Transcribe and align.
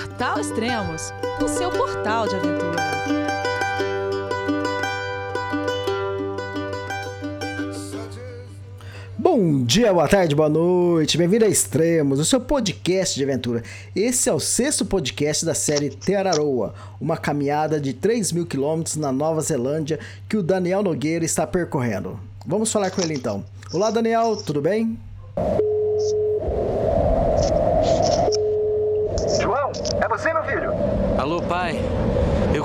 Portal 0.00 0.40
Extremos, 0.40 1.12
o 1.44 1.46
seu 1.46 1.70
portal 1.70 2.26
de 2.26 2.34
aventura. 2.34 2.76
Bom 9.18 9.62
dia, 9.62 9.92
boa 9.92 10.08
tarde, 10.08 10.34
boa 10.34 10.48
noite, 10.48 11.18
bem-vindo 11.18 11.44
a 11.44 11.48
Extremos, 11.48 12.18
o 12.18 12.24
seu 12.24 12.40
podcast 12.40 13.14
de 13.14 13.24
aventura. 13.24 13.62
Esse 13.94 14.30
é 14.30 14.32
o 14.32 14.40
sexto 14.40 14.86
podcast 14.86 15.44
da 15.44 15.52
série 15.52 15.90
Teraroa, 15.90 16.72
uma 16.98 17.18
caminhada 17.18 17.78
de 17.78 17.92
3 17.92 18.32
mil 18.32 18.46
quilômetros 18.46 18.96
na 18.96 19.12
Nova 19.12 19.42
Zelândia 19.42 20.00
que 20.26 20.38
o 20.38 20.42
Daniel 20.42 20.82
Nogueira 20.82 21.26
está 21.26 21.46
percorrendo. 21.46 22.18
Vamos 22.46 22.72
falar 22.72 22.90
com 22.90 23.02
ele 23.02 23.12
então. 23.12 23.44
Olá, 23.70 23.90
Daniel, 23.90 24.34
tudo 24.36 24.62
bem? 24.62 24.98
João, 29.40 29.70
é 30.02 30.08
você, 30.08 30.32
meu 30.32 30.42
filho? 30.42 30.72
Alô, 31.18 31.40
pai. 31.40 31.78
Eu 32.54 32.64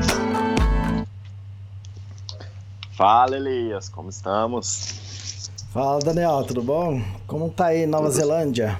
Fala, 3.01 3.35
Elias, 3.35 3.89
como 3.89 4.11
estamos? 4.11 5.49
Fala, 5.73 5.97
Daniel, 6.01 6.43
tudo 6.43 6.61
bom? 6.61 7.01
Como 7.25 7.49
tá 7.49 7.65
aí 7.65 7.87
Nova 7.87 8.03
Tudo- 8.03 8.15
Zelândia? 8.15 8.79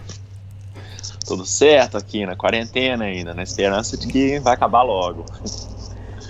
Tudo 1.26 1.44
certo 1.44 1.98
aqui 1.98 2.24
na 2.24 2.36
quarentena 2.36 3.06
ainda, 3.06 3.34
na 3.34 3.42
esperança 3.42 3.98
de 3.98 4.06
que 4.06 4.38
vai 4.40 4.54
acabar 4.54 4.84
logo. 4.84 5.26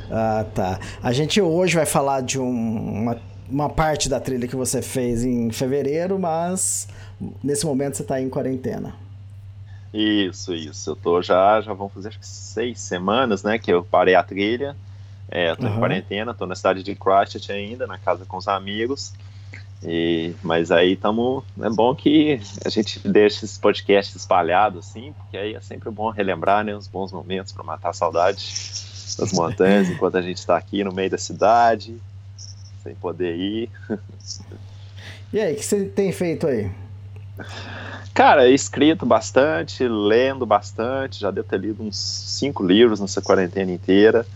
Ah, 0.09 0.45
tá. 0.55 0.79
A 1.03 1.11
gente 1.11 1.41
hoje 1.41 1.75
vai 1.75 1.85
falar 1.85 2.21
de 2.21 2.39
um- 2.39 3.01
uma, 3.01 3.17
uma 3.49 3.69
parte 3.69 4.07
da 4.07 4.21
trilha 4.21 4.47
que 4.47 4.55
você 4.55 4.81
fez 4.81 5.25
em 5.25 5.51
fevereiro, 5.51 6.17
mas 6.17 6.87
nesse 7.43 7.65
momento 7.65 7.97
você 7.97 8.05
tá 8.05 8.21
em 8.21 8.29
quarentena. 8.29 8.95
Isso, 9.93 10.53
isso. 10.53 10.91
Eu 10.91 10.95
tô 10.95 11.21
já, 11.21 11.59
já 11.59 11.73
vão 11.73 11.89
fazer 11.89 12.07
acho 12.07 12.19
que 12.19 12.25
seis 12.25 12.79
semanas, 12.79 13.43
né, 13.43 13.59
que 13.59 13.69
eu 13.69 13.83
parei 13.83 14.15
a 14.15 14.23
trilha. 14.23 14.77
É, 15.31 15.55
tô 15.55 15.65
Aham. 15.65 15.75
em 15.75 15.79
quarentena, 15.79 16.33
tô 16.33 16.45
na 16.45 16.55
cidade 16.55 16.83
de 16.83 16.93
Christchurch 16.93 17.51
ainda, 17.51 17.87
na 17.87 17.97
casa 17.97 18.25
com 18.25 18.35
os 18.35 18.49
amigos. 18.49 19.13
E, 19.81 20.35
mas 20.43 20.71
aí 20.71 20.93
estamos. 20.93 21.43
É 21.59 21.69
bom 21.69 21.95
que 21.95 22.39
a 22.63 22.69
gente 22.69 22.99
deixe 23.07 23.45
esse 23.45 23.59
podcast 23.59 24.15
espalhado 24.15 24.77
assim, 24.79 25.13
porque 25.13 25.37
aí 25.37 25.55
é 25.55 25.61
sempre 25.61 25.89
bom 25.89 26.09
relembrar 26.09 26.63
né, 26.63 26.75
os 26.75 26.87
bons 26.87 27.11
momentos 27.11 27.51
para 27.51 27.63
matar 27.63 27.89
a 27.89 27.93
saudade 27.93 28.45
das 29.17 29.31
montanhas 29.33 29.89
enquanto 29.89 30.17
a 30.17 30.21
gente 30.21 30.37
está 30.37 30.57
aqui 30.57 30.83
no 30.83 30.91
meio 30.91 31.09
da 31.09 31.17
cidade, 31.17 31.95
sem 32.83 32.93
poder 32.93 33.35
ir. 33.35 33.69
E 35.33 35.39
aí, 35.39 35.53
o 35.53 35.55
que 35.55 35.63
você 35.63 35.85
tem 35.85 36.11
feito 36.11 36.45
aí? 36.45 36.69
Cara, 38.13 38.49
escrito 38.49 39.05
bastante, 39.05 39.87
lendo 39.87 40.45
bastante, 40.45 41.21
já 41.21 41.31
devo 41.31 41.47
ter 41.47 41.59
lido 41.59 41.81
uns 41.81 41.97
cinco 41.97 42.63
livros 42.63 42.99
nessa 42.99 43.21
quarentena 43.21 43.71
inteira. 43.71 44.27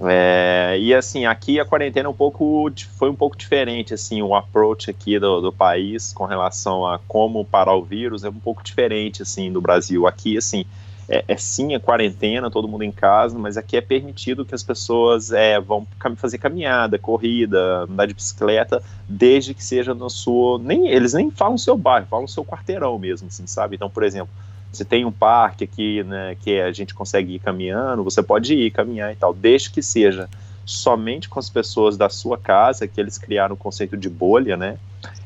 É, 0.00 0.76
e 0.80 0.92
assim, 0.92 1.24
aqui 1.24 1.60
a 1.60 1.64
quarentena 1.64 2.08
é 2.08 2.10
um 2.10 2.14
pouco, 2.14 2.68
foi 2.98 3.08
um 3.08 3.14
pouco 3.14 3.36
diferente, 3.38 3.94
assim, 3.94 4.20
o 4.22 4.34
approach 4.34 4.90
aqui 4.90 5.20
do, 5.20 5.40
do 5.40 5.52
país 5.52 6.12
com 6.12 6.24
relação 6.24 6.84
a 6.84 6.98
como 6.98 7.44
parar 7.44 7.76
o 7.76 7.84
vírus 7.84 8.24
é 8.24 8.28
um 8.28 8.40
pouco 8.40 8.62
diferente, 8.64 9.22
assim, 9.22 9.52
do 9.52 9.60
Brasil. 9.60 10.04
Aqui, 10.06 10.36
assim, 10.36 10.64
é, 11.08 11.24
é 11.28 11.36
sim 11.36 11.76
a 11.76 11.80
quarentena, 11.80 12.50
todo 12.50 12.66
mundo 12.66 12.82
em 12.82 12.90
casa, 12.90 13.38
mas 13.38 13.56
aqui 13.56 13.76
é 13.76 13.80
permitido 13.80 14.44
que 14.44 14.54
as 14.54 14.64
pessoas 14.64 15.30
é, 15.30 15.60
vão 15.60 15.86
cam- 15.98 16.16
fazer 16.16 16.38
caminhada, 16.38 16.98
corrida, 16.98 17.84
andar 17.88 18.06
de 18.06 18.14
bicicleta, 18.14 18.82
desde 19.08 19.54
que 19.54 19.62
seja 19.62 19.94
no 19.94 20.10
seu, 20.10 20.58
nem 20.60 20.88
eles 20.88 21.12
nem 21.14 21.30
falam 21.30 21.56
seu 21.56 21.78
bairro, 21.78 22.06
falam 22.08 22.26
seu 22.26 22.44
quarteirão 22.44 22.98
mesmo, 22.98 23.28
assim, 23.28 23.46
sabe? 23.46 23.76
Então, 23.76 23.88
por 23.88 24.02
exemplo, 24.02 24.34
você 24.74 24.84
tem 24.84 25.04
um 25.04 25.12
parque 25.12 25.64
aqui, 25.64 26.02
né, 26.02 26.36
que 26.40 26.60
a 26.60 26.72
gente 26.72 26.94
consegue 26.94 27.34
ir 27.34 27.38
caminhando, 27.38 28.04
você 28.04 28.22
pode 28.22 28.54
ir 28.54 28.70
caminhar 28.70 29.12
e 29.12 29.16
tal, 29.16 29.32
desde 29.32 29.70
que 29.70 29.82
seja 29.82 30.28
somente 30.64 31.28
com 31.28 31.38
as 31.38 31.50
pessoas 31.50 31.96
da 31.96 32.08
sua 32.08 32.38
casa, 32.38 32.88
que 32.88 33.00
eles 33.00 33.18
criaram 33.18 33.54
o 33.54 33.58
conceito 33.58 33.96
de 33.96 34.08
bolha, 34.08 34.56
né? 34.56 34.78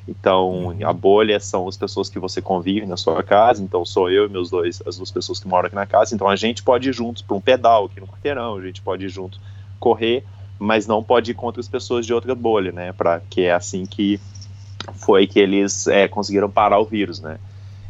Então, 0.07 0.75
a 0.85 0.93
bolha 0.93 1.39
são 1.39 1.69
as 1.69 1.77
pessoas 1.77 2.09
que 2.09 2.19
você 2.19 2.41
convive 2.41 2.87
na 2.87 2.97
sua 2.97 3.23
casa, 3.23 3.63
então 3.63 3.85
sou 3.85 4.11
eu 4.11 4.27
e 4.27 4.29
meus 4.29 4.51
dois, 4.51 4.83
as 4.87 4.97
duas 4.97 5.11
pessoas 5.11 5.39
que 5.39 5.47
moram 5.47 5.67
aqui 5.67 5.77
na 5.77 5.87
casa, 5.87 6.15
então 6.15 6.29
a 6.29 6.35
gente 6.35 6.63
pode 6.63 6.89
ir 6.89 6.93
juntos 6.93 7.23
para 7.23 7.37
um 7.37 7.41
pedal 7.41 7.85
aqui 7.85 8.01
no 8.01 8.07
quarteirão, 8.07 8.57
a 8.57 8.63
gente 8.63 8.81
pode 8.81 9.05
ir 9.05 9.11
junto 9.11 9.39
correr, 9.79 10.25
mas 10.59 10.87
não 10.87 11.03
pode 11.03 11.31
ir 11.31 11.35
com 11.35 11.47
outras 11.47 11.69
pessoas 11.69 12.07
de 12.07 12.13
outra 12.13 12.35
bolha, 12.35 12.73
né? 12.73 12.93
Pra, 12.93 13.21
que 13.21 13.43
é 13.43 13.53
assim 13.53 13.85
que 13.85 14.19
foi 14.95 15.27
que 15.27 15.39
eles 15.39 15.87
é, 15.87 16.09
conseguiram 16.09 16.51
parar 16.51 16.79
o 16.79 16.85
vírus, 16.85 17.21
né? 17.21 17.39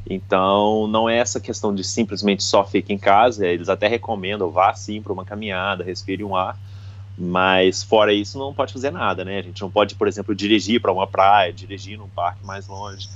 Então, 0.08 0.86
não 0.86 1.08
é 1.08 1.18
essa 1.18 1.38
questão 1.38 1.74
de 1.74 1.84
simplesmente 1.84 2.42
só 2.42 2.64
fique 2.64 2.92
em 2.92 2.98
casa, 2.98 3.46
eles 3.46 3.68
até 3.68 3.86
recomendam, 3.86 4.50
vá 4.50 4.72
sim 4.72 5.02
para 5.02 5.12
uma 5.12 5.24
caminhada, 5.24 5.84
respire 5.84 6.24
um 6.24 6.34
ar, 6.34 6.58
mas 7.16 7.82
fora 7.82 8.12
isso 8.12 8.38
não 8.38 8.54
pode 8.54 8.72
fazer 8.72 8.90
nada, 8.90 9.22
né? 9.24 9.38
A 9.38 9.42
gente 9.42 9.60
não 9.60 9.70
pode, 9.70 9.94
por 9.94 10.08
exemplo, 10.08 10.34
dirigir 10.34 10.80
para 10.80 10.92
uma 10.92 11.06
praia, 11.06 11.52
dirigir 11.52 11.98
num 11.98 12.08
parque 12.08 12.44
mais 12.46 12.66
longe. 12.66 13.08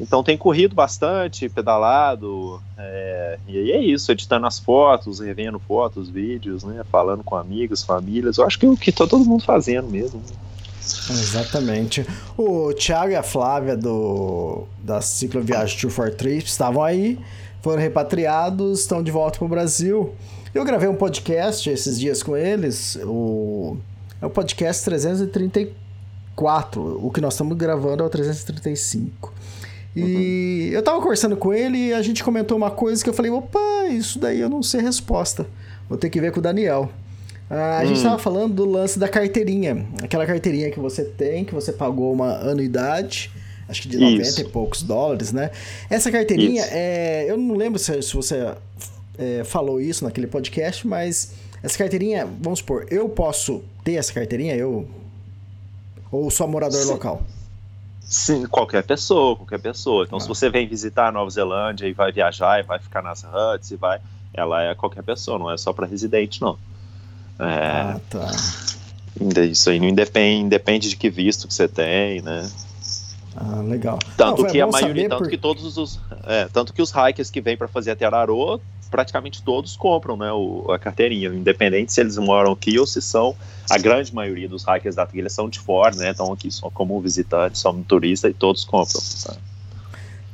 Então 0.00 0.22
tem 0.22 0.38
corrido 0.38 0.74
bastante, 0.74 1.48
pedalado, 1.48 2.62
é, 2.78 3.38
e 3.48 3.58
aí 3.58 3.72
é 3.72 3.82
isso, 3.82 4.10
editando 4.12 4.46
as 4.46 4.58
fotos, 4.58 5.18
revendo 5.18 5.58
fotos, 5.58 6.08
vídeos, 6.08 6.62
né? 6.62 6.82
Falando 6.90 7.24
com 7.24 7.34
amigos, 7.34 7.82
famílias. 7.82 8.38
Eu 8.38 8.46
acho 8.46 8.58
que 8.58 8.64
é 8.64 8.68
o 8.68 8.76
que 8.76 8.92
tá 8.92 9.06
todo 9.06 9.24
mundo 9.24 9.42
fazendo 9.44 9.88
mesmo. 9.88 10.22
Exatamente. 11.10 12.06
O 12.36 12.72
Thiago 12.72 13.12
e 13.12 13.16
a 13.16 13.22
Flávia 13.22 13.76
do 13.76 14.64
da 14.82 15.00
Cicloviagem 15.00 15.78
Tour 15.78 15.90
for 15.90 16.10
Trips 16.10 16.52
estavam 16.52 16.82
aí, 16.82 17.18
foram 17.62 17.80
repatriados, 17.80 18.80
estão 18.80 19.02
de 19.02 19.10
volta 19.10 19.38
para 19.38 19.46
o 19.46 19.48
Brasil. 19.48 20.14
Eu 20.54 20.64
gravei 20.64 20.88
um 20.88 20.94
podcast 20.94 21.68
esses 21.68 21.98
dias 21.98 22.22
com 22.22 22.36
eles, 22.36 22.98
o 23.04 23.76
é 24.20 24.26
o 24.26 24.30
podcast 24.30 24.84
334. 24.84 27.04
O 27.04 27.10
que 27.10 27.20
nós 27.20 27.34
estamos 27.34 27.56
gravando 27.56 28.02
é 28.02 28.06
o 28.06 28.10
335. 28.10 29.32
E 29.94 30.70
eu 30.72 30.82
tava 30.82 31.00
conversando 31.00 31.36
com 31.36 31.52
ele 31.52 31.88
e 31.88 31.92
a 31.92 32.02
gente 32.02 32.22
comentou 32.22 32.56
uma 32.56 32.70
coisa 32.70 33.02
que 33.02 33.10
eu 33.10 33.14
falei, 33.14 33.30
opa, 33.30 33.86
isso 33.90 34.18
daí 34.18 34.40
eu 34.40 34.48
não 34.48 34.62
sei 34.62 34.80
resposta. 34.80 35.46
Vou 35.88 35.98
ter 35.98 36.10
que 36.10 36.20
ver 36.20 36.32
com 36.32 36.40
o 36.40 36.42
Daniel. 36.42 36.90
Ah, 37.50 37.78
a 37.78 37.86
gente 37.86 38.02
tava 38.02 38.18
falando 38.18 38.54
do 38.54 38.64
lance 38.64 38.98
da 38.98 39.08
carteirinha. 39.08 39.86
Aquela 40.02 40.26
carteirinha 40.26 40.70
que 40.70 40.78
você 40.78 41.04
tem, 41.04 41.44
que 41.44 41.54
você 41.54 41.72
pagou 41.72 42.12
uma 42.12 42.36
anuidade, 42.40 43.30
acho 43.68 43.82
que 43.82 43.88
de 43.88 43.96
90 43.98 44.22
Isso. 44.22 44.40
e 44.40 44.44
poucos 44.44 44.82
dólares, 44.82 45.32
né? 45.32 45.50
Essa 45.88 46.10
carteirinha, 46.10 46.64
é, 46.70 47.24
eu 47.28 47.36
não 47.38 47.56
lembro 47.56 47.78
se, 47.78 48.02
se 48.02 48.14
você 48.14 48.54
é, 49.16 49.44
falou 49.44 49.80
isso 49.80 50.04
naquele 50.04 50.26
podcast, 50.26 50.86
mas 50.86 51.32
essa 51.62 51.76
carteirinha, 51.78 52.26
vamos 52.40 52.58
supor, 52.58 52.86
eu 52.90 53.08
posso 53.08 53.62
ter 53.82 53.94
essa 53.94 54.12
carteirinha, 54.12 54.54
eu. 54.54 54.88
Ou 56.10 56.30
só 56.30 56.46
morador 56.46 56.80
Sim. 56.80 56.90
local? 56.92 57.22
Sim, 58.00 58.46
qualquer 58.46 58.82
pessoa, 58.84 59.36
qualquer 59.36 59.60
pessoa. 59.60 60.04
Então, 60.04 60.16
Ah. 60.16 60.20
se 60.20 60.28
você 60.28 60.48
vem 60.48 60.66
visitar 60.66 61.08
a 61.08 61.12
Nova 61.12 61.28
Zelândia 61.30 61.86
e 61.86 61.92
vai 61.92 62.10
viajar 62.10 62.60
e 62.60 62.62
vai 62.62 62.78
ficar 62.78 63.02
nas 63.02 63.22
huts 63.22 63.70
e 63.70 63.76
vai, 63.76 64.00
ela 64.32 64.62
é 64.62 64.74
qualquer 64.74 65.02
pessoa, 65.02 65.38
não 65.38 65.50
é 65.50 65.58
só 65.58 65.72
para 65.72 65.86
residente, 65.86 66.40
não. 66.40 66.58
É, 67.38 67.44
Ah, 67.44 68.00
tá. 68.10 68.30
ainda 69.20 69.44
Isso 69.44 69.70
aí 69.70 69.78
não 69.78 69.88
independe, 69.88 70.48
depende 70.48 70.88
de 70.88 70.96
que 70.96 71.08
visto 71.10 71.46
que 71.46 71.54
você 71.54 71.68
tem, 71.68 72.20
né? 72.22 72.48
Ah, 73.36 73.62
legal. 73.62 73.98
Tanto 74.16 74.42
Não, 74.42 74.50
que 74.50 74.60
a 74.60 74.66
maioria, 74.66 75.08
tanto 75.08 75.18
por- 75.22 75.30
que 75.30 75.38
todos 75.38 75.76
os, 75.76 76.00
é, 76.26 76.48
tanto 76.52 76.72
que 76.72 76.82
os 76.82 76.90
hikers 76.90 77.30
que 77.30 77.40
vêm 77.40 77.56
para 77.56 77.68
fazer 77.68 77.92
a 77.92 77.96
Terarô, 77.96 78.60
praticamente 78.90 79.42
todos 79.42 79.76
compram, 79.76 80.16
né, 80.16 80.32
o- 80.32 80.66
a 80.72 80.78
carteirinha, 80.78 81.28
independente 81.28 81.92
se 81.92 82.00
eles 82.00 82.16
moram 82.18 82.50
aqui 82.52 82.76
ou 82.78 82.86
se 82.86 83.00
são 83.00 83.36
a 83.70 83.78
grande 83.78 84.12
maioria 84.12 84.48
dos 84.48 84.64
hikers 84.64 84.96
da 84.96 85.06
trilha 85.06 85.28
são 85.30 85.48
de 85.48 85.60
fora, 85.60 85.94
né? 85.94 86.10
Estão 86.10 86.32
aqui 86.32 86.50
só 86.50 86.68
como 86.70 86.98
visitantes, 87.00 87.60
só 87.60 87.70
como 87.70 87.84
turista 87.84 88.28
e 88.28 88.34
todos 88.34 88.64
compram. 88.64 89.00
tá? 89.24 89.36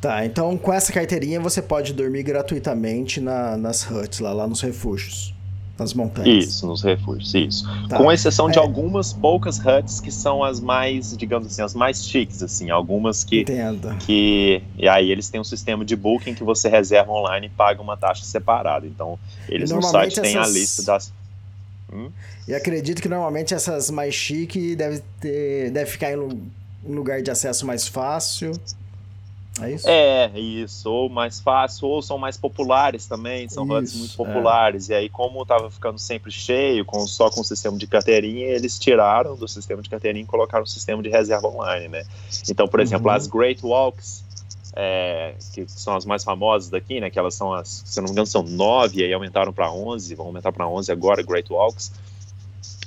Tá, 0.01 0.25
então 0.25 0.57
com 0.57 0.73
essa 0.73 0.93
carteirinha 0.93 1.41
você 1.41 1.61
pode 1.61 1.93
dormir 1.93 2.23
gratuitamente 2.23 3.21
na- 3.21 3.57
nas 3.57 3.91
huts, 3.91 4.21
lá, 4.21 4.33
lá 4.33 4.47
nos 4.47 4.61
refúgios. 4.61 5.34
Nas 5.79 5.93
montanhas. 5.93 6.45
Isso, 6.49 6.67
nos 6.67 6.83
refúgios, 6.83 7.35
isso. 7.35 7.65
Tá. 7.89 7.97
Com 7.97 8.11
exceção 8.13 8.49
de 8.49 8.59
É. 8.59 8.63
algumas 8.63 9.13
poucas 9.13 9.59
huts 9.59 10.01
que 10.01 10.11
são 10.11 10.45
as 10.45 10.61
mais, 10.61 11.17
digamos 11.17 11.49
assim, 11.49 11.63
as 11.63 11.75
mais 11.75 12.05
chiques, 12.07 12.43
assim, 12.43 12.71
algumas 12.71 13.25
que 13.25 13.41
Entendo. 13.41 13.95
que 13.99 14.63
e 14.79 14.89
aí 14.89 15.11
eles 15.11 15.29
têm 15.29 15.41
um 15.41 15.45
sistema 15.45 15.85
de 15.85 15.97
booking 15.97 16.35
que 16.35 16.45
você 16.45 16.69
reserva 16.69 17.11
online 17.11 17.47
e 17.47 17.51
paga 17.51 17.83
uma 17.83 17.97
taxa 17.97 18.25
separada. 18.25 18.87
Então, 18.87 19.19
eles 19.49 19.71
no 19.71 19.83
site 19.83 20.21
têm 20.21 20.37
a 20.37 20.41
essas- 20.43 20.55
lista 20.55 20.83
das 20.85 21.13
E 22.47 22.55
acredito 22.55 23.01
que 23.03 23.09
normalmente 23.09 23.55
essas 23.55 23.91
mais 23.91 24.15
chique 24.15 24.75
deve 24.77 25.01
ter, 25.21 25.71
deve 25.71 25.91
ficar 25.91 26.13
em 26.13 26.17
um 26.19 26.41
lugar 26.87 27.23
de 27.23 27.31
acesso 27.31 27.67
mais 27.67 27.87
fácil. 27.89 28.53
É 29.61 29.71
isso? 29.71 29.89
É, 29.89 30.33
isso, 30.39 30.91
ou 30.91 31.09
mais 31.09 31.39
fácil, 31.39 31.87
ou 31.87 32.03
são 32.03 32.19
mais 32.19 32.37
populares 32.37 33.07
também, 33.07 33.49
são 33.49 33.65
huts 33.65 33.91
Isso, 33.93 33.99
muito 33.99 34.13
é. 34.15 34.17
populares. 34.17 34.89
E 34.89 34.95
aí, 34.95 35.09
como 35.09 35.47
tava 35.47 35.71
ficando 35.71 35.99
sempre 35.99 36.33
cheio, 36.33 36.85
com, 36.85 37.07
só 37.07 37.31
com 37.31 37.41
o 37.41 37.45
sistema 37.45 37.79
de 37.79 37.87
carteirinha, 37.87 38.49
eles 38.49 38.79
tiraram 38.79 39.37
do 39.37 39.47
sistema 39.47 39.81
de 39.81 39.89
carteirinha 39.89 40.25
e 40.25 40.27
colocaram 40.27 40.65
o 40.65 40.67
sistema 40.67 41.01
de 41.03 41.09
reserva 41.09 41.47
online, 41.47 41.87
né? 41.89 42.05
Então, 42.51 42.67
por 42.67 42.81
exemplo, 42.81 43.09
Uhum. 43.09 43.15
as 43.17 43.27
Great 43.29 43.65
Walks, 43.65 44.25
é, 44.75 45.35
que 45.55 45.65
são 45.69 45.95
as 45.95 46.05
mais 46.05 46.25
famosas 46.25 46.69
daqui, 46.69 46.99
né? 46.99 47.09
Que 47.09 47.19
elas 47.19 47.35
são 47.37 47.53
as, 47.53 47.83
se 47.87 47.99
não 48.01 48.07
me 48.07 48.11
engano, 48.11 48.27
são 48.27 48.43
nove, 48.43 49.03
e 49.03 49.05
aí 49.05 49.13
aumentaram 49.13 49.53
para 49.53 49.71
11, 49.71 50.17
vão 50.17 50.27
aumentar 50.27 50.51
para 50.51 50.67
11 50.67 50.91
agora, 50.91 51.23
Great 51.23 51.53
Walks. 51.53 51.93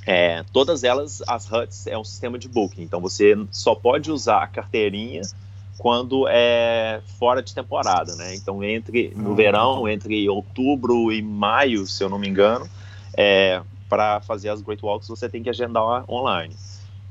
É, 0.06 0.44
todas 0.52 0.84
elas, 0.84 1.22
as 1.28 1.50
huts, 1.50 1.88
é 1.88 1.98
um 1.98 2.04
sistema 2.04 2.38
de 2.38 2.50
booking. 2.50 2.82
Então, 2.82 3.00
você 3.00 3.38
só 3.52 3.74
pode 3.74 4.12
usar 4.12 4.44
a 4.44 4.48
carteirinha 4.48 5.22
quando 5.78 6.28
é 6.28 7.02
fora 7.20 7.42
de 7.44 7.54
temporada, 7.54 8.16
né? 8.16 8.36
Então, 8.36 8.64
entre 8.64 9.14
no 9.16 9.34
Ah. 9.34 9.36
verão, 9.36 9.88
entre 9.88 10.28
outubro 10.28 11.12
e 11.12 11.22
maio, 11.22 11.86
se 11.86 12.04
eu 12.04 12.10
não 12.10 12.18
me 12.18 12.28
engano, 12.28 12.68
é, 13.16 13.62
para 13.88 14.20
fazer 14.22 14.50
as 14.50 14.62
Great 14.62 14.84
Walks 14.84 15.08
você 15.08 15.30
tem 15.30 15.44
que 15.44 15.50
agendar 15.50 16.04
online. 16.10 16.56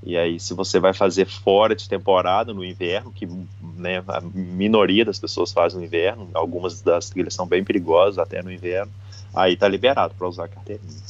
E 0.02 0.16
aí, 0.16 0.38
se 0.38 0.54
você 0.54 0.78
vai 0.78 0.92
fazer 0.92 1.26
fora 1.26 1.74
de 1.74 1.88
temporada, 1.88 2.52
no 2.52 2.64
inverno, 2.64 3.10
que 3.10 3.26
né, 3.60 4.04
a 4.06 4.20
minoria 4.20 5.04
das 5.04 5.18
pessoas 5.18 5.52
fazem 5.52 5.80
no 5.80 5.84
inverno, 5.86 6.28
algumas 6.34 6.80
das 6.80 7.08
trilhas 7.08 7.34
são 7.34 7.46
bem 7.46 7.64
perigosas 7.64 8.18
até 8.18 8.42
no 8.42 8.52
inverno, 8.52 8.92
aí 9.34 9.56
tá 9.56 9.66
liberado 9.66 10.14
para 10.14 10.28
usar 10.28 10.44
a 10.44 10.48
carteirinha. 10.48 11.00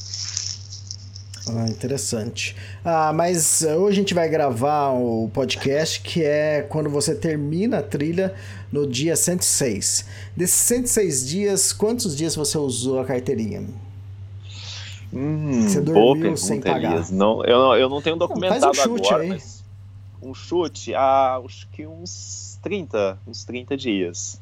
Ah, 1.49 1.65
interessante. 1.69 2.55
Ah, 2.83 3.13
mas 3.13 3.61
eh, 3.63 3.75
hoje 3.75 3.97
a 3.99 4.01
gente 4.01 4.13
vai 4.13 4.27
gravar 4.27 4.89
o 4.91 5.29
podcast 5.33 6.01
que 6.01 6.23
é 6.23 6.61
quando 6.67 6.89
você 6.89 7.15
termina 7.15 7.79
a 7.79 7.83
trilha 7.83 8.33
no 8.71 8.85
dia 8.85 9.15
106. 9.15 10.05
Desses 10.35 10.55
106 10.57 11.27
dias, 11.27 11.71
quantos 11.71 12.15
dias 12.17 12.35
você 12.35 12.57
usou 12.57 12.99
a 12.99 13.05
carteirinha? 13.05 13.63
Hum, 15.13 15.61
Você 15.67 15.79
dormiu 15.79 16.35
sem 16.35 16.59
pagar? 16.59 16.91
Elias. 16.91 17.09
Não, 17.09 17.43
eu, 17.45 17.57
não- 17.59 17.75
eu 17.77 17.89
não 17.89 18.01
tenho 18.01 18.17
documentado 18.17 18.59
faz 18.75 18.79
um 18.79 18.83
chute 18.97 19.07
agora, 19.13 19.23
aí. 19.23 19.41
um 20.21 20.33
chute, 20.33 20.93
ah, 20.93 21.39
acho 21.45 21.67
que 21.69 21.87
uns 21.87 22.59
30, 22.61 23.17
uns 23.25 23.45
30 23.45 23.77
dias. 23.77 24.39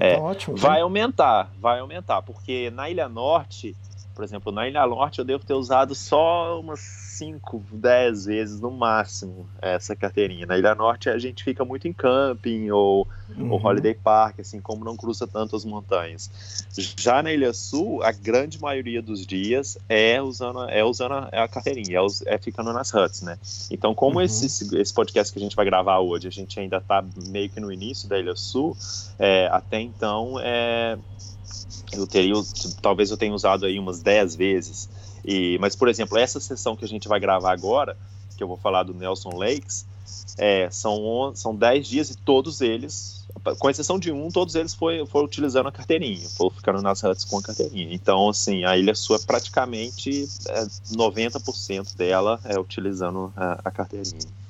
É, 0.00 0.14
tá 0.16 0.22
ótimo. 0.22 0.54
né? 0.54 0.60
Vai 0.62 0.80
aumentar, 0.80 1.52
vai 1.60 1.80
aumentar, 1.80 2.22
porque 2.22 2.70
na 2.70 2.88
Ilha 2.88 3.08
Norte, 3.10 3.76
por 4.20 4.24
exemplo, 4.24 4.52
na 4.52 4.68
Ilha 4.68 4.86
Norte 4.86 5.18
eu 5.18 5.24
devo 5.24 5.42
ter 5.46 5.54
usado 5.54 5.94
só 5.94 6.60
umas 6.60 6.78
5, 6.80 7.64
10 7.72 8.26
vezes 8.26 8.60
no 8.60 8.70
máximo 8.70 9.48
essa 9.62 9.96
carteirinha. 9.96 10.44
Na 10.44 10.58
Ilha 10.58 10.74
Norte 10.74 11.08
a 11.08 11.16
gente 11.18 11.42
fica 11.42 11.64
muito 11.64 11.88
em 11.88 11.92
camping 11.94 12.70
ou, 12.70 13.08
Uhum. 13.34 13.52
ou 13.52 13.64
holiday 13.64 13.94
park, 13.94 14.40
assim, 14.40 14.60
como 14.60 14.84
não 14.84 14.96
cruza 14.96 15.26
tanto 15.26 15.56
as 15.56 15.64
montanhas. 15.64 16.66
Já 16.98 17.22
na 17.22 17.32
Ilha 17.32 17.52
Sul, 17.54 18.02
a 18.02 18.12
grande 18.12 18.60
maioria 18.60 19.00
dos 19.00 19.24
dias 19.24 19.78
é 19.88 20.20
usando, 20.20 20.68
é 20.68 20.84
usando 20.84 21.12
a, 21.12 21.44
a 21.44 21.48
carteirinha, 21.48 21.98
é, 22.26 22.34
é 22.34 22.38
ficando 22.38 22.72
nas 22.72 22.92
huts, 22.92 23.22
né? 23.22 23.38
Então, 23.70 23.94
como 23.94 24.16
Uhum. 24.16 24.24
esse, 24.24 24.76
esse 24.76 24.92
podcast 24.92 25.32
que 25.32 25.38
a 25.38 25.42
gente 25.42 25.56
vai 25.56 25.64
gravar 25.64 26.00
hoje, 26.00 26.28
a 26.28 26.30
gente 26.30 26.58
ainda 26.60 26.78
tá 26.80 27.02
meio 27.28 27.48
que 27.48 27.60
no 27.60 27.72
início 27.72 28.08
da 28.08 28.18
Ilha 28.18 28.36
Sul, 28.36 28.76
é, 29.18 29.48
até 29.50 29.80
então, 29.80 30.34
é, 30.42 30.98
eu 31.92 32.06
teria, 32.06 32.34
talvez 32.80 33.10
eu 33.10 33.16
tenha 33.16 33.34
usado 33.34 33.66
aí 33.66 33.78
umas 33.78 34.00
10 34.00 34.36
vezes. 34.36 34.88
E, 35.24 35.58
mas, 35.60 35.76
por 35.76 35.88
exemplo, 35.88 36.18
essa 36.18 36.40
sessão 36.40 36.76
que 36.76 36.84
a 36.84 36.88
gente 36.88 37.08
vai 37.08 37.20
gravar 37.20 37.52
agora, 37.52 37.96
que 38.36 38.42
eu 38.42 38.48
vou 38.48 38.56
falar 38.56 38.84
do 38.84 38.94
Nelson 38.94 39.30
Lakes, 39.34 39.84
é, 40.38 40.68
são, 40.70 41.32
são 41.34 41.54
10 41.54 41.86
dias 41.86 42.10
e 42.10 42.16
todos 42.16 42.60
eles, 42.60 43.26
com 43.58 43.68
exceção 43.68 43.98
de 43.98 44.10
um, 44.10 44.28
todos 44.28 44.54
eles 44.54 44.74
foi, 44.74 45.04
foram 45.06 45.26
utilizando 45.26 45.68
a 45.68 45.72
carteirinha, 45.72 46.28
foram 46.30 46.50
ficando 46.50 46.82
nas 46.82 47.02
huts 47.02 47.24
com 47.24 47.38
a 47.38 47.42
carteirinha. 47.42 47.92
Então, 47.92 48.28
assim, 48.28 48.64
a 48.64 48.76
Ilha 48.76 48.94
Sul 48.94 49.16
é 49.16 49.18
praticamente 49.18 50.28
é, 50.48 50.64
90% 50.92 51.96
dela 51.96 52.40
é 52.44 52.58
utilizando 52.58 53.32
a, 53.36 53.60
a 53.64 53.70
carteirinha. 53.70 54.40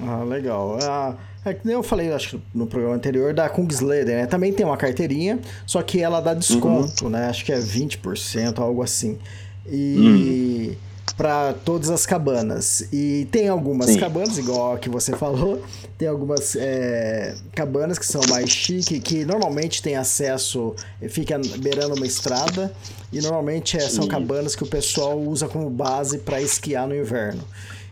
Ah, 0.00 0.24
legal. 0.24 0.78
Ah, 0.82 1.16
é 1.44 1.54
que 1.54 1.66
nem 1.66 1.74
eu 1.74 1.82
falei, 1.82 2.12
acho 2.12 2.38
que 2.38 2.42
no 2.54 2.66
programa 2.66 2.94
anterior, 2.94 3.34
da 3.34 3.48
Kungsleder, 3.48 4.16
né? 4.16 4.26
Também 4.26 4.52
tem 4.52 4.64
uma 4.64 4.76
carteirinha, 4.76 5.40
só 5.66 5.82
que 5.82 6.00
ela 6.00 6.20
dá 6.20 6.34
desconto, 6.34 7.08
né? 7.08 7.26
Acho 7.26 7.44
que 7.44 7.52
é 7.52 7.58
20%, 7.58 8.58
algo 8.58 8.82
assim. 8.82 9.18
E 9.66 10.76
para 11.16 11.52
todas 11.52 11.90
as 11.90 12.06
cabanas. 12.06 12.86
E 12.92 13.26
tem 13.30 13.48
algumas 13.48 13.90
Sim. 13.90 13.98
cabanas, 13.98 14.38
igual 14.38 14.74
a 14.74 14.78
que 14.78 14.88
você 14.88 15.16
falou, 15.16 15.62
tem 15.98 16.08
algumas 16.08 16.56
é, 16.56 17.34
cabanas 17.54 17.98
que 17.98 18.06
são 18.06 18.22
mais 18.28 18.50
chique, 18.50 19.00
que 19.00 19.24
normalmente 19.24 19.82
tem 19.82 19.96
acesso, 19.96 20.74
fica 21.08 21.40
beirando 21.58 21.94
uma 21.94 22.06
estrada, 22.06 22.72
e 23.12 23.20
normalmente 23.20 23.76
é, 23.76 23.88
são 23.88 24.06
cabanas 24.06 24.56
que 24.56 24.62
o 24.62 24.66
pessoal 24.66 25.18
usa 25.18 25.48
como 25.48 25.68
base 25.68 26.18
para 26.18 26.40
esquiar 26.40 26.86
no 26.88 26.96
inverno. 26.96 27.42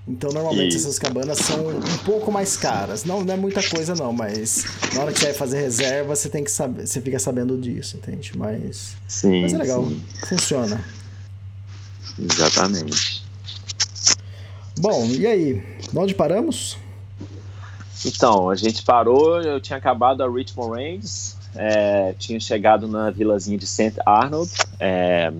Então, 0.08 0.30
normalmente 0.32 0.74
Isso. 0.74 0.86
essas 0.88 0.98
cabanas 0.98 1.38
são 1.38 1.68
um 1.68 1.98
pouco 2.04 2.32
mais 2.32 2.56
caras. 2.56 3.04
Não, 3.04 3.22
não 3.22 3.34
é 3.34 3.36
muita 3.36 3.62
coisa, 3.62 3.94
não, 3.94 4.12
mas 4.12 4.64
na 4.94 5.02
hora 5.02 5.12
que 5.12 5.18
você 5.20 5.26
vai 5.26 5.34
fazer 5.34 5.60
reserva, 5.60 6.16
você 6.16 6.28
tem 6.28 6.42
que 6.42 6.50
saber, 6.50 6.86
você 6.86 7.00
fica 7.00 7.18
sabendo 7.18 7.56
disso, 7.58 7.96
entende? 7.96 8.32
Mas, 8.36 8.96
Sim, 9.06 9.42
mas 9.42 9.52
é 9.52 9.58
legal, 9.58 9.84
sim, 9.84 10.02
funciona. 10.26 10.84
exatamente. 12.18 13.22
Bom, 14.78 15.06
e 15.06 15.26
aí? 15.26 15.62
Onde 15.94 16.14
paramos? 16.14 16.76
Então, 18.04 18.48
a 18.48 18.54
gente 18.56 18.82
parou, 18.82 19.40
eu 19.42 19.60
tinha 19.60 19.76
acabado 19.76 20.22
a 20.22 20.28
Richmond 20.30 20.70
Range, 20.74 21.34
é, 21.54 22.14
tinha 22.18 22.40
chegado 22.40 22.88
na 22.88 23.10
vilazinha 23.10 23.58
de 23.58 23.66
St. 23.66 23.94
Arnold. 24.06 24.50
é, 24.78 25.30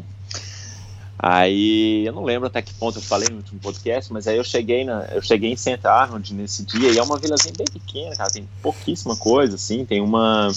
aí 1.23 2.07
eu 2.07 2.13
não 2.13 2.25
lembro 2.25 2.47
até 2.47 2.63
que 2.63 2.73
ponto 2.75 2.99
eu 2.99 3.03
falei 3.03 3.29
no 3.29 3.37
último 3.37 3.61
podcast, 3.61 4.13
mas 4.13 4.27
aí 4.27 4.37
eu 4.37 4.45
cheguei, 4.45 4.85
na, 4.85 5.05
eu 5.13 5.21
cheguei 5.21 5.53
em 5.53 5.57
St. 5.57 5.87
Arnold 5.87 6.35
nesse 6.35 6.65
dia, 6.65 6.91
e 6.91 6.99
é 6.99 7.03
uma 7.03 7.19
vilazinha 7.19 7.53
bem 7.57 7.67
pequena, 7.71 8.17
cara, 8.17 8.31
tem 8.31 8.49
pouquíssima 8.63 9.17
coisa, 9.17 9.57
assim, 9.57 9.85
tem 9.85 10.01
uma. 10.01 10.49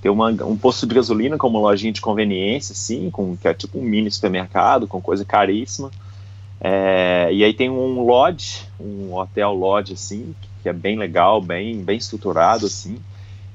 Tem 0.00 0.10
uma, 0.10 0.28
um 0.44 0.56
posto 0.56 0.86
de 0.86 0.94
gasolina 0.94 1.36
com 1.36 1.48
uma 1.48 1.58
lojinha 1.58 1.92
de 1.92 2.00
conveniência, 2.00 2.72
assim, 2.72 3.10
com, 3.10 3.36
que 3.36 3.48
é 3.48 3.54
tipo 3.54 3.78
um 3.78 3.82
mini 3.82 4.10
supermercado, 4.10 4.86
com 4.86 5.00
coisa 5.00 5.24
caríssima. 5.24 5.90
É, 6.60 7.28
e 7.32 7.42
aí 7.42 7.52
tem 7.52 7.68
um 7.68 8.04
lodge, 8.04 8.62
um 8.78 9.14
hotel 9.14 9.52
lodge, 9.52 9.94
assim, 9.94 10.34
que 10.62 10.68
é 10.68 10.72
bem 10.72 10.96
legal, 10.96 11.40
bem, 11.40 11.82
bem 11.82 11.98
estruturado, 11.98 12.66
assim. 12.66 12.98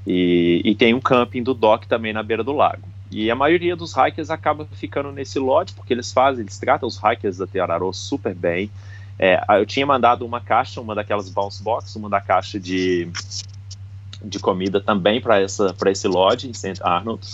E, 0.06 0.62
e 0.66 0.76
tem 0.76 0.94
um 0.94 1.00
camping 1.00 1.44
do 1.44 1.54
dock 1.54 1.88
também 1.88 2.14
na 2.14 2.24
beira 2.24 2.44
do 2.44 2.52
lago. 2.52 2.88
E 3.12 3.30
a 3.30 3.36
maioria 3.36 3.76
dos 3.76 3.94
hikers 3.94 4.30
acaba 4.30 4.66
ficando 4.72 5.12
nesse 5.12 5.38
lodge, 5.38 5.74
porque 5.74 5.94
eles 5.94 6.14
fazem, 6.14 6.44
eles 6.44 6.58
tratam 6.58 6.88
os 6.88 6.98
hikers 6.98 7.38
da 7.38 7.46
Teararô 7.46 7.92
super 7.92 8.34
bem. 8.34 8.72
É, 9.20 9.40
eu 9.60 9.66
tinha 9.66 9.86
mandado 9.86 10.26
uma 10.26 10.40
caixa, 10.40 10.80
uma 10.80 10.96
daquelas 10.96 11.30
bounce 11.30 11.62
box, 11.62 11.96
uma 11.96 12.10
da 12.10 12.22
caixa 12.22 12.58
de, 12.58 13.10
de 14.24 14.40
comida 14.40 14.80
também 14.80 15.20
para 15.20 15.42
esse 15.44 16.08
lodge 16.08 16.50
em 16.50 16.54
St. 16.54 16.80
Arnold. 16.82 17.28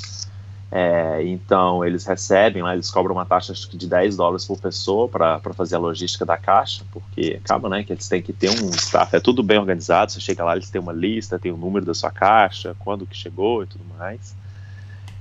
É, 0.70 1.24
então 1.24 1.86
eles 1.86 2.06
recebem 2.06 2.62
lá, 2.62 2.74
eles 2.74 2.92
cobram 2.92 3.16
uma 3.16 3.26
taxa 3.26 3.54
de 3.54 3.88
10 3.88 4.18
dólares 4.18 4.46
por 4.46 4.60
pessoa 4.60 5.08
para 5.08 5.40
fazer 5.54 5.76
a 5.76 5.80
logística 5.80 6.26
da 6.26 6.38
caixa, 6.38 6.84
porque 6.92 7.40
acaba 7.42 7.70
né, 7.70 7.84
que 7.84 7.94
eles 7.94 8.08
têm 8.10 8.22
que 8.22 8.34
ter 8.34 8.50
um 8.50 8.70
staff, 8.72 9.16
é 9.16 9.20
tudo 9.20 9.42
bem 9.42 9.58
organizado, 9.58 10.12
você 10.12 10.20
chega 10.20 10.44
lá, 10.44 10.56
eles 10.56 10.70
têm 10.70 10.82
uma 10.82 10.92
lista, 10.92 11.40
tem 11.40 11.54
o 11.54 11.58
número 11.58 11.86
da 11.86 11.94
sua 11.94 12.12
caixa, 12.12 12.76
quando 12.80 13.06
que 13.06 13.16
chegou 13.16 13.64
e 13.64 13.68
tudo 13.68 13.86
mais. 13.98 14.36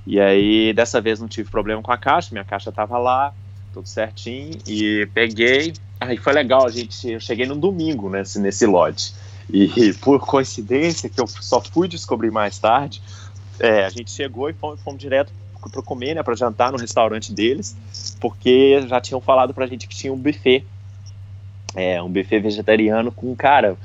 E 0.07 0.21
aí, 0.21 0.73
dessa 0.73 1.01
vez 1.01 1.19
não 1.19 1.27
tive 1.27 1.51
problema 1.51 1.83
com 1.83 1.91
a 1.91 1.99
caixa, 1.99 2.29
minha 2.33 2.45
caixa 2.45 2.71
estava 2.71 2.97
lá, 2.97 3.35
tudo 3.75 3.89
certinho, 3.89 4.57
e 4.67 5.07
peguei, 5.13 5.75
aí 6.01 6.17
foi 6.17 6.33
legal, 6.33 6.65
a 6.65 6.71
gente, 6.71 7.11
eu 7.11 7.21
cheguei 7.21 7.45
no 7.45 7.57
domingo 7.57 8.09
nesse, 8.09 8.39
nesse 8.39 8.65
lodge, 8.67 9.13
e 9.53 9.93
por 10.01 10.21
coincidência, 10.21 11.09
que 11.09 11.21
eu 11.21 11.27
só 11.27 11.61
fui 11.61 11.89
descobrir 11.89 12.31
mais 12.31 12.59
tarde, 12.59 13.03
é, 13.59 13.85
a 13.85 13.89
gente 13.89 14.11
chegou 14.11 14.49
e 14.49 14.53
fomos, 14.53 14.81
fomos 14.81 15.01
direto 15.01 15.33
para 15.71 15.83
comer, 15.83 16.15
né, 16.15 16.23
para 16.23 16.37
jantar 16.37 16.71
no 16.71 16.79
restaurante 16.79 17.33
deles, 17.33 17.77
porque 18.21 18.81
já 18.87 19.01
tinham 19.01 19.21
falado 19.21 19.53
pra 19.53 19.67
gente 19.67 19.89
que 19.89 19.97
tinha 19.97 20.13
um 20.13 20.17
buffet, 20.17 20.65
é, 21.75 22.01
um 22.01 22.09
buffet 22.09 22.39
vegetariano 22.39 23.11
com, 23.11 23.35
cara, 23.35 23.77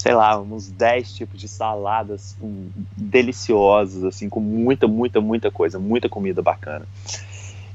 sei 0.00 0.14
lá, 0.14 0.40
uns 0.40 0.70
10 0.70 1.12
tipos 1.12 1.38
de 1.38 1.46
saladas 1.46 2.34
um, 2.40 2.70
deliciosas, 2.96 4.02
assim, 4.02 4.30
com 4.30 4.40
muita, 4.40 4.88
muita, 4.88 5.20
muita 5.20 5.50
coisa, 5.50 5.78
muita 5.78 6.08
comida 6.08 6.40
bacana. 6.40 6.86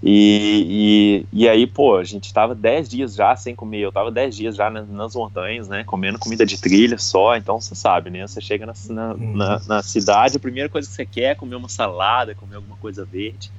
E, 0.01 1.24
e, 1.32 1.41
e 1.44 1.48
aí, 1.48 1.67
pô, 1.67 1.98
a 1.98 2.03
gente 2.03 2.34
tava 2.34 2.55
10 2.55 2.89
dias 2.89 3.13
já 3.13 3.36
sem 3.36 3.55
comer, 3.55 3.82
eu 3.82 3.91
tava 3.91 4.10
10 4.10 4.36
dias 4.36 4.55
já 4.55 4.72
nas, 4.72 4.89
nas, 4.89 5.13
montanhas, 5.13 5.70
né, 5.70 5.84
comendo 5.84 6.17
comida 6.17 6.48
de 6.48 6.60
trilha 6.60 6.98
só, 6.98 7.38
então 7.38 7.62
você 7.62 7.75
sabe, 7.75 8.10
né, 8.10 8.25
você 8.25 8.41
chega 8.41 8.65
na, 8.65 8.74
na, 8.89 9.13
uhum. 9.13 9.36
na, 9.36 9.62
na, 9.67 9.84
cidade, 9.84 10.38
a 10.38 10.39
primeira 10.39 10.67
coisa 10.67 10.88
que 10.89 10.96
você 10.96 11.05
quer 11.05 11.32
é 11.32 11.36
comer 11.36 11.55
uma 11.55 11.70
salada, 11.70 12.34
comer 12.34 12.55
alguma 12.55 12.75
coisa 12.77 13.05
verde. 13.05 13.51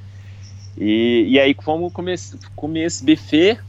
E, 0.76 1.26
e 1.28 1.38
aí, 1.38 1.54
como 1.54 1.88
comer, 1.88 2.18
comer 2.56 2.86
esse 2.86 3.04
buffet, 3.04 3.60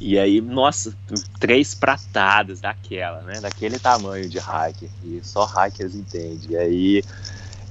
e 0.00 0.18
aí, 0.18 0.40
nossa, 0.40 0.94
três 1.38 1.74
pratadas 1.74 2.60
daquela, 2.60 3.22
né, 3.22 3.40
daquele 3.40 3.78
tamanho 3.78 4.28
de 4.28 4.38
hacker, 4.38 4.90
e 5.02 5.20
só 5.22 5.44
hackers 5.44 5.94
entendem. 5.94 6.40
E 6.50 6.56
aí 6.56 7.02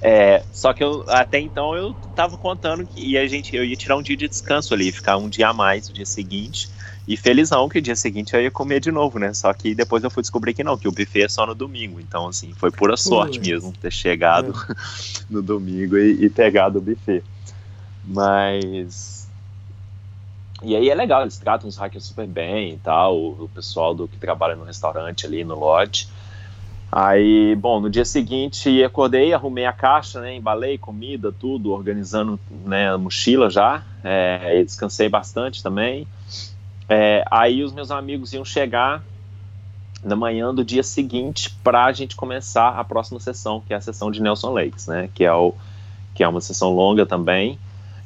é, 0.01 0.43
só 0.51 0.71
que 0.73 0.81
eu 0.81 1.03
até 1.09 1.39
então 1.39 1.75
eu 1.75 1.93
tava 2.15 2.37
contando 2.37 2.85
que 2.85 3.05
e 3.05 3.17
a 3.17 3.27
gente, 3.27 3.55
eu 3.55 3.65
ia 3.65 3.75
tirar 3.75 3.97
um 3.97 4.01
dia 4.01 4.15
de 4.15 4.27
descanso 4.27 4.73
ali, 4.73 4.91
ficar 4.91 5.17
um 5.17 5.27
dia 5.27 5.49
a 5.49 5.53
mais 5.53 5.89
no 5.89 5.93
dia 5.93 6.05
seguinte. 6.05 6.69
E 7.07 7.17
felizão 7.17 7.67
que 7.67 7.79
o 7.79 7.81
dia 7.81 7.95
seguinte 7.95 8.33
eu 8.33 8.41
ia 8.41 8.51
comer 8.51 8.79
de 8.79 8.91
novo, 8.91 9.17
né? 9.17 9.33
Só 9.33 9.51
que 9.51 9.73
depois 9.73 10.03
eu 10.03 10.11
fui 10.11 10.21
descobrir 10.21 10.53
que 10.53 10.63
não, 10.63 10.77
que 10.77 10.87
o 10.87 10.91
buffet 10.91 11.23
é 11.23 11.29
só 11.29 11.45
no 11.45 11.55
domingo. 11.55 11.99
Então, 11.99 12.27
assim, 12.27 12.53
foi 12.55 12.69
pura 12.69 12.95
sorte 12.95 13.39
mesmo 13.39 13.73
ter 13.73 13.91
chegado 13.91 14.53
é. 14.69 14.75
no 15.27 15.41
domingo 15.41 15.97
e, 15.97 16.25
e 16.25 16.29
pegado 16.29 16.77
o 16.77 16.81
buffet. 16.81 17.23
Mas. 18.05 19.27
E 20.61 20.75
aí 20.75 20.89
é 20.89 20.95
legal, 20.95 21.21
eles 21.21 21.37
tratam 21.37 21.69
os 21.69 21.77
hackers 21.77 22.05
super 22.05 22.27
bem 22.27 22.73
e 22.73 22.77
tal, 22.77 23.17
o, 23.17 23.45
o 23.45 23.49
pessoal 23.49 23.95
do 23.95 24.07
que 24.07 24.17
trabalha 24.17 24.55
no 24.55 24.65
restaurante 24.65 25.25
ali 25.25 25.43
no 25.43 25.57
lodge. 25.57 26.07
Aí, 26.91 27.55
bom, 27.55 27.79
no 27.79 27.89
dia 27.89 28.03
seguinte 28.03 28.83
acordei, 28.83 29.31
arrumei 29.31 29.65
a 29.65 29.71
caixa, 29.71 30.19
né, 30.19 30.35
embalei 30.35 30.77
comida, 30.77 31.31
tudo, 31.31 31.71
organizando 31.71 32.39
né, 32.65 32.91
a 32.91 32.97
mochila 32.97 33.47
já, 33.49 33.83
é, 34.03 34.63
descansei 34.63 35.07
bastante 35.07 35.61
também. 35.61 36.07
É, 36.89 37.23
aí 37.29 37.63
os 37.63 37.71
meus 37.71 37.91
amigos 37.91 38.33
iam 38.33 38.43
chegar 38.43 39.03
na 40.03 40.15
manhã 40.15 40.53
do 40.53 40.65
dia 40.65 40.81
seguinte 40.81 41.55
para 41.63 41.85
a 41.85 41.91
gente 41.91 42.15
começar 42.15 42.69
a 42.69 42.83
próxima 42.83 43.19
sessão, 43.19 43.61
que 43.61 43.71
é 43.71 43.77
a 43.77 43.81
sessão 43.81 44.09
de 44.09 44.19
Nelson 44.19 44.51
Lakes, 44.51 44.87
né, 44.87 45.09
que 45.13 45.23
é, 45.23 45.31
o, 45.31 45.53
que 46.15 46.23
é 46.23 46.27
uma 46.27 46.41
sessão 46.41 46.73
longa 46.73 47.05
também, 47.05 47.59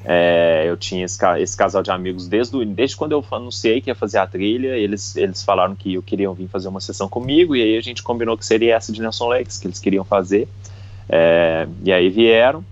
é, 0.05 0.65
eu 0.67 0.75
tinha 0.75 1.05
esse, 1.05 1.17
esse, 1.39 1.55
casal 1.55 1.81
de 1.81 1.91
amigos 1.91 2.27
desde, 2.27 2.63
desde 2.65 2.95
quando 2.95 3.13
eu 3.13 3.25
anunciei 3.31 3.79
que 3.79 3.89
ia 3.89 3.95
fazer 3.95 4.17
a 4.17 4.27
trilha, 4.27 4.75
eles, 4.75 5.15
eles 5.15 5.43
falaram 5.43 5.75
que 5.75 6.01
queriam 6.01 6.33
vir 6.33 6.47
fazer 6.47 6.67
uma 6.67 6.81
sessão 6.81 7.07
comigo, 7.07 7.55
e 7.55 7.61
aí 7.61 7.77
a 7.77 7.81
gente 7.81 8.03
combinou 8.03 8.37
que 8.37 8.45
seria 8.45 8.75
essa 8.75 8.91
de 8.91 9.01
Nelson 9.01 9.27
Lakes, 9.27 9.59
que 9.59 9.67
eles 9.67 9.79
queriam 9.79 10.03
fazer. 10.03 10.47
É, 11.07 11.67
e 11.83 11.91
aí 11.91 12.09
vieram. 12.09 12.63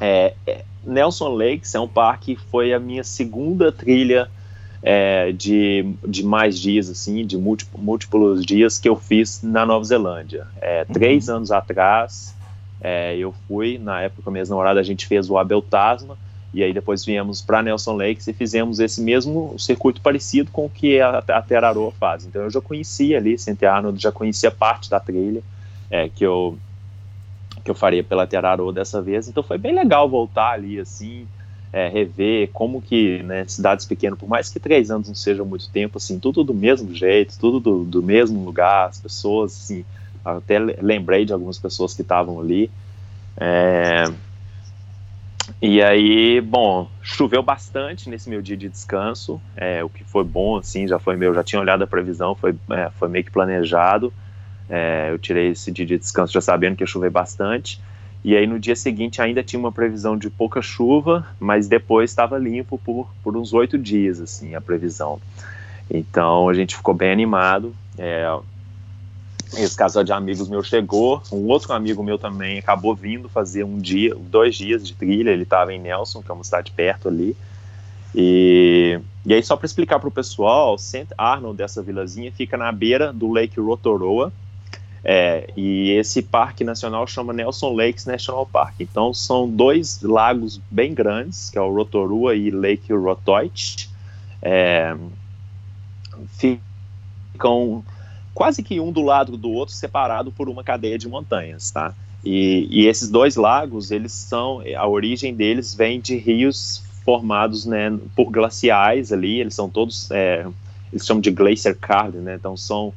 É, 0.00 0.34
é 0.46 0.64
Nelson 0.84 1.28
Lakes 1.28 1.74
é 1.74 1.80
um 1.80 1.88
parque, 1.88 2.36
foi 2.50 2.72
a 2.72 2.78
minha 2.78 3.04
segunda 3.04 3.70
trilha 3.70 4.30
é, 4.82 5.30
de, 5.32 5.94
de 6.06 6.24
mais 6.24 6.58
dias, 6.58 6.88
assim, 6.88 7.24
de 7.26 7.36
múltiplos, 7.36 7.82
múltiplos 7.82 8.44
dias 8.44 8.78
que 8.78 8.88
eu 8.88 8.96
fiz 8.96 9.42
na 9.42 9.66
Nova 9.66 9.84
Zelândia. 9.84 10.46
É, 10.60 10.84
três 10.86 11.28
uhum. 11.28 11.36
anos 11.36 11.50
atrás, 11.50 12.34
é, 12.80 13.16
eu 13.16 13.34
fui, 13.46 13.78
na 13.78 14.00
época 14.02 14.22
com 14.22 14.30
a 14.30 14.42
namorada, 14.42 14.80
a 14.80 14.84
gente 14.84 15.06
fez 15.06 15.28
o 15.28 15.36
Abel 15.36 15.60
Tasma, 15.60 16.16
e 16.52 16.64
aí 16.64 16.72
depois 16.72 17.04
viemos 17.04 17.40
para 17.40 17.62
Nelson 17.62 17.96
Lakes 17.96 18.26
e 18.26 18.32
fizemos 18.32 18.80
esse 18.80 19.00
mesmo 19.00 19.54
circuito 19.58 20.00
parecido 20.00 20.50
com 20.50 20.66
o 20.66 20.70
que 20.70 21.00
a, 21.00 21.18
a 21.18 21.42
Teraroa 21.42 21.92
faz. 21.92 22.24
Então 22.24 22.42
eu 22.42 22.50
já 22.50 22.60
conhecia 22.60 23.18
ali 23.18 23.38
St. 23.38 23.64
Arnold, 23.64 24.02
já 24.02 24.10
conhecia 24.10 24.50
parte 24.50 24.90
da 24.90 24.98
trilha 24.98 25.42
é, 25.90 26.08
que 26.08 26.24
eu 26.24 26.58
que 27.62 27.70
eu 27.70 27.74
faria 27.74 28.02
pela 28.02 28.26
Teraroa 28.26 28.72
dessa 28.72 29.02
vez. 29.02 29.28
Então 29.28 29.42
foi 29.42 29.58
bem 29.58 29.74
legal 29.74 30.08
voltar 30.08 30.52
ali 30.52 30.80
assim, 30.80 31.26
é, 31.72 31.88
rever 31.88 32.48
como 32.52 32.80
que 32.80 33.22
né, 33.22 33.44
cidades 33.46 33.84
pequenas, 33.84 34.18
por 34.18 34.28
mais 34.28 34.48
que 34.48 34.58
três 34.58 34.90
anos 34.90 35.06
não 35.06 35.14
seja 35.14 35.44
muito 35.44 35.68
tempo, 35.70 35.98
assim, 35.98 36.18
tudo 36.18 36.42
do 36.42 36.54
mesmo 36.54 36.92
jeito, 36.94 37.38
tudo 37.38 37.60
do, 37.60 37.84
do 37.84 38.02
mesmo 38.02 38.42
lugar, 38.44 38.88
as 38.88 38.98
pessoas 38.98 39.52
assim 39.52 39.84
até 40.24 40.58
lembrei 40.58 41.24
de 41.24 41.32
algumas 41.32 41.58
pessoas 41.58 41.94
que 41.94 42.02
estavam 42.02 42.40
ali. 42.40 42.70
É, 43.36 44.04
e 45.60 45.82
aí, 45.82 46.40
bom, 46.40 46.88
choveu 47.02 47.42
bastante 47.42 48.08
nesse 48.08 48.28
meu 48.28 48.42
dia 48.42 48.56
de 48.56 48.68
descanso, 48.68 49.40
é, 49.56 49.82
o 49.82 49.88
que 49.88 50.04
foi 50.04 50.24
bom, 50.24 50.56
assim, 50.56 50.86
já 50.86 50.98
foi 50.98 51.16
meu, 51.16 51.34
já 51.34 51.42
tinha 51.42 51.60
olhado 51.60 51.82
a 51.82 51.86
previsão, 51.86 52.34
foi, 52.34 52.54
é, 52.70 52.90
foi 52.98 53.08
meio 53.08 53.24
que 53.24 53.30
planejado. 53.30 54.12
É, 54.68 55.08
eu 55.10 55.18
tirei 55.18 55.48
esse 55.48 55.72
dia 55.72 55.84
de 55.84 55.98
descanso 55.98 56.32
já 56.32 56.40
sabendo 56.40 56.76
que 56.76 56.82
ia 56.82 56.86
chover 56.86 57.10
bastante. 57.10 57.80
E 58.22 58.36
aí 58.36 58.46
no 58.46 58.58
dia 58.58 58.76
seguinte 58.76 59.20
ainda 59.20 59.42
tinha 59.42 59.58
uma 59.58 59.72
previsão 59.72 60.16
de 60.16 60.28
pouca 60.28 60.60
chuva, 60.60 61.26
mas 61.40 61.66
depois 61.66 62.10
estava 62.10 62.38
limpo 62.38 62.78
por, 62.78 63.08
por 63.22 63.36
uns 63.36 63.52
oito 63.52 63.78
dias, 63.78 64.20
assim, 64.20 64.54
a 64.54 64.60
previsão. 64.60 65.20
Então 65.90 66.48
a 66.48 66.54
gente 66.54 66.76
ficou 66.76 66.94
bem 66.94 67.10
animado. 67.10 67.74
Esse 69.52 69.76
casal 69.76 70.04
de 70.04 70.12
amigos 70.12 70.48
meu 70.48 70.62
chegou, 70.62 71.22
um 71.32 71.46
outro 71.46 71.72
amigo 71.72 72.02
meu 72.02 72.16
também 72.16 72.58
acabou 72.58 72.94
vindo 72.94 73.28
fazer 73.28 73.64
um 73.64 73.78
dia, 73.78 74.14
dois 74.14 74.54
dias 74.54 74.86
de 74.86 74.94
trilha, 74.94 75.30
ele 75.30 75.42
estava 75.42 75.74
em 75.74 75.80
Nelson, 75.80 76.22
que 76.22 76.30
é 76.30 76.34
uma 76.34 76.44
cidade 76.44 76.70
perto 76.70 77.08
ali. 77.08 77.36
E, 78.14 79.00
e 79.26 79.34
aí, 79.34 79.42
só 79.42 79.56
para 79.56 79.66
explicar 79.66 79.98
para 79.98 80.08
o 80.08 80.12
pessoal, 80.12 80.78
St. 80.78 81.08
Arnold, 81.18 81.56
dessa 81.56 81.82
vilazinha, 81.82 82.30
fica 82.30 82.56
na 82.56 82.70
beira 82.70 83.12
do 83.12 83.32
Lake 83.32 83.58
Rotorua, 83.58 84.32
é, 85.02 85.48
e 85.56 85.90
esse 85.92 86.20
parque 86.22 86.62
nacional 86.62 87.06
chama 87.06 87.32
Nelson 87.32 87.74
Lakes 87.74 88.04
National 88.06 88.46
Park. 88.46 88.74
Então, 88.80 89.14
são 89.14 89.48
dois 89.48 90.00
lagos 90.02 90.60
bem 90.70 90.92
grandes, 90.94 91.50
que 91.50 91.58
é 91.58 91.60
o 91.60 91.74
Rotorua 91.74 92.34
e 92.34 92.50
Lake 92.50 92.92
Rotoit. 92.92 93.88
É, 94.42 94.94
ficam 96.36 97.82
quase 98.40 98.62
que 98.62 98.80
um 98.80 98.90
do 98.90 99.02
lado 99.02 99.36
do 99.36 99.50
outro, 99.50 99.74
separado 99.74 100.32
por 100.32 100.48
uma 100.48 100.64
cadeia 100.64 100.96
de 100.96 101.06
montanhas, 101.06 101.70
tá? 101.70 101.94
E, 102.24 102.66
e, 102.70 102.86
esses 102.86 103.10
dois 103.10 103.36
lagos, 103.36 103.90
eles 103.90 104.12
são, 104.12 104.62
a 104.78 104.88
origem 104.88 105.34
deles 105.34 105.74
vem 105.74 106.00
de 106.00 106.16
rios 106.16 106.82
formados, 107.04 107.66
né, 107.66 107.94
por 108.16 108.30
glaciais 108.30 109.12
ali, 109.12 109.40
eles 109.40 109.54
são 109.54 109.68
todos, 109.68 110.10
é, 110.10 110.46
eles 110.90 111.04
chamam 111.04 111.20
de 111.20 111.30
glacier 111.30 111.76
card, 111.78 112.16
né, 112.16 112.36
então 112.36 112.56
são 112.56 112.94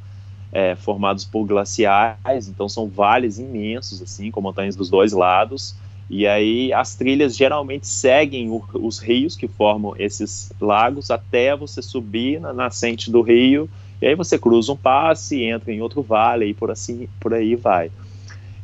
é, 0.50 0.78
formados 0.78 1.26
por 1.26 1.44
glaciais, 1.44 2.48
então 2.48 2.70
são 2.70 2.88
vales 2.88 3.38
imensos, 3.38 4.02
assim, 4.02 4.32
com 4.32 4.40
montanhas 4.40 4.78
dos 4.78 4.90
dois 4.90 5.12
lados, 5.12 5.76
e 6.10 6.26
aí 6.26 6.72
as 6.72 6.96
trilhas 6.96 7.36
geralmente 7.36 7.86
seguem 7.86 8.50
o, 8.50 8.64
os 8.76 8.98
rios 8.98 9.36
que 9.36 9.50
formam 9.50 9.94
esses 10.00 10.54
lagos 10.62 11.12
até 11.12 11.54
você 11.54 11.82
subir 11.82 12.40
na 12.40 12.54
nascente 12.54 13.12
do 13.12 13.22
rio 13.22 13.70
e 14.04 14.08
aí 14.08 14.16
você 14.16 14.38
cruza 14.38 14.74
um 14.74 14.76
passe, 14.76 15.42
entra 15.44 15.72
em 15.72 15.82
outro 15.82 16.02
vale 16.02 16.48
e 16.48 16.54
por 16.54 16.70
assim, 16.70 17.08
por 17.22 17.34
aí 17.34 17.56
vai. 17.56 17.90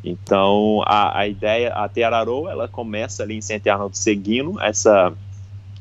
Então 0.03 0.83
a, 0.85 1.19
a 1.19 1.27
ideia, 1.29 1.71
a 1.71 1.87
Teararô, 1.87 2.49
ela 2.49 2.67
começa 2.67 3.23
ali 3.23 3.35
em 3.35 3.41
St. 3.41 3.69
Arnold 3.69 3.97
seguindo 3.97 4.59
essa, 4.59 5.13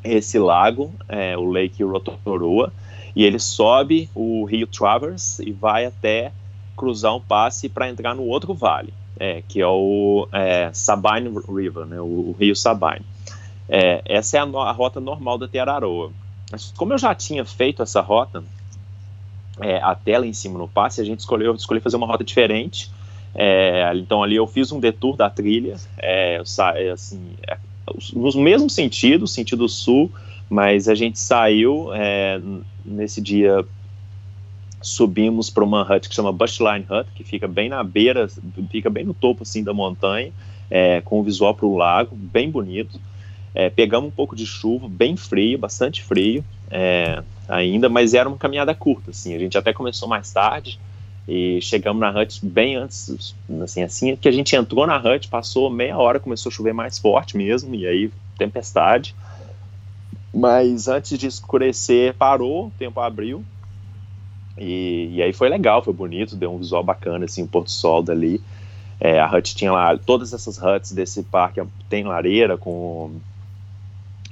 esse 0.05 0.39
lago, 0.39 0.95
é, 1.09 1.37
o 1.37 1.51
Lake 1.51 1.83
Rotorua, 1.83 2.73
e 3.17 3.25
ele 3.25 3.41
sobe 3.41 4.09
o 4.15 4.45
rio 4.45 4.65
Travers 4.69 5.41
e 5.41 5.51
vai 5.51 5.87
até 5.87 6.31
cruzar 6.77 7.17
um 7.17 7.21
passe 7.21 7.69
para 7.69 7.89
entrar 7.89 8.15
no 8.15 8.23
outro 8.23 8.55
vale, 8.55 8.95
é, 9.19 9.43
que 9.49 9.61
é 9.61 9.67
o 9.67 10.29
é, 10.31 10.71
Sabine 10.73 11.37
River, 11.49 11.85
né, 11.85 12.01
o, 12.01 12.05
o 12.31 12.37
rio 12.39 12.55
Sabine. 12.55 13.05
É, 13.69 14.03
essa 14.05 14.37
é 14.37 14.41
a, 14.41 14.45
a, 14.45 14.71
rota 14.71 15.01
normal 15.01 15.37
da 15.37 15.49
Teararoa. 15.49 16.13
Como 16.77 16.93
eu 16.93 16.99
já 16.99 17.13
tinha 17.13 17.45
feito 17.45 17.83
essa 17.83 18.01
rota, 18.01 18.45
é, 19.61 19.79
a 19.83 19.95
tela 19.95 20.27
em 20.27 20.33
cima 20.33 20.59
no 20.59 20.69
passe, 20.69 21.01
a 21.01 21.05
gente 21.05 21.21
escolheu 21.21 21.55
escolhi 21.55 21.81
fazer 21.81 21.97
uma 21.97 22.07
rota 22.07 22.25
diferente. 22.25 22.91
É, 23.35 23.93
então 23.95 24.23
ali 24.23 24.37
eu 24.37 24.47
fiz 24.47 24.73
um 24.73 24.81
detour 24.81 25.17
da 25.17 25.29
trilha, 25.29 25.77
é, 25.99 26.41
é 26.75 26.91
assim, 26.91 27.21
é, 27.47 27.57
no 28.15 28.43
mesmo 28.43 28.69
sentido, 28.69 29.27
sentido 29.27 29.69
sul, 29.69 30.11
mas 30.49 30.89
a 30.89 30.95
gente 30.95 31.19
saiu 31.19 31.91
é, 31.95 32.41
nesse 32.85 33.21
dia 33.21 33.65
subimos 34.81 35.51
para 35.51 35.65
uma 35.65 35.83
hut 35.83 36.09
que 36.09 36.15
chama 36.15 36.33
Bushline 36.33 36.87
Hut, 36.89 37.09
que 37.15 37.25
fica 37.25 37.49
bem 37.49 37.69
na 37.69 37.83
beira, 37.83 38.29
fica 38.71 38.89
bem 38.89 39.05
no 39.05 39.13
topo 39.13 39.43
assim 39.43 39.63
da 39.63 39.75
montanha, 39.75 40.33
é, 40.71 41.01
com 41.01 41.23
visual 41.23 41.55
para 41.55 41.67
o 41.67 41.77
lago, 41.77 42.15
bem 42.15 42.51
bonito. 42.51 42.99
É, 43.55 43.71
pegamos 43.71 44.09
um 44.09 44.13
pouco 44.13 44.37
de 44.37 44.47
chuva, 44.47 44.89
bem 44.89 45.17
frio, 45.17 45.59
bastante 45.59 46.03
frio 46.03 46.45
é, 46.71 47.23
ainda, 47.49 47.89
mas 47.89 48.15
era 48.15 48.29
uma 48.29 48.39
caminhada 48.39 48.75
curta, 48.75 49.11
assim. 49.11 49.35
A 49.35 49.39
gente 49.39 49.57
até 49.57 49.73
começou 49.73 50.09
mais 50.09 50.33
tarde 50.33 50.79
e 51.27 51.61
chegamos 51.61 52.01
na 52.01 52.11
hut 52.11 52.45
bem 52.45 52.77
antes, 52.77 53.35
assim, 53.63 53.83
assim 53.83 54.17
que 54.17 54.29
a 54.29 54.33
gente 54.33 54.55
entrou 54.55 54.87
na 54.87 54.97
hut, 54.97 55.29
passou 55.29 55.69
meia 55.71 55.97
hora, 55.97 56.21
começou 56.21 56.51
a 56.51 56.53
chover 56.53 56.73
mais 56.73 56.99
forte 56.99 57.37
mesmo, 57.37 57.75
e 57.75 57.87
aí 57.87 58.11
tempestade. 58.39 59.15
Mas 60.33 60.89
antes 60.89 61.19
de 61.19 61.27
escurecer, 61.27 62.15
parou, 62.15 62.67
o 62.67 62.73
tempo 62.79 63.01
abriu. 63.01 63.45
E, 64.57 65.11
e 65.13 65.23
aí 65.23 65.33
foi 65.33 65.49
legal, 65.49 65.83
foi 65.83 65.93
bonito, 65.93 66.37
deu 66.37 66.53
um 66.53 66.59
visual 66.59 66.83
bacana, 66.83 67.25
assim, 67.25 67.43
o 67.43 67.49
Porto 67.49 67.71
Sol 67.71 68.03
dali. 68.03 68.41
É, 69.01 69.21
a 69.21 69.31
hut 69.31 69.55
tinha 69.55 69.71
lá, 69.71 69.97
todas 69.97 70.33
essas 70.33 70.59
huts 70.59 70.93
desse 70.93 71.23
parque 71.23 71.63
tem 71.89 72.05
lareira 72.05 72.59
com 72.59 73.13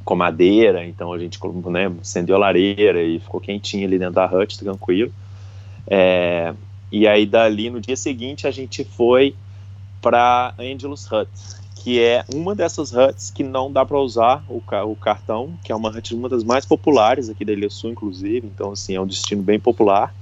com 0.06 0.14
madeira, 0.14 0.86
então 0.86 1.12
a 1.12 1.18
gente 1.18 1.40
né, 1.68 1.92
acendeu 2.00 2.36
a 2.36 2.38
lareira 2.38 3.02
e 3.02 3.18
ficou 3.18 3.40
quentinho 3.40 3.88
ali 3.88 3.98
dentro 3.98 4.14
da 4.14 4.24
hut, 4.24 4.56
tranquilo. 4.56 5.12
É, 5.84 6.54
e 6.92 7.08
aí 7.08 7.26
dali 7.26 7.68
no 7.68 7.80
dia 7.80 7.96
seguinte 7.96 8.46
a 8.46 8.52
gente 8.52 8.84
foi 8.84 9.34
para 10.00 10.54
Angelus 10.60 11.10
Hut, 11.10 11.28
que 11.74 12.00
é 12.00 12.24
uma 12.32 12.54
dessas 12.54 12.92
huts 12.92 13.32
que 13.32 13.42
não 13.42 13.70
dá 13.70 13.84
para 13.84 13.98
usar 13.98 14.44
o, 14.48 14.62
o, 14.84 14.94
cartão, 14.94 15.58
que 15.64 15.72
é 15.72 15.74
uma 15.74 15.90
hut 15.90 16.14
uma 16.14 16.28
das 16.28 16.44
mais 16.44 16.64
populares 16.64 17.28
aqui 17.28 17.44
da 17.44 17.52
Ilha 17.52 17.68
Sul, 17.68 17.90
inclusive, 17.90 18.46
então 18.46 18.70
assim 18.70 18.94
é 18.94 19.00
um 19.00 19.06
destino 19.06 19.42
bem 19.42 19.58
popular. 19.58 20.14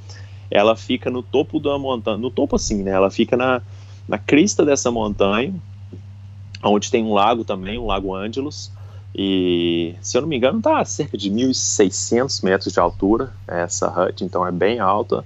Ela 0.50 0.74
fica 0.76 1.10
no 1.10 1.22
topo 1.22 1.60
da 1.60 1.78
montanha, 1.78 2.16
no 2.16 2.30
topo 2.30 2.56
assim, 2.56 2.82
né? 2.82 2.92
Ela 2.92 3.10
fica 3.10 3.36
na, 3.36 3.60
na 4.08 4.16
crista 4.16 4.64
dessa 4.64 4.90
montanha, 4.90 5.54
onde 6.62 6.90
tem 6.90 7.04
um 7.04 7.12
lago 7.12 7.44
também, 7.44 7.76
o 7.76 7.84
Lago 7.84 8.14
Angelus. 8.14 8.72
E, 9.14 9.94
se 10.00 10.16
eu 10.16 10.22
não 10.22 10.28
me 10.28 10.36
engano, 10.36 10.58
está 10.58 10.80
a 10.80 10.84
cerca 10.84 11.16
de 11.16 11.30
1.600 11.30 12.42
metros 12.42 12.72
de 12.72 12.80
altura 12.80 13.32
essa 13.46 13.88
hut, 13.88 14.24
então 14.24 14.44
é 14.44 14.50
bem 14.50 14.80
alta. 14.80 15.24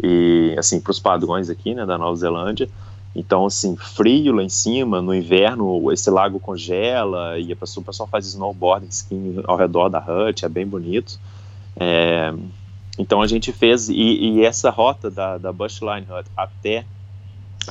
E, 0.00 0.54
assim, 0.56 0.80
para 0.80 0.92
os 0.92 1.00
padrões 1.00 1.50
aqui, 1.50 1.74
né, 1.74 1.84
da 1.84 1.98
Nova 1.98 2.14
Zelândia. 2.14 2.68
Então, 3.14 3.46
assim, 3.46 3.76
frio 3.76 4.32
lá 4.32 4.42
em 4.42 4.48
cima, 4.48 5.00
no 5.00 5.14
inverno 5.14 5.92
esse 5.92 6.10
lago 6.10 6.40
congela 6.40 7.38
e 7.38 7.52
a 7.52 7.56
pessoa, 7.56 7.82
o 7.82 7.86
pessoal 7.86 8.08
faz 8.08 8.26
snowboarding, 8.26 8.88
skiing 8.88 9.42
ao 9.44 9.56
redor 9.56 9.88
da 9.88 9.98
hut, 9.98 10.44
é 10.44 10.48
bem 10.48 10.66
bonito. 10.66 11.18
É, 11.76 12.32
então 12.98 13.22
a 13.22 13.26
gente 13.26 13.52
fez, 13.52 13.88
e, 13.88 13.94
e, 13.94 14.44
essa 14.44 14.70
rota 14.70 15.10
da, 15.10 15.38
da 15.38 15.52
Bushline 15.52 16.06
Hut 16.08 16.28
até 16.36 16.84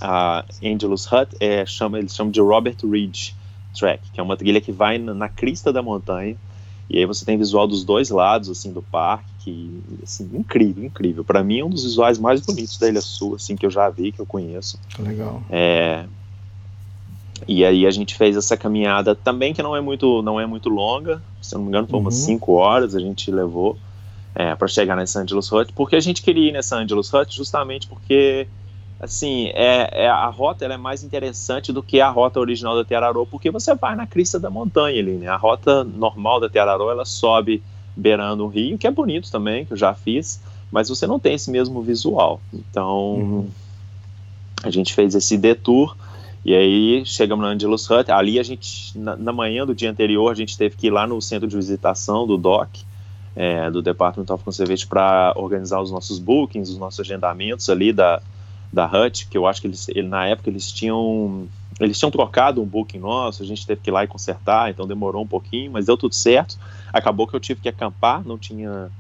a 0.02 0.44
Angelus 0.64 1.06
Hut, 1.06 1.36
é, 1.40 1.66
chama, 1.66 2.00
eles 2.00 2.16
chamam 2.16 2.32
de 2.32 2.42
Robert 2.42 2.78
Ridge 2.84 3.36
Track, 3.74 4.12
que 4.12 4.20
é 4.20 4.24
uma 4.24 4.38
trilha 4.38 4.62
que 4.62 4.72
vai 4.72 4.98
na, 4.98 5.14
na 5.14 5.30
crista 5.30 5.72
da 5.72 5.82
montanha, 5.82 6.36
e 6.90 6.98
aí 6.98 7.06
você 7.06 7.26
tem 7.26 7.38
visual 7.38 7.68
dos 7.68 7.84
dois 7.84 8.10
lados, 8.10 8.50
assim, 8.50 8.72
do 8.72 8.82
parque, 8.82 9.26
que, 9.40 9.82
assim, 10.04 10.30
incrível, 10.34 10.84
incrível. 10.84 11.24
Para 11.24 11.44
mim 11.44 11.60
é 11.60 11.66
um 11.66 11.70
dos 11.70 11.84
visuais 11.84 12.20
mais 12.20 12.42
bonitos 12.42 12.78
da 12.78 12.88
Ilha 12.88 13.02
Sul, 13.02 13.36
assim, 13.36 13.56
que 13.56 13.66
eu 13.66 13.72
já 13.72 13.90
vi, 13.90 14.12
que 14.12 14.20
eu 14.20 14.26
conheço. 14.26 14.78
Legal. 15.00 15.42
É, 15.50 16.06
e 17.48 17.66
aí 17.66 17.86
a 17.86 17.92
gente 17.92 18.16
fez 18.16 18.38
essa 18.38 18.56
caminhada 18.56 19.16
também 19.16 19.54
que 19.54 19.62
não 19.62 19.76
é 19.76 19.82
muito, 19.82 20.22
não 20.22 20.40
é 20.40 20.46
muito 20.46 20.70
longa, 20.70 21.22
se 21.42 21.56
eu 21.56 21.60
não 21.60 21.66
me 21.66 21.70
engano 21.70 21.88
foi 21.88 22.00
umas 22.00 22.16
5 22.16 22.52
uhum. 22.52 22.58
horas 22.58 22.96
a 22.96 23.00
gente 23.00 23.30
levou 23.32 23.78
é, 24.36 24.56
para 24.56 24.68
chegar 24.68 24.96
nessa 24.96 25.22
Angelus 25.22 25.52
Hut, 25.52 25.74
porque 25.74 25.96
a 25.96 26.00
gente 26.00 26.22
queria 26.22 26.50
ir 26.50 26.52
nessa 26.52 26.78
Angelus 26.78 27.14
Hut 27.14 27.36
justamente 27.36 27.88
porque 27.88 28.48
assim, 29.04 29.48
é, 29.48 30.04
é, 30.04 30.08
a 30.08 30.28
rota 30.28 30.64
é 30.66 30.78
mais 30.78 31.04
interessante 31.04 31.74
do 31.74 31.84
que 31.84 32.00
a 32.00 32.10
rota 32.10 32.40
original 32.40 32.74
da 32.76 32.86
Teararô, 32.86 33.26
porque 33.26 33.52
você 33.52 33.76
vai 33.76 33.96
na 33.98 34.08
crista 34.08 34.40
da 34.40 34.50
montanha 34.50 34.98
ali, 34.98 35.12
né? 35.12 35.28
A 35.28 35.36
rota 35.36 35.84
normal 35.84 36.40
da 36.40 36.50
Teararô, 36.50 36.90
ela 36.90 37.04
sobe 37.04 37.62
beirando 37.96 38.46
um 38.46 38.48
rio, 38.48 38.78
que 38.78 38.88
é 38.88 38.92
bonito 38.92 39.30
também, 39.30 39.66
que 39.66 39.74
eu 39.74 39.78
já 39.78 39.94
fiz, 39.94 40.42
mas 40.72 40.88
você 40.88 41.06
não 41.06 41.20
tem 41.20 41.34
esse 41.34 41.52
mesmo 41.52 41.82
visual. 41.82 42.40
Então, 42.54 43.16
uhum. 43.16 43.50
a 44.64 44.70
gente 44.70 44.94
fez 44.94 45.14
esse 45.16 45.38
detour, 45.38 45.98
e 46.46 46.56
aí 46.56 47.06
chegamos 47.06 47.44
na 47.44 47.52
Angelus 47.52 47.90
Hut, 47.90 48.10
ali 48.10 48.40
a 48.40 48.44
gente, 48.44 48.98
na, 48.98 49.18
na, 49.18 49.34
manhã 49.34 49.66
do 49.66 49.76
dia 49.76 49.92
anterior, 49.92 50.32
a 50.32 50.36
gente 50.36 50.58
teve 50.58 50.78
que 50.78 50.88
ir 50.88 50.92
lá 50.92 51.06
no 51.06 51.22
centro 51.22 51.48
de 51.48 51.56
visitação 51.58 52.26
do 52.26 52.38
DOC, 52.38 52.70
é, 53.36 53.70
do 53.70 53.82
Department 53.82 54.34
of 54.34 54.44
Conservation, 54.46 54.88
para 54.88 55.34
organizar 55.36 55.82
os 55.82 55.92
nossos 55.92 56.20
bookings, 56.20 56.70
os 56.70 56.78
nossos 56.78 57.02
agendamentos 57.02 57.70
ali 57.70 57.92
da, 57.92 58.22
da 58.74 58.88
Hut, 58.88 59.28
que 59.28 59.38
eu 59.38 59.46
acho 59.46 59.62
que 59.62 59.68
eles, 59.68 59.88
ele, 59.90 60.08
na 60.08 60.26
época 60.26 60.50
eles 60.50 60.72
tinham 60.72 61.48
eles 61.80 61.98
tinham 61.98 62.12
trocado 62.12 62.62
um 62.62 62.66
booking 62.66 63.00
nosso, 63.00 63.42
a 63.42 63.46
gente 63.46 63.66
teve 63.66 63.82
que 63.82 63.90
ir 63.90 63.94
lá 63.94 64.04
e 64.04 64.08
consertar, 64.08 64.70
então 64.70 64.88
demorou 64.88 65.24
um 65.24 65.28
pouquinho, 65.28 65.72
mas 65.72 65.86
deu 65.86 65.98
tudo 65.98 66.14
certo. 66.14 66.58
Acabou 66.92 67.28
que 67.28 67.36
eu 67.36 67.40
tive 67.40 67.62
que 67.62 67.70
acampar, 67.70 68.24
não 68.26 68.38
tinha 68.38 68.92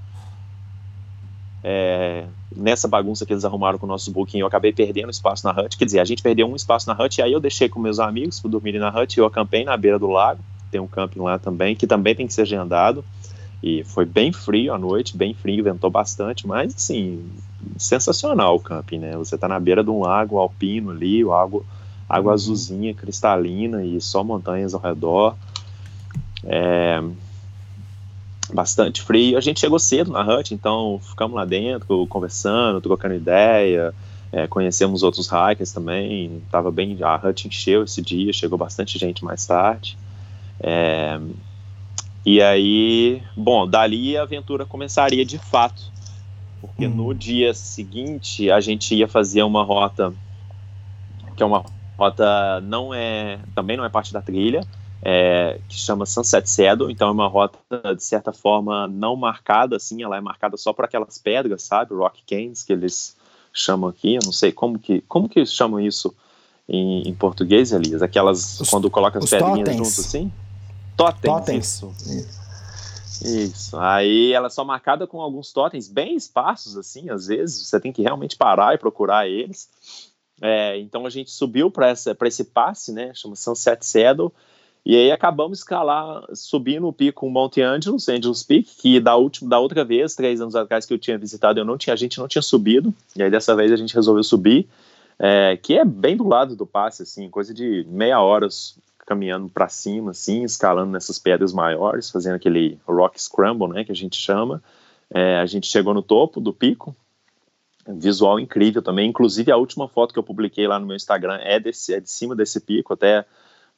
é, 1.64 2.26
nessa 2.56 2.88
bagunça 2.88 3.26
que 3.26 3.34
eles 3.34 3.46
arrumaram 3.46 3.80
com 3.80 3.86
o 3.86 3.90
nosso 3.90 4.12
booking, 4.12 4.40
eu 4.40 4.48
acabei 4.48 4.74
perdendo 4.74 5.10
espaço 5.10 5.48
na 5.48 5.54
hut. 5.54 5.78
Quer 5.78 5.86
dizer, 5.86 6.00
a 6.00 6.06
gente 6.06 6.22
perdeu 6.22 6.48
um 6.48 6.56
espaço 6.56 6.88
na 6.88 7.02
hut, 7.02 7.18
e 7.18 7.22
aí 7.22 7.32
eu 7.32 7.40
deixei 7.40 7.70
com 7.70 7.80
meus 7.80 8.00
amigos 8.00 8.40
para 8.40 8.52
dormirem 8.52 8.82
na 8.82 8.90
hut, 8.90 9.18
eu 9.18 9.26
acampei 9.26 9.64
na 9.64 9.78
beira 9.78 9.98
do 9.98 10.08
lago. 10.08 10.42
Tem 10.70 10.82
um 10.82 10.88
camping 10.88 11.20
lá 11.20 11.40
também, 11.40 11.76
que 11.76 11.88
também 11.88 12.16
tem 12.16 12.28
que 12.28 12.34
ser 12.34 12.42
agendado. 12.42 13.06
E 13.62 13.84
foi 13.86 14.04
bem 14.04 14.34
frio 14.34 14.74
à 14.74 14.78
noite, 14.78 15.16
bem 15.16 15.34
frio, 15.34 15.64
ventou 15.64 15.90
bastante, 15.90 16.46
mas 16.46 16.76
assim, 16.76 17.24
sensacional 17.78 18.56
o 18.56 18.60
camping, 18.60 19.00
né? 19.00 19.16
Você 19.18 19.38
tá 19.38 19.48
na 19.48 19.60
beira 19.60 19.84
de 19.84 19.90
um 19.90 20.02
lago 20.02 20.38
alpino 20.38 20.92
ali, 20.92 21.22
água, 21.22 21.64
água 22.08 22.30
uhum. 22.30 22.34
azulzinha, 22.34 22.94
cristalina 22.94 23.84
e 23.84 24.00
só 24.00 24.24
montanhas 24.24 24.74
ao 24.74 24.82
redor. 24.82 25.36
É, 26.44 27.02
bastante 28.54 29.02
frio. 29.02 29.38
A 29.38 29.42
gente 29.42 29.60
chegou 29.60 29.80
cedo 29.80 30.12
na 30.12 30.22
hut, 30.22 30.54
então 30.54 31.00
ficamos 31.04 31.36
lá 31.36 31.46
dentro, 31.46 32.06
conversando, 32.08 32.82
trocando 32.82 33.16
ideia. 33.16 33.94
É, 34.32 34.48
conhecemos 34.48 35.04
outros 35.04 35.28
hikers 35.28 35.72
também. 35.72 36.42
Tava 36.52 36.72
bem, 36.72 36.98
a 37.02 37.16
hut 37.16 37.48
encheu 37.48 37.84
esse 37.84 38.02
dia, 38.02 38.34
chegou 38.34 38.58
bastante 38.58 38.98
gente 38.98 39.24
mais 39.24 39.46
tarde. 39.46 39.98
É, 40.60 41.20
e 42.26 42.42
aí, 42.42 43.22
bom, 43.36 43.68
dali 43.68 44.18
a 44.18 44.24
aventura 44.24 44.66
começaria 44.66 45.26
de 45.26 45.38
fato 45.38 45.92
porque 46.68 46.88
no 46.88 47.08
uhum. 47.08 47.14
dia 47.14 47.54
seguinte 47.54 48.50
a 48.50 48.62
gente 48.62 48.96
ia 48.96 49.08
fazer 49.08 49.44
uma 49.44 49.64
rota 49.64 50.14
que 51.36 51.44
é 51.44 51.46
uma 51.46 51.66
rota 51.98 52.62
não 52.62 52.94
é 52.94 53.38
também 53.54 53.76
não 53.76 53.84
é 53.84 53.90
parte 53.90 54.14
da 54.14 54.22
trilha 54.22 54.66
é, 55.02 55.60
que 55.68 55.76
chama 55.76 56.06
Sunset 56.06 56.50
Saddle 56.50 56.90
então 56.90 57.10
é 57.10 57.12
uma 57.12 57.28
rota 57.28 57.60
de 57.94 58.04
certa 58.04 58.32
forma 58.32 58.88
não 58.88 59.16
marcada 59.18 59.76
assim 59.76 60.02
ela 60.02 60.16
é 60.16 60.22
marcada 60.22 60.56
só 60.56 60.72
por 60.72 60.86
aquelas 60.86 61.18
pedras 61.18 61.64
sabe 61.64 61.94
rock 61.94 62.24
canes 62.26 62.64
que 62.64 62.72
eles 62.72 63.18
chamam 63.52 63.90
aqui 63.90 64.16
eu 64.16 64.22
não 64.24 64.32
sei 64.32 64.52
como 64.54 64.80
que 64.80 65.02
como 65.02 65.28
que 65.28 65.40
eles 65.40 65.54
chamam 65.54 65.82
isso 65.82 66.16
em, 66.68 67.02
em 67.10 67.14
português 67.14 67.74
Elias 67.74 68.02
aquelas 68.02 68.62
os, 68.62 68.70
quando 68.70 68.90
coloca 68.90 69.20
as 69.20 69.30
pedrinhas 69.30 69.76
junto 69.76 69.88
assim 69.88 70.32
totens, 70.96 71.22
totens. 71.24 71.66
Isso. 71.66 71.94
isso. 72.08 72.43
Isso. 73.24 73.78
Aí 73.78 74.34
ela 74.34 74.48
é 74.48 74.50
só 74.50 74.64
marcada 74.64 75.08
com 75.08 75.22
alguns 75.22 75.52
totens 75.52 75.88
bem 75.88 76.16
espaços, 76.16 76.78
assim, 76.78 77.10
às 77.10 77.28
vezes. 77.28 77.68
Você 77.68 77.80
tem 77.80 77.92
que 77.92 78.02
realmente 78.02 78.36
parar 78.36 78.76
e 78.76 78.78
procurar 78.78 79.28
eles. 79.28 79.70
É, 80.42 80.78
então 80.80 81.06
a 81.06 81.10
gente 81.10 81.32
subiu 81.32 81.72
para 81.72 81.92
esse 81.92 82.44
passe, 82.44 82.92
né? 82.92 83.14
Chama 83.14 83.36
Sunset 83.36 83.86
Saddle. 83.86 84.32
E 84.86 84.98
aí 84.98 85.12
acabamos 85.12 85.60
escalar, 85.60 86.26
subindo 86.34 86.86
o 86.86 86.92
pico 86.92 87.30
Monte 87.30 87.62
Angelos, 87.62 88.10
Angelos 88.10 88.44
Peak, 88.44 88.70
que 88.76 89.00
da, 89.00 89.16
última, 89.16 89.50
da 89.50 89.58
outra 89.58 89.86
vez, 89.86 90.14
três 90.14 90.42
anos 90.42 90.58
atrás 90.58 90.86
que 90.86 90.94
eu 90.94 91.00
tinha 91.00 91.18
visitado, 91.18 91.58
eu 91.58 91.64
não 91.64 91.78
tinha, 91.78 91.94
a 91.94 91.98
gente 91.98 92.20
não 92.20 92.28
tinha 92.28 92.42
subido. 92.42 92.94
E 93.16 93.24
aí 93.24 93.32
dessa 93.32 93.56
vez 93.56 93.72
a 93.72 93.78
gente 93.78 93.96
resolveu 93.96 94.24
subir, 94.26 94.68
é, 95.18 95.56
que 95.56 95.78
é 95.78 95.86
bem 95.86 96.18
do 96.18 96.28
lado 96.28 96.54
do 96.54 96.66
passe, 96.66 97.04
assim, 97.04 97.30
coisa 97.30 97.54
de 97.54 97.86
meia 97.88 98.20
hora 98.20 98.50
caminhando 99.06 99.50
para 99.50 99.70
cima, 99.70 100.12
assim, 100.12 100.44
escalando 100.44 100.92
nessas 100.92 101.20
pedras 101.20 101.54
maiores, 101.54 102.10
fazendo 102.10 102.36
aquele 102.36 102.80
rock 102.88 103.22
scramble, 103.22 103.68
né, 103.68 103.84
que 103.84 103.92
a 103.92 103.96
gente 103.96 104.18
chama. 104.18 104.62
É, 105.10 105.38
a 105.38 105.46
gente 105.46 105.68
chegou 105.68 105.94
no 105.94 106.02
topo 106.02 106.40
do 106.40 106.54
pico, 106.54 106.96
visual 107.88 108.40
incrível 108.40 108.82
também. 108.82 109.10
Inclusive 109.10 109.52
a 109.52 109.58
última 109.58 109.88
foto 109.88 110.14
que 110.14 110.20
eu 110.20 110.24
publiquei 110.24 110.68
lá 110.68 110.80
no 110.80 110.86
meu 110.86 110.96
Instagram 110.96 111.38
é, 111.42 111.60
desse, 111.60 111.94
é 111.94 112.00
de 112.00 112.10
cima 112.10 112.36
desse 112.36 112.60
pico. 112.60 112.94
Até 112.94 113.26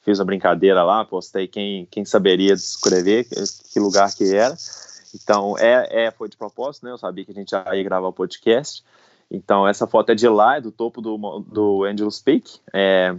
fiz 0.02 0.18
uma 0.18 0.24
brincadeira 0.24 0.82
lá, 0.84 1.04
postei 1.04 1.48
quem, 1.48 1.86
quem 1.90 2.04
saberia 2.04 2.54
descrever 2.54 3.24
que, 3.24 3.34
que 3.72 3.80
lugar 3.80 4.14
que 4.14 4.34
era. 4.34 4.56
Então 5.14 5.58
é, 5.58 6.06
é 6.06 6.10
foi 6.10 6.28
de 6.28 6.36
propósito, 6.36 6.86
né? 6.86 6.92
Eu 6.92 6.98
sabia 6.98 7.24
que 7.24 7.32
a 7.32 7.34
gente 7.34 7.52
ia 7.52 7.82
gravar 7.82 8.08
o 8.08 8.12
podcast. 8.12 8.84
Então 9.30 9.66
essa 9.66 9.86
foto 9.86 10.10
é 10.10 10.14
de 10.14 10.28
lá, 10.28 10.56
é 10.56 10.60
do 10.60 10.70
topo 10.70 11.00
do, 11.00 11.40
do 11.40 11.84
Angelus 11.84 12.20
Peak. 12.20 12.60
É, 12.72 13.14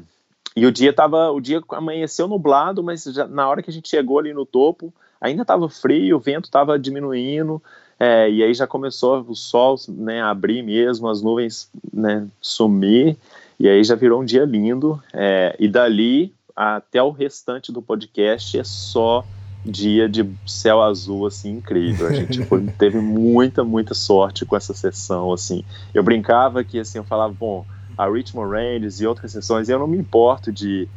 e 0.57 0.65
o 0.65 0.71
dia 0.71 0.91
tava, 0.91 1.29
o 1.29 1.39
dia 1.39 1.61
amanheceu 1.69 2.27
nublado, 2.27 2.81
mas 2.81 3.03
já, 3.03 3.27
na 3.27 3.47
hora 3.47 3.61
que 3.61 3.69
a 3.69 3.73
gente 3.73 3.87
chegou 3.87 4.17
ali 4.17 4.33
no 4.33 4.43
topo, 4.43 4.91
ainda 5.21 5.43
estava 5.43 5.69
frio, 5.69 6.17
o 6.17 6.19
vento 6.19 6.45
estava 6.45 6.79
diminuindo, 6.79 7.61
é, 7.99 8.27
e 8.27 8.41
aí 8.41 8.51
já 8.55 8.65
começou 8.65 9.23
o 9.29 9.35
sol 9.35 9.75
né, 9.87 10.19
a 10.19 10.31
abrir 10.31 10.63
mesmo, 10.63 11.07
as 11.09 11.21
nuvens 11.21 11.69
né, 11.93 12.27
sumir, 12.41 13.15
e 13.59 13.69
aí 13.69 13.83
já 13.83 13.93
virou 13.93 14.19
um 14.19 14.25
dia 14.25 14.45
lindo. 14.45 14.99
É, 15.13 15.55
e 15.59 15.67
dali 15.67 16.33
até 16.55 17.03
o 17.03 17.11
restante 17.11 17.71
do 17.71 17.79
podcast 17.79 18.57
é 18.57 18.63
só 18.63 19.23
dia 19.63 20.09
de 20.09 20.27
céu 20.47 20.81
azul, 20.81 21.27
assim, 21.27 21.51
incrível. 21.51 22.07
A 22.07 22.13
gente 22.13 22.43
foi, 22.45 22.65
teve 22.79 22.99
muita, 22.99 23.63
muita 23.63 23.93
sorte 23.93 24.43
com 24.43 24.55
essa 24.55 24.73
sessão, 24.73 25.31
assim. 25.31 25.63
Eu 25.93 26.01
brincava 26.01 26.63
que, 26.63 26.79
assim, 26.79 26.97
eu 26.97 27.03
falava, 27.03 27.31
bom, 27.31 27.63
a 27.97 28.07
Richmond 28.07 28.51
Rangers 28.51 29.01
e 29.01 29.07
outras 29.07 29.31
sessões, 29.31 29.69
eu 29.69 29.79
não 29.79 29.87
me 29.87 29.97
importo 29.97 30.51
de, 30.51 30.87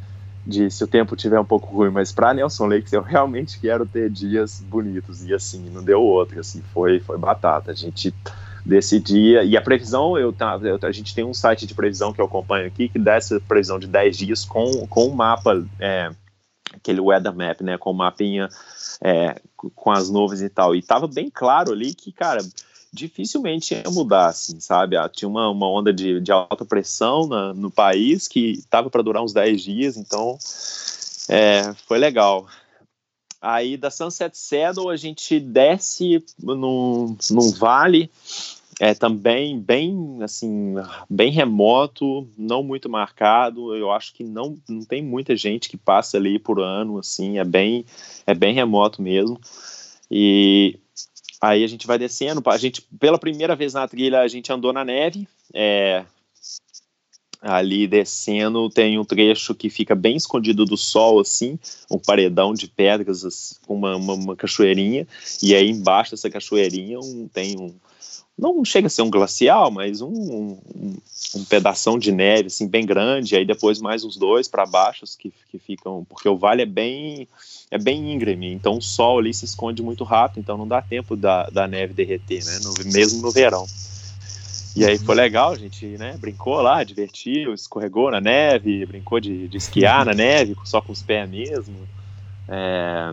de 0.46 0.70
se 0.70 0.84
o 0.84 0.86
tempo 0.86 1.16
tiver 1.16 1.40
um 1.40 1.44
pouco 1.44 1.74
ruim, 1.74 1.90
mas 1.90 2.12
para 2.12 2.34
Nelson 2.34 2.66
Lakes 2.66 2.92
eu 2.92 3.02
realmente 3.02 3.58
quero 3.58 3.86
ter 3.86 4.10
dias 4.10 4.60
bonitos 4.60 5.24
e 5.24 5.32
assim, 5.32 5.70
não 5.70 5.82
deu 5.82 6.02
outro, 6.02 6.38
assim, 6.38 6.62
foi, 6.72 7.00
foi 7.00 7.16
batata. 7.16 7.70
A 7.70 7.74
gente 7.74 8.14
desse 8.64 9.00
dia, 9.00 9.42
e 9.42 9.56
a 9.56 9.62
previsão, 9.62 10.18
eu, 10.18 10.34
eu, 10.62 10.78
a 10.82 10.92
gente 10.92 11.14
tem 11.14 11.24
um 11.24 11.32
site 11.32 11.66
de 11.66 11.74
previsão 11.74 12.12
que 12.12 12.20
eu 12.20 12.26
acompanho 12.26 12.66
aqui, 12.66 12.88
que 12.88 12.98
dá 12.98 13.14
essa 13.14 13.40
previsão 13.40 13.78
de 13.78 13.86
10 13.86 14.16
dias 14.18 14.44
com, 14.44 14.86
com 14.86 15.06
um 15.06 15.14
mapa 15.14 15.64
é, 15.78 16.10
aquele 16.74 17.00
weather 17.00 17.34
map, 17.34 17.60
né, 17.62 17.78
com 17.78 17.90
o 17.90 17.94
mapinha 17.94 18.48
é, 19.02 19.40
com 19.56 19.90
as 19.90 20.10
nuvens 20.10 20.42
e 20.42 20.48
tal. 20.48 20.74
E 20.74 20.82
tava 20.82 21.06
bem 21.06 21.30
claro 21.30 21.72
ali 21.72 21.94
que, 21.94 22.12
cara, 22.12 22.40
dificilmente 22.92 23.74
ia 23.74 23.90
mudar, 23.90 24.28
assim, 24.28 24.58
sabe? 24.60 24.96
Ah, 24.96 25.08
tinha 25.08 25.28
uma, 25.28 25.48
uma 25.48 25.70
onda 25.70 25.92
de, 25.92 26.20
de 26.20 26.32
alta 26.32 26.64
pressão 26.64 27.26
na, 27.26 27.54
no 27.54 27.70
país 27.70 28.26
que 28.26 28.62
tava 28.68 28.90
para 28.90 29.02
durar 29.02 29.22
uns 29.22 29.32
10 29.32 29.62
dias, 29.62 29.96
então 29.96 30.36
é, 31.28 31.72
foi 31.86 31.98
legal. 31.98 32.46
Aí 33.40 33.76
da 33.76 33.90
Sunset 33.90 34.36
Saddle 34.36 34.90
a 34.90 34.96
gente 34.96 35.40
desce 35.40 36.22
num, 36.38 37.16
num 37.30 37.50
vale 37.52 38.10
é 38.78 38.94
também 38.94 39.60
bem 39.60 40.18
assim 40.22 40.74
bem 41.08 41.30
remoto 41.30 42.26
não 42.36 42.62
muito 42.62 42.88
marcado 42.88 43.76
eu 43.76 43.90
acho 43.90 44.14
que 44.14 44.24
não, 44.24 44.56
não 44.66 44.82
tem 44.86 45.02
muita 45.02 45.36
gente 45.36 45.68
que 45.68 45.76
passa 45.76 46.16
ali 46.16 46.38
por 46.38 46.58
ano 46.60 46.98
assim 46.98 47.38
é 47.38 47.44
bem 47.44 47.84
é 48.26 48.32
bem 48.32 48.54
remoto 48.54 49.02
mesmo 49.02 49.38
e 50.10 50.78
aí 51.40 51.64
a 51.64 51.66
gente 51.66 51.86
vai 51.86 51.98
descendo 51.98 52.42
a 52.46 52.58
gente 52.58 52.82
pela 52.98 53.18
primeira 53.18 53.56
vez 53.56 53.74
na 53.74 53.86
trilha 53.88 54.20
a 54.20 54.28
gente 54.28 54.52
andou 54.52 54.72
na 54.72 54.84
neve 54.84 55.26
é, 55.54 56.04
ali 57.40 57.86
descendo 57.86 58.68
tem 58.68 58.98
um 58.98 59.04
trecho 59.04 59.54
que 59.54 59.70
fica 59.70 59.94
bem 59.94 60.16
escondido 60.16 60.64
do 60.64 60.76
sol 60.76 61.20
assim 61.20 61.58
um 61.90 61.98
paredão 61.98 62.52
de 62.52 62.68
pedras 62.68 63.58
com 63.66 63.74
uma, 63.74 63.96
uma, 63.96 64.14
uma 64.14 64.36
cachoeirinha 64.36 65.06
e 65.42 65.54
aí 65.54 65.70
embaixo 65.70 66.10
dessa 66.10 66.28
cachoeirinha 66.28 66.98
um, 67.00 67.28
tem 67.32 67.58
um 67.58 67.74
não 68.38 68.64
chega 68.64 68.86
a 68.86 68.90
ser 68.90 69.02
um 69.02 69.10
glacial, 69.10 69.70
mas 69.70 70.00
um, 70.00 70.08
um, 70.08 70.96
um 71.36 71.44
pedação 71.44 71.98
de 71.98 72.10
neve 72.10 72.46
assim 72.46 72.66
bem 72.66 72.86
grande, 72.86 73.36
aí 73.36 73.44
depois 73.44 73.80
mais 73.80 74.04
uns 74.04 74.16
dois 74.16 74.48
para 74.48 74.64
baixo 74.64 75.04
que, 75.18 75.32
que 75.50 75.58
ficam, 75.58 76.04
porque 76.08 76.28
o 76.28 76.36
vale 76.36 76.62
é 76.62 76.66
bem 76.66 77.28
é 77.70 77.78
bem 77.78 78.12
íngreme, 78.12 78.52
então 78.52 78.78
o 78.78 78.82
sol 78.82 79.18
ali 79.18 79.32
se 79.32 79.44
esconde 79.44 79.82
muito 79.82 80.02
rápido, 80.02 80.40
então 80.40 80.56
não 80.56 80.66
dá 80.66 80.82
tempo 80.82 81.16
da, 81.16 81.48
da 81.50 81.68
neve 81.68 81.94
derreter, 81.94 82.44
né, 82.44 82.58
no, 82.62 82.92
mesmo 82.92 83.22
no 83.22 83.30
verão. 83.30 83.66
E 84.74 84.84
aí 84.84 84.98
foi 84.98 85.16
legal, 85.16 85.52
a 85.52 85.56
gente 85.56 85.84
né, 85.98 86.16
brincou 86.16 86.60
lá, 86.62 86.84
divertiu, 86.84 87.52
escorregou 87.52 88.10
na 88.10 88.20
neve, 88.20 88.86
brincou 88.86 89.18
de, 89.18 89.48
de 89.48 89.56
esquiar 89.56 90.04
na 90.04 90.14
neve, 90.14 90.56
só 90.64 90.80
com 90.80 90.92
os 90.92 91.02
pés 91.02 91.28
mesmo, 91.28 91.88
é, 92.48 93.12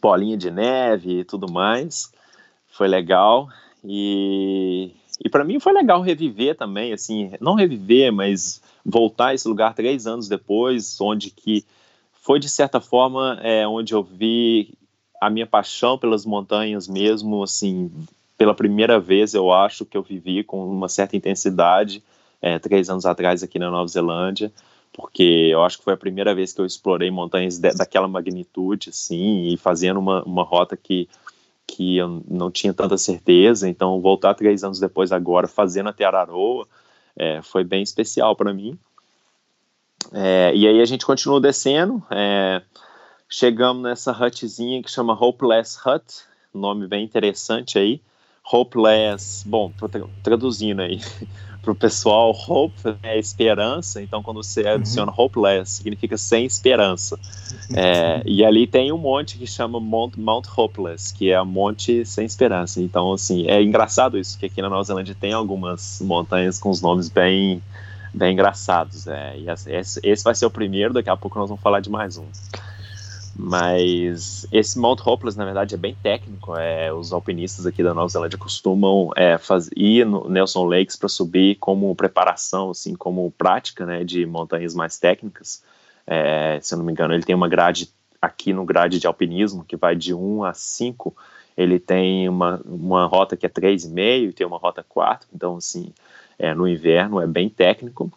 bolinha 0.00 0.36
de 0.36 0.50
neve 0.50 1.20
e 1.20 1.24
tudo 1.24 1.50
mais. 1.50 2.12
Foi 2.70 2.88
legal. 2.88 3.48
E, 3.84 4.92
e 5.24 5.28
para 5.28 5.44
mim 5.44 5.58
foi 5.58 5.72
legal 5.72 6.00
reviver 6.00 6.56
também, 6.56 6.92
assim, 6.92 7.32
não 7.40 7.54
reviver, 7.54 8.12
mas 8.12 8.62
voltar 8.84 9.28
a 9.28 9.34
esse 9.34 9.48
lugar 9.48 9.74
três 9.74 10.06
anos 10.06 10.28
depois, 10.28 11.00
onde 11.00 11.30
que 11.30 11.64
foi 12.12 12.38
de 12.38 12.48
certa 12.48 12.80
forma 12.80 13.38
é, 13.42 13.66
onde 13.66 13.92
eu 13.94 14.02
vi 14.02 14.74
a 15.20 15.28
minha 15.30 15.46
paixão 15.46 15.98
pelas 15.98 16.24
montanhas 16.24 16.88
mesmo, 16.88 17.42
assim, 17.42 17.90
pela 18.36 18.54
primeira 18.54 18.98
vez 18.98 19.34
eu 19.34 19.52
acho 19.52 19.84
que 19.84 19.96
eu 19.96 20.02
vivi 20.02 20.42
com 20.42 20.64
uma 20.66 20.88
certa 20.88 21.16
intensidade 21.16 22.02
é, 22.40 22.58
três 22.58 22.90
anos 22.90 23.06
atrás 23.06 23.42
aqui 23.42 23.58
na 23.58 23.70
Nova 23.70 23.86
Zelândia, 23.86 24.52
porque 24.92 25.48
eu 25.50 25.62
acho 25.62 25.78
que 25.78 25.84
foi 25.84 25.94
a 25.94 25.96
primeira 25.96 26.34
vez 26.34 26.52
que 26.52 26.60
eu 26.60 26.66
explorei 26.66 27.10
montanhas 27.10 27.58
de, 27.58 27.72
daquela 27.72 28.08
magnitude, 28.08 28.90
assim, 28.90 29.48
e 29.52 29.56
fazendo 29.56 30.00
uma, 30.00 30.22
uma 30.24 30.42
rota 30.42 30.76
que 30.76 31.08
que 31.66 31.96
eu 31.96 32.22
não 32.28 32.50
tinha 32.50 32.74
tanta 32.74 32.98
certeza, 32.98 33.68
então 33.68 34.00
voltar 34.00 34.34
três 34.34 34.62
anos 34.62 34.78
depois 34.78 35.12
agora 35.12 35.48
fazendo 35.48 35.88
até 35.88 36.04
Araroa 36.04 36.66
é, 37.16 37.40
foi 37.42 37.64
bem 37.64 37.82
especial 37.82 38.34
para 38.36 38.52
mim. 38.52 38.78
É, 40.12 40.52
e 40.54 40.66
aí 40.66 40.80
a 40.80 40.84
gente 40.84 41.06
continuou 41.06 41.40
descendo, 41.40 42.02
é, 42.10 42.62
chegamos 43.28 43.82
nessa 43.82 44.12
hutzinha 44.12 44.82
que 44.82 44.90
chama 44.90 45.14
Hopeless 45.14 45.78
Hut, 45.86 46.04
nome 46.52 46.86
bem 46.86 47.04
interessante 47.04 47.78
aí. 47.78 48.00
Hopeless, 48.52 49.48
bom, 49.48 49.72
traduzindo 50.22 50.82
aí, 50.82 51.00
para 51.62 51.70
o 51.70 51.74
pessoal, 51.76 52.32
hope 52.32 52.96
é 53.04 53.16
esperança, 53.16 54.02
então 54.02 54.20
quando 54.20 54.42
você 54.42 54.62
uhum. 54.62 54.74
adiciona 54.74 55.12
uhum. 55.12 55.24
hopeless, 55.24 55.70
significa 55.70 56.18
sem 56.18 56.44
esperança. 56.44 57.16
É, 57.72 58.20
e 58.26 58.44
ali 58.44 58.66
tem 58.66 58.92
um 58.92 58.98
monte 58.98 59.38
que 59.38 59.46
chama 59.46 59.78
Mount, 59.78 60.16
Mount 60.16 60.46
Hopeless, 60.56 61.14
que 61.14 61.30
é 61.30 61.36
a 61.36 61.44
monte 61.44 62.04
sem 62.04 62.26
esperança. 62.26 62.82
Então, 62.82 63.12
assim, 63.12 63.46
é 63.46 63.62
engraçado 63.62 64.18
isso, 64.18 64.36
que 64.36 64.46
aqui 64.46 64.60
na 64.60 64.68
Nova 64.68 64.82
Zelândia 64.82 65.16
tem 65.18 65.32
algumas 65.32 66.00
montanhas 66.04 66.58
com 66.58 66.68
os 66.68 66.82
nomes 66.82 67.08
bem, 67.08 67.62
bem 68.12 68.32
engraçados. 68.32 69.06
É, 69.06 69.36
e 69.38 69.46
esse 70.02 70.24
vai 70.24 70.34
ser 70.34 70.46
o 70.46 70.50
primeiro, 70.50 70.92
daqui 70.92 71.10
a 71.10 71.16
pouco 71.16 71.38
nós 71.38 71.48
vamos 71.48 71.62
falar 71.62 71.78
de 71.78 71.88
mais 71.88 72.16
um. 72.18 72.26
Mas 73.34 74.46
esse 74.52 74.78
Mount 74.78 75.00
Hopeless, 75.04 75.38
na 75.38 75.44
verdade, 75.44 75.74
é 75.74 75.78
bem 75.78 75.96
técnico. 76.02 76.54
É, 76.56 76.92
os 76.92 77.12
alpinistas 77.12 77.66
aqui 77.66 77.82
da 77.82 77.94
Nova 77.94 78.08
Zelândia 78.08 78.38
costumam 78.38 79.10
é, 79.16 79.38
faz, 79.38 79.70
ir 79.74 80.04
no 80.04 80.28
Nelson 80.28 80.64
Lakes 80.64 80.96
para 80.96 81.08
subir 81.08 81.56
como 81.56 81.94
preparação, 81.94 82.70
assim, 82.70 82.94
como 82.94 83.30
prática 83.30 83.86
né, 83.86 84.04
de 84.04 84.26
montanhas 84.26 84.74
mais 84.74 84.98
técnicas. 84.98 85.62
É, 86.06 86.58
se 86.60 86.74
eu 86.74 86.78
não 86.78 86.84
me 86.84 86.92
engano, 86.92 87.14
ele 87.14 87.22
tem 87.22 87.34
uma 87.34 87.48
grade 87.48 87.88
aqui 88.20 88.52
no 88.52 88.64
grade 88.64 88.98
de 88.98 89.06
alpinismo 89.06 89.64
que 89.64 89.76
vai 89.76 89.96
de 89.96 90.12
1 90.12 90.44
a 90.44 90.52
5. 90.52 91.16
Ele 91.56 91.78
tem 91.78 92.28
uma, 92.28 92.60
uma 92.64 93.06
rota 93.06 93.36
que 93.36 93.46
é 93.46 93.48
3,5 93.48 94.28
e 94.28 94.32
tem 94.32 94.46
uma 94.46 94.58
rota 94.58 94.84
4. 94.86 95.28
Então, 95.34 95.56
assim, 95.56 95.92
é, 96.38 96.54
no 96.54 96.68
inverno 96.68 97.18
é 97.18 97.26
bem 97.26 97.48
técnico. 97.48 98.12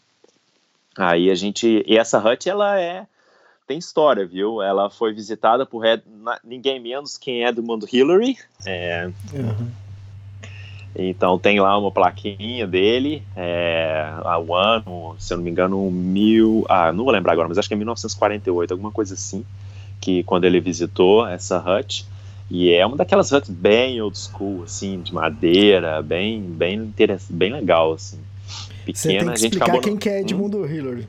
Aí 0.97 1.31
a 1.31 1.35
gente. 1.35 1.83
E 1.87 1.97
essa 1.97 2.19
hut, 2.19 2.49
ela 2.49 2.79
é 2.79 3.07
tem 3.67 3.77
história, 3.77 4.25
viu? 4.25 4.61
Ela 4.61 4.89
foi 4.89 5.13
visitada 5.13 5.65
por 5.65 5.83
ninguém 6.43 6.79
menos 6.79 7.17
quem 7.17 7.43
é 7.43 7.49
Edmund 7.49 7.85
Hillary. 7.91 8.37
É, 8.65 9.09
uhum. 9.33 9.69
Então 10.95 11.37
tem 11.37 11.59
lá 11.59 11.77
uma 11.77 11.91
plaquinha 11.91 12.65
dele, 12.65 13.21
é, 13.35 14.07
o 14.47 14.55
ano, 14.55 15.15
se 15.19 15.33
eu 15.33 15.37
não 15.37 15.43
me 15.43 15.51
engano, 15.51 15.91
mil. 15.91 16.65
Ah, 16.69 16.93
não 16.93 17.03
vou 17.03 17.11
lembrar 17.11 17.33
agora, 17.33 17.49
mas 17.49 17.57
acho 17.57 17.67
que 17.67 17.73
é 17.73 17.77
1948, 17.77 18.71
alguma 18.71 18.91
coisa 18.91 19.13
assim, 19.13 19.43
que 19.99 20.23
quando 20.23 20.45
ele 20.45 20.59
visitou 20.61 21.27
essa 21.27 21.59
hut. 21.59 22.05
E 22.49 22.71
é 22.71 22.85
uma 22.85 22.95
daquelas 22.95 23.31
huts 23.31 23.49
bem 23.49 23.99
old 23.99 24.17
school, 24.17 24.63
assim, 24.63 25.01
de 25.01 25.13
madeira, 25.13 26.01
bem, 26.01 26.41
bem, 26.41 26.93
bem 27.29 27.51
legal, 27.51 27.93
assim. 27.93 28.19
Pequena, 28.85 28.95
Você 28.95 29.07
tem 29.07 29.17
que 29.17 29.23
a 29.23 29.35
gente 29.35 29.53
explicar 29.53 29.79
quem 29.81 29.97
que 29.97 30.07
é 30.07 30.21
Edmund 30.21 30.55
hum? 30.55 30.65
Hillary. 30.65 31.07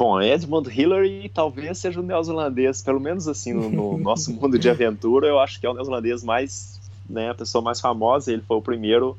Bom, 0.00 0.18
Edmund 0.18 0.66
Hillary 0.70 1.28
talvez 1.28 1.76
seja 1.76 2.00
o 2.00 2.02
neozelandês, 2.02 2.80
pelo 2.80 2.98
menos 2.98 3.28
assim, 3.28 3.52
no, 3.52 3.68
no 3.68 3.98
nosso 4.00 4.32
mundo 4.32 4.58
de 4.58 4.70
aventura, 4.70 5.26
eu 5.26 5.38
acho 5.38 5.60
que 5.60 5.66
é 5.66 5.68
o 5.68 5.74
neozelandês 5.74 6.24
mais, 6.24 6.80
né, 7.06 7.28
a 7.28 7.34
pessoa 7.34 7.60
mais 7.60 7.82
famosa, 7.82 8.32
ele 8.32 8.40
foi 8.40 8.56
o 8.56 8.62
primeiro, 8.62 9.18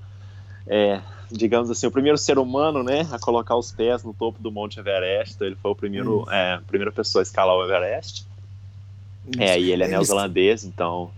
é, 0.66 1.00
digamos 1.32 1.70
assim, 1.70 1.86
o 1.86 1.92
primeiro 1.92 2.18
ser 2.18 2.40
humano, 2.40 2.82
né, 2.82 3.08
a 3.12 3.20
colocar 3.20 3.56
os 3.56 3.72
pés 3.72 4.04
no 4.04 4.12
topo 4.12 4.42
do 4.42 4.52
Monte 4.52 4.80
Everest, 4.80 5.36
então 5.36 5.46
ele 5.46 5.56
foi 5.56 5.70
o 5.70 5.76
primeiro, 5.76 6.26
é, 6.32 6.54
a 6.54 6.62
primeira 6.66 6.92
pessoa 6.92 7.22
a 7.22 7.26
escalar 7.26 7.56
o 7.56 7.64
Everest, 7.64 8.26
é, 9.38 9.60
e 9.60 9.72
ele 9.72 9.84
é 9.84 9.88
neozelandês, 9.88 10.64
então 10.64 11.12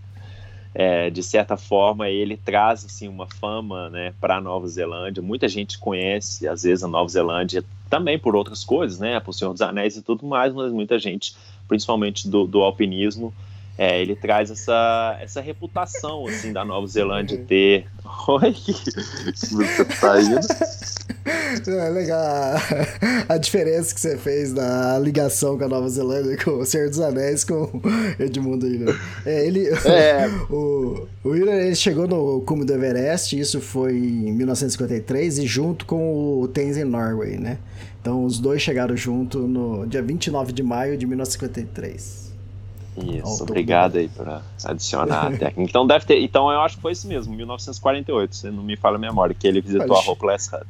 é, 0.73 1.09
de 1.09 1.21
certa 1.21 1.55
forma 1.55 2.09
ele 2.09 2.35
traz 2.35 2.83
assim 2.85 3.07
uma 3.07 3.27
fama 3.27 3.89
né 3.89 4.13
para 4.19 4.37
a 4.37 4.41
Nova 4.41 4.67
Zelândia. 4.67 5.21
Muita 5.21 5.47
gente 5.47 5.77
conhece 5.77 6.47
às 6.47 6.63
vezes 6.63 6.83
a 6.83 6.87
Nova 6.87 7.09
Zelândia 7.09 7.63
também 7.89 8.17
por 8.17 8.35
outras 8.35 8.63
coisas 8.63 8.99
né 8.99 9.19
por 9.19 9.33
Senhor 9.33 9.53
dos 9.53 9.61
Anéis 9.61 9.95
e 9.95 10.01
tudo 10.01 10.25
mais 10.25 10.53
mas 10.53 10.71
muita 10.71 10.97
gente 10.97 11.35
principalmente 11.67 12.27
do, 12.27 12.45
do 12.45 12.61
alpinismo 12.61 13.33
é, 13.77 13.99
ele 14.01 14.15
traz 14.15 14.51
essa, 14.51 15.17
essa 15.19 15.41
reputação 15.41 16.27
assim 16.27 16.53
da 16.53 16.63
Nova 16.63 16.85
Zelândia 16.85 17.37
uhum. 17.37 17.45
ter. 17.45 17.87
Oi, 18.27 18.53
você 18.53 19.85
tá 19.85 20.21
indo? 20.21 20.39
É 21.67 21.89
legal 21.89 22.21
a, 23.29 23.37
diferença 23.37 23.93
que 23.93 23.99
você 23.99 24.17
fez 24.17 24.53
na 24.53 24.99
ligação 24.99 25.57
com 25.57 25.63
a 25.63 25.67
Nova 25.67 25.89
Zelândia, 25.89 26.37
com 26.43 26.59
o 26.59 26.65
Senhor 26.65 26.89
dos 26.89 26.99
Anéis, 26.99 27.43
com 27.43 27.81
Edmundo 28.19 28.67
Hiller. 28.67 28.95
É, 29.25 29.45
ele, 29.45 29.67
é. 29.67 30.27
o, 30.53 31.07
o 31.23 31.35
Hiller 31.35 31.65
ele 31.65 31.75
chegou 31.75 32.07
no 32.07 32.41
cume 32.41 32.65
do 32.65 32.73
Everest, 32.73 33.39
isso 33.39 33.59
foi 33.59 33.93
em 33.95 34.33
1953, 34.33 35.39
e 35.39 35.47
junto 35.47 35.85
com 35.85 36.41
o 36.41 36.47
Tenzin 36.47 36.83
Norway, 36.83 37.37
né? 37.37 37.57
Então 38.01 38.23
os 38.25 38.37
dois 38.39 38.61
chegaram 38.61 38.95
junto 38.97 39.39
no 39.39 39.87
dia 39.87 40.01
29 40.01 40.51
de 40.51 40.61
maio 40.61 40.97
de 40.97 41.05
1953. 41.07 42.22
Isso, 42.97 43.43
obrigado 43.43 43.97
aí 43.97 44.07
por 44.07 44.27
adicionar 44.63 45.27
a 45.27 45.31
técnica. 45.37 45.61
Então 45.61 45.87
deve 45.87 46.05
ter, 46.05 46.21
então 46.21 46.51
eu 46.51 46.61
acho 46.61 46.75
que 46.75 46.81
foi 46.81 46.91
isso 46.91 47.07
mesmo, 47.07 47.33
1948, 47.33 48.35
se 48.35 48.51
não 48.51 48.63
me 48.63 48.75
falha 48.75 48.95
a 48.95 48.99
memória, 48.99 49.33
que 49.33 49.47
ele 49.47 49.61
visitou 49.61 49.95
a 49.95 49.99
Hopeless 49.99 50.49
Hut. 50.53 50.65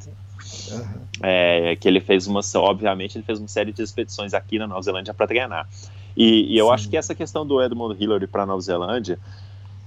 Uhum. 0.72 1.04
É, 1.22 1.76
que 1.76 1.88
ele 1.88 2.00
fez 2.00 2.28
uma, 2.28 2.42
obviamente 2.56 3.18
ele 3.18 3.24
fez 3.24 3.40
uma 3.40 3.48
série 3.48 3.72
de 3.72 3.82
expedições 3.82 4.34
aqui 4.34 4.58
na 4.60 4.68
Nova 4.68 4.82
Zelândia 4.82 5.14
para 5.14 5.28
treinar. 5.28 5.68
E, 6.16 6.54
e 6.54 6.58
eu 6.58 6.68
Sim. 6.68 6.74
acho 6.74 6.90
que 6.90 6.98
essa 6.98 7.16
questão 7.16 7.46
do 7.46 7.62
Edmund 7.62 8.02
Hillary 8.02 8.28
para 8.28 8.46
Nova 8.46 8.62
Zelândia 8.62 9.18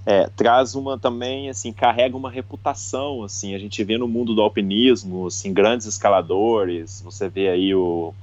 é, 0.05 0.29
traz 0.37 0.75
uma 0.75 0.99
também 0.99 1.51
assim 1.51 1.73
carrega 1.73 2.17
uma 2.17 2.31
reputação 2.31 3.25
assim 3.25 3.57
a 3.57 3.59
gente 3.59 3.83
vê 3.83 3.99
no 3.99 4.07
mundo 4.07 4.37
do 4.37 4.41
alpinismo 4.41 5.27
assim 5.27 5.53
grandes 5.53 5.85
escaladores 5.85 7.03
você 7.05 7.29
vê 7.29 7.49
aí 7.49 7.75
o 7.75 8.15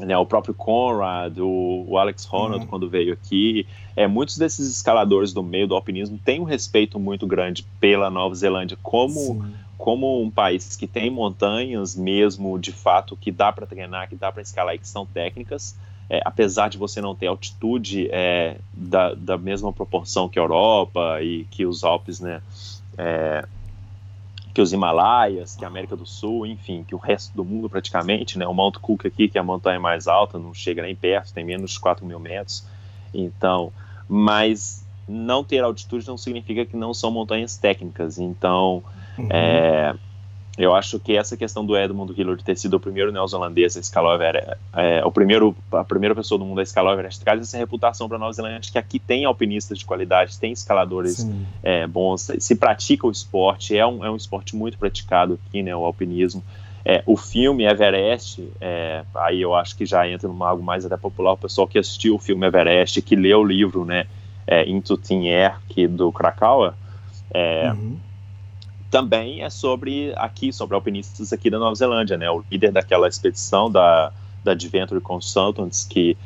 né, 0.00 0.16
o 0.16 0.26
próprio 0.26 0.54
Conrad, 0.54 1.38
o, 1.38 1.84
o 1.88 1.98
Alex 1.98 2.26
Honnold, 2.32 2.64
uhum. 2.64 2.66
quando 2.66 2.88
veio 2.88 3.12
aqui, 3.12 3.66
é, 3.96 4.06
muitos 4.06 4.38
desses 4.38 4.70
escaladores 4.70 5.32
do 5.32 5.42
meio 5.42 5.66
do 5.66 5.74
alpinismo 5.74 6.18
têm 6.24 6.40
um 6.40 6.44
respeito 6.44 6.98
muito 6.98 7.26
grande 7.26 7.64
pela 7.78 8.10
Nova 8.10 8.34
Zelândia 8.34 8.78
como, 8.82 9.44
como 9.76 10.22
um 10.22 10.30
país 10.30 10.76
que 10.76 10.86
tem 10.86 11.10
montanhas 11.10 11.96
mesmo, 11.96 12.58
de 12.58 12.72
fato, 12.72 13.16
que 13.16 13.30
dá 13.30 13.52
para 13.52 13.66
treinar, 13.66 14.08
que 14.08 14.16
dá 14.16 14.30
para 14.32 14.42
escalar 14.42 14.74
e 14.74 14.78
que 14.78 14.88
são 14.88 15.06
técnicas, 15.06 15.76
é, 16.08 16.20
apesar 16.24 16.68
de 16.68 16.76
você 16.76 17.00
não 17.00 17.14
ter 17.14 17.28
altitude 17.28 18.08
é, 18.10 18.56
da, 18.72 19.14
da 19.14 19.38
mesma 19.38 19.72
proporção 19.72 20.28
que 20.28 20.38
a 20.38 20.42
Europa 20.42 21.22
e 21.22 21.44
que 21.50 21.64
os 21.64 21.84
Alpes, 21.84 22.18
né, 22.20 22.42
é, 22.98 23.46
que 24.52 24.60
os 24.60 24.72
Himalaias, 24.72 25.54
que 25.54 25.64
a 25.64 25.68
América 25.68 25.96
do 25.96 26.04
Sul, 26.04 26.46
enfim, 26.46 26.84
que 26.86 26.94
o 26.94 26.98
resto 26.98 27.34
do 27.34 27.44
mundo 27.44 27.68
praticamente, 27.68 28.38
né, 28.38 28.46
o 28.46 28.54
Mount 28.54 28.76
Cook 28.78 29.06
aqui, 29.06 29.28
que 29.28 29.38
é 29.38 29.40
a 29.40 29.44
montanha 29.44 29.78
mais 29.78 30.08
alta, 30.08 30.38
não 30.38 30.52
chega 30.52 30.82
nem 30.82 30.94
perto, 30.94 31.32
tem 31.32 31.44
menos 31.44 31.72
de 31.72 31.80
4 31.80 32.04
mil 32.04 32.18
metros, 32.18 32.66
então, 33.14 33.72
mas 34.08 34.84
não 35.08 35.44
ter 35.44 35.62
altitude 35.62 36.06
não 36.06 36.16
significa 36.16 36.64
que 36.64 36.76
não 36.76 36.92
são 36.92 37.10
montanhas 37.10 37.56
técnicas, 37.56 38.18
então, 38.18 38.82
uhum. 39.18 39.28
é, 39.30 39.94
eu 40.58 40.74
acho 40.74 40.98
que 40.98 41.16
essa 41.16 41.36
questão 41.36 41.64
do 41.64 41.76
Edmund 41.76 42.12
Hillary 42.16 42.42
ter 42.42 42.56
sido 42.56 42.74
o 42.74 42.80
primeiro 42.80 43.12
neozelandês 43.12 43.76
a 43.76 43.80
escalar 43.80 44.12
o 44.12 44.14
Everest, 44.14 44.50
é, 44.74 45.04
o 45.04 45.10
primeiro, 45.10 45.56
a 45.72 45.84
primeira 45.84 46.14
pessoa 46.14 46.38
do 46.38 46.44
mundo 46.44 46.58
a 46.58 46.62
escalar 46.62 46.92
o 46.92 46.96
Everest, 46.96 47.22
traz 47.22 47.40
essa 47.40 47.56
reputação 47.56 48.08
para 48.08 48.16
a 48.16 48.20
Nova 48.20 48.32
Zelândia 48.32 48.60
que 48.70 48.78
aqui 48.78 48.98
tem 48.98 49.24
alpinistas 49.24 49.78
de 49.78 49.84
qualidade, 49.84 50.38
tem 50.38 50.52
escaladores 50.52 51.26
é, 51.62 51.86
bons, 51.86 52.30
se 52.38 52.54
pratica 52.56 53.06
o 53.06 53.10
esporte, 53.10 53.76
é 53.76 53.86
um, 53.86 54.04
é 54.04 54.10
um 54.10 54.16
esporte 54.16 54.56
muito 54.56 54.76
praticado 54.76 55.38
aqui, 55.48 55.62
né, 55.62 55.74
o 55.74 55.84
alpinismo. 55.84 56.42
É, 56.84 57.02
o 57.06 57.16
filme 57.16 57.64
Everest, 57.64 58.46
é, 58.60 59.04
aí 59.14 59.40
eu 59.40 59.54
acho 59.54 59.76
que 59.76 59.84
já 59.84 60.08
entra 60.08 60.26
numa 60.26 60.48
algo 60.48 60.62
mais 60.62 60.84
até 60.84 60.96
popular, 60.96 61.32
o 61.32 61.36
pessoal 61.36 61.68
que 61.68 61.78
assistiu 61.78 62.14
o 62.14 62.18
filme 62.18 62.46
Everest, 62.46 63.00
que 63.02 63.14
leu 63.14 63.40
o 63.40 63.44
livro, 63.44 63.84
né, 63.84 64.06
é, 64.46 64.68
Into 64.68 64.96
Thin 64.96 65.28
Air, 65.28 65.58
que, 65.68 65.86
do 65.86 66.10
Krakauer, 66.10 66.72
é, 67.32 67.70
uhum 67.70 68.09
também 68.90 69.42
é 69.42 69.48
sobre 69.48 70.12
aqui, 70.16 70.52
sobre 70.52 70.74
alpinistas 70.74 71.32
aqui 71.32 71.48
da 71.48 71.58
Nova 71.58 71.74
Zelândia, 71.74 72.16
né? 72.16 72.28
O 72.30 72.42
líder 72.50 72.72
daquela 72.72 73.06
expedição 73.08 73.70
da, 73.70 74.12
da 74.42 74.52
Adventure 74.52 75.00
Consultants, 75.00 75.84
que, 75.88 76.16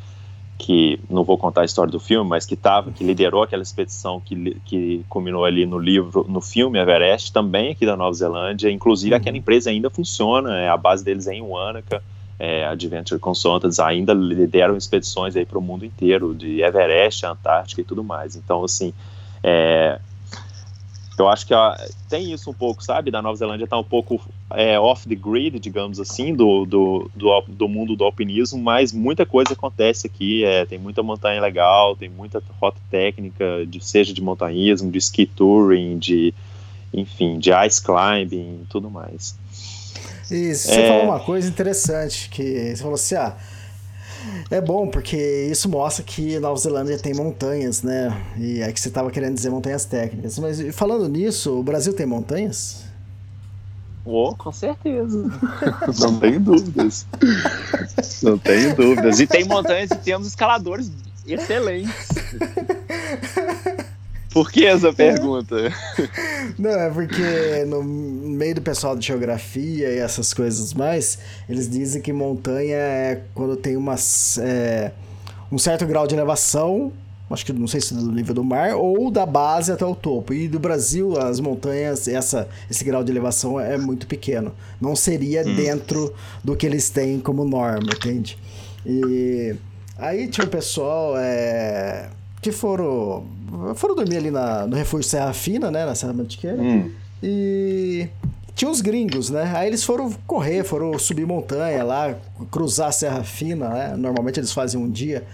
que 0.58 0.98
não 1.10 1.24
vou 1.24 1.36
contar 1.36 1.60
a 1.60 1.64
história 1.64 1.92
do 1.92 2.00
filme, 2.00 2.28
mas 2.28 2.46
que 2.46 2.56
tava, 2.56 2.90
que 2.90 3.04
liderou 3.04 3.42
aquela 3.42 3.62
expedição 3.62 4.18
que, 4.18 4.56
que 4.64 5.04
culminou 5.08 5.44
ali 5.44 5.66
no 5.66 5.78
livro, 5.78 6.24
no 6.28 6.40
filme 6.40 6.78
Everest, 6.78 7.32
também 7.32 7.72
aqui 7.72 7.84
da 7.84 7.96
Nova 7.96 8.14
Zelândia. 8.14 8.70
Inclusive, 8.70 9.14
uhum. 9.14 9.20
aquela 9.20 9.36
empresa 9.36 9.68
ainda 9.68 9.90
funciona, 9.90 10.58
é, 10.58 10.68
a 10.68 10.76
base 10.76 11.04
deles 11.04 11.26
é 11.26 11.34
em 11.34 11.42
Wanaka. 11.42 12.02
É, 12.36 12.66
Adventure 12.66 13.20
Consultants 13.20 13.78
ainda 13.78 14.12
lideram 14.12 14.76
expedições 14.76 15.36
aí 15.36 15.46
para 15.46 15.58
o 15.58 15.62
mundo 15.62 15.84
inteiro, 15.84 16.34
de 16.34 16.62
Everest, 16.62 17.24
Antártica 17.24 17.82
e 17.82 17.84
tudo 17.84 18.02
mais. 18.02 18.34
Então, 18.34 18.64
assim, 18.64 18.92
é, 19.42 20.00
eu 21.22 21.28
acho 21.28 21.46
que 21.46 21.54
ó, 21.54 21.76
tem 22.08 22.32
isso 22.32 22.50
um 22.50 22.54
pouco, 22.54 22.82
sabe? 22.82 23.10
Da 23.10 23.22
Nova 23.22 23.36
Zelândia 23.36 23.66
tá 23.66 23.78
um 23.78 23.84
pouco 23.84 24.20
é, 24.50 24.78
off 24.78 25.08
the 25.08 25.14
grid, 25.14 25.58
digamos 25.58 26.00
assim, 26.00 26.34
do, 26.34 26.64
do, 26.64 27.10
do, 27.14 27.44
do, 27.48 27.68
mundo 27.68 27.94
do 27.94 28.04
alpinismo, 28.04 28.60
mas 28.60 28.92
muita 28.92 29.24
coisa 29.24 29.52
acontece 29.52 30.06
aqui. 30.06 30.44
É, 30.44 30.64
tem 30.64 30.78
muita 30.78 31.02
montanha 31.02 31.40
legal, 31.40 31.94
tem 31.96 32.08
muita 32.08 32.42
rota 32.60 32.78
técnica, 32.90 33.64
de, 33.66 33.84
seja 33.84 34.12
de 34.12 34.22
montanhismo, 34.22 34.90
de 34.90 34.98
ski 34.98 35.26
touring, 35.26 35.98
de, 35.98 36.34
enfim, 36.92 37.38
de 37.38 37.50
ice 37.66 37.82
climbing 37.82 38.62
e 38.62 38.66
tudo 38.68 38.90
mais. 38.90 39.36
Isso, 40.30 40.68
você 40.68 40.80
é... 40.80 40.88
falou 40.88 41.04
uma 41.04 41.20
coisa 41.20 41.48
interessante, 41.48 42.28
que 42.30 42.74
você 42.74 42.76
falou 42.76 42.94
assim, 42.94 43.14
ah, 43.14 43.36
é 44.50 44.60
bom, 44.60 44.88
porque 44.88 45.48
isso 45.50 45.68
mostra 45.68 46.04
que 46.04 46.38
Nova 46.38 46.58
Zelândia 46.58 46.98
tem 46.98 47.14
montanhas, 47.14 47.82
né? 47.82 48.16
E 48.38 48.60
é 48.60 48.72
que 48.72 48.80
você 48.80 48.88
estava 48.88 49.10
querendo 49.10 49.34
dizer 49.34 49.50
montanhas 49.50 49.84
técnicas. 49.84 50.38
Mas 50.38 50.74
falando 50.74 51.08
nisso, 51.08 51.58
o 51.58 51.62
Brasil 51.62 51.92
tem 51.92 52.06
montanhas? 52.06 52.84
Oh, 54.04 54.34
com 54.36 54.52
certeza. 54.52 55.24
Não 55.98 56.18
tenho 56.18 56.40
dúvidas. 56.40 57.06
Não 58.22 58.36
tenho 58.36 58.76
dúvidas. 58.76 59.18
E 59.18 59.26
tem 59.26 59.44
montanhas 59.44 59.90
e 59.90 59.96
temos 59.96 60.26
escaladores 60.28 60.90
excelentes. 61.26 62.08
Por 64.34 64.50
que 64.50 64.66
essa 64.66 64.92
pergunta? 64.92 65.72
Não, 66.58 66.70
é 66.70 66.90
porque 66.90 67.64
no 67.68 67.84
meio 67.84 68.56
do 68.56 68.60
pessoal 68.60 68.96
de 68.96 69.06
geografia 69.06 69.88
e 69.88 69.98
essas 69.98 70.34
coisas 70.34 70.74
mais, 70.74 71.20
eles 71.48 71.70
dizem 71.70 72.02
que 72.02 72.12
montanha 72.12 72.76
é 72.76 73.22
quando 73.32 73.56
tem 73.56 73.76
umas, 73.76 74.36
é, 74.38 74.90
um 75.52 75.56
certo 75.56 75.86
grau 75.86 76.04
de 76.04 76.16
elevação, 76.16 76.92
acho 77.30 77.46
que 77.46 77.52
não 77.52 77.68
sei 77.68 77.80
se 77.80 77.94
do 77.94 78.10
nível 78.10 78.34
do 78.34 78.42
mar, 78.42 78.74
ou 78.74 79.08
da 79.08 79.24
base 79.24 79.70
até 79.70 79.84
o 79.86 79.94
topo. 79.94 80.34
E 80.34 80.48
do 80.48 80.58
Brasil, 80.58 81.16
as 81.16 81.38
montanhas, 81.38 82.08
essa, 82.08 82.48
esse 82.68 82.84
grau 82.84 83.04
de 83.04 83.12
elevação 83.12 83.60
é 83.60 83.78
muito 83.78 84.08
pequeno. 84.08 84.52
Não 84.80 84.96
seria 84.96 85.42
hum. 85.42 85.54
dentro 85.54 86.12
do 86.42 86.56
que 86.56 86.66
eles 86.66 86.90
têm 86.90 87.20
como 87.20 87.44
norma, 87.44 87.92
entende? 87.94 88.36
E 88.84 89.54
aí 89.96 90.26
tinha 90.26 90.44
um 90.44 90.50
pessoal. 90.50 91.14
É, 91.16 92.10
que 92.44 92.52
foram 92.52 93.24
foram 93.74 93.94
dormir 93.94 94.18
ali 94.18 94.30
na, 94.30 94.66
no 94.66 94.76
refúgio 94.76 95.08
Serra 95.08 95.32
Fina, 95.32 95.70
né, 95.70 95.86
na 95.86 95.94
Serra 95.94 96.12
Mantiqueira. 96.12 96.60
Hum. 96.60 96.90
E 97.22 98.06
tinha 98.54 98.70
uns 98.70 98.82
gringos, 98.82 99.30
né? 99.30 99.50
Aí 99.56 99.66
eles 99.66 99.82
foram 99.82 100.12
correr, 100.26 100.62
foram 100.62 100.98
subir 100.98 101.26
montanha 101.26 101.82
lá, 101.82 102.14
cruzar 102.50 102.88
a 102.88 102.92
Serra 102.92 103.24
Fina, 103.24 103.70
né? 103.70 103.96
Normalmente 103.96 104.38
eles 104.38 104.52
fazem 104.52 104.78
um 104.78 104.90
dia. 104.90 105.24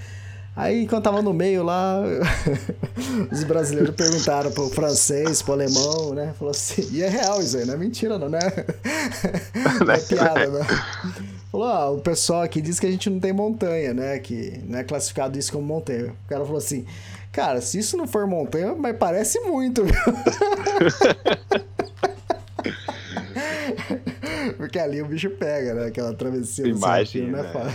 Aí, 0.55 0.87
quando 0.87 1.03
tava 1.03 1.21
no 1.21 1.33
meio 1.33 1.65
lá, 1.65 2.01
os 3.33 3.43
brasileiros 3.43 3.95
perguntaram 3.95 4.53
pro 4.53 4.69
francês, 4.69 5.43
pro 5.43 5.55
alemão, 5.55 6.15
né? 6.15 6.33
Falou 6.39 6.53
assim, 6.53 6.87
e 6.93 7.03
é 7.03 7.09
real 7.09 7.41
isso 7.41 7.57
aí, 7.57 7.65
não 7.65 7.75
é 7.75 7.77
mentira 7.77 8.19
não, 8.19 8.29
né? 8.29 8.39
Não 9.85 9.91
é 9.95 9.99
piada, 9.99 10.47
né? 10.47 10.67
Falou, 11.51 11.67
ah, 11.67 11.91
o 11.91 11.99
pessoal 12.01 12.43
aqui 12.43 12.61
diz 12.61 12.79
que 12.79 12.87
a 12.87 12.91
gente 12.91 13.11
não 13.11 13.19
tem 13.19 13.33
montanha, 13.33 13.93
né? 13.93 14.19
Que 14.21 14.61
não 14.69 14.79
é 14.79 14.85
classificado 14.85 15.37
isso 15.37 15.51
como 15.53 15.67
montanha. 15.67 16.13
O 16.25 16.29
cara 16.29 16.45
falou 16.45 16.59
assim, 16.59 16.87
cara, 17.33 17.61
se 17.61 17.79
isso 17.79 17.97
não 17.97 18.07
for 18.07 18.25
montanha, 18.27 18.73
mas 18.75 18.97
parece 18.97 19.41
muito, 19.41 19.85
viu? 19.85 19.95
Porque 24.57 24.79
ali 24.79 25.03
o 25.03 25.07
bicho 25.07 25.31
pega, 25.31 25.75
né? 25.75 25.87
Aquela 25.87 26.15
travessia 26.15 26.69
Imagina, 26.69 27.43
né? 27.43 27.75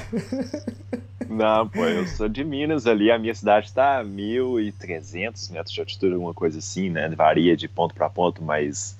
Não, 1.27 1.67
pô, 1.67 1.83
eu 1.83 2.07
sou 2.07 2.29
de 2.29 2.45
Minas 2.45 2.87
ali, 2.87 3.11
a 3.11 3.19
minha 3.19 3.33
cidade 3.35 3.67
está 3.67 3.99
a 3.99 4.05
1.300 4.05 5.51
metros 5.51 5.73
de 5.73 5.79
altitude, 5.81 6.13
alguma 6.13 6.33
coisa 6.33 6.59
assim, 6.59 6.89
né? 6.89 7.09
Varia 7.09 7.57
de 7.57 7.67
ponto 7.67 7.93
para 7.93 8.09
ponto, 8.09 8.41
mas 8.41 8.97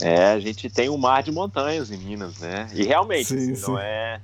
é, 0.00 0.32
a 0.32 0.40
gente 0.40 0.70
tem 0.70 0.88
um 0.88 0.96
mar 0.96 1.22
de 1.22 1.32
montanhas 1.32 1.90
em 1.90 1.98
Minas, 1.98 2.38
né? 2.38 2.68
E 2.72 2.84
realmente, 2.84 3.26
sim, 3.26 3.36
assim, 3.36 3.54
sim. 3.54 3.70
não 3.70 3.78
é 3.78 4.20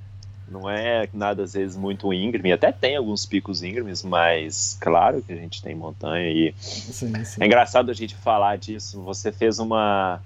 não 0.51 0.67
é 0.69 1.07
nada 1.13 1.43
às 1.43 1.53
vezes 1.53 1.77
muito 1.77 2.11
íngreme, 2.11 2.51
até 2.51 2.71
tem 2.71 2.95
alguns 2.95 3.23
picos 3.25 3.61
íngremes, 3.61 4.01
mas 4.01 4.75
claro 4.81 5.21
que 5.21 5.31
a 5.31 5.35
gente 5.35 5.61
tem 5.61 5.75
montanha 5.75 6.27
e 6.27 6.55
sim, 6.59 7.13
é 7.39 7.45
engraçado 7.45 7.91
a 7.91 7.93
gente 7.93 8.15
falar 8.15 8.57
disso. 8.57 9.01
Você 9.03 9.31
fez 9.31 9.59
uma 9.59 10.19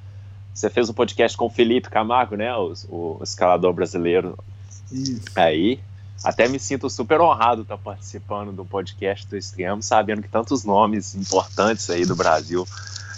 você 0.54 0.70
fez 0.70 0.90
um 0.90 0.94
podcast 0.94 1.36
com 1.36 1.46
o 1.46 1.50
Felipe 1.50 1.90
Camargo, 1.90 2.36
né, 2.36 2.56
o, 2.56 2.74
o 2.90 3.20
escalador 3.24 3.74
brasileiro. 3.74 4.38
Isso. 4.92 5.24
Aí, 5.36 5.80
até 6.24 6.48
me 6.48 6.60
sinto 6.60 6.90
super 6.90 7.20
honrado 7.20 7.64
estar 7.64 7.78
participando 7.78 8.52
do 8.52 8.64
podcast 8.64 9.28
do 9.28 9.36
Extremo, 9.36 9.82
sabendo 9.82 10.22
que 10.22 10.30
tantos 10.30 10.64
nomes 10.64 11.16
importantes 11.16 11.90
aí 11.90 12.06
do 12.06 12.16
Brasil 12.16 12.68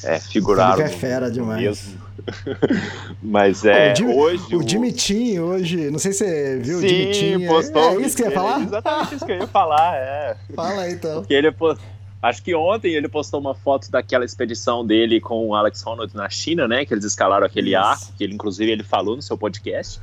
é, 0.06 0.20
figuraram. 0.20 0.76
Ele 0.76 0.84
é 0.84 0.88
fera 0.90 1.30
demais. 1.30 1.62
Mesmo. 1.62 2.06
Mas 3.22 3.66
é. 3.66 3.94
O 3.94 3.96
Jimmy, 3.96 4.14
hoje. 4.16 4.56
O, 4.56 4.68
Jimmy 4.68 4.92
Tim 4.92 5.40
hoje, 5.40 5.92
não 5.92 6.00
sei 6.00 6.14
se 6.14 6.20
você 6.20 6.60
viu 6.60 6.80
Sim, 6.80 6.86
o 6.86 6.90
Jimmy 6.90 7.12
Tim. 7.40 7.48
Postou, 7.48 7.82
é, 7.82 7.96
é 7.96 8.02
isso 8.02 8.16
que 8.16 8.24
você 8.24 8.30
ia 8.30 8.32
falar? 8.32 8.60
É 8.60 8.64
exatamente 8.64 9.16
isso 9.16 9.26
que 9.26 9.32
eu 9.32 9.38
ia 9.38 9.48
falar, 9.48 9.96
é. 9.96 10.38
Fala 10.56 10.82
aí 10.82 10.94
então. 10.94 11.20
Porque 11.22 11.34
ele 11.34 11.54
Acho 12.22 12.42
que 12.42 12.56
ontem 12.56 12.96
ele 12.96 13.08
postou 13.08 13.40
uma 13.40 13.54
foto 13.54 13.92
daquela 13.92 14.26
expedição 14.26 14.84
dele 14.84 15.22
com 15.22 15.48
o 15.48 15.54
Alex 15.54 15.86
Honnold 15.86 16.16
na 16.16 16.28
China, 16.28 16.68
né? 16.68 16.84
Que 16.84 16.92
eles 16.92 17.06
escalaram 17.06 17.46
aquele 17.46 17.70
isso. 17.70 17.78
arco, 17.78 18.14
que 18.18 18.24
ele, 18.24 18.34
inclusive 18.34 18.72
ele 18.72 18.84
falou 18.84 19.16
no 19.16 19.22
seu 19.22 19.38
podcast. 19.38 20.02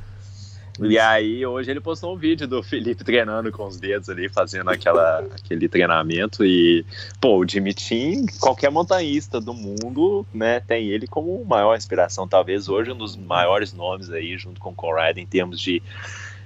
E 0.79 0.97
aí, 0.97 1.45
hoje 1.45 1.69
ele 1.69 1.79
postou 1.79 2.15
um 2.15 2.17
vídeo 2.17 2.47
do 2.47 2.63
Felipe 2.63 3.03
treinando 3.03 3.51
com 3.51 3.67
os 3.67 3.77
dedos 3.77 4.09
ali, 4.09 4.27
fazendo 4.27 4.71
aquela, 4.71 5.19
aquele 5.19 5.69
treinamento. 5.69 6.43
E, 6.43 6.83
pô, 7.21 7.37
o 7.37 7.47
Jimmy 7.47 7.73
Tim, 7.73 8.25
qualquer 8.39 8.71
montanhista 8.71 9.39
do 9.39 9.53
mundo, 9.53 10.25
né, 10.33 10.59
tem 10.59 10.87
ele 10.87 11.05
como 11.05 11.45
maior 11.45 11.77
inspiração. 11.77 12.27
Talvez 12.27 12.67
hoje 12.67 12.91
um 12.91 12.97
dos 12.97 13.15
maiores 13.15 13.71
nomes 13.71 14.09
aí, 14.09 14.35
junto 14.35 14.59
com 14.59 14.71
o 14.71 14.75
Conrad, 14.75 15.17
em 15.17 15.27
termos 15.27 15.59
de, 15.59 15.81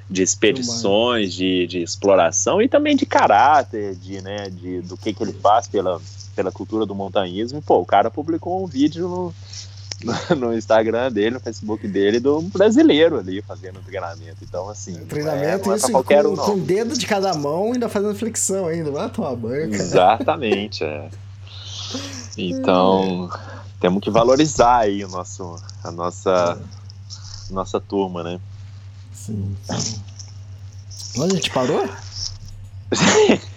de 0.09 0.21
expedições, 0.21 1.33
de, 1.33 1.65
de 1.65 1.79
exploração 1.79 2.61
e 2.61 2.67
também 2.67 2.97
de 2.97 3.05
caráter, 3.05 3.95
de, 3.95 4.21
né, 4.21 4.49
de, 4.49 4.81
do 4.81 4.97
que, 4.97 5.13
que 5.13 5.23
ele 5.23 5.33
faz 5.33 5.69
pela, 5.69 6.01
pela 6.35 6.51
cultura 6.51 6.85
do 6.85 6.93
montanhismo. 6.93 7.61
Pô, 7.61 7.79
o 7.79 7.85
cara 7.85 8.11
publicou 8.11 8.61
um 8.61 8.67
vídeo 8.67 9.07
no 9.07 9.33
no 10.37 10.53
Instagram 10.55 11.11
dele, 11.11 11.31
no 11.31 11.39
Facebook 11.39 11.87
dele, 11.87 12.19
do 12.19 12.41
brasileiro 12.41 13.17
ali 13.17 13.41
fazendo 13.41 13.79
treinamento. 13.79 14.37
Então, 14.43 14.69
assim. 14.69 14.93
Treinamento, 15.05 15.45
não 15.45 15.47
é, 15.47 15.65
não 15.65 15.73
é 15.73 15.77
isso 15.77 15.91
qualquer 15.91 16.23
com, 16.23 16.29
um, 16.31 16.35
com 16.35 16.51
o 16.53 16.59
dedo 16.59 16.97
de 16.97 17.07
cada 17.07 17.33
mão 17.33 17.73
ainda 17.73 17.89
fazendo 17.89 18.15
flexão 18.15 18.67
ainda. 18.67 18.91
Vai 18.91 19.09
tomar 19.09 19.35
banho, 19.35 19.71
cara. 19.71 19.83
Exatamente, 19.83 20.83
é. 20.83 21.09
Então, 22.37 23.29
temos 23.79 24.03
que 24.03 24.11
valorizar 24.11 24.77
aí 24.79 25.03
o 25.03 25.07
nosso, 25.07 25.55
a 25.83 25.91
nossa, 25.91 26.61
nossa 27.49 27.79
turma, 27.79 28.23
né? 28.23 28.39
Sim, 29.11 29.55
sim. 29.79 30.01
Onde 31.17 31.33
a 31.33 31.35
gente 31.37 31.49
parou? 31.49 31.89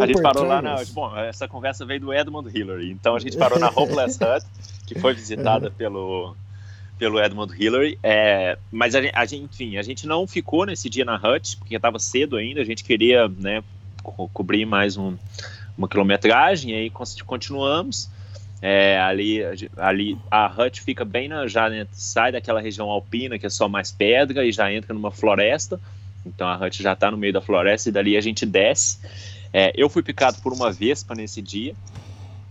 a 0.00 0.06
gente 0.06 0.22
parou 0.22 0.44
lá 0.44 0.60
na. 0.62 0.82
Bom, 0.92 1.16
essa 1.16 1.46
conversa 1.48 1.84
veio 1.84 2.00
do 2.00 2.12
Edmund 2.14 2.50
Hillary. 2.56 2.90
Então 2.90 3.14
a 3.14 3.18
gente 3.18 3.36
parou 3.36 3.58
na 3.58 3.68
Hopeless 3.68 4.18
Hut, 4.22 4.46
que 4.86 4.98
foi 4.98 5.14
visitada 5.14 5.70
pelo, 5.70 6.36
pelo 6.98 7.20
Edmund 7.22 7.52
Hillary. 7.58 7.98
É, 8.02 8.58
mas 8.70 8.94
a 8.94 9.02
gente, 9.02 9.12
a 9.14 9.24
gente, 9.24 9.44
enfim, 9.44 9.76
a 9.76 9.82
gente 9.82 10.06
não 10.06 10.26
ficou 10.26 10.66
nesse 10.66 10.88
dia 10.88 11.04
na 11.04 11.16
Hut, 11.16 11.56
porque 11.58 11.76
estava 11.76 11.98
cedo 11.98 12.36
ainda. 12.36 12.60
A 12.60 12.64
gente 12.64 12.82
queria 12.84 13.28
né, 13.28 13.62
co- 14.02 14.28
cobrir 14.32 14.64
mais 14.66 14.96
um, 14.96 15.16
uma 15.76 15.88
quilometragem, 15.88 16.72
e 16.72 16.74
aí 16.74 16.90
con- 16.90 17.04
continuamos. 17.26 18.08
É, 18.62 19.00
ali, 19.00 19.40
ali 19.78 20.18
a 20.30 20.46
Hut 20.46 20.82
fica 20.82 21.02
bem 21.04 21.28
na. 21.28 21.46
Já 21.46 21.70
né, 21.70 21.86
sai 21.92 22.30
daquela 22.32 22.60
região 22.60 22.90
alpina, 22.90 23.38
que 23.38 23.46
é 23.46 23.50
só 23.50 23.68
mais 23.68 23.90
pedra, 23.90 24.44
e 24.44 24.52
já 24.52 24.70
entra 24.72 24.92
numa 24.92 25.10
floresta. 25.10 25.80
Então 26.26 26.46
a 26.46 26.54
Hut 26.56 26.82
já 26.82 26.92
está 26.92 27.10
no 27.10 27.16
meio 27.16 27.32
da 27.32 27.40
floresta 27.40 27.88
e 27.88 27.92
dali 27.92 28.14
a 28.16 28.20
gente 28.20 28.44
desce. 28.44 28.98
É, 29.52 29.72
eu 29.74 29.88
fui 29.88 30.02
picado 30.02 30.40
por 30.42 30.52
uma 30.52 30.70
vespa 30.70 31.14
nesse 31.14 31.42
dia. 31.42 31.74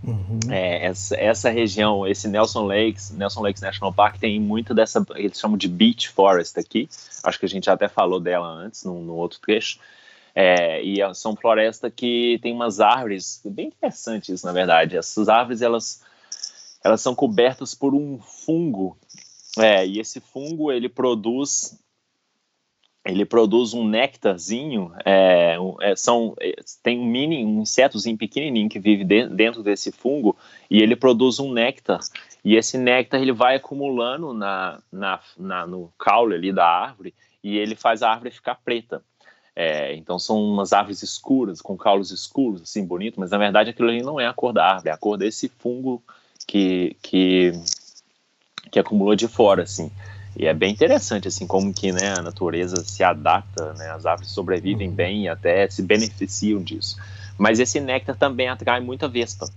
Uhum. 0.03 0.39
É, 0.49 0.85
essa, 0.85 1.15
essa 1.15 1.49
região, 1.49 2.07
esse 2.07 2.27
Nelson 2.27 2.65
Lakes, 2.65 3.11
Nelson 3.11 3.41
Lakes 3.41 3.61
National 3.61 3.93
Park 3.93 4.17
tem 4.17 4.39
muito 4.39 4.73
dessa, 4.73 5.05
eles 5.15 5.39
chamam 5.39 5.57
de 5.57 5.67
beach 5.67 6.09
forest 6.09 6.57
aqui. 6.57 6.89
Acho 7.23 7.39
que 7.39 7.45
a 7.45 7.49
gente 7.49 7.65
já 7.65 7.73
até 7.73 7.87
falou 7.87 8.19
dela 8.19 8.47
antes, 8.47 8.83
no, 8.83 9.01
no 9.01 9.15
outro 9.15 9.39
trecho. 9.39 9.79
É, 10.33 10.81
e 10.83 11.01
é- 11.01 11.13
são 11.13 11.35
florestas 11.35 11.91
que 11.93 12.39
tem 12.41 12.53
umas 12.53 12.79
árvores, 12.79 13.41
bem 13.43 13.67
interessantes 13.67 14.43
na 14.43 14.51
verdade. 14.51 14.95
Essas 14.95 15.27
árvores 15.27 15.61
elas, 15.61 16.01
elas 16.83 17.01
são 17.01 17.13
cobertas 17.13 17.75
por 17.75 17.93
um 17.93 18.19
fungo. 18.19 18.97
É, 19.57 19.85
e 19.85 19.99
esse 19.99 20.21
fungo 20.21 20.71
ele 20.71 20.87
produz 20.87 21.77
ele 23.05 23.25
produz 23.25 23.73
um 23.73 23.87
néctarzinho, 23.87 24.91
é, 25.05 25.55
é, 25.81 25.95
são, 25.95 26.35
é, 26.39 26.53
tem 26.83 26.99
um 26.99 27.05
mini, 27.05 27.45
um 27.45 27.61
insetozinho 27.61 28.17
pequenininho 28.17 28.69
que 28.69 28.79
vive 28.79 29.03
de- 29.03 29.27
dentro 29.29 29.63
desse 29.63 29.91
fungo 29.91 30.35
e 30.69 30.81
ele 30.81 30.95
produz 30.95 31.39
um 31.39 31.51
néctar 31.51 31.99
e 32.43 32.55
esse 32.55 32.77
néctar 32.77 33.21
ele 33.21 33.31
vai 33.31 33.55
acumulando 33.55 34.33
na, 34.33 34.79
na, 34.91 35.19
na- 35.37 35.65
no 35.67 35.91
caule 35.97 36.35
ali 36.35 36.51
da 36.51 36.65
árvore 36.65 37.13
e 37.43 37.57
ele 37.57 37.75
faz 37.75 38.03
a 38.03 38.09
árvore 38.11 38.31
ficar 38.31 38.55
preta. 38.55 39.01
É, 39.55 39.93
então 39.95 40.17
são 40.19 40.41
umas 40.41 40.71
árvores 40.71 41.01
escuras, 41.01 41.61
com 41.61 41.75
caules 41.75 42.11
escuros, 42.11 42.61
assim, 42.61 42.85
bonito, 42.85 43.19
mas 43.19 43.31
na 43.31 43.37
verdade 43.37 43.69
aquilo 43.71 43.89
ali 43.89 44.01
não 44.01 44.19
é 44.19 44.25
a 44.27 44.33
cor 44.33 44.53
da 44.53 44.65
árvore, 44.65 44.89
é 44.89 44.93
a 44.93 44.97
cor 44.97 45.17
desse 45.17 45.49
fungo 45.49 46.01
que, 46.47 46.95
que, 47.01 47.51
que 48.71 48.79
acumulou 48.79 49.15
de 49.15 49.27
fora, 49.27 49.63
assim. 49.63 49.91
E 50.37 50.45
é 50.45 50.53
bem 50.53 50.71
interessante, 50.71 51.27
assim, 51.27 51.45
como 51.45 51.73
que 51.73 51.91
né, 51.91 52.13
a 52.17 52.21
natureza 52.21 52.77
se 52.83 53.03
adapta, 53.03 53.73
né, 53.73 53.89
as 53.91 54.05
árvores 54.05 54.31
sobrevivem 54.31 54.89
bem 54.89 55.23
e 55.23 55.29
até 55.29 55.69
se 55.69 55.81
beneficiam 55.81 56.61
disso. 56.61 56.97
Mas 57.37 57.59
esse 57.59 57.79
néctar 57.79 58.17
também 58.17 58.47
atrai 58.47 58.79
muita 58.79 59.07
vespa. 59.07 59.49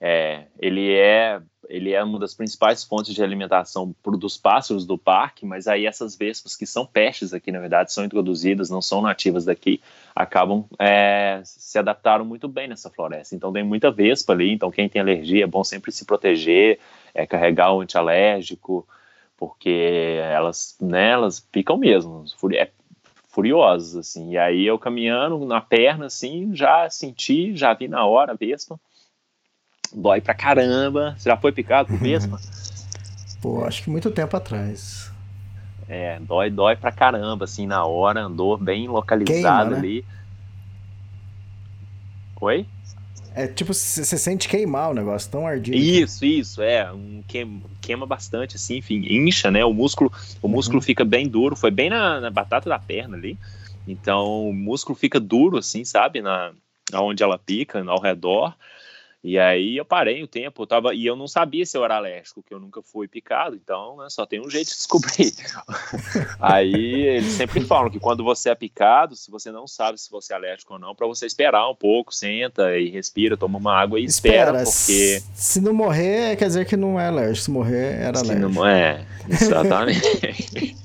É, 0.00 0.44
ele, 0.58 0.92
é, 0.92 1.40
ele 1.68 1.92
é 1.92 2.02
uma 2.02 2.18
das 2.18 2.34
principais 2.34 2.84
fontes 2.84 3.14
de 3.14 3.22
alimentação 3.22 3.94
pro, 4.02 4.16
dos 4.16 4.36
pássaros 4.36 4.86
do 4.86 4.98
parque, 4.98 5.46
mas 5.46 5.66
aí 5.66 5.86
essas 5.86 6.16
vespas, 6.16 6.54
que 6.54 6.66
são 6.66 6.84
peixes 6.84 7.32
aqui, 7.32 7.50
na 7.50 7.60
verdade, 7.60 7.92
são 7.92 8.04
introduzidas, 8.04 8.68
não 8.68 8.82
são 8.82 9.00
nativas 9.00 9.44
daqui, 9.44 9.80
acabam 10.14 10.64
é, 10.78 11.40
se 11.44 11.78
adaptaram 11.78 12.24
muito 12.24 12.46
bem 12.46 12.68
nessa 12.68 12.90
floresta. 12.90 13.34
Então 13.34 13.52
tem 13.52 13.64
muita 13.64 13.90
vespa 13.90 14.32
ali, 14.32 14.52
então 14.52 14.70
quem 14.70 14.88
tem 14.88 15.00
alergia 15.00 15.44
é 15.44 15.46
bom 15.46 15.64
sempre 15.64 15.92
se 15.92 16.04
proteger, 16.04 16.78
é, 17.14 17.26
carregar 17.26 17.72
o 17.72 17.80
antialérgico, 17.80 18.86
porque 19.36 20.18
elas, 20.22 20.76
né, 20.80 21.10
elas 21.10 21.40
picam 21.40 21.76
mesmo, 21.76 22.24
é, 22.54 22.70
furiosas, 23.28 23.96
assim. 23.96 24.32
E 24.32 24.38
aí 24.38 24.66
eu 24.66 24.78
caminhando 24.78 25.44
na 25.44 25.60
perna, 25.60 26.06
assim, 26.06 26.54
já 26.54 26.88
senti, 26.88 27.54
já 27.54 27.74
vi 27.74 27.86
na 27.86 28.04
hora 28.06 28.32
a 28.32 28.36
vespa. 28.36 28.80
Dói 29.92 30.20
pra 30.20 30.34
caramba. 30.34 31.14
Você 31.18 31.28
já 31.28 31.36
foi 31.36 31.52
picado 31.52 31.88
por 31.92 31.98
vespa? 31.98 32.38
Pô, 33.40 33.64
acho 33.64 33.82
que 33.82 33.90
muito 33.90 34.10
tempo 34.10 34.36
atrás. 34.36 35.12
É, 35.88 36.18
dói, 36.20 36.50
dói 36.50 36.74
pra 36.74 36.90
caramba, 36.90 37.44
assim, 37.44 37.66
na 37.66 37.84
hora, 37.84 38.22
andou 38.22 38.56
bem 38.56 38.88
localizado 38.88 39.70
Queima, 39.70 39.70
né? 39.70 39.78
ali. 39.78 40.04
Oi? 42.40 42.66
É 43.36 43.46
tipo, 43.46 43.74
você 43.74 44.16
sente 44.16 44.48
queimar 44.48 44.90
o 44.90 44.94
negócio, 44.94 45.30
tão 45.30 45.46
ardido. 45.46 45.76
Isso, 45.76 46.24
isso, 46.24 46.62
é, 46.62 46.90
um 46.90 47.22
queima, 47.28 47.60
queima 47.82 48.06
bastante, 48.06 48.56
assim, 48.56 48.78
enfim, 48.78 49.04
incha, 49.10 49.50
né, 49.50 49.62
o 49.62 49.74
músculo, 49.74 50.10
o 50.40 50.48
músculo 50.48 50.80
fica 50.80 51.04
bem 51.04 51.28
duro, 51.28 51.54
foi 51.54 51.70
bem 51.70 51.90
na, 51.90 52.18
na 52.18 52.30
batata 52.30 52.66
da 52.66 52.78
perna 52.78 53.14
ali, 53.14 53.36
então 53.86 54.48
o 54.48 54.54
músculo 54.54 54.96
fica 54.96 55.20
duro, 55.20 55.58
assim, 55.58 55.84
sabe, 55.84 56.22
na, 56.22 56.50
onde 56.94 57.22
ela 57.22 57.38
pica, 57.38 57.84
ao 57.86 58.00
redor, 58.00 58.54
e 59.26 59.40
aí 59.40 59.76
eu 59.76 59.84
parei 59.84 60.22
o 60.22 60.28
tempo, 60.28 60.62
eu 60.62 60.66
tava, 60.68 60.94
e 60.94 61.04
eu 61.04 61.16
não 61.16 61.26
sabia 61.26 61.66
se 61.66 61.76
eu 61.76 61.84
era 61.84 61.96
alérgico, 61.96 62.44
que 62.44 62.54
eu 62.54 62.60
nunca 62.60 62.80
fui 62.80 63.08
picado, 63.08 63.56
então, 63.56 63.96
né, 63.96 64.06
só 64.08 64.24
tem 64.24 64.40
um 64.40 64.48
jeito 64.48 64.68
de 64.68 64.76
descobrir. 64.76 65.32
aí 66.38 67.02
eles 67.02 67.32
sempre 67.32 67.60
falam 67.62 67.90
que 67.90 67.98
quando 67.98 68.22
você 68.22 68.50
é 68.50 68.54
picado, 68.54 69.16
se 69.16 69.28
você 69.28 69.50
não 69.50 69.66
sabe 69.66 69.98
se 69.98 70.08
você 70.08 70.32
é 70.32 70.36
alérgico 70.36 70.74
ou 70.74 70.78
não, 70.78 70.94
para 70.94 71.08
você 71.08 71.26
esperar 71.26 71.68
um 71.68 71.74
pouco, 71.74 72.14
senta 72.14 72.78
e 72.78 72.88
respira, 72.88 73.36
toma 73.36 73.58
uma 73.58 73.74
água 73.76 73.98
e 73.98 74.04
espera, 74.04 74.52
porque 74.62 75.20
se- 75.34 75.60
não 75.60 75.74
morrer, 75.74 76.36
quer 76.36 76.46
dizer 76.46 76.64
que 76.64 76.76
não 76.76 76.98
é 77.00 77.08
alérgico. 77.08 77.36
Se 77.44 77.50
morrer, 77.50 78.00
era 78.00 78.18
Se 78.18 78.24
alérgico. 78.30 78.52
não 78.52 78.64
é, 78.64 79.04
exatamente. 79.28 80.76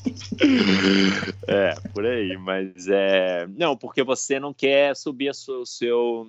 é, 1.47 1.75
por 1.93 2.06
aí, 2.06 2.36
mas 2.38 2.88
é. 2.88 3.47
Não, 3.56 3.77
porque 3.77 4.04
você 4.04 4.39
não 4.39 4.51
quer 4.51 4.95
subir 4.95 5.30
o 5.30 5.65
seu. 5.65 6.27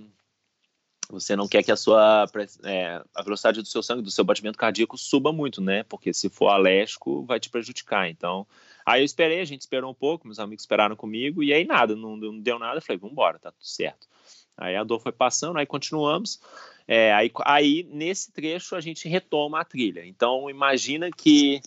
Você 1.13 1.37
não 1.37 1.47
quer 1.47 1.63
que 1.63 1.71
a 1.71 1.77
sua. 1.77 2.27
é, 2.65 3.03
a 3.15 3.23
velocidade 3.23 3.61
do 3.61 3.69
seu 3.69 3.83
sangue, 3.83 4.03
do 4.03 4.11
seu 4.11 4.25
batimento 4.25 4.57
cardíaco 4.57 4.97
suba 4.97 5.31
muito, 5.31 5.61
né? 5.61 5.83
Porque 5.83 6.13
se 6.13 6.31
for 6.31 6.49
alérgico, 6.49 7.23
vai 7.25 7.39
te 7.39 7.51
prejudicar. 7.51 8.09
Então. 8.09 8.47
Aí 8.85 9.01
eu 9.01 9.05
esperei, 9.05 9.41
a 9.41 9.45
gente 9.45 9.61
esperou 9.61 9.91
um 9.91 9.95
pouco, 9.95 10.27
meus 10.27 10.41
amigos 10.41 10.65
esperaram 10.65 10.97
comigo, 10.97 11.41
e 11.41 11.53
aí 11.53 11.65
nada, 11.65 11.95
não, 11.95 12.17
não 12.17 12.41
deu 12.41 12.59
nada. 12.59 12.81
Falei, 12.81 12.99
vambora, 12.99 13.39
tá 13.39 13.53
tudo 13.53 13.65
certo. 13.65 14.09
Aí 14.57 14.75
a 14.75 14.83
dor 14.83 15.01
foi 15.01 15.13
passando, 15.13 15.59
aí 15.59 15.67
continuamos. 15.67 16.41
É, 16.89 17.13
aí, 17.13 17.31
aí, 17.45 17.87
nesse 17.91 18.33
trecho, 18.33 18.75
a 18.75 18.81
gente 18.81 19.09
retoma 19.09 19.61
a 19.61 19.65
trilha. 19.65 20.05
Então, 20.05 20.49
imagina 20.49 21.11
que. 21.11 21.61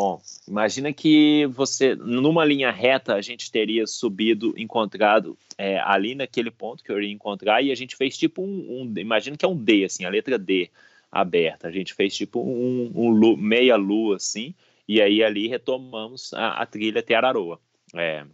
Bom, 0.00 0.18
imagina 0.48 0.94
que 0.94 1.44
você, 1.48 1.94
numa 1.94 2.42
linha 2.42 2.70
reta, 2.70 3.16
a 3.16 3.20
gente 3.20 3.52
teria 3.52 3.86
subido, 3.86 4.54
encontrado 4.56 5.36
é, 5.58 5.78
ali 5.78 6.14
naquele 6.14 6.50
ponto 6.50 6.82
que 6.82 6.90
eu 6.90 6.96
iria 6.96 7.12
encontrar, 7.12 7.62
e 7.62 7.70
a 7.70 7.74
gente 7.74 7.94
fez 7.94 8.16
tipo 8.16 8.40
um. 8.40 8.80
um 8.80 8.94
imagina 8.98 9.36
que 9.36 9.44
é 9.44 9.48
um 9.48 9.54
D, 9.54 9.84
assim, 9.84 10.06
a 10.06 10.08
letra 10.08 10.38
D 10.38 10.70
aberta. 11.12 11.68
A 11.68 11.70
gente 11.70 11.92
fez 11.92 12.16
tipo 12.16 12.40
um, 12.40 12.90
um 12.94 13.10
lu- 13.10 13.36
meia 13.36 13.76
lua, 13.76 14.16
assim, 14.16 14.54
e 14.88 15.02
aí 15.02 15.22
ali 15.22 15.48
retomamos 15.48 16.32
a, 16.32 16.62
a 16.62 16.64
trilha 16.64 17.00
até 17.00 17.14
Araroa. 17.14 17.60
É, 17.94 18.24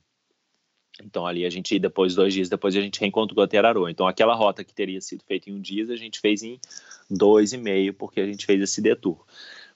então 1.02 1.26
ali 1.26 1.44
a 1.44 1.50
gente, 1.50 1.76
depois, 1.80 2.14
dois 2.14 2.32
dias 2.32 2.48
depois, 2.48 2.76
a 2.76 2.80
gente 2.80 3.00
reencontrou 3.00 3.42
a 3.42 3.48
Teraroa. 3.48 3.90
Então 3.90 4.06
aquela 4.06 4.36
rota 4.36 4.62
que 4.62 4.72
teria 4.72 5.00
sido 5.00 5.24
feita 5.24 5.50
em 5.50 5.54
um 5.54 5.60
dia, 5.60 5.84
a 5.92 5.96
gente 5.96 6.20
fez 6.20 6.44
em 6.44 6.60
dois 7.10 7.52
e 7.52 7.58
meio, 7.58 7.92
porque 7.92 8.20
a 8.20 8.26
gente 8.26 8.46
fez 8.46 8.62
esse 8.62 8.80
detour 8.80 9.26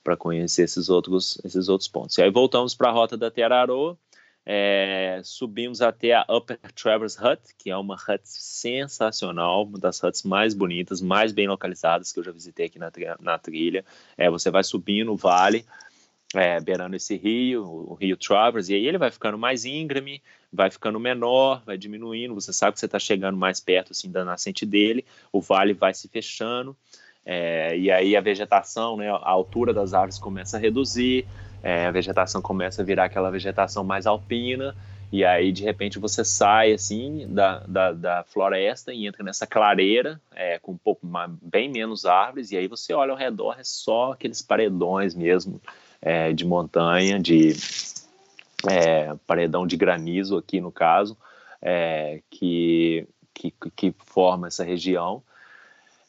para 0.03 0.17
conhecer 0.17 0.63
esses 0.63 0.89
outros, 0.89 1.39
esses 1.45 1.69
outros 1.69 1.89
pontos. 1.89 2.17
E 2.19 2.23
aí 2.23 2.31
voltamos 2.31 2.75
para 2.75 2.89
a 2.89 2.93
rota 2.93 3.17
da 3.17 3.31
Teraroa, 3.31 3.99
é, 4.45 5.21
subimos 5.23 5.83
até 5.83 6.15
a 6.15 6.25
Upper 6.29 6.59
Traverse 6.75 7.19
Hut, 7.23 7.41
que 7.59 7.71
é 7.71 7.77
uma 7.77 7.95
hut 7.95 8.23
sensacional, 8.25 9.65
uma 9.65 9.79
das 9.79 10.03
huts 10.03 10.23
mais 10.23 10.55
bonitas, 10.55 11.01
mais 11.01 11.31
bem 11.31 11.47
localizadas 11.47 12.11
que 12.11 12.19
eu 12.19 12.25
já 12.25 12.33
visitei 12.33 12.67
aqui 12.67 12.79
na, 12.79 12.91
na 13.21 13.39
trilha. 13.39 13.85
É, 14.17 14.31
você 14.31 14.51
vai 14.51 14.65
subindo 14.65 15.13
o 15.13 15.17
vale, 15.17 15.65
é, 16.35 16.61
beirando 16.61 16.97
esse 16.97 17.17
rio, 17.17 17.65
o 17.65 17.95
rio 17.95 18.17
Traverse, 18.17 18.73
e 18.73 18.77
aí 18.77 18.87
ele 18.87 18.99
vai 18.99 19.11
ficando 19.11 19.37
mais 19.37 19.65
íngreme, 19.65 20.23
vai 20.53 20.71
ficando 20.71 20.99
menor, 20.99 21.63
vai 21.65 21.77
diminuindo, 21.77 22.35
você 22.35 22.53
sabe 22.53 22.75
que 22.75 22.81
você 22.81 22.87
está 22.87 22.99
chegando 22.99 23.37
mais 23.37 23.61
perto 23.61 23.93
assim 23.93 24.11
da 24.11 24.25
nascente 24.25 24.65
dele, 24.65 25.05
o 25.33 25.41
vale 25.41 25.75
vai 25.75 25.93
se 25.93 26.09
fechando, 26.09 26.77
é, 27.25 27.77
e 27.77 27.91
aí 27.91 28.17
a 28.17 28.21
vegetação, 28.21 28.97
né, 28.97 29.11
a 29.11 29.31
altura 29.31 29.73
das 29.73 29.95
árvores 29.95 30.19
começa 30.19 30.57
a 30.57 30.61
reduzir, 30.61 31.27
é, 31.63 31.87
a 31.87 31.91
vegetação 31.91 32.41
começa 32.41 32.83
a 32.83 32.85
virar 32.85 33.05
aquela 33.05 33.31
vegetação 33.31 33.85
mais 33.85 34.07
alpina, 34.07 34.75
E 35.13 35.25
aí, 35.25 35.51
de 35.51 35.65
repente, 35.65 35.99
você 35.99 36.25
sai 36.25 36.73
assim 36.73 37.27
da, 37.29 37.59
da, 37.67 37.93
da 37.93 38.25
floresta 38.25 38.93
e 38.95 39.09
entra 39.09 39.25
nessa 39.25 39.45
clareira, 39.45 40.21
é, 40.33 40.57
com 40.61 40.71
um 40.73 40.79
pouco 40.79 41.05
bem 41.43 41.69
menos 41.69 42.07
árvores, 42.07 42.53
e 42.53 42.57
aí 42.57 42.69
você 42.69 42.95
olha 42.95 43.11
ao 43.11 43.19
redor, 43.19 43.57
é 43.59 43.65
só 43.65 44.13
aqueles 44.13 44.41
paredões 44.41 45.13
mesmo 45.13 45.61
é, 46.01 46.33
de 46.33 46.45
montanha, 46.47 47.19
de 47.19 47.57
é, 48.69 49.15
paredão 49.27 49.67
de 49.67 49.77
granizo 49.77 50.37
aqui 50.37 50.61
no 50.61 50.71
caso, 50.71 51.17
é, 51.61 52.23
que, 52.31 53.07
que, 53.35 53.53
que, 53.75 53.95
forma 54.07 54.47
essa 54.47 54.65
região. 54.65 55.23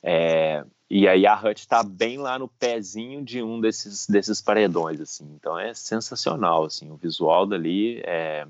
É, 0.03 0.64
e 0.93 1.07
aí 1.07 1.25
a 1.25 1.39
Hut 1.39 1.57
está 1.57 1.81
bem 1.81 2.17
lá 2.17 2.37
no 2.37 2.49
pezinho 2.49 3.23
de 3.23 3.41
um 3.41 3.61
desses, 3.61 4.05
desses 4.05 4.41
paredões, 4.41 4.99
assim. 4.99 5.23
Então 5.39 5.57
é 5.57 5.73
sensacional, 5.73 6.65
assim, 6.65 6.91
o 6.91 6.97
visual 6.97 7.45
dali 7.45 8.01
é, 8.03 8.45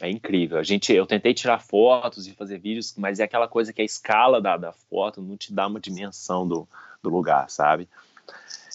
é 0.00 0.10
incrível. 0.10 0.56
A 0.56 0.62
gente, 0.62 0.90
eu 0.90 1.04
tentei 1.04 1.34
tirar 1.34 1.58
fotos 1.58 2.26
e 2.26 2.32
fazer 2.32 2.56
vídeos, 2.56 2.94
mas 2.96 3.20
é 3.20 3.24
aquela 3.24 3.46
coisa 3.46 3.74
que 3.74 3.82
a 3.82 3.84
escala 3.84 4.40
da, 4.40 4.56
da 4.56 4.72
foto 4.72 5.20
não 5.20 5.36
te 5.36 5.52
dá 5.52 5.66
uma 5.66 5.78
dimensão 5.78 6.48
do, 6.48 6.66
do 7.02 7.10
lugar, 7.10 7.50
sabe? 7.50 7.86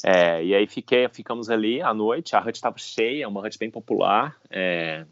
É, 0.03 0.43
e 0.43 0.53
aí 0.53 0.67
fiquei, 0.67 1.09
ficamos 1.09 1.49
ali 1.49 1.81
à 1.81 1.95
noite, 1.95 2.35
a 2.35 2.39
hut 2.39 2.51
estava 2.51 2.77
cheia, 2.77 3.23
é 3.23 3.27
uma 3.27 3.41
hut 3.41 3.57
bem 3.57 3.71
popular, 3.71 4.37
é, 4.47 5.07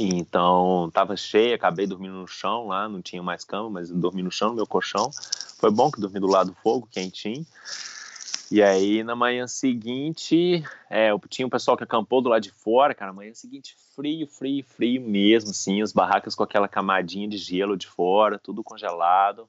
então 0.00 0.88
estava 0.88 1.16
cheia, 1.16 1.54
acabei 1.54 1.86
dormindo 1.86 2.14
no 2.14 2.26
chão 2.26 2.66
lá, 2.66 2.88
não 2.88 3.00
tinha 3.00 3.22
mais 3.22 3.44
cama, 3.44 3.70
mas 3.70 3.88
dormi 3.88 4.20
no 4.20 4.32
chão, 4.32 4.48
no 4.48 4.56
meu 4.56 4.66
colchão. 4.66 5.10
Foi 5.62 5.70
bom 5.70 5.90
que 5.90 6.00
dormi 6.00 6.20
do 6.20 6.26
lado 6.26 6.50
do 6.50 6.56
fogo, 6.56 6.86
quentinho. 6.90 7.46
E 8.50 8.62
aí, 8.62 9.02
na 9.02 9.16
manhã 9.16 9.46
seguinte, 9.46 10.62
é, 10.90 11.08
tinha 11.30 11.46
um 11.46 11.50
pessoal 11.50 11.74
que 11.74 11.84
acampou 11.84 12.20
do 12.20 12.28
lado 12.28 12.42
de 12.42 12.50
fora, 12.50 12.94
cara. 12.94 13.14
Manhã 13.14 13.32
seguinte, 13.32 13.74
frio, 13.96 14.26
frio, 14.26 14.62
frio 14.62 15.00
mesmo, 15.00 15.50
assim. 15.50 15.80
As 15.80 15.92
barracas 15.92 16.34
com 16.34 16.42
aquela 16.42 16.68
camadinha 16.68 17.26
de 17.26 17.38
gelo 17.38 17.78
de 17.78 17.86
fora, 17.86 18.38
tudo 18.38 18.62
congelado 18.62 19.48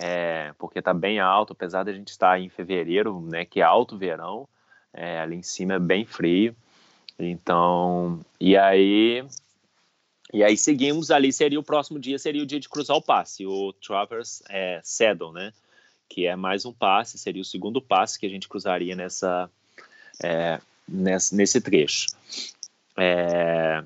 é, 0.00 0.52
porque 0.58 0.78
está 0.78 0.94
bem 0.94 1.18
alto, 1.18 1.52
apesar 1.52 1.82
de 1.82 1.90
a 1.90 1.94
gente 1.94 2.08
estar 2.08 2.40
em 2.40 2.48
fevereiro, 2.48 3.20
né, 3.20 3.44
que 3.44 3.60
é 3.60 3.64
alto 3.64 3.98
verão, 3.98 4.48
é, 4.92 5.20
ali 5.20 5.36
em 5.36 5.42
cima 5.42 5.74
é 5.74 5.78
bem 5.78 6.04
frio. 6.06 6.54
Então, 7.18 8.20
e 8.40 8.56
aí, 8.56 9.24
e 10.32 10.44
aí 10.44 10.56
seguimos 10.56 11.10
ali, 11.10 11.32
seria 11.32 11.58
o 11.58 11.62
próximo 11.62 11.98
dia, 11.98 12.18
seria 12.18 12.42
o 12.42 12.46
dia 12.46 12.60
de 12.60 12.68
cruzar 12.68 12.96
o 12.96 13.02
passe, 13.02 13.46
o 13.46 13.72
Traverse 13.72 14.42
é, 14.48 14.80
Saddle, 14.82 15.32
né, 15.32 15.52
que 16.08 16.26
é 16.26 16.36
mais 16.36 16.64
um 16.64 16.72
passe, 16.72 17.18
seria 17.18 17.42
o 17.42 17.44
segundo 17.44 17.80
passe 17.80 18.18
que 18.18 18.26
a 18.26 18.30
gente 18.30 18.48
cruzaria 18.48 18.94
nessa, 18.94 19.50
é, 20.22 20.60
nesse, 20.86 21.34
nesse 21.34 21.60
trecho. 21.60 22.06
É, 22.96 23.84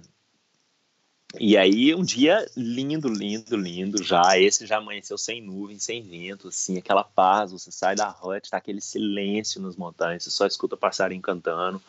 e 1.41 1.57
aí, 1.57 1.95
um 1.95 2.03
dia 2.03 2.47
lindo, 2.55 3.09
lindo, 3.09 3.57
lindo 3.57 4.03
já. 4.03 4.39
Esse 4.39 4.67
já 4.67 4.77
amanheceu 4.77 5.17
sem 5.17 5.41
nuvem, 5.41 5.79
sem 5.79 6.03
vento, 6.03 6.49
assim, 6.49 6.77
aquela 6.77 7.03
paz. 7.03 7.53
Você 7.53 7.73
sai 7.73 7.95
da 7.95 8.11
hut, 8.23 8.51
tá 8.51 8.59
aquele 8.59 8.83
silêncio 8.83 9.61
nas 9.61 9.75
montanhas, 9.75 10.25
você 10.25 10.31
só 10.31 10.47
escuta 10.47 10.77
passarinho 10.77 11.23
cantando, 11.23 11.83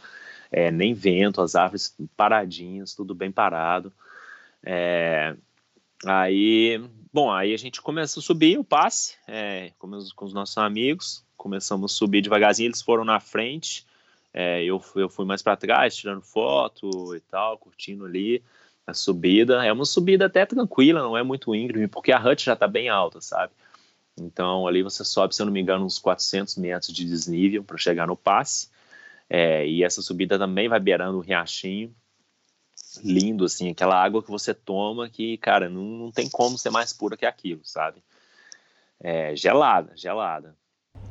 é, 0.50 0.72
nem 0.72 0.94
vento, 0.94 1.42
as 1.42 1.56
árvores 1.56 1.94
paradinhas, 2.16 2.96
tudo 2.96 3.14
bem 3.14 3.32
parado. 3.32 3.92
É, 4.66 5.36
aí, 6.06 6.82
bom, 7.12 7.32
aí 7.32 7.54
a 7.54 7.58
gente 7.58 7.82
começa 7.82 8.20
a 8.20 8.24
subir 8.24 8.58
o 8.58 8.64
passe 8.64 9.16
é, 9.28 9.72
com, 9.78 9.88
meus, 9.88 10.12
com 10.14 10.26
os 10.26 10.34
nossos 10.34 10.58
amigos, 10.58 11.26
começamos 11.36 11.92
a 11.92 11.96
subir 11.96 12.22
devagarzinho, 12.22 12.68
eles 12.68 12.82
foram 12.82 13.04
na 13.04 13.20
frente, 13.20 13.86
é, 14.34 14.64
eu, 14.64 14.82
eu 14.96 15.10
fui 15.10 15.26
mais 15.26 15.42
para 15.42 15.56
trás, 15.56 15.96
tirando 15.96 16.22
foto 16.22 17.16
e 17.16 17.20
tal, 17.20 17.58
curtindo 17.58 18.06
ali 18.06 18.44
a 18.86 18.94
subida. 18.94 19.64
É 19.66 19.72
uma 19.72 19.86
subida 19.86 20.26
até 20.26 20.46
tranquila, 20.46 21.02
não 21.02 21.16
é 21.16 21.22
muito 21.22 21.54
íngreme, 21.54 21.88
porque 21.88 22.12
a 22.12 22.20
hut 22.20 22.44
já 22.44 22.54
está 22.54 22.68
bem 22.68 22.90
alta, 22.90 23.22
sabe? 23.22 23.54
Então 24.20 24.68
ali 24.68 24.82
você 24.82 25.04
sobe, 25.04 25.36
se 25.36 25.42
eu 25.42 25.46
não 25.46 25.54
me 25.54 25.62
engano, 25.62 25.86
uns 25.86 26.00
400 26.00 26.56
metros 26.58 26.94
de 26.94 27.06
desnível 27.06 27.64
para 27.64 27.78
chegar 27.78 28.08
no 28.08 28.18
passe. 28.18 28.70
É, 29.30 29.68
e 29.68 29.84
essa 29.84 30.02
subida 30.02 30.38
também 30.38 30.68
vai 30.68 30.80
beirando 30.80 31.18
o 31.18 31.22
riachinho. 31.22 31.96
Lindo, 33.02 33.46
assim, 33.46 33.70
aquela 33.70 34.02
água 34.02 34.22
que 34.22 34.30
você 34.30 34.54
toma 34.54 35.10
que, 35.10 35.38
cara, 35.38 35.70
não, 35.70 35.84
não 35.84 36.12
tem 36.12 36.30
como 36.30 36.58
ser 36.58 36.70
mais 36.70 36.92
pura 36.94 37.18
que 37.18 37.26
aquilo, 37.26 37.62
sabe? 37.64 38.04
É, 39.00 39.36
gelada, 39.36 39.94
gelada. 39.96 40.56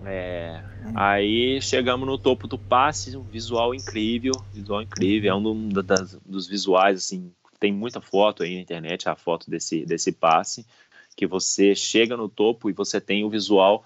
É, 0.05 0.63
aí 0.95 1.61
chegamos 1.61 2.07
no 2.07 2.19
topo 2.19 2.47
do 2.47 2.59
passe, 2.59 3.17
um 3.17 3.23
visual 3.23 3.75
incrível, 3.75 4.33
visual 4.53 4.83
incrível, 4.83 5.31
é 5.31 5.35
um 5.35 5.69
das, 5.69 6.15
dos 6.25 6.47
visuais 6.47 6.99
assim 6.99 7.33
tem 7.63 7.73
muita 7.73 8.01
foto 8.01 8.43
aí 8.43 8.57
na 8.57 8.61
internet, 8.61 9.09
a 9.09 9.15
foto 9.15 9.49
desse, 9.49 9.87
desse 9.87 10.11
passe, 10.11 10.67
que 11.15 11.29
você 11.29 11.77
chega 11.77 12.17
no 12.17 12.29
topo 12.29 12.69
e 12.69 12.73
você 12.73 13.01
tem 13.01 13.23
o 13.23 13.31
visual 13.31 13.85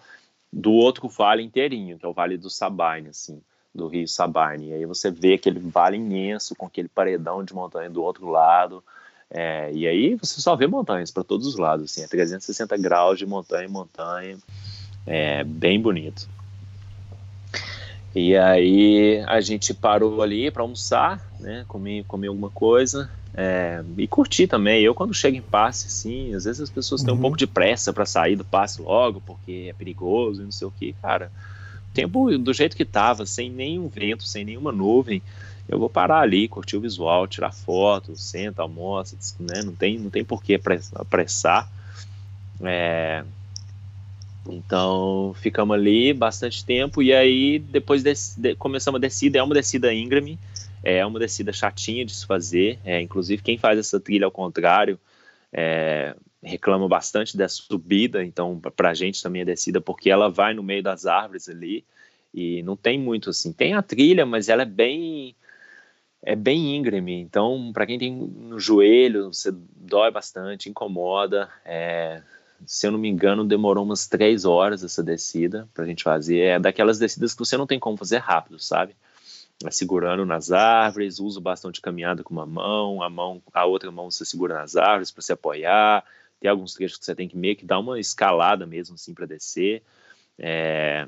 do 0.50 0.72
outro 0.72 1.06
vale 1.08 1.42
inteirinho, 1.42 1.98
que 1.98 2.06
é 2.06 2.08
o 2.08 2.14
Vale 2.14 2.38
do 2.38 2.48
Sabine, 2.48 3.10
assim, 3.10 3.42
do 3.76 3.88
rio 3.88 4.08
Sabine. 4.08 4.70
E 4.70 4.72
aí 4.72 4.86
você 4.86 5.10
vê 5.10 5.34
aquele 5.34 5.60
vale 5.60 5.96
imenso 5.96 6.54
com 6.54 6.66
aquele 6.66 6.88
paredão 6.88 7.44
de 7.44 7.54
montanha 7.54 7.90
do 7.90 8.02
outro 8.02 8.28
lado. 8.28 8.82
É, 9.30 9.70
e 9.72 9.86
aí 9.86 10.14
você 10.14 10.40
só 10.40 10.56
vê 10.56 10.66
montanhas 10.66 11.10
para 11.10 11.24
todos 11.24 11.46
os 11.46 11.56
lados, 11.56 11.90
assim, 11.90 12.02
é 12.02 12.06
360 12.06 12.76
graus 12.76 13.18
de 13.18 13.26
montanha 13.26 13.66
em 13.66 13.70
montanha. 13.70 14.38
É 15.06 15.44
bem 15.44 15.80
bonito. 15.80 16.28
E 18.14 18.34
aí 18.34 19.22
a 19.26 19.40
gente 19.42 19.74
parou 19.74 20.22
ali 20.22 20.50
para 20.50 20.62
almoçar, 20.62 21.20
né? 21.38 21.66
Comer, 21.68 22.02
comer 22.04 22.28
alguma 22.28 22.48
coisa. 22.48 23.10
É, 23.34 23.84
e 23.98 24.08
curtir 24.08 24.46
também. 24.46 24.82
Eu, 24.82 24.94
quando 24.94 25.12
chego 25.12 25.36
em 25.36 25.42
passe, 25.42 25.88
assim, 25.88 26.34
às 26.34 26.44
vezes 26.44 26.62
as 26.62 26.70
pessoas 26.70 27.02
têm 27.02 27.12
um 27.12 27.16
uhum. 27.16 27.20
pouco 27.20 27.36
de 27.36 27.46
pressa 27.46 27.92
para 27.92 28.06
sair 28.06 28.34
do 28.34 28.44
passe 28.44 28.80
logo, 28.80 29.20
porque 29.20 29.66
é 29.68 29.74
perigoso 29.74 30.40
e 30.40 30.44
não 30.46 30.50
sei 30.50 30.66
o 30.66 30.70
que. 30.70 30.94
Cara, 30.94 31.30
tempo 31.96 32.36
do 32.36 32.52
jeito 32.52 32.76
que 32.76 32.84
tava, 32.84 33.24
sem 33.24 33.50
nenhum 33.50 33.88
vento, 33.88 34.24
sem 34.24 34.44
nenhuma 34.44 34.70
nuvem, 34.70 35.22
eu 35.66 35.78
vou 35.78 35.88
parar 35.88 36.20
ali, 36.20 36.46
curtir 36.46 36.76
o 36.76 36.80
visual, 36.80 37.26
tirar 37.26 37.52
foto, 37.52 38.14
senta, 38.14 38.62
almoça, 38.62 39.16
né? 39.40 39.62
Não 39.64 39.74
tem, 39.74 39.98
não 39.98 40.10
tem 40.10 40.24
por 40.24 40.42
que 40.42 40.60
apressar. 40.94 41.68
É, 42.60 43.24
então, 44.48 45.34
ficamos 45.40 45.74
ali 45.74 46.12
bastante 46.12 46.64
tempo 46.64 47.02
e 47.02 47.12
aí 47.12 47.58
depois 47.58 48.02
de, 48.02 48.54
começamos 48.56 48.98
a 48.98 49.00
descida, 49.00 49.38
é 49.38 49.42
uma 49.42 49.54
descida 49.54 49.92
íngreme, 49.92 50.38
é 50.84 51.04
uma 51.04 51.18
descida 51.18 51.52
chatinha 51.52 52.04
de 52.04 52.14
se 52.14 52.26
fazer. 52.26 52.78
É, 52.84 53.00
inclusive, 53.00 53.42
quem 53.42 53.58
faz 53.58 53.78
essa 53.78 53.98
trilha 53.98 54.26
ao 54.26 54.30
contrário 54.30 54.98
é, 55.52 56.14
reclama 56.42 56.88
bastante 56.88 57.36
dessa 57.36 57.62
subida. 57.62 58.24
Então, 58.24 58.60
para 58.60 58.90
a 58.90 58.94
gente 58.94 59.22
também 59.22 59.42
é 59.42 59.44
descida, 59.44 59.80
porque 59.80 60.10
ela 60.10 60.28
vai 60.28 60.54
no 60.54 60.62
meio 60.62 60.82
das 60.82 61.06
árvores 61.06 61.48
ali 61.48 61.84
e 62.32 62.62
não 62.62 62.76
tem 62.76 62.98
muito 62.98 63.30
assim. 63.30 63.52
Tem 63.52 63.74
a 63.74 63.82
trilha, 63.82 64.26
mas 64.26 64.48
ela 64.48 64.62
é 64.62 64.66
bem 64.66 65.34
é 66.22 66.34
bem 66.34 66.76
íngreme. 66.76 67.20
Então, 67.20 67.70
para 67.72 67.86
quem 67.86 67.98
tem 67.98 68.12
no 68.12 68.58
joelho, 68.58 69.32
você 69.32 69.52
dói 69.52 70.10
bastante, 70.10 70.68
incomoda. 70.68 71.48
É, 71.64 72.20
se 72.64 72.86
eu 72.86 72.90
não 72.90 72.98
me 72.98 73.08
engano, 73.08 73.44
demorou 73.44 73.84
umas 73.84 74.08
três 74.08 74.44
horas 74.44 74.82
essa 74.82 75.02
descida 75.02 75.68
para 75.72 75.84
a 75.84 75.86
gente 75.86 76.02
fazer. 76.02 76.38
É 76.38 76.58
daquelas 76.58 76.98
descidas 76.98 77.32
que 77.32 77.38
você 77.38 77.56
não 77.56 77.66
tem 77.66 77.78
como 77.78 77.96
fazer 77.96 78.18
rápido, 78.18 78.58
sabe? 78.58 78.96
segurando 79.70 80.26
nas 80.26 80.52
árvores, 80.52 81.18
uso 81.18 81.40
bastante 81.40 81.80
caminhada 81.80 82.22
com 82.22 82.34
uma 82.34 82.44
mão, 82.44 83.02
a 83.02 83.08
mão, 83.08 83.42
a 83.54 83.64
outra 83.64 83.90
mão 83.90 84.10
você 84.10 84.24
segura 84.24 84.54
nas 84.54 84.76
árvores 84.76 85.10
para 85.10 85.22
se 85.22 85.32
apoiar. 85.32 86.04
Tem 86.40 86.50
alguns 86.50 86.74
trechos 86.74 86.98
que 86.98 87.04
você 87.04 87.14
tem 87.14 87.28
que 87.28 87.36
meio 87.36 87.56
que 87.56 87.64
dar 87.64 87.78
uma 87.78 87.98
escalada 87.98 88.66
mesmo 88.66 88.94
assim 88.94 89.14
para 89.14 89.26
descer. 89.26 89.82
É... 90.38 91.06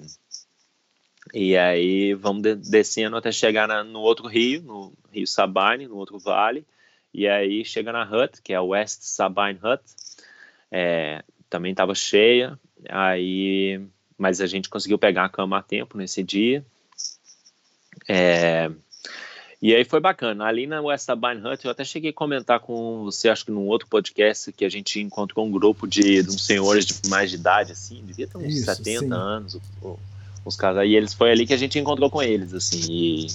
E 1.34 1.56
aí 1.56 2.14
vamos 2.14 2.42
de 2.42 2.54
descendo 2.54 3.16
até 3.16 3.30
chegar 3.30 3.68
na, 3.68 3.84
no 3.84 4.00
outro 4.00 4.26
rio, 4.26 4.62
no 4.62 4.92
rio 5.12 5.26
Sabine, 5.26 5.86
no 5.86 5.96
outro 5.96 6.18
vale. 6.18 6.66
E 7.12 7.26
aí 7.28 7.64
chega 7.64 7.92
na 7.92 8.04
hut, 8.04 8.40
que 8.42 8.52
é 8.52 8.56
a 8.56 8.62
West 8.62 9.00
Sabine 9.02 9.58
Hut. 9.62 9.82
É, 10.70 11.22
também 11.48 11.72
estava 11.72 11.94
cheia. 11.94 12.58
Aí, 12.88 13.80
mas 14.16 14.40
a 14.40 14.46
gente 14.46 14.68
conseguiu 14.68 14.98
pegar 14.98 15.24
a 15.24 15.28
cama 15.28 15.58
a 15.58 15.62
tempo 15.62 15.98
nesse 15.98 16.22
dia. 16.22 16.64
É, 18.08 18.70
e 19.60 19.74
aí 19.74 19.84
foi 19.84 19.98
bacana. 19.98 20.44
Ali 20.44 20.66
na 20.66 20.80
West 20.80 21.04
Sabine 21.04 21.44
Hut, 21.44 21.64
eu 21.64 21.70
até 21.70 21.84
cheguei 21.84 22.10
a 22.10 22.12
comentar 22.12 22.60
com 22.60 23.04
você, 23.04 23.28
acho 23.28 23.44
que 23.44 23.50
num 23.50 23.66
outro 23.66 23.88
podcast, 23.88 24.52
que 24.52 24.64
a 24.64 24.68
gente 24.68 25.00
encontrou 25.00 25.46
um 25.46 25.50
grupo 25.50 25.86
de, 25.86 26.22
de 26.22 26.30
uns 26.30 26.44
senhores 26.44 26.86
de 26.86 27.08
mais 27.08 27.30
de 27.30 27.36
idade, 27.36 27.72
assim, 27.72 28.02
devia 28.04 28.26
ter 28.26 28.38
uns 28.38 28.54
Isso, 28.54 28.64
70 28.66 29.00
sim. 29.00 29.12
anos, 29.12 29.58
uns 30.46 30.56
casais. 30.56 30.88
E 30.88 30.94
eles 30.94 31.12
foi 31.12 31.32
ali 31.32 31.46
que 31.46 31.54
a 31.54 31.58
gente 31.58 31.78
encontrou 31.78 32.08
com 32.08 32.22
eles, 32.22 32.54
assim, 32.54 32.80
e 32.88 33.26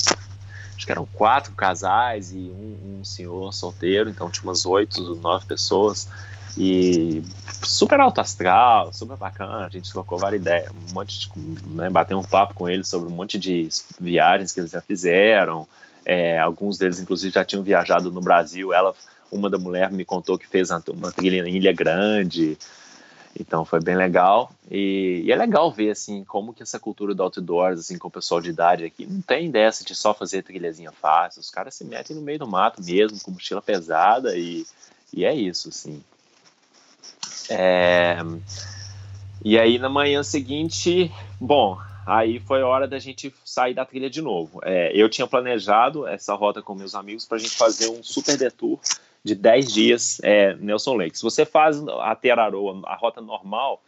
acho 0.76 0.86
que 0.86 0.92
eram 0.92 1.06
quatro 1.06 1.54
casais 1.54 2.32
e 2.32 2.38
um, 2.38 3.00
um 3.00 3.06
senhor 3.06 3.54
solteiro, 3.54 4.10
então 4.10 4.30
tinha 4.30 4.44
umas 4.44 4.66
oito, 4.66 5.16
nove 5.16 5.46
pessoas. 5.46 6.08
E 6.58 7.24
super 7.64 8.00
alto 8.00 8.22
astral, 8.22 8.94
super 8.94 9.18
bacana, 9.18 9.66
a 9.66 9.70
gente 9.70 9.92
trocou 9.92 10.20
várias 10.20 10.42
ideias, 10.42 10.70
um 10.70 10.94
monte 10.94 11.20
de, 11.20 11.68
né, 11.70 11.90
bateu 11.90 12.18
um 12.18 12.24
papo 12.24 12.54
com 12.54 12.70
eles 12.70 12.88
sobre 12.88 13.10
um 13.10 13.16
monte 13.16 13.40
de 13.40 13.68
viagens 14.00 14.52
que 14.52 14.60
eles 14.60 14.72
já 14.72 14.80
fizeram, 14.80 15.68
é, 16.06 16.40
alguns 16.40 16.78
deles 16.78 17.00
inclusive 17.00 17.34
já 17.34 17.46
tinham 17.46 17.64
viajado 17.64 18.12
no 18.12 18.22
Brasil, 18.22 18.74
ela, 18.74 18.94
uma 19.32 19.50
da 19.50 19.58
mulher 19.58 19.92
me 19.92 20.06
contou 20.06 20.38
que 20.38 20.48
fez 20.48 20.70
uma 20.70 21.12
trilha 21.12 21.48
em 21.48 21.56
Ilha 21.56 21.74
Grande, 21.74 22.58
então 23.40 23.66
foi 23.66 23.82
bem 23.82 23.96
legal. 23.96 24.52
E, 24.70 25.24
e, 25.26 25.32
é 25.32 25.36
legal 25.36 25.72
ver 25.72 25.92
assim 25.92 26.24
como 26.24 26.54
que 26.54 26.62
essa 26.62 26.80
cultura 26.80 27.16
do 27.16 27.24
outdoors, 27.24 27.80
assim, 27.80 27.98
com 27.98 28.08
o 28.08 28.12
pessoal 28.12 28.40
de 28.40 28.50
idade 28.50 28.86
aqui, 28.86 29.06
não 29.06 29.22
tem 29.22 29.50
dessa 29.50 29.84
de 29.84 29.96
só 29.96 30.14
fazer 30.14 30.44
trilhazinha 30.44 30.92
fácil. 30.92 31.42
Os 31.42 31.50
caras 31.50 31.74
se 31.74 31.84
metem 31.84 32.16
no 32.16 32.22
meio 32.22 32.40
do 32.40 32.48
mato 32.48 32.84
mesmo, 32.84 33.20
com 33.22 33.32
mochila 33.32 33.62
pesada 33.62 34.38
e, 34.38 34.66
e 35.12 35.26
é 35.26 35.34
isso, 35.34 35.70
assim. 35.70 36.04
É... 37.50 38.18
E 39.44 39.60
aí 39.60 39.78
na 39.78 39.90
manhã 39.90 40.24
seguinte, 40.24 41.12
bom, 41.40 41.78
aí 42.06 42.40
foi 42.40 42.62
hora 42.62 42.88
da 42.88 43.00
gente 43.00 43.34
sair 43.44 43.74
da 43.74 43.86
trilha 43.86 44.10
de 44.10 44.22
novo. 44.22 44.60
É, 44.64 44.92
eu 44.94 45.10
tinha 45.10 45.28
planejado 45.28 46.08
essa 46.08 46.34
rota 46.34 46.62
com 46.62 46.76
meus 46.76 46.96
amigos 46.96 47.26
para 47.26 47.38
a 47.38 47.40
gente 47.40 47.56
fazer 47.56 47.90
um 47.90 48.04
super 48.04 48.38
detour 48.38 48.80
de 49.24 49.36
10 49.36 49.74
dias 49.74 50.22
é, 50.24 50.54
Nelson 50.56 50.96
Lake. 50.96 51.18
Se 51.18 51.24
você 51.24 51.46
faz 51.46 51.82
a 52.02 52.16
Teraroa, 52.16 52.82
a 52.86 52.96
rota 52.96 53.22
normal, 53.22 53.82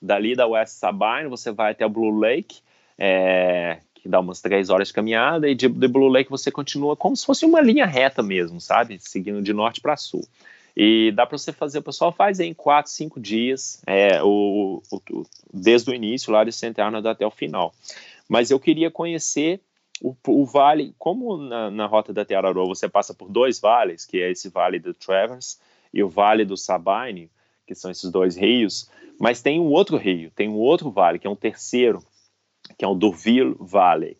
dali 0.00 0.34
da 0.34 0.46
West 0.46 0.72
Sabine, 0.72 1.28
você 1.28 1.52
vai 1.52 1.72
até 1.72 1.86
o 1.86 1.90
Blue 1.90 2.18
Lake, 2.18 2.60
é, 2.98 3.78
que 3.94 4.08
dá 4.08 4.18
umas 4.18 4.40
3 4.40 4.70
horas 4.70 4.88
de 4.88 4.94
caminhada, 4.94 5.48
e 5.48 5.54
de, 5.54 5.68
de, 5.68 5.88
Blue 5.88 6.08
Lake 6.08 6.30
você 6.30 6.50
continua 6.50 6.96
como 6.96 7.16
se 7.16 7.24
fosse 7.24 7.44
uma 7.44 7.60
linha 7.60 7.86
reta 7.86 8.22
mesmo, 8.22 8.60
sabe? 8.60 8.98
Seguindo 8.98 9.42
de 9.42 9.52
norte 9.52 9.80
para 9.80 9.96
sul. 9.96 10.26
E 10.76 11.12
dá 11.12 11.26
para 11.26 11.36
você 11.36 11.52
fazer, 11.52 11.78
o 11.78 11.82
pessoal 11.82 12.12
faz 12.12 12.40
em 12.40 12.54
4, 12.54 12.90
5 12.90 13.20
dias, 13.20 13.82
é, 13.86 14.22
o, 14.22 14.82
o, 14.90 15.26
desde 15.52 15.90
o 15.90 15.94
início 15.94 16.32
lá 16.32 16.44
de 16.44 16.52
Centenário 16.52 17.06
até 17.08 17.26
o 17.26 17.30
final. 17.30 17.74
Mas 18.28 18.50
eu 18.50 18.60
queria 18.60 18.90
conhecer 18.90 19.60
o, 20.00 20.16
o 20.28 20.46
vale, 20.46 20.94
como 20.98 21.36
na, 21.36 21.70
na, 21.70 21.86
rota 21.86 22.12
da 22.12 22.24
Teararô 22.24 22.66
você 22.66 22.88
passa 22.88 23.12
por 23.12 23.28
dois 23.28 23.60
vales, 23.60 24.06
que 24.06 24.20
é 24.20 24.30
esse 24.30 24.48
vale 24.48 24.78
do 24.78 24.94
Travers 24.94 25.60
e 25.92 26.02
o 26.02 26.08
vale 26.08 26.44
do 26.44 26.56
Sabine, 26.56 27.30
que 27.66 27.74
são 27.74 27.90
esses 27.90 28.10
dois 28.10 28.36
rios, 28.36 28.90
mas 29.18 29.42
tem 29.42 29.60
um 29.60 29.66
outro 29.66 29.96
rio, 29.96 30.30
tem 30.30 30.48
um 30.48 30.56
outro 30.56 30.90
vale, 30.90 31.18
que 31.18 31.26
é 31.26 31.30
um 31.30 31.36
terceiro, 31.36 32.02
que 32.78 32.84
é 32.84 32.88
o 32.88 32.94
Durville 32.94 33.54
Valley, 33.60 34.16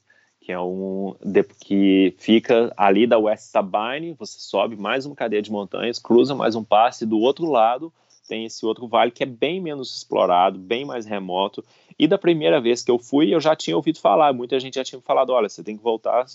que 0.50 0.52
é 0.52 0.60
um 0.60 1.14
que 1.60 2.12
fica 2.18 2.72
ali 2.76 3.06
da 3.06 3.16
West 3.16 3.44
Sabine, 3.44 4.16
você 4.18 4.40
sobe 4.40 4.74
mais 4.74 5.06
uma 5.06 5.14
cadeia 5.14 5.40
de 5.40 5.50
montanhas, 5.50 6.00
cruza 6.00 6.34
mais 6.34 6.56
um 6.56 6.64
passe, 6.64 7.06
do 7.06 7.20
outro 7.20 7.48
lado 7.48 7.92
tem 8.28 8.44
esse 8.44 8.64
outro 8.64 8.86
vale 8.86 9.10
que 9.10 9.24
é 9.24 9.26
bem 9.26 9.60
menos 9.60 9.96
explorado, 9.96 10.56
bem 10.56 10.84
mais 10.84 11.04
remoto. 11.04 11.64
E 11.98 12.06
da 12.06 12.16
primeira 12.16 12.60
vez 12.60 12.80
que 12.80 12.90
eu 12.90 12.96
fui, 12.96 13.34
eu 13.34 13.40
já 13.40 13.56
tinha 13.56 13.76
ouvido 13.76 13.98
falar, 13.98 14.32
muita 14.32 14.58
gente 14.60 14.74
já 14.74 14.84
tinha 14.84 15.00
falado: 15.00 15.30
olha, 15.30 15.48
você 15.48 15.64
tem 15.64 15.76
que 15.76 15.82
voltar, 15.82 16.26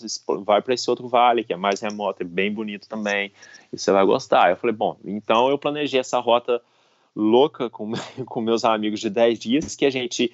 vai 0.44 0.60
para 0.60 0.74
esse 0.74 0.90
outro 0.90 1.08
vale 1.08 1.42
que 1.42 1.54
é 1.54 1.56
mais 1.56 1.80
remoto, 1.80 2.22
é 2.22 2.26
bem 2.26 2.52
bonito 2.52 2.86
também, 2.86 3.32
e 3.72 3.78
você 3.78 3.90
vai 3.92 4.04
gostar. 4.04 4.50
Eu 4.50 4.56
falei: 4.56 4.76
bom, 4.76 4.96
então 5.06 5.48
eu 5.48 5.56
planejei 5.56 6.00
essa 6.00 6.18
rota 6.18 6.60
louca 7.14 7.70
com, 7.70 7.92
com 8.26 8.40
meus 8.42 8.62
amigos 8.64 9.00
de 9.00 9.08
10 9.08 9.38
dias, 9.38 9.74
que 9.74 9.86
a 9.86 9.90
gente 9.90 10.30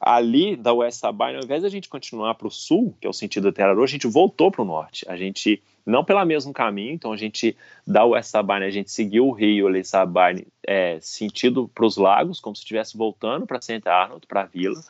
ali 0.00 0.56
da 0.56 0.72
West 0.72 0.98
Sabine, 0.98 1.36
ao 1.36 1.44
invés 1.44 1.62
da 1.62 1.68
gente 1.68 1.88
continuar 1.88 2.34
para 2.34 2.46
o 2.46 2.50
sul, 2.50 2.94
que 3.00 3.06
é 3.06 3.10
o 3.10 3.12
sentido 3.12 3.44
da 3.44 3.52
Terra 3.52 3.72
a 3.72 3.86
gente 3.86 4.06
voltou 4.06 4.50
para 4.50 4.62
o 4.62 4.64
norte. 4.64 5.04
A 5.08 5.16
gente, 5.16 5.62
não 5.84 6.04
pelo 6.04 6.24
mesmo 6.24 6.52
caminho, 6.52 6.92
então 6.92 7.12
a 7.12 7.16
gente, 7.16 7.56
da 7.86 8.04
West 8.04 8.30
Sabine, 8.30 8.64
a 8.64 8.70
gente 8.70 8.90
seguiu 8.90 9.26
o 9.26 9.32
rio 9.32 9.66
ali, 9.66 9.84
Sabine, 9.84 10.46
é, 10.66 10.98
sentido 11.00 11.68
para 11.74 11.86
os 11.86 11.96
lagos, 11.96 12.40
como 12.40 12.54
se 12.54 12.62
estivesse 12.62 12.96
voltando 12.96 13.46
para 13.46 13.60
St. 13.60 13.82
Arnold, 13.88 14.26
para 14.26 14.42
a 14.42 14.46
vila, 14.46 14.80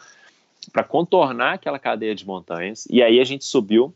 para 0.72 0.84
contornar 0.84 1.54
aquela 1.54 1.78
cadeia 1.78 2.14
de 2.14 2.26
montanhas. 2.26 2.86
E 2.90 3.02
aí 3.02 3.20
a 3.20 3.24
gente 3.24 3.44
subiu, 3.44 3.94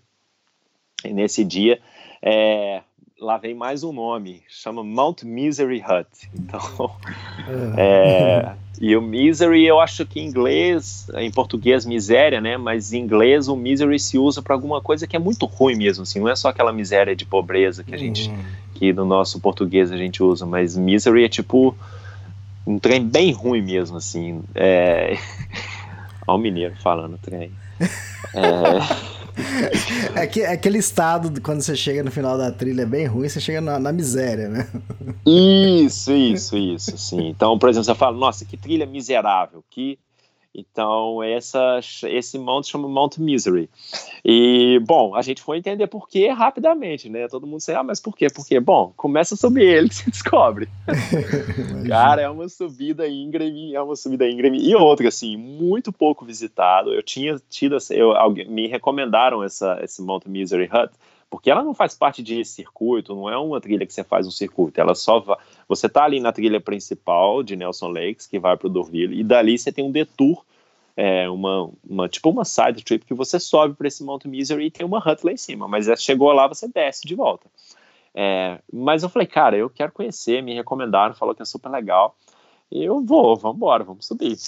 nesse 1.05 1.45
dia, 1.45 1.81
é, 2.23 2.83
lá 3.25 3.39
vem 3.39 3.55
mais 3.55 3.83
um 3.83 3.91
nome, 3.91 4.43
chama 4.49 4.85
Mount 4.85 5.23
Misery 5.23 5.83
Hut. 5.83 6.31
Então, 6.35 6.95
é, 7.79 8.53
e 8.79 8.95
o 8.95 9.01
misery, 9.01 9.65
eu 9.65 9.81
acho 9.81 10.05
que 10.05 10.21
em 10.21 10.27
inglês, 10.27 11.09
em 11.17 11.31
português 11.31 11.87
miséria, 11.87 12.39
né? 12.39 12.59
Mas 12.59 12.93
em 12.93 13.01
inglês 13.01 13.49
o 13.49 13.57
misery 13.57 13.99
se 13.99 14.19
usa 14.19 14.43
para 14.43 14.55
alguma 14.55 14.83
coisa 14.83 15.07
que 15.07 15.17
é 15.17 15.19
muito 15.19 15.47
ruim 15.47 15.75
mesmo, 15.75 16.03
assim. 16.03 16.21
Não 16.21 16.29
é 16.29 16.37
só 16.37 16.51
aquela 16.51 16.71
miséria 16.71 17.17
de 17.17 17.25
pobreza 17.25 17.83
que 17.83 17.95
a 17.95 17.99
gente, 17.99 18.29
uhum. 18.29 18.45
que 18.75 18.93
no 18.93 19.07
nosso 19.07 19.41
português 19.41 19.91
a 19.91 19.97
gente 19.97 20.23
usa, 20.23 20.45
mas 20.45 20.77
misery 20.77 21.25
é 21.25 21.29
tipo 21.29 21.75
um 22.67 22.79
trem 22.79 23.03
bem 23.03 23.33
ruim 23.33 23.63
mesmo, 23.63 23.97
assim. 23.97 24.43
É... 24.55 25.17
Olha 26.29 26.39
o 26.39 26.39
mineiro 26.39 26.77
falando 26.77 27.19
trem. 27.19 27.51
É... 28.35 29.14
É, 30.15 30.27
que, 30.27 30.43
aquele 30.45 30.79
estado, 30.79 31.41
quando 31.41 31.61
você 31.61 31.75
chega 31.75 32.03
no 32.03 32.11
final 32.11 32.39
da 32.39 32.51
trilha, 32.51 32.83
é 32.83 32.87
bem 32.87 33.07
ruim, 33.07 33.29
você 33.29 33.41
chega 33.41 33.61
na, 33.61 33.79
na 33.79 33.93
miséria, 33.93 34.49
né? 34.49 34.69
Isso, 35.27 36.13
isso, 36.13 36.57
isso, 36.57 36.97
sim. 36.97 37.29
Então, 37.29 37.59
por 37.59 37.69
exemplo, 37.69 37.85
você 37.85 37.95
fala, 37.95 38.17
nossa, 38.17 38.45
que 38.45 38.57
trilha 38.57 38.87
miserável, 38.87 39.65
que 39.69 39.99
então, 40.55 41.21
essa, 41.21 41.81
esse 42.05 42.39
monte 42.39 42.69
chama 42.69 42.89
Mount 42.89 43.19
Misery. 43.19 43.69
E, 44.25 44.81
bom, 44.87 45.17
a 45.17 45.21
gente 45.21 45.43
foi 45.43 45.59
entender 45.59 45.89
por 45.89 46.09
quê 46.09 46.29
rapidamente, 46.29 47.09
né? 47.09 47.27
Todo 47.27 47.47
mundo 47.47 47.61
sei, 47.61 47.75
ah, 47.75 47.83
mas 47.83 48.01
por 48.01 48.17
quê? 48.17 48.29
Porque, 48.33 48.61
bom, 48.61 48.93
começa 48.97 49.35
a 49.35 49.37
subir 49.37 49.65
ele 49.65 49.89
que 49.89 49.97
se 49.97 50.11
descobre. 50.11 50.69
Cara, 51.89 52.23
é 52.23 52.29
uma 52.31 52.49
subida 52.49 53.09
íngreme, 53.09 53.75
é 53.75 53.83
uma 53.83 53.97
subida 53.97 54.29
íngreme. 54.29 54.61
E 54.61 54.77
outra, 54.77 55.09
assim, 55.09 55.37
muito 55.37 55.93
pouco 55.93 56.25
visitado. 56.25 56.95
Eu 56.95 57.03
tinha 57.03 57.37
tido, 57.51 57.77
eu, 57.91 58.13
alguém, 58.13 58.49
me 58.49 58.69
recomendaram 58.69 59.43
essa, 59.43 59.81
esse 59.83 60.01
Mount 60.01 60.25
Misery 60.27 60.71
Hut, 60.73 60.95
porque 61.35 61.51
ela 61.51 61.65
não 61.65 61.75
faz 61.75 61.97
parte 61.97 62.23
de 62.23 62.45
circuito, 62.45 63.13
não 63.13 63.29
é 63.29 63.37
uma 63.37 63.61
trilha 63.61 63.85
que 63.85 63.93
você 63.93 64.05
faz 64.05 64.25
um 64.25 64.31
circuito, 64.31 64.81
ela 64.81 64.95
só 64.95 65.19
vai, 65.19 65.37
você 65.67 65.89
tá 65.89 66.05
ali 66.05 66.21
na 66.21 66.33
trilha 66.33 66.61
principal 66.61 67.43
de 67.43 67.57
Nelson 67.57 67.89
Lakes, 67.89 68.29
que 68.29 68.39
vai 68.39 68.57
para 68.57 68.69
o 68.69 68.71
Dorville, 68.71 69.19
e 69.19 69.25
dali 69.25 69.59
você 69.59 69.73
tem 69.73 69.85
um 69.85 69.91
detour, 69.91 70.45
é, 70.97 71.29
uma, 71.29 71.73
uma, 71.85 72.09
tipo 72.09 72.31
uma 72.31 72.45
side 72.45 72.85
trip 72.85 73.05
que 73.05 73.15
você 73.15 73.41
sobe 73.41 73.75
para 73.75 73.89
esse 73.89 74.05
Mount 74.05 74.27
Misery 74.27 74.67
e 74.67 74.71
tem 74.71 74.87
uma 74.87 74.99
hut 74.99 75.27
lá 75.27 75.33
em 75.33 75.37
cima, 75.37 75.67
mas 75.67 75.89
é, 75.89 75.97
chegou 75.97 76.33
lá, 76.33 76.47
você 76.47 76.69
desce 76.69 77.05
de 77.05 77.17
volta. 77.17 77.51
É, 78.15 78.61
mas 78.73 79.03
eu 79.03 79.09
falei, 79.09 79.27
cara, 79.27 79.57
eu 79.57 79.69
quero 79.69 79.91
conhecer, 79.91 80.41
me 80.41 80.55
recomendaram, 80.55 81.17
falou 81.17 81.35
que 81.35 81.43
é 81.43 81.45
super 81.45 81.69
legal, 81.69 82.17
eu 82.71 83.05
vou, 83.05 83.37
vamos 83.37 83.57
embora, 83.57 83.83
vamos 83.83 84.07
subir. 84.07 84.39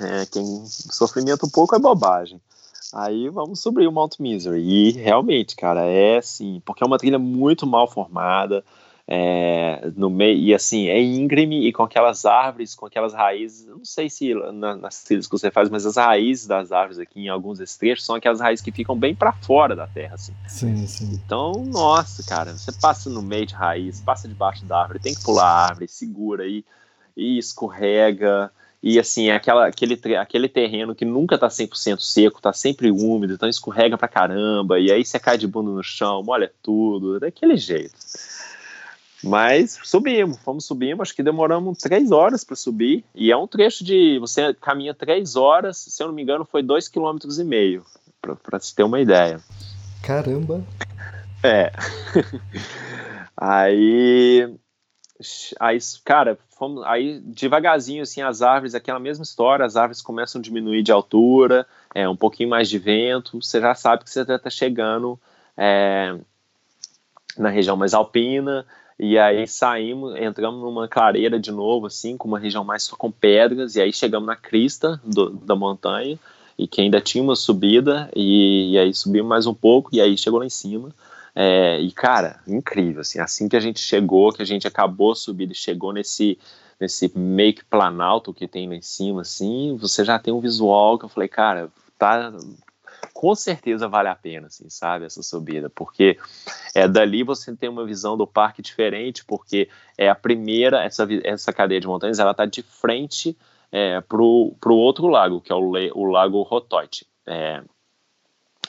É, 0.00 0.26
quem 0.26 0.44
sofrimento 0.66 1.46
um 1.46 1.50
pouco 1.50 1.74
é 1.74 1.78
bobagem. 1.78 2.38
Aí 2.94 3.28
vamos 3.28 3.60
subir 3.60 3.86
o 3.86 3.92
Mount 3.92 4.18
Misery. 4.18 4.60
E 4.60 4.92
realmente, 4.92 5.54
cara, 5.54 5.84
é 5.84 6.18
assim, 6.18 6.62
porque 6.64 6.82
é 6.82 6.86
uma 6.86 6.98
trilha 6.98 7.18
muito 7.18 7.66
mal 7.66 7.86
formada. 7.86 8.64
É, 9.10 9.90
no 9.96 10.10
meio, 10.10 10.38
e 10.38 10.54
assim, 10.54 10.88
é 10.88 11.00
íngreme 11.00 11.66
e 11.66 11.72
com 11.72 11.82
aquelas 11.82 12.26
árvores, 12.26 12.74
com 12.74 12.84
aquelas 12.84 13.14
raízes, 13.14 13.66
não 13.66 13.82
sei 13.82 14.10
se 14.10 14.34
na, 14.52 14.76
nas 14.76 15.02
trilhas 15.02 15.26
que 15.26 15.32
você 15.32 15.50
faz, 15.50 15.70
mas 15.70 15.86
as 15.86 15.96
raízes 15.96 16.46
das 16.46 16.72
árvores 16.72 16.98
aqui 16.98 17.20
em 17.20 17.28
alguns 17.30 17.58
trechos 17.78 18.04
são 18.04 18.16
aquelas 18.16 18.38
raízes 18.38 18.62
que 18.62 18.70
ficam 18.70 18.94
bem 18.94 19.14
para 19.14 19.32
fora 19.32 19.74
da 19.74 19.86
terra, 19.86 20.16
assim. 20.16 20.34
Sim, 20.46 20.86
sim. 20.86 21.10
Então, 21.24 21.52
nossa, 21.64 22.22
cara, 22.22 22.52
você 22.52 22.70
passa 22.70 23.08
no 23.08 23.22
meio 23.22 23.46
de 23.46 23.54
raiz, 23.54 23.98
passa 24.02 24.28
debaixo 24.28 24.66
da 24.66 24.82
árvore, 24.82 24.98
tem 24.98 25.14
que 25.14 25.24
pular 25.24 25.46
a 25.46 25.66
árvore, 25.68 25.88
segura 25.88 26.44
aí 26.44 26.62
e 27.16 27.38
escorrega, 27.38 28.52
e 28.82 28.98
assim, 28.98 29.28
é 29.28 29.34
aquela, 29.34 29.66
aquele, 29.66 30.00
aquele 30.16 30.48
terreno 30.48 30.94
que 30.94 31.04
nunca 31.04 31.36
tá 31.36 31.48
100% 31.48 31.98
seco, 32.00 32.40
tá 32.40 32.52
sempre 32.52 32.90
úmido, 32.90 33.34
então 33.34 33.48
escorrega 33.48 33.98
pra 33.98 34.06
caramba, 34.06 34.78
e 34.78 34.92
aí 34.92 35.04
você 35.04 35.18
cai 35.18 35.36
de 35.36 35.48
bunda 35.48 35.70
no 35.70 35.82
chão, 35.82 36.22
molha 36.22 36.52
tudo, 36.62 37.18
daquele 37.18 37.56
jeito. 37.56 37.96
Mas 39.22 39.80
subimos, 39.82 40.38
fomos 40.38 40.64
subimos, 40.64 41.02
acho 41.02 41.16
que 41.16 41.24
demoramos 41.24 41.78
três 41.78 42.12
horas 42.12 42.44
para 42.44 42.54
subir, 42.54 43.04
e 43.12 43.32
é 43.32 43.36
um 43.36 43.48
trecho 43.48 43.82
de, 43.82 44.16
você 44.20 44.54
caminha 44.54 44.94
três 44.94 45.34
horas, 45.34 45.76
se 45.76 46.00
eu 46.00 46.06
não 46.06 46.14
me 46.14 46.22
engano 46.22 46.44
foi 46.44 46.62
dois 46.62 46.86
quilômetros 46.86 47.40
e 47.40 47.44
meio, 47.44 47.84
para 48.20 48.60
se 48.60 48.72
ter 48.74 48.84
uma 48.84 49.00
ideia. 49.00 49.40
Caramba! 50.04 50.64
É. 51.42 51.72
aí 53.36 54.48
Aí, 55.58 55.78
cara, 56.04 56.38
fomos, 56.50 56.84
aí 56.84 57.20
devagarzinho, 57.20 58.02
assim, 58.02 58.22
as 58.22 58.40
árvores, 58.40 58.74
aquela 58.74 59.00
mesma 59.00 59.24
história, 59.24 59.64
as 59.64 59.76
árvores 59.76 60.00
começam 60.00 60.38
a 60.38 60.42
diminuir 60.42 60.82
de 60.82 60.92
altura, 60.92 61.66
é, 61.94 62.08
um 62.08 62.16
pouquinho 62.16 62.48
mais 62.48 62.68
de 62.68 62.78
vento, 62.78 63.42
você 63.42 63.60
já 63.60 63.74
sabe 63.74 64.04
que 64.04 64.10
você 64.10 64.24
já 64.24 64.36
está 64.36 64.50
chegando 64.50 65.18
é, 65.56 66.16
na 67.36 67.48
região 67.48 67.76
mais 67.76 67.94
alpina, 67.94 68.64
e 68.96 69.18
aí 69.18 69.46
saímos, 69.46 70.16
entramos 70.16 70.60
numa 70.60 70.86
clareira 70.86 71.38
de 71.38 71.50
novo, 71.50 71.86
assim, 71.86 72.16
com 72.16 72.28
uma 72.28 72.38
região 72.38 72.64
mais 72.64 72.84
só 72.84 72.96
com 72.96 73.10
pedras, 73.10 73.74
e 73.74 73.80
aí 73.80 73.92
chegamos 73.92 74.26
na 74.26 74.36
crista 74.36 75.00
do, 75.04 75.30
da 75.30 75.56
montanha, 75.56 76.18
e 76.56 76.66
que 76.66 76.80
ainda 76.80 77.00
tinha 77.00 77.22
uma 77.22 77.36
subida, 77.36 78.08
e, 78.14 78.72
e 78.72 78.78
aí 78.78 78.94
subimos 78.94 79.28
mais 79.28 79.46
um 79.46 79.54
pouco, 79.54 79.90
e 79.92 80.00
aí 80.00 80.16
chegou 80.16 80.38
lá 80.40 80.46
em 80.46 80.50
cima, 80.50 80.90
é, 81.34 81.80
e, 81.80 81.90
cara, 81.92 82.40
incrível, 82.46 83.00
assim, 83.00 83.18
assim 83.20 83.48
que 83.48 83.56
a 83.56 83.60
gente 83.60 83.80
chegou, 83.80 84.32
que 84.32 84.42
a 84.42 84.46
gente 84.46 84.66
acabou 84.66 85.14
subindo 85.14 85.52
e 85.52 85.54
chegou 85.54 85.92
nesse, 85.92 86.38
nesse 86.80 87.10
meio 87.16 87.54
que 87.54 87.64
planalto 87.64 88.34
que 88.34 88.48
tem 88.48 88.68
lá 88.68 88.74
em 88.74 88.82
cima, 88.82 89.22
assim, 89.22 89.76
você 89.76 90.04
já 90.04 90.18
tem 90.18 90.32
um 90.32 90.40
visual 90.40 90.98
que 90.98 91.04
eu 91.04 91.08
falei, 91.08 91.28
cara, 91.28 91.70
tá 91.98 92.32
com 93.12 93.34
certeza 93.34 93.88
vale 93.88 94.08
a 94.08 94.14
pena, 94.14 94.46
assim, 94.46 94.68
sabe, 94.68 95.04
essa 95.04 95.22
subida, 95.22 95.70
porque 95.70 96.18
é 96.74 96.86
dali 96.88 97.22
você 97.22 97.54
tem 97.54 97.68
uma 97.68 97.84
visão 97.84 98.16
do 98.16 98.26
parque 98.26 98.62
diferente, 98.62 99.24
porque 99.24 99.68
é 99.96 100.08
a 100.08 100.14
primeira, 100.14 100.84
essa, 100.84 101.06
essa 101.24 101.52
cadeia 101.52 101.80
de 101.80 101.86
montanhas, 101.86 102.18
ela 102.18 102.32
está 102.32 102.46
de 102.46 102.62
frente 102.62 103.36
é, 103.70 104.00
para 104.00 104.22
o 104.22 104.56
outro 104.70 105.06
lago, 105.06 105.40
que 105.40 105.52
é 105.52 105.54
o, 105.54 105.72
o 105.94 106.04
Lago 106.04 106.42
Rotoite. 106.42 107.06
É, 107.26 107.62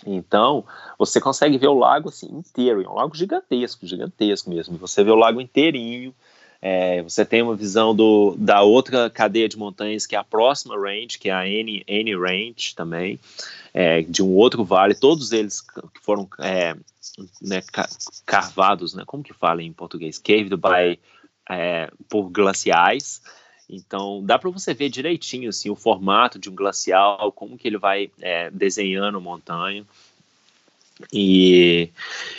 então, 0.06 0.66
você 0.98 1.20
consegue 1.20 1.58
ver 1.58 1.68
o 1.68 1.78
lago 1.78 2.10
assim 2.10 2.28
inteiro, 2.28 2.82
é 2.82 2.90
um 2.90 2.96
lago 2.96 3.16
gigantesco, 3.16 3.86
gigantesco 3.86 4.50
mesmo. 4.50 4.78
Você 4.78 5.04
vê 5.04 5.12
o 5.12 5.16
lago 5.16 5.42
inteirinho, 5.42 6.14
é, 6.62 7.02
você 7.02 7.26
tem 7.26 7.42
uma 7.42 7.56
visão 7.56 7.96
do, 7.96 8.36
da 8.38 8.62
outra 8.62 9.10
cadeia 9.10 9.48
de 9.48 9.58
montanhas, 9.58 10.06
que 10.06 10.16
é 10.16 10.20
a 10.20 10.24
próxima 10.24 10.76
range, 10.76 11.18
que 11.18 11.30
é 11.30 11.34
a 11.34 11.48
N, 11.48 11.84
N 11.88 12.16
Range 12.16 12.76
também, 12.76 13.20
é, 13.74 14.02
de 14.02 14.22
um 14.22 14.34
outro 14.36 14.64
vale, 14.64 14.94
todos 14.94 15.32
eles 15.32 15.62
que 15.62 16.00
foram 16.02 16.28
é, 16.40 16.76
né, 17.42 17.62
carvados, 18.26 18.94
né, 18.94 19.04
como 19.06 19.24
que 19.24 19.34
fala 19.34 19.64
em 19.64 19.72
português? 19.72 20.18
Caved 20.18 20.56
by, 20.58 21.00
é, 21.50 21.90
por 22.10 22.30
glaciais, 22.30 23.22
então 23.70 24.24
dá 24.26 24.40
para 24.40 24.50
você 24.50 24.74
ver 24.74 24.90
direitinho 24.90 25.50
assim, 25.50 25.70
o 25.70 25.76
formato 25.76 26.40
de 26.40 26.50
um 26.50 26.56
glacial, 26.56 27.32
como 27.32 27.58
que 27.58 27.68
ele 27.68 27.78
vai 27.78 28.10
é, 28.20 28.50
desenhando 28.50 29.22
montanha. 29.22 29.86
E, 31.14 31.90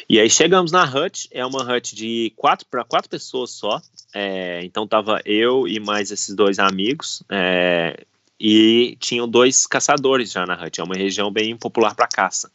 e 0.08 0.20
aí 0.20 0.28
chegamos 0.28 0.70
na 0.70 0.84
hut, 0.84 1.28
é 1.30 1.44
uma 1.46 1.62
hut 1.62 1.94
de 1.94 2.32
quatro 2.36 2.66
para 2.66 2.84
quatro 2.84 3.08
pessoas 3.08 3.50
só. 3.50 3.80
É, 4.12 4.60
então 4.64 4.86
tava 4.86 5.20
eu 5.24 5.66
e 5.66 5.80
mais 5.80 6.10
esses 6.10 6.34
dois 6.34 6.58
amigos. 6.58 7.22
É, 7.30 8.04
e 8.38 8.96
tinham 8.98 9.28
dois 9.28 9.66
caçadores 9.66 10.32
já 10.32 10.44
na 10.44 10.62
hut. 10.62 10.80
É 10.80 10.84
uma 10.84 10.96
região 10.96 11.30
bem 11.30 11.56
popular 11.56 11.94
para 11.94 12.06
caça. 12.06 12.50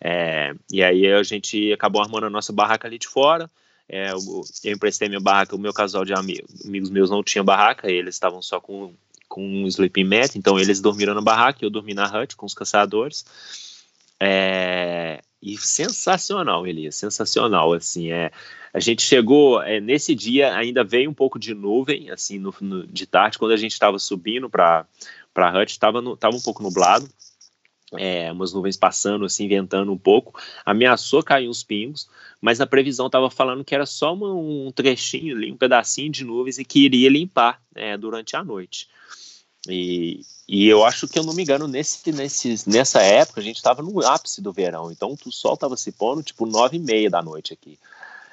É, 0.00 0.54
e 0.70 0.82
aí 0.82 1.10
a 1.10 1.22
gente 1.22 1.72
acabou 1.72 2.02
armando 2.02 2.26
a 2.26 2.30
nossa 2.30 2.52
barraca 2.52 2.86
ali 2.86 2.98
de 2.98 3.08
fora. 3.08 3.50
É, 3.88 4.12
eu, 4.12 4.18
eu, 4.64 4.72
emprestei 4.72 5.08
minha 5.08 5.20
barraca, 5.20 5.56
o 5.56 5.58
meu 5.58 5.72
casal 5.72 6.04
de 6.04 6.12
amigos, 6.12 6.66
amigos 6.66 6.90
meus 6.90 7.08
não 7.08 7.22
tinha 7.22 7.42
barraca, 7.42 7.90
eles 7.90 8.14
estavam 8.14 8.42
só 8.42 8.60
com, 8.60 8.92
com 9.28 9.42
um 9.42 9.66
sleeping 9.66 10.04
mat, 10.04 10.36
então 10.36 10.58
eles 10.58 10.80
dormiram 10.80 11.14
na 11.14 11.22
barraca 11.22 11.60
e 11.62 11.64
eu 11.64 11.70
dormi 11.70 11.94
na 11.94 12.06
hut 12.06 12.36
com 12.36 12.44
os 12.44 12.54
caçadores. 12.54 13.24
É, 14.20 15.22
e 15.40 15.56
sensacional, 15.56 16.66
Elias, 16.66 16.96
sensacional, 16.96 17.72
assim, 17.72 18.10
é, 18.10 18.30
a 18.74 18.80
gente 18.80 19.02
chegou, 19.02 19.62
é, 19.62 19.80
nesse 19.80 20.14
dia 20.14 20.54
ainda 20.54 20.84
veio 20.84 21.08
um 21.08 21.14
pouco 21.14 21.38
de 21.38 21.54
nuvem, 21.54 22.10
assim, 22.10 22.38
no, 22.38 22.54
no 22.60 22.86
de 22.86 23.06
tarde, 23.06 23.38
quando 23.38 23.52
a 23.52 23.56
gente 23.56 23.72
estava 23.72 23.98
subindo 23.98 24.50
para 24.50 24.84
a 25.34 25.60
hut, 25.60 25.70
estava 25.70 26.02
tava 26.16 26.36
um 26.36 26.40
pouco 26.40 26.62
nublado, 26.62 27.08
é, 27.96 28.30
umas 28.30 28.52
nuvens 28.52 28.76
passando, 28.76 29.24
assim, 29.24 29.48
ventando 29.48 29.92
um 29.92 29.98
pouco, 29.98 30.38
ameaçou 30.64 31.22
cair 31.22 31.48
uns 31.48 31.62
pingos, 31.62 32.08
mas 32.40 32.60
a 32.60 32.66
previsão 32.66 33.06
estava 33.06 33.30
falando 33.30 33.64
que 33.64 33.74
era 33.74 33.86
só 33.86 34.12
uma, 34.12 34.32
um 34.32 34.70
trechinho 34.74 35.36
ali, 35.36 35.50
um 35.50 35.56
pedacinho 35.56 36.10
de 36.10 36.24
nuvens 36.24 36.58
e 36.58 36.64
que 36.64 36.84
iria 36.84 37.08
limpar 37.08 37.60
é, 37.74 37.96
durante 37.96 38.36
a 38.36 38.44
noite. 38.44 38.88
E, 39.68 40.20
e 40.46 40.66
eu 40.68 40.84
acho 40.84 41.08
que 41.08 41.18
eu 41.18 41.24
não 41.24 41.34
me 41.34 41.42
engano, 41.42 41.66
nesse, 41.66 42.12
nesse, 42.12 42.68
nessa 42.68 43.02
época 43.02 43.40
a 43.40 43.44
gente 43.44 43.56
estava 43.56 43.82
no 43.82 44.04
ápice 44.06 44.40
do 44.40 44.52
verão, 44.52 44.90
então 44.90 45.16
o 45.26 45.32
sol 45.32 45.54
estava 45.54 45.76
se 45.76 45.92
pondo 45.92 46.22
tipo 46.22 46.46
nove 46.46 46.76
e 46.76 46.80
meia 46.80 47.10
da 47.10 47.22
noite 47.22 47.52
aqui. 47.52 47.78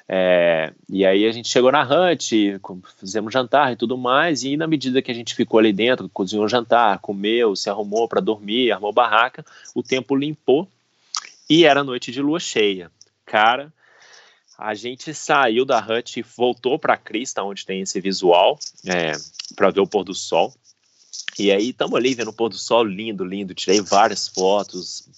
É, 0.08 0.72
e 0.88 1.04
aí 1.04 1.26
a 1.26 1.32
gente 1.32 1.48
chegou 1.48 1.72
na 1.72 1.82
Hunt, 1.82 2.30
fizemos 2.98 3.32
jantar 3.32 3.72
e 3.72 3.76
tudo 3.76 3.98
mais, 3.98 4.44
e 4.44 4.56
na 4.56 4.66
medida 4.66 5.02
que 5.02 5.10
a 5.10 5.14
gente 5.14 5.34
ficou 5.34 5.58
ali 5.58 5.72
dentro, 5.72 6.08
cozinhou 6.08 6.48
jantar, 6.48 7.00
comeu, 7.00 7.56
se 7.56 7.68
arrumou 7.68 8.06
para 8.06 8.20
dormir, 8.20 8.70
armou 8.70 8.92
barraca, 8.92 9.44
o 9.74 9.82
tempo 9.82 10.14
limpou 10.14 10.68
e 11.50 11.64
era 11.64 11.82
noite 11.82 12.12
de 12.12 12.22
lua 12.22 12.38
cheia. 12.38 12.90
Cara, 13.24 13.72
a 14.56 14.74
gente 14.74 15.12
saiu 15.12 15.64
da 15.64 15.78
Hut 15.78 16.18
e 16.18 16.22
voltou 16.22 16.78
para 16.78 16.94
a 16.94 16.98
Crista, 16.98 17.42
onde 17.42 17.66
tem 17.66 17.80
esse 17.80 18.00
visual, 18.00 18.58
é, 18.86 19.12
para 19.54 19.70
ver 19.70 19.80
o 19.80 19.86
pôr 19.86 20.04
do 20.04 20.14
sol. 20.14 20.54
E 21.38 21.50
aí 21.50 21.70
estamos 21.70 21.94
ali 21.94 22.14
vendo 22.14 22.28
o 22.28 22.32
pôr 22.32 22.48
do 22.48 22.56
sol 22.56 22.82
lindo, 22.82 23.24
lindo. 23.24 23.54
Tirei 23.54 23.80
várias 23.80 24.28
fotos, 24.28 25.08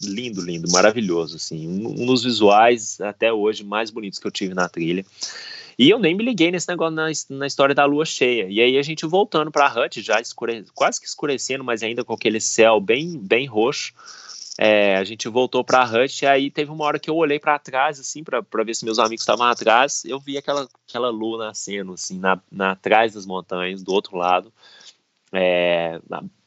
lindo, 0.00 0.40
lindo, 0.40 0.70
maravilhoso, 0.70 1.36
assim. 1.36 1.68
Um, 1.68 2.06
dos 2.06 2.24
visuais 2.24 3.00
até 3.00 3.32
hoje 3.32 3.64
mais 3.64 3.90
bonitos 3.90 4.18
que 4.18 4.26
eu 4.26 4.30
tive 4.30 4.54
na 4.54 4.68
trilha. 4.68 5.04
E 5.78 5.88
eu 5.88 5.98
nem 5.98 6.14
me 6.14 6.22
liguei 6.22 6.50
nesse 6.50 6.68
negócio 6.68 6.94
na, 6.94 7.06
na 7.30 7.46
história 7.46 7.74
da 7.74 7.84
lua 7.84 8.04
cheia. 8.04 8.46
E 8.48 8.60
aí 8.60 8.76
a 8.76 8.82
gente 8.82 9.06
voltando 9.06 9.50
para 9.50 9.66
a 9.66 9.84
hut, 9.84 10.02
já 10.02 10.20
escure, 10.20 10.64
quase 10.74 11.00
que 11.00 11.06
escurecendo, 11.06 11.64
mas 11.64 11.82
ainda 11.82 12.04
com 12.04 12.12
aquele 12.12 12.40
céu 12.40 12.80
bem, 12.80 13.18
bem 13.18 13.46
roxo. 13.46 13.92
É, 14.58 14.96
a 14.96 15.04
gente 15.04 15.26
voltou 15.26 15.64
para 15.64 15.82
a 15.82 15.84
hut 15.84 16.22
e 16.22 16.26
aí 16.26 16.50
teve 16.50 16.70
uma 16.70 16.84
hora 16.84 16.98
que 16.98 17.08
eu 17.08 17.16
olhei 17.16 17.38
para 17.38 17.58
trás, 17.58 17.98
assim, 17.98 18.22
para 18.22 18.44
ver 18.62 18.74
se 18.74 18.84
meus 18.84 18.98
amigos 18.98 19.22
estavam 19.22 19.46
atrás. 19.46 20.04
Eu 20.04 20.20
vi 20.20 20.36
aquela, 20.36 20.68
aquela 20.86 21.08
lua 21.08 21.46
nascendo, 21.46 21.94
assim, 21.94 22.18
na, 22.18 22.38
na 22.52 22.72
atrás 22.72 23.14
das 23.14 23.24
montanhas, 23.24 23.82
do 23.82 23.92
outro 23.92 24.18
lado 24.18 24.52
é, 25.32 26.00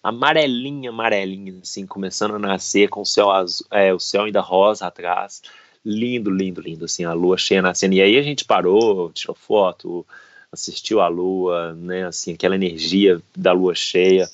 amarelinha, 0.03 0.89
amarelinha, 0.89 1.55
assim, 1.61 1.87
começando 1.87 2.35
a 2.35 2.39
nascer 2.39 2.89
com 2.89 3.01
o 3.01 3.05
céu 3.05 3.31
azul, 3.31 3.65
é, 3.71 3.93
o 3.93 3.99
céu 3.99 4.23
ainda 4.23 4.41
rosa 4.41 4.85
atrás, 4.85 5.41
lindo, 5.85 6.29
lindo, 6.29 6.61
lindo, 6.61 6.85
assim, 6.85 7.05
a 7.05 7.13
lua 7.13 7.37
cheia 7.37 7.61
nascendo, 7.61 7.95
e 7.95 8.01
aí 8.01 8.17
a 8.17 8.21
gente 8.21 8.43
parou, 8.43 9.11
tirou 9.13 9.35
foto, 9.35 10.05
assistiu 10.51 11.01
a 11.01 11.07
lua, 11.07 11.73
né, 11.73 12.05
assim, 12.05 12.33
aquela 12.33 12.55
energia 12.55 13.19
da 13.35 13.51
lua 13.51 13.73
cheia 13.73 14.29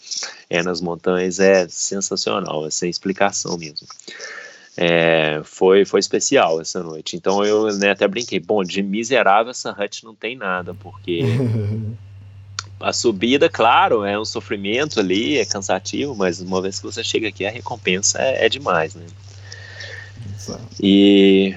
é, 0.49 0.61
nas 0.61 0.81
montanhas. 0.81 1.39
É 1.39 1.65
sensacional, 1.69 2.65
é 2.65 2.69
sem 2.69 2.89
explicação 2.89 3.57
mesmo. 3.57 3.87
É, 4.75 5.41
foi, 5.43 5.85
foi 5.85 5.99
especial 5.99 6.61
essa 6.61 6.81
noite, 6.81 7.15
então 7.15 7.43
eu 7.43 7.67
né, 7.77 7.91
até 7.91 8.07
brinquei, 8.07 8.39
bom, 8.39 8.63
de 8.63 8.81
miserável 8.81 9.51
essa 9.51 9.71
hut 9.71 10.05
não 10.05 10.15
tem 10.15 10.37
nada, 10.37 10.73
porque 10.73 11.21
a 12.79 12.93
subida, 12.93 13.49
claro, 13.49 14.03
é 14.05 14.19
um 14.19 14.25
sofrimento 14.25 14.99
ali, 14.99 15.37
é 15.37 15.45
cansativo, 15.45 16.15
mas 16.15 16.39
uma 16.39 16.61
vez 16.61 16.79
que 16.79 16.85
você 16.85 17.03
chega 17.03 17.27
aqui, 17.27 17.45
a 17.45 17.51
recompensa 17.51 18.21
é, 18.21 18.45
é 18.45 18.49
demais, 18.49 18.95
né? 18.95 19.05
Exato. 20.35 20.63
E, 20.81 21.55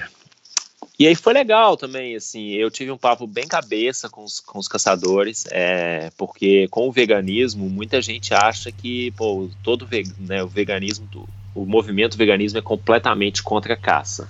e 0.99 1.07
aí 1.07 1.15
foi 1.15 1.33
legal 1.33 1.77
também, 1.77 2.15
assim, 2.15 2.51
eu 2.51 2.69
tive 2.69 2.91
um 2.91 2.97
papo 2.97 3.25
bem 3.25 3.47
cabeça 3.47 4.09
com 4.09 4.23
os, 4.23 4.39
com 4.39 4.59
os 4.59 4.67
caçadores, 4.67 5.45
é, 5.49 6.11
porque 6.17 6.67
com 6.69 6.87
o 6.87 6.91
veganismo, 6.91 7.69
muita 7.69 8.01
gente 8.01 8.33
acha 8.33 8.71
que, 8.71 9.11
pô, 9.11 9.49
todo 9.63 9.87
né, 10.19 10.43
o 10.43 10.47
veganismo, 10.47 11.07
o 11.55 11.65
movimento 11.65 12.17
veganismo 12.17 12.59
é 12.59 12.61
completamente 12.61 13.41
contra 13.41 13.73
a 13.73 13.77
caça 13.77 14.27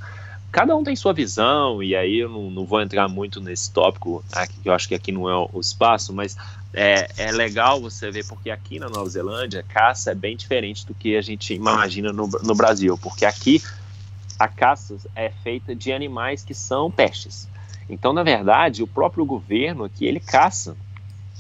cada 0.53 0.75
um 0.75 0.83
tem 0.83 0.95
sua 0.95 1.13
visão, 1.13 1.81
e 1.81 1.95
aí 1.95 2.19
eu 2.19 2.29
não, 2.29 2.51
não 2.51 2.63
vou 2.63 2.79
entrar 2.79 3.09
muito 3.09 3.41
nesse 3.41 3.71
tópico, 3.73 4.23
aqui, 4.31 4.53
que 4.61 4.69
eu 4.69 4.73
acho 4.73 4.87
que 4.87 4.93
aqui 4.93 5.11
não 5.11 5.27
é 5.27 5.35
o 5.51 5.59
espaço, 5.59 6.13
mas 6.13 6.37
é, 6.71 7.09
é 7.17 7.31
legal 7.31 7.81
você 7.81 8.11
ver, 8.11 8.23
porque 8.27 8.51
aqui 8.51 8.77
na 8.77 8.87
Nova 8.87 9.09
Zelândia, 9.09 9.65
caça 9.67 10.11
é 10.11 10.15
bem 10.15 10.37
diferente 10.37 10.85
do 10.85 10.93
que 10.93 11.17
a 11.17 11.21
gente 11.21 11.55
imagina 11.55 12.13
no, 12.13 12.27
no 12.27 12.53
Brasil, 12.53 12.95
porque 13.01 13.25
aqui 13.25 13.63
a 14.37 14.47
caça 14.47 14.95
é 15.15 15.31
feita 15.43 15.75
de 15.75 15.91
animais 15.91 16.43
que 16.43 16.53
são 16.53 16.91
pestes. 16.91 17.49
Então, 17.89 18.13
na 18.13 18.21
verdade, 18.21 18.83
o 18.83 18.87
próprio 18.87 19.25
governo 19.25 19.83
aqui, 19.83 20.05
ele 20.05 20.19
caça 20.19 20.77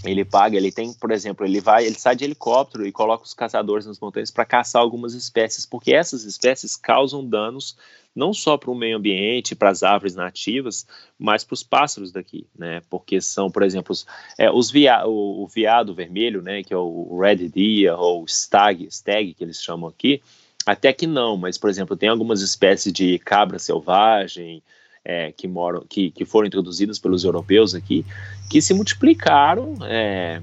ele 0.03 0.25
paga, 0.25 0.57
ele 0.57 0.71
tem, 0.71 0.93
por 0.93 1.11
exemplo, 1.11 1.45
ele 1.45 1.61
vai, 1.61 1.85
ele 1.85 1.95
sai 1.95 2.15
de 2.15 2.23
helicóptero 2.23 2.85
e 2.85 2.91
coloca 2.91 3.23
os 3.23 3.33
caçadores 3.33 3.85
nas 3.85 3.99
montanhas 3.99 4.31
para 4.31 4.45
caçar 4.45 4.81
algumas 4.81 5.13
espécies, 5.13 5.65
porque 5.65 5.93
essas 5.93 6.23
espécies 6.23 6.75
causam 6.75 7.25
danos 7.25 7.75
não 8.15 8.33
só 8.33 8.57
para 8.57 8.69
o 8.69 8.75
meio 8.75 8.97
ambiente, 8.97 9.55
para 9.55 9.69
as 9.69 9.81
árvores 9.81 10.15
nativas, 10.15 10.85
mas 11.17 11.43
para 11.43 11.53
os 11.53 11.63
pássaros 11.63 12.11
daqui, 12.11 12.45
né? 12.57 12.81
Porque 12.89 13.19
são, 13.19 13.49
por 13.49 13.63
exemplo, 13.63 13.91
os, 13.91 14.05
é, 14.37 14.51
os 14.51 14.69
via, 14.69 15.05
o, 15.07 15.43
o, 15.43 15.47
veado 15.47 15.95
vermelho, 15.95 16.41
né? 16.41 16.61
Que 16.63 16.73
é 16.73 16.77
o 16.77 17.19
red 17.19 17.49
deer 17.49 17.93
ou 17.97 18.23
stag, 18.27 18.87
stag 18.91 19.33
que 19.33 19.43
eles 19.43 19.61
chamam 19.61 19.89
aqui. 19.89 20.21
Até 20.65 20.93
que 20.93 21.07
não, 21.07 21.35
mas 21.35 21.57
por 21.57 21.69
exemplo, 21.69 21.97
tem 21.97 22.07
algumas 22.07 22.41
espécies 22.41 22.93
de 22.93 23.17
cabra 23.19 23.57
selvagem, 23.57 24.61
é, 25.05 25.31
que 25.31 25.47
moram, 25.47 25.83
que, 25.87 26.11
que 26.11 26.25
foram 26.25 26.47
introduzidas 26.47 26.99
pelos 26.99 27.23
europeus 27.23 27.75
aqui, 27.75 28.05
que 28.49 28.61
se 28.61 28.73
multiplicaram 28.73 29.75
é, 29.83 30.41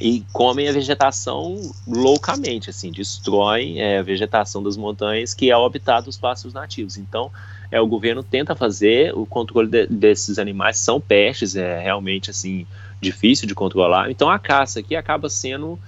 e 0.00 0.24
comem 0.32 0.68
a 0.68 0.72
vegetação 0.72 1.60
loucamente, 1.86 2.70
assim, 2.70 2.90
destroem 2.90 3.80
é, 3.80 3.98
a 3.98 4.02
vegetação 4.02 4.62
das 4.62 4.76
montanhas, 4.76 5.34
que 5.34 5.50
é 5.50 5.56
o 5.56 5.64
habitat 5.64 6.04
dos 6.04 6.16
pássaros 6.16 6.52
nativos. 6.52 6.96
Então, 6.96 7.30
é, 7.70 7.80
o 7.80 7.86
governo 7.86 8.22
tenta 8.22 8.54
fazer 8.54 9.14
o 9.16 9.26
controle 9.26 9.68
de, 9.68 9.86
desses 9.86 10.38
animais, 10.38 10.78
são 10.78 11.00
pestes, 11.00 11.56
é 11.56 11.80
realmente, 11.80 12.30
assim, 12.30 12.66
difícil 13.00 13.48
de 13.48 13.54
controlar. 13.54 14.10
Então, 14.10 14.30
a 14.30 14.38
caça 14.38 14.80
aqui 14.80 14.94
acaba 14.94 15.28
sendo 15.28 15.78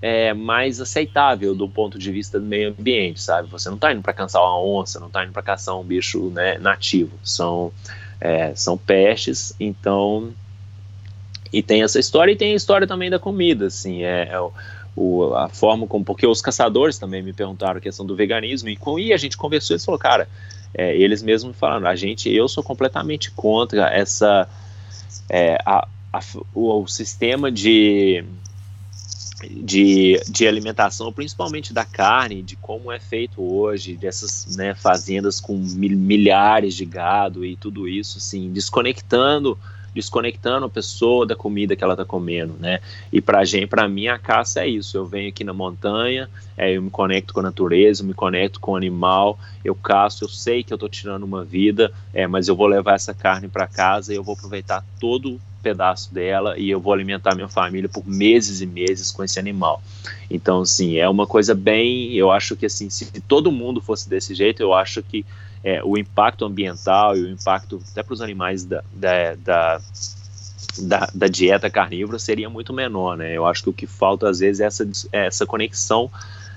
é, 0.00 0.32
mais 0.32 0.80
aceitável 0.80 1.54
do 1.54 1.68
ponto 1.68 1.98
de 1.98 2.10
vista 2.10 2.38
do 2.38 2.46
meio 2.46 2.70
ambiente, 2.70 3.20
sabe? 3.20 3.48
Você 3.48 3.68
não 3.68 3.76
está 3.76 3.92
indo 3.92 4.02
para 4.02 4.12
caçar 4.12 4.42
uma 4.42 4.60
onça, 4.60 5.00
não 5.00 5.08
está 5.08 5.24
indo 5.24 5.32
para 5.32 5.42
caçar 5.42 5.76
um 5.78 5.84
bicho 5.84 6.30
né, 6.30 6.58
nativo, 6.58 7.12
são, 7.22 7.72
é, 8.20 8.54
são 8.54 8.76
pestes, 8.78 9.52
então 9.58 10.32
e 11.52 11.62
tem 11.62 11.82
essa 11.82 11.98
história 11.98 12.32
e 12.32 12.36
tem 12.36 12.52
a 12.52 12.56
história 12.56 12.86
também 12.86 13.10
da 13.10 13.18
comida, 13.18 13.66
assim, 13.66 14.04
é, 14.04 14.28
é 14.30 14.40
o, 14.40 14.52
o, 14.94 15.34
a 15.34 15.48
forma 15.48 15.86
como. 15.86 16.04
Porque 16.04 16.26
os 16.26 16.42
caçadores 16.42 16.98
também 16.98 17.22
me 17.22 17.32
perguntaram 17.32 17.78
a 17.78 17.80
questão 17.80 18.04
do 18.04 18.14
veganismo, 18.14 18.68
e 18.68 18.76
com 18.76 18.98
e 18.98 19.12
a 19.12 19.16
gente 19.16 19.36
conversou 19.36 19.76
e 19.76 19.80
falou, 19.80 19.98
cara, 19.98 20.28
é, 20.74 20.96
eles 20.96 21.22
mesmos 21.22 21.56
falaram, 21.56 21.86
a 21.86 21.96
gente, 21.96 22.32
eu 22.32 22.48
sou 22.48 22.62
completamente 22.62 23.30
contra 23.30 23.88
essa. 23.88 24.48
É, 25.28 25.58
a, 25.64 25.86
a, 26.12 26.20
o, 26.54 26.82
o 26.82 26.86
sistema 26.86 27.50
de, 27.50 28.24
de, 29.46 30.20
de 30.28 30.46
alimentação, 30.46 31.12
principalmente 31.12 31.72
da 31.72 31.84
carne, 31.84 32.42
de 32.42 32.56
como 32.56 32.90
é 32.90 32.98
feito 32.98 33.42
hoje, 33.42 33.96
dessas 33.96 34.56
né, 34.56 34.74
fazendas 34.74 35.40
com 35.40 35.56
milhares 35.56 36.74
de 36.74 36.84
gado 36.84 37.44
e 37.44 37.56
tudo 37.56 37.88
isso, 37.88 38.18
assim, 38.18 38.50
desconectando 38.52 39.58
desconectando 39.94 40.66
a 40.66 40.68
pessoa 40.68 41.26
da 41.26 41.34
comida 41.34 41.74
que 41.74 41.82
ela 41.82 41.94
está 41.94 42.04
comendo, 42.04 42.54
né? 42.60 42.78
E 43.12 43.20
para 43.20 43.44
gente, 43.44 43.66
para 43.66 43.88
mim 43.88 44.06
a 44.06 44.18
caça 44.18 44.60
é 44.60 44.68
isso. 44.68 44.96
Eu 44.96 45.06
venho 45.06 45.30
aqui 45.30 45.42
na 45.42 45.52
montanha, 45.52 46.28
é, 46.56 46.76
eu 46.76 46.82
me 46.82 46.90
conecto 46.90 47.34
com 47.34 47.40
a 47.40 47.44
natureza, 47.44 48.02
eu 48.02 48.06
me 48.06 48.14
conecto 48.14 48.60
com 48.60 48.72
o 48.72 48.76
animal, 48.76 49.38
eu 49.64 49.74
caço, 49.74 50.22
eu 50.22 50.28
sei 50.28 50.62
que 50.62 50.72
eu 50.72 50.76
estou 50.76 50.88
tirando 50.88 51.24
uma 51.24 51.44
vida, 51.44 51.90
é, 52.12 52.26
mas 52.26 52.46
eu 52.46 52.54
vou 52.54 52.66
levar 52.66 52.94
essa 52.94 53.14
carne 53.14 53.48
para 53.48 53.66
casa 53.66 54.12
e 54.12 54.16
eu 54.16 54.22
vou 54.22 54.34
aproveitar 54.34 54.84
todo 55.00 55.40
pedaço 55.58 56.12
dela 56.12 56.58
e 56.58 56.70
eu 56.70 56.80
vou 56.80 56.92
alimentar 56.92 57.34
minha 57.34 57.48
família 57.48 57.88
por 57.88 58.06
meses 58.06 58.60
e 58.60 58.66
meses 58.66 59.10
com 59.10 59.22
esse 59.24 59.38
animal. 59.38 59.82
Então, 60.30 60.62
assim, 60.62 60.96
é 60.96 61.08
uma 61.08 61.26
coisa 61.26 61.54
bem. 61.54 62.12
Eu 62.14 62.30
acho 62.30 62.56
que, 62.56 62.66
assim, 62.66 62.90
se 62.90 63.06
todo 63.22 63.52
mundo 63.52 63.80
fosse 63.80 64.08
desse 64.08 64.34
jeito, 64.34 64.62
eu 64.62 64.74
acho 64.74 65.02
que 65.02 65.24
é, 65.62 65.82
o 65.82 65.98
impacto 65.98 66.44
ambiental 66.44 67.16
e 67.16 67.22
o 67.22 67.30
impacto 67.30 67.82
até 67.90 68.02
para 68.02 68.14
os 68.14 68.20
animais 68.20 68.64
da, 68.64 68.82
da, 68.92 69.34
da, 69.34 69.80
da, 70.78 71.10
da, 71.14 71.26
dieta 71.28 71.68
carnívora 71.68 72.18
seria 72.18 72.48
muito 72.48 72.72
menor, 72.72 73.16
né? 73.16 73.36
Eu 73.36 73.46
acho 73.46 73.62
que 73.62 73.70
o 73.70 73.72
que 73.72 73.86
falta 73.86 74.28
às 74.28 74.38
vezes 74.38 74.60
é 74.60 74.64
essa, 74.64 74.90
é 75.12 75.26
essa 75.26 75.46
conexão 75.46 76.10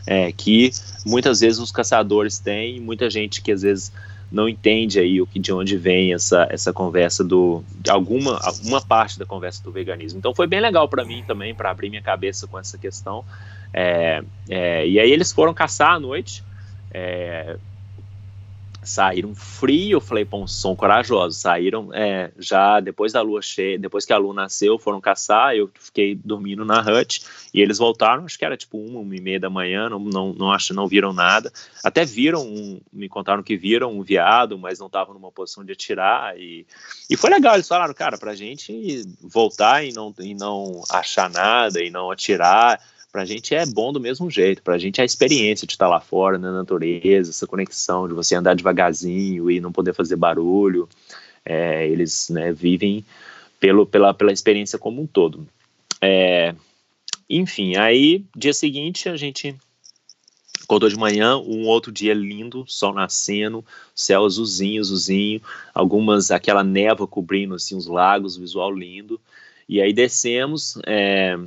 é, 0.06 0.32
que 0.32 0.72
muitas 1.06 1.39
vezes 1.39 1.60
os 1.60 1.72
caçadores 1.72 2.39
têm, 2.39 2.80
muita 2.80 3.10
gente 3.10 3.41
que 3.41 3.52
às 3.52 3.62
vezes 3.62 3.91
não 4.32 4.48
entende 4.48 5.00
aí 5.00 5.22
o 5.22 5.28
que 5.28 5.38
de 5.38 5.52
onde 5.52 5.78
vem 5.78 6.14
essa, 6.14 6.48
essa 6.50 6.72
conversa 6.72 7.24
do 7.24 7.64
alguma 7.90 8.40
alguma 8.42 8.80
parte 8.80 9.20
da 9.20 9.26
conversa 9.26 9.62
do 9.64 9.72
veganismo. 9.72 10.20
Então 10.20 10.34
foi 10.34 10.48
bem 10.48 10.62
legal 10.62 10.88
para 10.88 11.04
mim 11.04 11.24
também 11.28 11.54
para 11.54 11.70
abrir 11.70 11.90
minha 11.90 12.02
cabeça 12.02 12.48
com 12.48 12.58
essa 12.58 12.78
questão. 12.78 13.26
É, 13.74 14.24
é, 14.50 14.88
e 14.88 15.00
aí 15.00 15.12
eles 15.12 15.34
foram 15.34 15.54
caçar 15.54 15.92
à 15.92 16.00
noite. 16.00 16.44
É, 16.94 17.58
saíram 18.84 19.36
frio, 19.36 19.98
eu 19.98 20.02
falei, 20.02 20.26
pô, 20.26 20.48
são 20.48 20.76
corajosos, 20.76 21.40
saíram 21.40 21.94
é, 21.94 22.32
já 22.38 22.80
depois 22.80 23.14
da 23.14 23.22
lua 23.22 23.42
cheia, 23.42 23.78
depois 23.78 24.06
que 24.06 24.14
a 24.14 24.18
lua 24.18 24.34
nasceu, 24.34 24.80
foram 24.80 25.00
caçar, 25.00 25.56
eu 25.56 25.70
fiquei 25.80 26.16
dormindo 26.16 26.66
na 26.66 26.82
hut, 26.82 27.24
e 27.54 27.62
eles 27.62 27.78
voltaram, 27.78 28.26
acho 28.26 28.38
que 28.38 28.46
era 28.46 28.58
tipo 28.58 28.78
uma, 28.78 29.00
uma 29.00 29.16
e 29.16 29.22
meia 29.22 29.40
da 29.40 29.50
manhã, 29.50 29.90
não, 29.90 30.00
não, 30.00 30.34
não, 30.34 30.52
acho, 30.52 30.74
não 30.74 30.88
viram 30.88 31.14
nada, 31.14 31.52
até 31.84 32.04
viram, 32.04 32.42
um, 32.44 32.82
me 32.92 33.08
contaram 33.08 33.44
que 33.44 33.56
viram 33.56 33.92
um 33.92 34.02
veado, 34.02 34.58
mas 34.58 34.80
não 34.80 34.88
estavam 34.88 35.14
numa 35.14 35.32
posição 35.32 35.64
de 35.64 35.74
atirar, 35.74 36.38
e, 36.38 36.66
e 37.10 37.16
foi 37.16 37.30
legal, 37.30 37.54
eles 37.54 37.68
falaram, 37.68 37.94
cara, 37.94 38.18
pra 38.18 38.34
gente 38.34 39.04
voltar 39.22 39.86
e 39.86 39.94
não, 39.94 40.14
e 40.20 40.34
não 40.34 40.82
achar 40.90 41.30
nada, 41.30 41.84
e 41.84 41.92
não 41.92 42.10
atirar, 42.10 42.82
para 43.12 43.24
a 43.24 43.26
gente 43.26 43.53
é 43.53 43.66
bom 43.66 43.91
do 43.91 43.99
mesmo 43.99 44.30
jeito, 44.30 44.62
para 44.62 44.76
a 44.76 44.78
gente 44.78 44.99
é 44.99 45.03
a 45.03 45.05
experiência 45.05 45.68
de 45.68 45.74
estar 45.74 45.88
lá 45.88 45.99
fora, 45.99 46.38
na 46.38 46.51
natureza, 46.51 47.30
essa 47.30 47.45
conexão 47.45 48.07
de 48.07 48.14
você 48.14 48.36
andar 48.36 48.55
devagarzinho 48.55 49.51
e 49.51 49.59
não 49.59 49.72
poder 49.72 49.93
fazer 49.93 50.16
barulho. 50.16 50.88
É, 51.43 51.88
eles 51.88 52.30
né, 52.30 52.53
vivem 52.53 53.03
pelo, 53.59 53.86
pela, 53.86 54.14
pela 54.14 54.32
experiência 54.32 54.80
como 54.80 55.01
um 55.01 55.07
todo. 55.07 55.45
É, 55.99 56.55
enfim, 57.30 57.76
aí 57.76 58.24
dia 58.36 58.53
seguinte 58.53 59.09
a 59.09 59.18
gente 59.18 59.55
acordou 60.64 60.88
de 60.88 60.97
manhã, 60.97 61.38
um 61.38 61.66
outro 61.66 61.91
dia 61.91 62.14
lindo, 62.14 62.64
sol 62.66 62.93
nascendo, 62.93 63.66
céu 63.93 64.24
azulzinho, 64.24 64.80
azulzinho, 64.80 65.41
algumas, 65.74 66.32
aquela 66.32 66.64
névoa 66.64 67.07
cobrindo 67.07 67.55
assim 67.55 67.76
os 67.76 67.88
lagos, 67.88 68.38
visual 68.38 68.72
lindo. 68.72 69.20
E 69.68 69.82
aí 69.82 69.91
descemos, 69.91 70.78
é, 70.86 71.38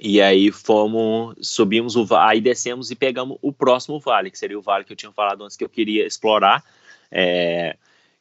e 0.00 0.20
aí 0.20 0.50
fomos, 0.50 1.36
subimos 1.42 1.96
o 1.96 2.06
aí 2.14 2.40
descemos 2.40 2.90
e 2.90 2.94
pegamos 2.94 3.38
o 3.42 3.52
próximo 3.52 3.98
vale, 3.98 4.30
que 4.30 4.38
seria 4.38 4.58
o 4.58 4.62
vale 4.62 4.84
que 4.84 4.92
eu 4.92 4.96
tinha 4.96 5.12
falado 5.12 5.44
antes 5.44 5.56
que 5.56 5.64
eu 5.64 5.68
queria 5.68 6.06
explorar, 6.06 6.62
é, 7.10 7.76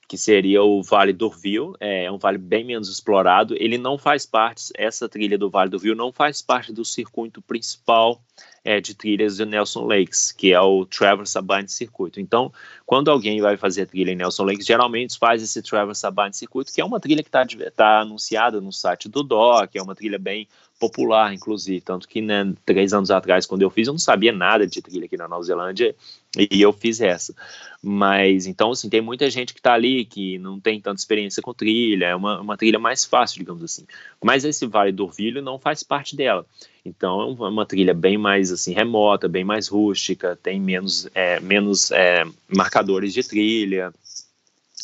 que 0.08 0.18
seria 0.18 0.64
o 0.64 0.82
Vale 0.82 1.12
do 1.12 1.28
Rio, 1.28 1.76
é, 1.82 2.06
é 2.06 2.12
um 2.12 2.18
vale 2.18 2.38
bem 2.38 2.64
menos 2.64 2.88
explorado. 2.88 3.56
Ele 3.60 3.78
não 3.78 3.98
faz 3.98 4.26
parte, 4.26 4.72
essa 4.76 5.10
trilha 5.10 5.38
do 5.38 5.50
Vale 5.50 5.70
do 5.70 5.78
Rio 5.78 5.94
não 5.96 6.14
faz 6.14 6.42
parte 6.42 6.72
do 6.72 6.86
circuito 6.86 7.42
principal 7.42 8.22
é, 8.64 8.80
de 8.80 8.96
trilhas 8.96 9.36
de 9.36 9.46
Nelson 9.46 9.86
Lakes, 9.86 10.32
que 10.32 10.54
é 10.54 10.62
o 10.62 10.86
Traverse 10.86 11.34
Sabine 11.34 11.68
Circuito. 11.68 12.22
Então, 12.22 12.54
quando 12.86 13.12
alguém 13.12 13.42
vai 13.42 13.58
fazer 13.58 13.86
trilha 13.86 14.12
em 14.12 14.16
Nelson 14.16 14.46
Lakes, 14.46 14.66
geralmente 14.66 15.18
faz 15.18 15.44
esse 15.44 15.62
Traverse 15.62 16.00
Sabine 16.00 16.34
Circuito, 16.34 16.72
que 16.74 16.80
é 16.80 16.86
uma 16.86 17.02
trilha 17.02 17.22
que 17.22 17.30
está 17.30 17.46
tá 17.76 18.00
anunciada 18.00 18.62
no 18.62 18.72
site 18.72 19.10
do 19.10 19.24
DOC, 19.24 19.76
é 19.76 19.82
uma 19.82 19.96
trilha 19.96 20.18
bem 20.18 20.48
popular, 20.80 21.34
inclusive. 21.34 21.82
Tanto 21.82 22.08
que, 22.08 22.22
né, 22.22 22.54
três 22.66 22.94
anos 22.94 23.12
atrás, 23.12 23.46
quando 23.46 23.62
eu 23.62 23.70
fiz, 23.70 23.88
eu 23.88 23.94
não 23.94 24.00
sabia 24.00 24.32
nada 24.32 24.66
de 24.66 24.82
trilha 24.82 25.06
aqui 25.06 25.18
na 25.18 25.28
Nova 25.28 25.44
Zelândia 25.44 25.96
e 26.38 26.62
eu 26.62 26.72
fiz 26.72 27.02
essa. 27.02 27.34
Mas, 27.82 28.46
então, 28.46 28.72
assim, 28.72 28.90
tem 28.90 29.02
muita 29.02 29.30
gente 29.30 29.54
que 29.54 29.60
está 29.60 29.74
ali 29.74 30.06
que 30.06 30.38
não 30.40 30.60
tem 30.60 30.80
tanta 30.80 31.00
experiência 31.00 31.42
com 31.42 31.54
trilha, 31.54 32.08
é 32.08 32.16
uma, 32.16 32.40
uma 32.42 32.58
trilha 32.58 32.80
mais 32.80 33.06
fácil, 33.06 33.40
digamos 33.40 33.64
assim. 33.64 33.86
Mas 34.24 34.46
esse 34.46 34.66
Vale 34.68 34.92
do 34.92 35.06
Orvilho 35.06 35.42
não 35.42 35.60
faz 35.60 35.84
parte 35.84 36.16
dela. 36.16 36.46
Então, 36.86 37.22
é 37.22 37.50
uma 37.50 37.66
trilha 37.66 37.94
bem 37.94 38.18
mais, 38.18 38.52
assim, 38.52 38.74
remota, 38.74 39.28
bem 39.28 39.44
mais 39.44 39.68
rústica, 39.68 40.38
tem 40.42 40.60
menos, 40.60 41.08
é, 41.14 41.40
menos 41.40 41.92
é, 41.92 42.24
marcadores 42.48 43.14
de 43.14 43.24
trilha, 43.24 43.94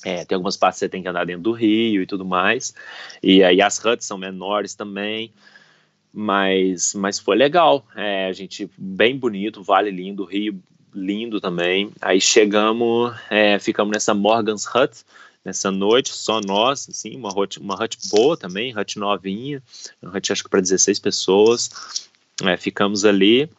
é, 0.04 0.26
tem 0.26 0.36
algumas 0.36 0.58
partes 0.58 0.80
que 0.80 0.86
você 0.86 0.90
tem 0.90 1.02
que 1.02 1.08
andar 1.08 1.26
dentro 1.26 1.44
do 1.44 1.54
rio 1.54 2.02
e 2.02 2.06
tudo 2.06 2.26
mais. 2.26 2.74
E 3.22 3.44
aí 3.44 3.62
as 3.62 3.84
huts 3.84 4.06
são 4.06 4.18
menores 4.18 4.76
também 4.76 5.32
mas, 6.14 6.94
mas 6.94 7.18
foi 7.18 7.36
legal. 7.36 7.86
É, 7.96 8.28
a 8.28 8.34
gente 8.34 8.70
bem 8.78 9.18
bonito, 9.18 9.64
Vale 9.64 9.90
lindo, 9.90 10.24
Rio 10.24 10.62
lindo 10.94 11.42
também. 11.42 11.92
Aí 12.02 12.22
chegamos, 12.22 13.14
é, 13.30 13.58
ficamos 13.58 13.92
nessa 13.92 14.14
Morgan's 14.14 14.66
Hut 14.66 15.04
nessa 15.44 15.70
noite, 15.70 16.14
só 16.14 16.40
nós, 16.40 16.88
assim, 16.90 17.18
uma 17.18 17.38
hut, 17.38 17.60
uma 17.60 17.76
hut 17.76 17.98
boa 18.10 18.38
também, 18.38 18.78
hut 18.78 18.98
novinha, 18.98 19.62
uma 20.02 20.16
hut 20.16 20.32
acho 20.32 20.44
que 20.44 20.50
para 20.50 20.62
16 20.62 21.00
pessoas. 21.00 22.10
É, 22.44 22.56
ficamos 22.58 23.04
ali. 23.06 23.50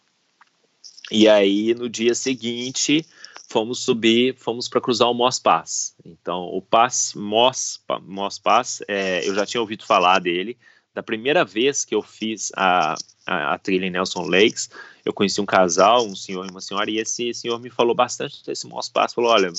E 1.11 1.29
aí 1.29 1.75
no 1.75 1.89
dia 1.89 2.15
seguinte 2.15 3.05
fomos 3.49 3.81
subir, 3.81 4.35
fomos 4.37 4.69
para 4.69 4.81
cruzar 4.81 5.11
o 5.11 5.15
Moss 5.15 5.39
Pass. 5.39 5.95
Então 6.05 6.45
o 6.45 6.63
Pass 6.63 7.13
Moss, 7.15 7.81
Moss 8.03 8.39
Pass, 8.39 8.83
é, 8.89 9.29
eu 9.29 9.35
já 9.35 9.45
tinha 9.45 9.61
ouvido 9.61 9.85
falar 9.85 10.19
dele 10.19 10.57
da 10.95 11.03
primeira 11.03 11.45
vez 11.45 11.85
que 11.85 11.95
eu 11.95 12.01
fiz 12.01 12.53
a, 12.57 12.95
a, 13.27 13.55
a, 13.55 13.59
trilha 13.59 13.87
em 13.87 13.91
Nelson 13.91 14.23
Lakes, 14.23 14.71
eu 15.05 15.13
conheci 15.13 15.41
um 15.41 15.47
casal, 15.47 16.07
um 16.07 16.15
senhor 16.15 16.47
e 16.47 16.51
uma 16.51 16.61
senhora, 16.61 16.91
e 16.91 16.99
esse 16.99 17.35
senhor 17.35 17.59
me 17.61 17.69
falou 17.69 17.95
bastante 17.95 18.45
desse 18.45 18.67
Moss 18.67 18.89
Pass, 18.89 19.13
falou, 19.13 19.31
olha, 19.31 19.53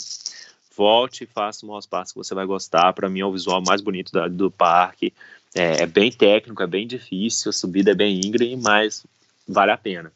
volte 0.76 1.26
e 1.26 1.28
faça 1.28 1.66
o 1.66 1.70
Moss 1.70 1.86
Pass 1.86 2.14
que 2.14 2.18
você 2.18 2.34
vai 2.34 2.46
gostar, 2.46 2.94
para 2.94 3.10
mim 3.10 3.20
é 3.20 3.26
o 3.26 3.32
visual 3.34 3.62
mais 3.62 3.82
bonito 3.82 4.12
da, 4.14 4.28
do 4.28 4.50
parque, 4.50 5.14
é, 5.54 5.84
é, 5.84 5.86
bem 5.86 6.12
técnico, 6.12 6.64
é 6.64 6.68
bem 6.68 6.88
difícil, 6.88 7.50
a 7.50 7.54
subida 7.54 7.92
é 7.92 7.96
bem 7.96 8.20
íngreme, 8.24 8.56
mas 8.56 9.06
vale 9.48 9.72
a 9.72 9.78
pena. 9.78 10.12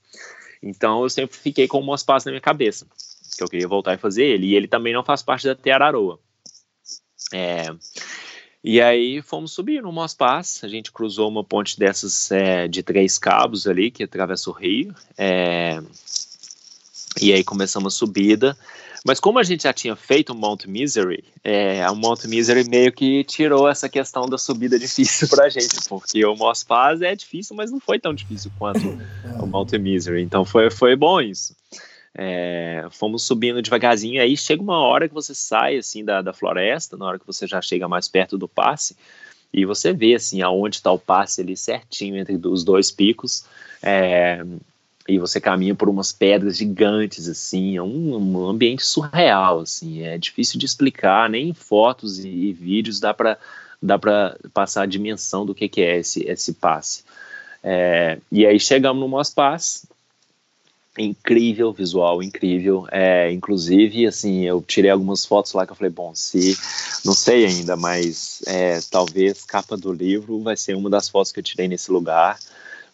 Então 0.63 1.03
eu 1.03 1.09
sempre 1.09 1.37
fiquei 1.37 1.67
com 1.67 1.79
o 1.79 1.83
Moss 1.83 2.03
Pass 2.03 2.23
na 2.23 2.31
minha 2.31 2.41
cabeça, 2.41 2.87
que 3.37 3.43
eu 3.43 3.49
queria 3.49 3.67
voltar 3.67 3.93
e 3.93 3.97
fazer 3.97 4.23
ele, 4.23 4.47
e 4.47 4.55
ele 4.55 4.67
também 4.67 4.93
não 4.93 5.03
faz 5.03 5.21
parte 5.21 5.47
da 5.47 5.55
Teararoa. 5.55 6.17
É, 7.31 7.67
e 8.63 8.81
aí 8.81 9.21
fomos 9.21 9.53
subir 9.53 9.81
no 9.81 9.91
Moss 9.91 10.13
Pass, 10.13 10.63
a 10.63 10.67
gente 10.67 10.91
cruzou 10.91 11.29
uma 11.29 11.43
ponte 11.43 11.79
dessas 11.79 12.31
é, 12.31 12.67
de 12.67 12.83
três 12.83 13.17
cabos 13.17 13.65
ali, 13.65 13.89
que 13.89 14.03
atravessa 14.03 14.49
o 14.49 14.53
rio, 14.53 14.93
é, 15.17 15.81
e 17.21 17.31
aí 17.31 17.43
começamos 17.43 17.95
a 17.95 17.97
subida, 17.97 18.57
mas 19.05 19.19
como 19.19 19.39
a 19.39 19.43
gente 19.43 19.63
já 19.63 19.71
tinha 19.71 19.95
feito 19.95 20.33
o 20.33 20.35
Mount 20.35 20.65
Misery, 20.65 21.23
é, 21.41 21.89
o 21.89 21.95
Mount 21.95 22.25
Misery 22.25 22.67
meio 22.69 22.91
que 22.91 23.23
tirou 23.23 23.69
essa 23.69 23.87
questão 23.87 24.27
da 24.27 24.37
subida 24.37 24.77
difícil 24.77 25.29
pra 25.29 25.47
gente, 25.47 25.75
porque 25.87 26.25
o 26.25 26.35
Moss 26.35 26.63
Pass 26.63 27.01
é 27.01 27.15
difícil, 27.15 27.55
mas 27.55 27.71
não 27.71 27.79
foi 27.79 27.97
tão 27.97 28.13
difícil 28.13 28.51
quanto 28.59 28.79
o 29.41 29.45
Mount 29.45 29.71
Misery, 29.73 30.21
então 30.21 30.43
foi, 30.43 30.69
foi 30.69 30.95
bom 30.97 31.21
isso. 31.21 31.55
É, 32.15 32.87
fomos 32.91 33.23
subindo 33.23 33.61
devagarzinho, 33.61 34.21
aí 34.21 34.35
chega 34.35 34.61
uma 34.61 34.79
hora 34.79 35.07
que 35.07 35.13
você 35.13 35.35
sai 35.35 35.77
assim 35.77 36.03
da, 36.03 36.21
da 36.21 36.33
floresta, 36.33 36.97
na 36.97 37.05
hora 37.05 37.19
que 37.19 37.27
você 37.27 37.45
já 37.45 37.61
chega 37.61 37.87
mais 37.87 38.07
perto 38.07 38.37
do 38.37 38.47
passe, 38.47 38.95
e 39.53 39.65
você 39.65 39.93
vê 39.93 40.15
assim 40.15 40.41
aonde 40.41 40.77
está 40.77 40.91
o 40.91 40.99
passe 40.99 41.41
ali 41.41 41.55
certinho 41.55 42.17
entre 42.17 42.39
os 42.47 42.63
dois 42.63 42.91
picos, 42.91 43.45
é, 43.81 44.43
e 45.07 45.17
você 45.17 45.39
caminha 45.39 45.73
por 45.73 45.89
umas 45.89 46.11
pedras 46.11 46.57
gigantes 46.57 47.27
assim, 47.27 47.77
é 47.77 47.81
um, 47.81 48.15
um, 48.15 48.47
ambiente 48.47 48.85
surreal 48.85 49.61
assim, 49.61 50.01
é 50.01 50.17
difícil 50.17 50.59
de 50.59 50.65
explicar, 50.65 51.29
nem 51.29 51.49
em 51.49 51.53
fotos 51.53 52.19
e, 52.19 52.27
e 52.27 52.53
vídeos 52.53 52.99
dá 52.99 53.13
para 53.13 53.37
dá 53.81 53.97
para 53.97 54.37
passar 54.53 54.83
a 54.83 54.85
dimensão 54.85 55.45
do 55.45 55.55
que, 55.55 55.69
que 55.69 55.81
é 55.81 55.99
esse, 55.99 56.23
esse 56.27 56.53
passe. 56.53 57.03
É, 57.63 58.19
e 58.29 58.45
aí 58.45 58.59
chegamos 58.59 58.99
no 59.01 59.07
Moss 59.07 59.29
Pass, 59.29 59.85
incrível 60.99 61.71
visual, 61.71 62.21
incrível. 62.21 62.85
É, 62.91 63.31
inclusive, 63.31 64.05
assim, 64.05 64.43
eu 64.43 64.61
tirei 64.61 64.91
algumas 64.91 65.25
fotos 65.25 65.53
lá 65.53 65.65
que 65.65 65.71
eu 65.71 65.75
falei, 65.75 65.91
bom, 65.91 66.13
se 66.13 66.57
não 67.05 67.13
sei 67.13 67.45
ainda, 67.45 67.75
mas 67.75 68.41
é, 68.45 68.79
talvez 68.91 69.43
capa 69.43 69.77
do 69.77 69.91
livro 69.91 70.41
vai 70.41 70.57
ser 70.57 70.75
uma 70.75 70.89
das 70.89 71.09
fotos 71.09 71.31
que 71.31 71.39
eu 71.39 71.43
tirei 71.43 71.67
nesse 71.67 71.91
lugar, 71.91 72.37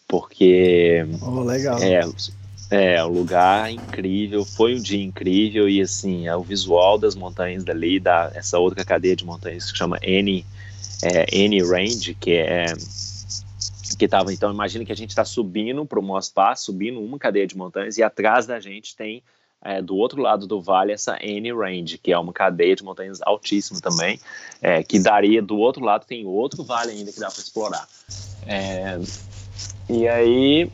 porque 0.06 1.04
oh, 1.20 1.42
legal. 1.42 1.78
é 1.82 2.02
é, 2.70 3.02
o 3.04 3.08
lugar 3.08 3.70
incrível, 3.70 4.44
foi 4.44 4.74
um 4.74 4.80
dia 4.80 5.02
incrível 5.02 5.68
e 5.68 5.80
assim, 5.80 6.26
é 6.26 6.36
o 6.36 6.42
visual 6.42 6.98
das 6.98 7.14
montanhas 7.14 7.64
dali, 7.64 8.00
da 8.00 8.32
essa 8.34 8.58
outra 8.58 8.84
cadeia 8.84 9.14
de 9.14 9.24
montanhas 9.24 9.70
que 9.70 9.78
chama 9.78 9.98
N, 10.02 10.44
é, 11.02 11.38
N 11.38 11.62
Range, 11.62 12.14
que 12.14 12.32
é 12.32 12.66
que 13.98 14.06
tava, 14.06 14.32
então 14.32 14.52
imagina 14.52 14.84
que 14.84 14.92
a 14.92 14.96
gente 14.96 15.10
está 15.10 15.24
subindo 15.24 15.84
para 15.86 15.98
o 15.98 16.02
Moss 16.02 16.28
Pass, 16.28 16.60
subindo 16.60 17.00
uma 17.00 17.18
cadeia 17.18 17.46
de 17.46 17.56
montanhas 17.56 17.96
e 17.96 18.02
atrás 18.02 18.46
da 18.46 18.60
gente 18.60 18.94
tem 18.94 19.22
é, 19.62 19.80
do 19.80 19.96
outro 19.96 20.20
lado 20.20 20.46
do 20.46 20.60
vale 20.60 20.92
essa 20.92 21.18
N 21.20 21.52
Range, 21.52 21.98
que 21.98 22.12
é 22.12 22.18
uma 22.18 22.32
cadeia 22.32 22.76
de 22.76 22.84
montanhas 22.84 23.20
altíssima 23.22 23.80
também, 23.80 24.20
é, 24.60 24.82
que 24.82 24.98
daria 24.98 25.42
do 25.42 25.56
outro 25.58 25.84
lado 25.84 26.04
tem 26.06 26.26
outro 26.26 26.62
vale 26.62 26.92
ainda 26.92 27.12
que 27.12 27.18
dá 27.18 27.30
para 27.30 27.40
explorar. 27.40 27.88
É, 28.46 28.98
e 29.88 30.06
aí 30.06 30.70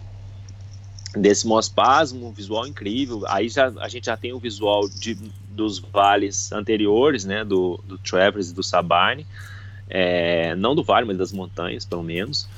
desse 1.16 1.46
Mospasmo, 1.46 2.26
um 2.26 2.32
visual 2.32 2.66
incrível. 2.66 3.22
Aí 3.28 3.48
já, 3.48 3.68
a 3.80 3.88
gente 3.88 4.06
já 4.06 4.16
tem 4.16 4.32
o 4.32 4.38
visual 4.38 4.88
de, 4.88 5.14
dos 5.48 5.78
vales 5.78 6.52
anteriores, 6.52 7.24
né, 7.24 7.44
do, 7.44 7.78
do 7.86 7.98
Travers 7.98 8.50
e 8.50 8.54
do 8.54 8.62
Sabine, 8.62 9.26
é, 9.88 10.54
não 10.56 10.74
do 10.74 10.82
vale, 10.82 11.06
mas 11.06 11.18
das 11.18 11.32
montanhas, 11.32 11.84
pelo 11.84 12.02
menos. 12.02 12.48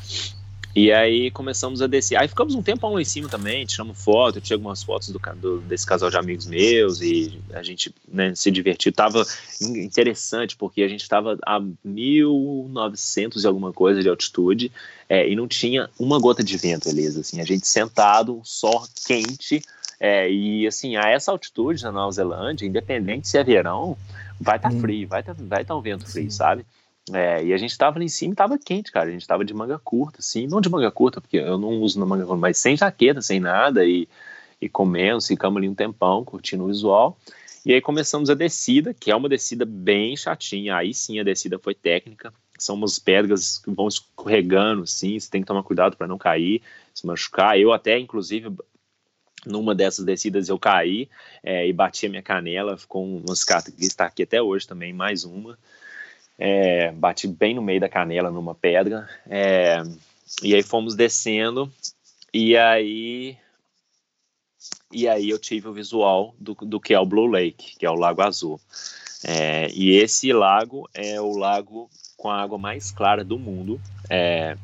E 0.75 0.91
aí 0.91 1.31
começamos 1.31 1.81
a 1.81 1.87
descer. 1.87 2.17
Aí 2.17 2.27
ficamos 2.27 2.55
um 2.55 2.63
tempo 2.63 2.89
lá 2.89 3.01
em 3.01 3.05
cima 3.05 3.29
também, 3.29 3.65
tiramos 3.65 4.03
foto, 4.03 4.39
eu 4.39 4.43
tinha 4.43 4.57
algumas 4.57 4.83
fotos 4.83 5.11
do, 5.11 5.21
do, 5.37 5.61
desse 5.61 5.87
casal 5.87 6.11
de 6.11 6.17
amigos 6.17 6.47
meus 6.47 7.01
e 7.01 7.39
a 7.53 7.63
gente 7.63 7.95
né, 8.09 8.35
se 8.35 8.51
divertiu. 8.51 8.93
Tava 8.93 9.25
interessante 9.61 10.57
porque 10.57 10.83
a 10.83 10.89
gente 10.89 11.03
estava 11.03 11.39
a 11.47 11.63
1900 11.85 13.45
e 13.45 13.47
alguma 13.47 13.73
coisa 13.73 14.03
de 14.03 14.09
altitude 14.09 14.73
é, 15.09 15.29
e 15.29 15.37
não 15.37 15.47
tinha 15.47 15.89
uma 15.97 16.19
gota 16.19 16.43
de 16.43 16.57
vento, 16.57 16.89
Elisa. 16.89 17.21
Assim, 17.21 17.41
a 17.41 17.45
gente 17.45 17.69
sentado, 17.69 18.41
sol 18.43 18.85
quente 19.07 19.63
é, 20.01 20.29
e 20.29 20.67
assim, 20.67 20.97
a 20.97 21.09
essa 21.09 21.31
altitude 21.31 21.85
na 21.85 21.93
Nova 21.93 22.11
Zelândia, 22.11 22.67
independente 22.67 23.29
se 23.29 23.39
é 23.39 23.45
verão, 23.45 23.97
vai 24.41 24.57
estar 24.57 24.71
tá 24.71 24.75
hum. 24.75 24.81
frio, 24.81 25.07
vai 25.07 25.21
estar 25.21 25.35
tá, 25.35 25.43
vai 25.47 25.65
tá 25.65 25.77
um 25.77 25.81
vento 25.81 26.07
frio, 26.07 26.31
sabe? 26.31 26.67
É, 27.13 27.45
e 27.45 27.53
a 27.53 27.57
gente 27.59 27.77
tava 27.77 27.99
ali 27.99 28.07
em 28.07 28.09
cima 28.09 28.33
e 28.33 28.37
tava 28.37 28.59
quente, 28.59 28.91
cara. 28.91 29.09
A 29.09 29.13
gente 29.13 29.27
tava 29.27 29.45
de 29.45 29.53
manga 29.53 29.79
curta, 29.79 30.21
assim. 30.21 30.47
Não 30.47 30.61
de 30.61 30.71
manga 30.71 30.91
curta, 30.91 31.21
porque 31.21 31.37
eu 31.37 31.59
não 31.59 31.81
uso 31.81 32.01
na 32.01 32.07
manga 32.07 32.25
curta, 32.25 32.41
mas 32.41 32.57
sem 32.57 32.77
jaqueta, 32.77 33.21
sem 33.21 33.39
nada. 33.41 33.85
E, 33.85 34.09
e 34.61 34.69
comendo, 34.69 35.21
ficamos 35.21 35.59
ali 35.59 35.69
um 35.69 35.75
tempão, 35.75 36.25
curtindo 36.25 36.65
o 36.65 36.69
visual. 36.69 37.19
E 37.65 37.73
aí 37.73 37.81
começamos 37.81 38.31
a 38.31 38.35
descida, 38.35 38.95
que 38.95 39.11
é 39.11 39.17
uma 39.17 39.29
descida 39.29 39.65
bem 39.67 40.17
chatinha. 40.17 40.77
Aí 40.77 40.95
sim 40.95 41.19
a 41.19 41.23
descida 41.23 41.59
foi 41.59 41.75
técnica. 41.75 42.33
São 42.59 42.75
umas 42.75 42.99
pedras 42.99 43.59
que 43.59 43.71
vão 43.71 43.89
escorregando, 43.89 44.85
assim. 44.85 45.19
Você 45.19 45.31
tem 45.31 45.43
que 45.43 45.47
tomar 45.47 45.63
cuidado 45.63 45.97
para 45.97 46.07
não 46.07 46.17
cair, 46.17 46.63
se 46.95 47.07
machucar. 47.07 47.59
Eu 47.59 47.73
até, 47.73 47.99
inclusive, 47.99 48.51
numa 49.45 49.75
dessas 49.75 50.05
descidas 50.07 50.49
eu 50.49 50.59
caí 50.59 51.09
é, 51.43 51.69
e 51.69 51.73
bati 51.73 52.07
a 52.07 52.09
minha 52.09 52.23
canela. 52.23 52.79
Ficou 52.79 53.05
uma 53.05 53.37
cicatriz, 53.37 53.79
está 53.79 54.07
aqui 54.07 54.23
até 54.23 54.41
hoje 54.41 54.67
também, 54.67 54.93
mais 54.93 55.25
uma. 55.25 55.59
É, 56.39 56.91
bati 56.93 57.29
bem 57.29 57.55
no 57.55 57.63
meio 57.63 57.81
da 57.81 57.89
canela 57.89 58.31
numa 58.31 58.55
pedra. 58.55 59.09
É, 59.29 59.83
e 60.43 60.55
aí 60.55 60.63
fomos 60.63 60.95
descendo. 60.95 61.73
E 62.33 62.57
aí. 62.57 63.37
E 64.93 65.09
aí 65.09 65.31
eu 65.31 65.39
tive 65.39 65.69
o 65.69 65.73
visual 65.73 66.35
do, 66.39 66.55
do 66.55 66.81
que 66.81 66.95
é 66.95 66.99
o 66.99 67.07
Blue 67.07 67.27
Lake, 67.27 67.77
que 67.79 67.87
é 67.87 67.91
o 67.91 67.95
Lago 67.95 68.23
Azul. 68.23 68.61
É, 69.27 69.69
e 69.71 69.97
esse 69.97 70.33
lago 70.33 70.89
é 70.93 71.21
o 71.21 71.37
lago 71.37 71.91
com 72.17 72.31
a 72.31 72.43
água 72.43 72.59
mais 72.59 72.91
clara 72.91 73.25
do 73.25 73.39
mundo. 73.39 73.81
É, 74.09 74.57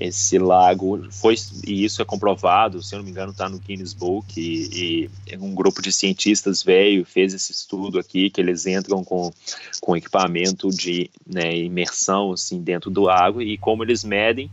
esse 0.00 0.38
lago 0.38 1.06
foi 1.10 1.34
e 1.66 1.84
isso 1.84 2.00
é 2.00 2.04
comprovado, 2.04 2.82
se 2.82 2.94
eu 2.94 2.98
não 2.98 3.04
me 3.04 3.10
engano, 3.10 3.32
está 3.32 3.48
no 3.48 3.58
Guinness 3.58 3.92
Book 3.92 4.38
e, 4.38 5.10
e, 5.30 5.36
um 5.36 5.54
grupo 5.54 5.82
de 5.82 5.92
cientistas 5.92 6.62
veio 6.62 7.04
fez 7.04 7.34
esse 7.34 7.52
estudo 7.52 7.98
aqui 7.98 8.30
que 8.30 8.40
eles 8.40 8.66
entram 8.66 9.02
com, 9.02 9.32
com 9.80 9.96
equipamento 9.96 10.70
de 10.70 11.10
né, 11.26 11.56
imersão 11.56 12.32
assim 12.32 12.60
dentro 12.62 12.90
do 12.90 13.08
água 13.08 13.42
e 13.42 13.58
como 13.58 13.82
eles 13.82 14.04
medem, 14.04 14.50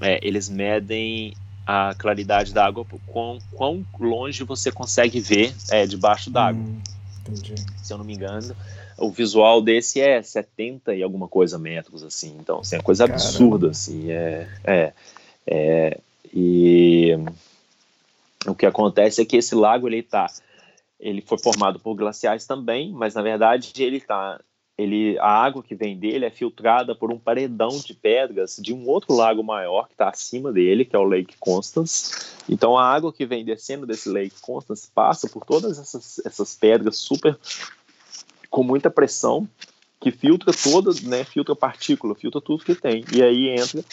é, 0.00 0.18
eles 0.22 0.48
medem 0.48 1.34
a 1.66 1.94
claridade 1.96 2.52
da 2.52 2.66
água, 2.66 2.86
quão, 3.06 3.38
quão 3.52 3.86
longe 3.98 4.44
você 4.44 4.70
consegue 4.70 5.18
ver 5.18 5.54
é, 5.70 5.86
debaixo 5.86 6.30
d'água. 6.30 6.62
Hum, 6.62 6.80
se 7.82 7.92
eu 7.92 7.96
não 7.96 8.04
me 8.04 8.14
engano, 8.14 8.54
o 8.98 9.10
visual 9.10 9.60
desse 9.60 10.00
é 10.00 10.22
70 10.22 10.94
e 10.94 11.02
alguma 11.02 11.28
coisa 11.28 11.58
metros, 11.58 12.02
assim. 12.02 12.36
Então, 12.38 12.60
assim, 12.60 12.76
é 12.76 12.80
coisa 12.80 13.06
Caramba. 13.06 13.24
absurda, 13.24 13.70
assim. 13.70 14.10
É, 14.10 14.48
é, 14.64 14.92
é, 15.46 16.00
e 16.32 17.12
o 18.46 18.54
que 18.54 18.66
acontece 18.66 19.20
é 19.20 19.24
que 19.24 19.36
esse 19.36 19.54
lago, 19.54 19.88
ele 19.88 20.02
tá... 20.02 20.30
Ele 20.98 21.20
foi 21.20 21.38
formado 21.38 21.78
por 21.80 21.94
glaciais 21.94 22.46
também, 22.46 22.92
mas, 22.92 23.14
na 23.14 23.22
verdade, 23.22 23.72
ele 23.78 24.00
tá... 24.00 24.40
Ele, 24.76 25.16
a 25.20 25.28
água 25.28 25.62
que 25.62 25.74
vem 25.74 25.96
dele 25.96 26.24
é 26.24 26.30
filtrada 26.30 26.96
por 26.96 27.12
um 27.12 27.18
paredão 27.18 27.68
de 27.68 27.94
pedras 27.94 28.56
de 28.60 28.74
um 28.74 28.88
outro 28.88 29.14
lago 29.14 29.40
maior 29.40 29.86
que 29.86 29.94
está 29.94 30.08
acima 30.08 30.50
dele, 30.50 30.84
que 30.84 30.96
é 30.96 30.98
o 30.98 31.04
Lake 31.04 31.36
Constance. 31.38 32.34
Então 32.48 32.76
a 32.76 32.84
água 32.84 33.12
que 33.12 33.24
vem 33.24 33.44
descendo 33.44 33.86
desse 33.86 34.08
Lake 34.08 34.34
Constance 34.40 34.90
passa 34.92 35.28
por 35.28 35.44
todas 35.44 35.78
essas, 35.78 36.20
essas 36.26 36.56
pedras 36.56 36.98
super 36.98 37.38
com 38.54 38.62
muita 38.62 38.88
pressão 38.88 39.48
que 39.98 40.12
filtra 40.12 40.52
toda, 40.52 40.92
né, 41.02 41.24
filtra 41.24 41.56
partícula, 41.56 42.14
filtra 42.14 42.40
tudo 42.40 42.64
que 42.64 42.76
tem 42.76 43.04
e 43.12 43.20
aí 43.20 43.48
entra 43.48 43.84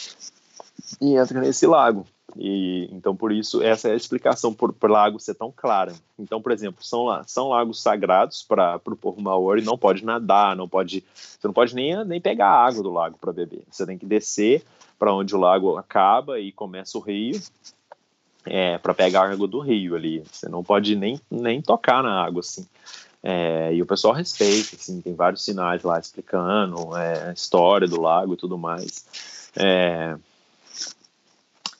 e 1.00 1.16
entra 1.16 1.40
nesse 1.40 1.66
lago. 1.66 2.06
E 2.36 2.88
então 2.92 3.16
por 3.16 3.32
isso 3.32 3.60
essa 3.60 3.88
é 3.88 3.92
a 3.92 3.96
explicação 3.96 4.54
por 4.54 4.72
o 4.80 4.86
lago 4.86 5.18
ser 5.18 5.34
tão 5.34 5.50
clara. 5.50 5.92
Então, 6.16 6.40
por 6.40 6.52
exemplo, 6.52 6.84
são 6.84 7.06
são 7.26 7.48
lagos 7.48 7.82
sagrados 7.82 8.44
para 8.44 8.80
o 8.86 8.94
povo 8.94 9.20
maori, 9.20 9.62
não 9.62 9.76
pode 9.76 10.04
nadar, 10.04 10.54
não 10.54 10.68
pode, 10.68 11.02
você 11.12 11.44
não 11.44 11.52
pode 11.52 11.74
nem 11.74 12.04
nem 12.04 12.20
pegar 12.20 12.50
a 12.50 12.64
água 12.64 12.84
do 12.84 12.92
lago 12.92 13.18
para 13.20 13.32
beber. 13.32 13.64
Você 13.68 13.84
tem 13.84 13.98
que 13.98 14.06
descer 14.06 14.62
para 14.96 15.12
onde 15.12 15.34
o 15.34 15.40
lago 15.40 15.76
acaba 15.76 16.38
e 16.38 16.52
começa 16.52 16.96
o 16.96 17.00
rio. 17.00 17.40
É, 18.44 18.76
para 18.78 18.92
pegar 18.92 19.22
a 19.22 19.32
água 19.32 19.46
do 19.46 19.60
rio 19.60 19.94
ali. 19.94 20.24
Você 20.30 20.48
não 20.48 20.64
pode 20.64 20.96
nem, 20.96 21.20
nem 21.30 21.62
tocar 21.62 22.02
na 22.02 22.24
água 22.24 22.40
assim. 22.40 22.66
É, 23.22 23.72
e 23.72 23.80
o 23.80 23.86
pessoal 23.86 24.12
respeita, 24.12 24.74
assim, 24.74 25.00
tem 25.00 25.14
vários 25.14 25.44
sinais 25.44 25.82
lá 25.82 25.98
explicando 25.98 26.96
é, 26.96 27.28
a 27.28 27.32
história 27.32 27.86
do 27.86 28.00
lago 28.00 28.34
e 28.34 28.36
tudo 28.36 28.58
mais. 28.58 29.50
É, 29.56 30.16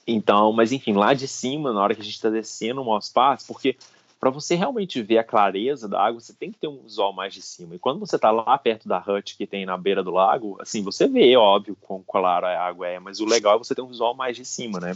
então, 0.07 0.51
mas 0.53 0.71
enfim, 0.71 0.93
lá 0.93 1.13
de 1.13 1.27
cima, 1.27 1.73
na 1.73 1.81
hora 1.81 1.95
que 1.95 2.01
a 2.01 2.03
gente 2.03 2.15
está 2.15 2.29
descendo 2.29 2.81
o 2.81 2.85
Moss 2.85 3.11
porque 3.47 3.75
para 4.23 4.29
você 4.29 4.55
realmente 4.55 5.01
ver 5.01 5.17
a 5.17 5.23
clareza 5.23 5.85
da 5.85 6.01
água, 6.01 6.21
você 6.21 6.31
tem 6.31 6.49
que 6.49 6.57
ter 6.57 6.69
um 6.69 6.77
visual 6.77 7.11
mais 7.11 7.33
de 7.33 7.41
cima. 7.41 7.75
E 7.75 7.79
quando 7.79 7.99
você 7.99 8.15
está 8.15 8.31
lá 8.31 8.57
perto 8.57 8.87
da 8.87 8.97
hut 8.97 9.35
que 9.35 9.45
tem 9.45 9.65
na 9.65 9.77
beira 9.77 10.01
do 10.01 10.11
lago, 10.11 10.55
assim, 10.61 10.81
você 10.81 11.09
vê, 11.09 11.35
óbvio, 11.35 11.75
quão 11.81 12.01
clara 12.01 12.47
a 12.47 12.65
água 12.65 12.87
é, 12.87 12.99
mas 12.99 13.19
o 13.19 13.25
legal 13.25 13.55
é 13.55 13.57
você 13.57 13.75
ter 13.75 13.81
um 13.81 13.87
visual 13.87 14.15
mais 14.15 14.37
de 14.37 14.45
cima, 14.45 14.79
né? 14.79 14.95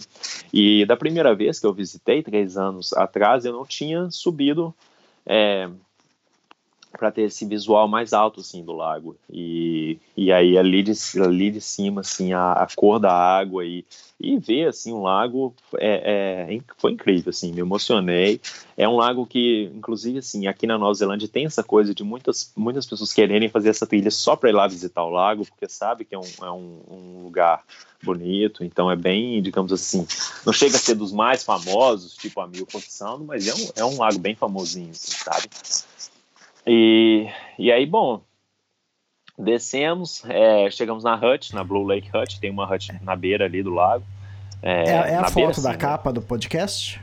E 0.54 0.86
da 0.86 0.96
primeira 0.96 1.36
vez 1.36 1.60
que 1.60 1.66
eu 1.66 1.74
visitei, 1.74 2.24
três 2.24 2.56
anos 2.56 2.94
atrás, 2.94 3.44
eu 3.44 3.52
não 3.52 3.66
tinha 3.66 4.10
subido 4.10 4.74
é, 5.26 5.70
para 6.98 7.12
ter 7.12 7.24
esse 7.24 7.46
visual 7.46 7.88
mais 7.88 8.12
alto 8.12 8.42
assim 8.42 8.64
do 8.64 8.74
lago. 8.74 9.16
E, 9.32 10.00
e 10.16 10.32
aí 10.32 10.58
ali 10.58 10.84
de, 10.84 10.92
ali 11.22 11.52
de 11.52 11.62
cima 11.62 12.02
assim 12.02 12.34
a, 12.34 12.54
a 12.54 12.68
cor 12.76 13.00
da 13.00 13.14
água 13.14 13.64
e, 13.64 13.86
e 14.20 14.38
ver 14.38 14.68
assim 14.68 14.92
um 14.92 15.04
lago 15.04 15.56
é, 15.78 16.50
é, 16.50 16.60
foi 16.78 16.92
incrível 16.92 17.30
assim 17.30 17.54
me 17.54 17.62
emocionei. 17.62 18.42
É 18.76 18.88
um 18.88 18.96
lago 18.96 19.26
que 19.26 19.72
inclusive 19.76 20.20
assim 20.20 20.48
aqui 20.48 20.68
na 20.68 20.78
Nova 20.78 20.94
Zelândia 20.94 21.28
tem 21.28 21.46
essa 21.46 21.64
coisa 21.64 21.94
de 21.94 22.04
muitas 22.04 22.52
muitas 22.56 22.86
pessoas 22.86 23.14
quererem 23.14 23.48
fazer 23.48 23.70
essa 23.70 23.86
trilha 23.86 24.12
só 24.12 24.36
para 24.36 24.50
ir 24.50 24.54
lá 24.54 24.68
visitar 24.68 25.04
o 25.04 25.10
lago 25.10 25.46
porque 25.46 25.70
sabe 25.70 26.04
que 26.04 26.16
é 26.16 26.20
um, 26.20 26.30
é 26.42 26.52
um, 26.52 26.82
um 26.90 27.24
lugar 27.24 27.64
bonito. 28.04 28.64
Então 28.64 28.90
é 28.92 28.96
bem 28.96 29.42
digamos 29.42 29.72
assim 29.72 30.06
não 30.46 30.52
chega 30.52 30.76
a 30.76 30.80
ser 30.80 30.96
dos 30.96 31.12
mais 31.12 31.44
famosos 31.44 32.16
tipo 32.16 32.42
a 32.42 32.48
Milford 32.48 32.92
Sound 32.92 33.24
mas 33.24 33.48
é 33.48 33.54
um, 33.54 33.70
é 33.76 33.86
um 33.86 33.98
lago 34.00 34.20
bem 34.20 34.36
famosinho 34.36 34.90
assim, 34.90 35.12
sabe 35.12 35.48
e, 36.68 37.30
e 37.58 37.72
aí, 37.72 37.86
bom, 37.86 38.22
descemos, 39.38 40.24
é, 40.26 40.70
chegamos 40.72 41.04
na 41.04 41.16
hut, 41.16 41.54
na 41.54 41.64
Blue 41.64 41.86
Lake 41.86 42.10
Hut, 42.16 42.40
tem 42.40 42.50
uma 42.50 42.72
hut 42.72 42.92
na 43.02 43.16
beira 43.16 43.46
ali 43.46 43.64
do 43.64 43.70
lago. 43.70 44.04
É, 44.62 44.90
é, 44.90 44.92
é 44.92 45.16
a 45.16 45.26
foto 45.26 45.36
beira, 45.36 45.62
da 45.62 45.70
assim, 45.70 45.80
capa 45.80 46.10
né? 46.10 46.14
do 46.16 46.22
podcast? 46.22 47.00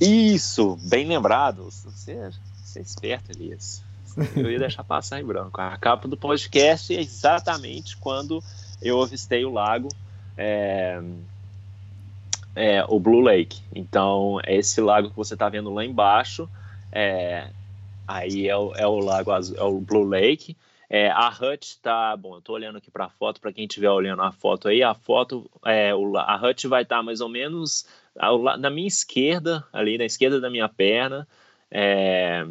Isso, 0.00 0.78
bem 0.82 1.06
lembrado. 1.06 1.64
Você, 1.64 2.30
você 2.62 2.78
é 2.78 2.82
esperto, 2.82 3.30
Elias. 3.30 3.82
Eu 4.34 4.50
ia 4.50 4.58
deixar 4.58 4.82
passar 4.82 5.20
em 5.20 5.24
branco. 5.24 5.60
A 5.60 5.76
capa 5.76 6.08
do 6.08 6.16
podcast 6.16 6.94
é 6.94 7.00
exatamente 7.00 7.96
quando 7.98 8.42
eu 8.80 9.02
avistei 9.02 9.44
o 9.44 9.52
lago. 9.52 9.88
É, 10.36 11.00
é 12.56 12.84
o 12.88 12.98
Blue 12.98 13.20
Lake. 13.20 13.60
Então, 13.74 14.40
é 14.44 14.56
esse 14.56 14.80
lago 14.80 15.10
que 15.10 15.16
você 15.16 15.34
está 15.34 15.48
vendo 15.48 15.72
lá 15.72 15.84
embaixo, 15.84 16.48
é, 16.90 17.48
aí 18.16 18.48
é 18.48 18.56
o, 18.56 18.74
é 18.74 18.86
o 18.86 18.98
lago 18.98 19.30
azul, 19.32 19.56
é 19.56 19.62
o 19.62 19.80
Blue 19.80 20.04
Lake. 20.04 20.56
É, 20.88 21.08
a 21.08 21.28
hut 21.28 21.78
tá, 21.80 22.16
bom, 22.16 22.34
eu 22.34 22.40
tô 22.40 22.52
olhando 22.52 22.78
aqui 22.78 22.90
para 22.90 23.04
a 23.04 23.10
foto, 23.10 23.40
para 23.40 23.52
quem 23.52 23.64
estiver 23.64 23.90
olhando 23.90 24.22
a 24.22 24.32
foto 24.32 24.66
aí, 24.66 24.82
a 24.82 24.92
foto, 24.92 25.48
é, 25.64 25.94
o, 25.94 26.16
a 26.16 26.36
hut 26.36 26.66
vai 26.66 26.82
estar 26.82 26.96
tá 26.96 27.02
mais 27.02 27.20
ou 27.20 27.28
menos 27.28 27.86
ao, 28.18 28.42
na 28.42 28.68
minha 28.68 28.88
esquerda, 28.88 29.64
ali 29.72 29.96
na 29.96 30.04
esquerda 30.04 30.40
da 30.40 30.50
minha 30.50 30.68
perna, 30.68 31.28
é, 31.70 32.44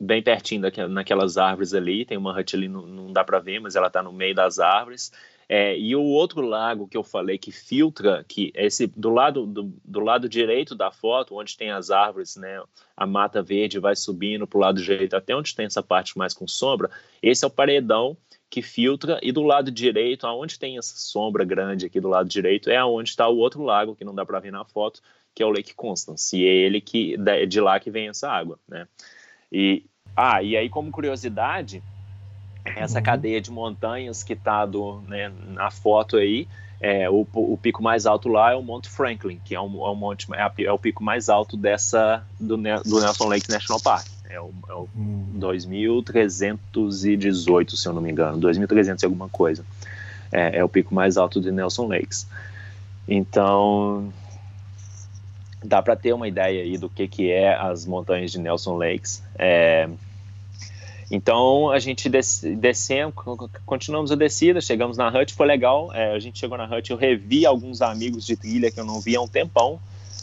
bem 0.00 0.20
pertinho 0.20 0.62
daquelas, 0.62 1.38
árvores 1.38 1.72
ali, 1.72 2.04
tem 2.04 2.18
uma 2.18 2.36
hut 2.36 2.56
ali, 2.56 2.66
não, 2.66 2.84
não 2.84 3.12
dá 3.12 3.22
para 3.22 3.38
ver, 3.38 3.60
mas 3.60 3.76
ela 3.76 3.88
tá 3.88 4.02
no 4.02 4.12
meio 4.12 4.34
das 4.34 4.58
árvores, 4.58 5.12
é, 5.54 5.78
e 5.78 5.94
o 5.94 6.02
outro 6.02 6.40
lago 6.40 6.88
que 6.88 6.96
eu 6.96 7.04
falei 7.04 7.36
que 7.36 7.52
filtra, 7.52 8.24
que 8.26 8.50
esse 8.54 8.86
do 8.86 9.10
lado 9.10 9.44
do, 9.44 9.64
do, 9.84 10.00
lado 10.00 10.26
direito 10.26 10.74
da 10.74 10.90
foto, 10.90 11.36
onde 11.36 11.58
tem 11.58 11.70
as 11.70 11.90
árvores, 11.90 12.36
né, 12.36 12.62
a 12.96 13.06
mata 13.06 13.42
verde 13.42 13.78
vai 13.78 13.94
subindo 13.94 14.46
para 14.46 14.56
o 14.56 14.60
lado 14.62 14.82
direito 14.82 15.14
até 15.14 15.36
onde 15.36 15.54
tem 15.54 15.66
essa 15.66 15.82
parte 15.82 16.16
mais 16.16 16.32
com 16.32 16.48
sombra. 16.48 16.90
Esse 17.22 17.44
é 17.44 17.48
o 17.48 17.50
paredão 17.50 18.16
que 18.48 18.62
filtra 18.62 19.20
e 19.22 19.30
do 19.30 19.42
lado 19.42 19.70
direito, 19.70 20.26
aonde 20.26 20.58
tem 20.58 20.78
essa 20.78 20.96
sombra 20.96 21.44
grande 21.44 21.84
aqui 21.84 22.00
do 22.00 22.08
lado 22.08 22.30
direito, 22.30 22.70
é 22.70 22.78
aonde 22.78 23.10
está 23.10 23.28
o 23.28 23.36
outro 23.36 23.62
lago 23.62 23.94
que 23.94 24.06
não 24.06 24.14
dá 24.14 24.24
para 24.24 24.40
ver 24.40 24.52
na 24.52 24.64
foto, 24.64 25.02
que 25.34 25.42
é 25.42 25.46
o 25.46 25.50
Lake 25.50 25.74
Constance. 25.74 26.34
E 26.34 26.46
é 26.46 26.50
ele 26.50 26.80
que 26.80 27.14
de 27.46 27.60
lá 27.60 27.78
que 27.78 27.90
vem 27.90 28.08
essa 28.08 28.30
água, 28.30 28.58
né? 28.66 28.88
E 29.52 29.84
ah, 30.16 30.42
e 30.42 30.56
aí 30.56 30.70
como 30.70 30.90
curiosidade, 30.90 31.82
essa 32.64 32.98
uhum. 32.98 33.04
cadeia 33.04 33.40
de 33.40 33.50
montanhas 33.50 34.22
que 34.22 34.34
está 34.34 34.68
né, 35.08 35.32
na 35.48 35.70
foto 35.70 36.16
aí, 36.16 36.46
é, 36.80 37.08
o, 37.08 37.26
o, 37.32 37.56
pico 37.56 37.80
mais 37.80 38.04
alto 38.06 38.28
lá 38.28 38.50
é 38.52 38.56
o 38.56 38.62
Monte 38.62 38.88
Franklin, 38.88 39.40
que 39.44 39.54
é, 39.54 39.60
um, 39.60 39.86
é, 39.86 39.90
um 39.90 39.94
monte, 39.94 40.26
é, 40.34 40.42
a, 40.42 40.52
é, 40.58 40.72
o 40.72 40.78
pico 40.78 41.04
mais 41.04 41.28
alto 41.28 41.56
dessa 41.56 42.26
do, 42.40 42.56
do 42.56 43.00
Nelson 43.00 43.28
Lake 43.28 43.48
National 43.48 43.80
Park. 43.80 44.08
É 44.28 44.40
o, 44.40 44.52
é 44.68 44.74
o 44.74 44.88
hum. 44.96 45.26
2318, 45.34 47.76
se 47.76 47.86
eu 47.86 47.92
não 47.92 48.02
me 48.02 48.10
engano, 48.10 48.36
2300 48.38 49.00
e 49.00 49.06
alguma 49.06 49.28
coisa. 49.28 49.64
É, 50.32 50.58
é 50.58 50.64
o 50.64 50.68
pico 50.68 50.92
mais 50.92 51.16
alto 51.16 51.40
de 51.40 51.52
Nelson 51.52 51.86
Lakes. 51.86 52.26
Então, 53.06 54.12
dá 55.62 55.80
para 55.82 55.94
ter 55.94 56.12
uma 56.12 56.26
ideia 56.26 56.64
aí 56.64 56.76
do 56.78 56.88
que, 56.88 57.06
que 57.06 57.30
é 57.30 57.54
as 57.54 57.86
montanhas 57.86 58.32
de 58.32 58.40
Nelson 58.40 58.76
Lakes. 58.76 59.22
Então 61.12 61.70
a 61.70 61.78
gente 61.78 62.08
descemos, 62.08 63.14
continuamos 63.66 64.10
a 64.10 64.14
descida, 64.14 64.62
chegamos 64.62 64.96
na 64.96 65.10
hut, 65.10 65.34
foi 65.34 65.46
legal. 65.46 65.92
É, 65.92 66.14
a 66.14 66.18
gente 66.18 66.38
chegou 66.38 66.56
na 66.56 66.64
hut, 66.64 66.90
eu 66.90 66.96
revi 66.96 67.44
alguns 67.44 67.82
amigos 67.82 68.24
de 68.24 68.34
trilha 68.34 68.70
que 68.70 68.80
eu 68.80 68.84
não 68.86 68.98
via 68.98 69.18
há 69.18 69.20
um 69.20 69.28
tempão. 69.28 69.78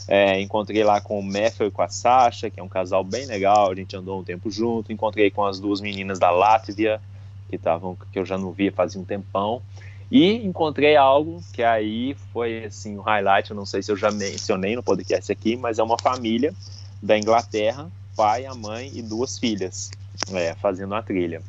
É, 0.08 0.40
encontrei 0.40 0.82
lá 0.82 1.00
com 1.00 1.20
o 1.20 1.22
Matthew 1.22 1.68
e 1.68 1.70
com 1.70 1.80
a 1.80 1.88
Sasha, 1.88 2.50
que 2.50 2.58
é 2.58 2.62
um 2.62 2.68
casal 2.68 3.04
bem 3.04 3.24
legal, 3.26 3.70
a 3.70 3.74
gente 3.76 3.96
andou 3.96 4.18
um 4.18 4.24
tempo 4.24 4.50
junto. 4.50 4.92
Encontrei 4.92 5.30
com 5.30 5.46
as 5.46 5.60
duas 5.60 5.80
meninas 5.80 6.18
da 6.18 6.32
Látvia, 6.32 7.00
que, 7.48 7.56
tavam, 7.56 7.96
que 8.12 8.18
eu 8.18 8.26
já 8.26 8.36
não 8.36 8.50
via 8.50 8.72
fazia 8.72 9.00
um 9.00 9.04
tempão. 9.04 9.62
E 10.10 10.44
encontrei 10.44 10.96
algo 10.96 11.40
que 11.52 11.62
aí 11.62 12.16
foi 12.32 12.64
assim 12.64 12.96
o 12.96 12.98
um 12.98 13.02
highlight, 13.02 13.48
eu 13.48 13.54
não 13.56 13.64
sei 13.64 13.80
se 13.80 13.92
eu 13.92 13.96
já 13.96 14.10
mencionei 14.10 14.74
no 14.74 14.82
podcast 14.82 15.30
aqui, 15.30 15.54
mas 15.54 15.78
é 15.78 15.84
uma 15.84 15.96
família 15.96 16.52
da 17.00 17.16
Inglaterra, 17.16 17.88
pai, 18.16 18.44
a 18.44 18.56
mãe 18.56 18.90
e 18.92 19.00
duas 19.02 19.38
filhas 19.38 19.92
é, 20.32 20.54
fazendo 20.54 20.94
a 20.94 21.02
trilha. 21.02 21.42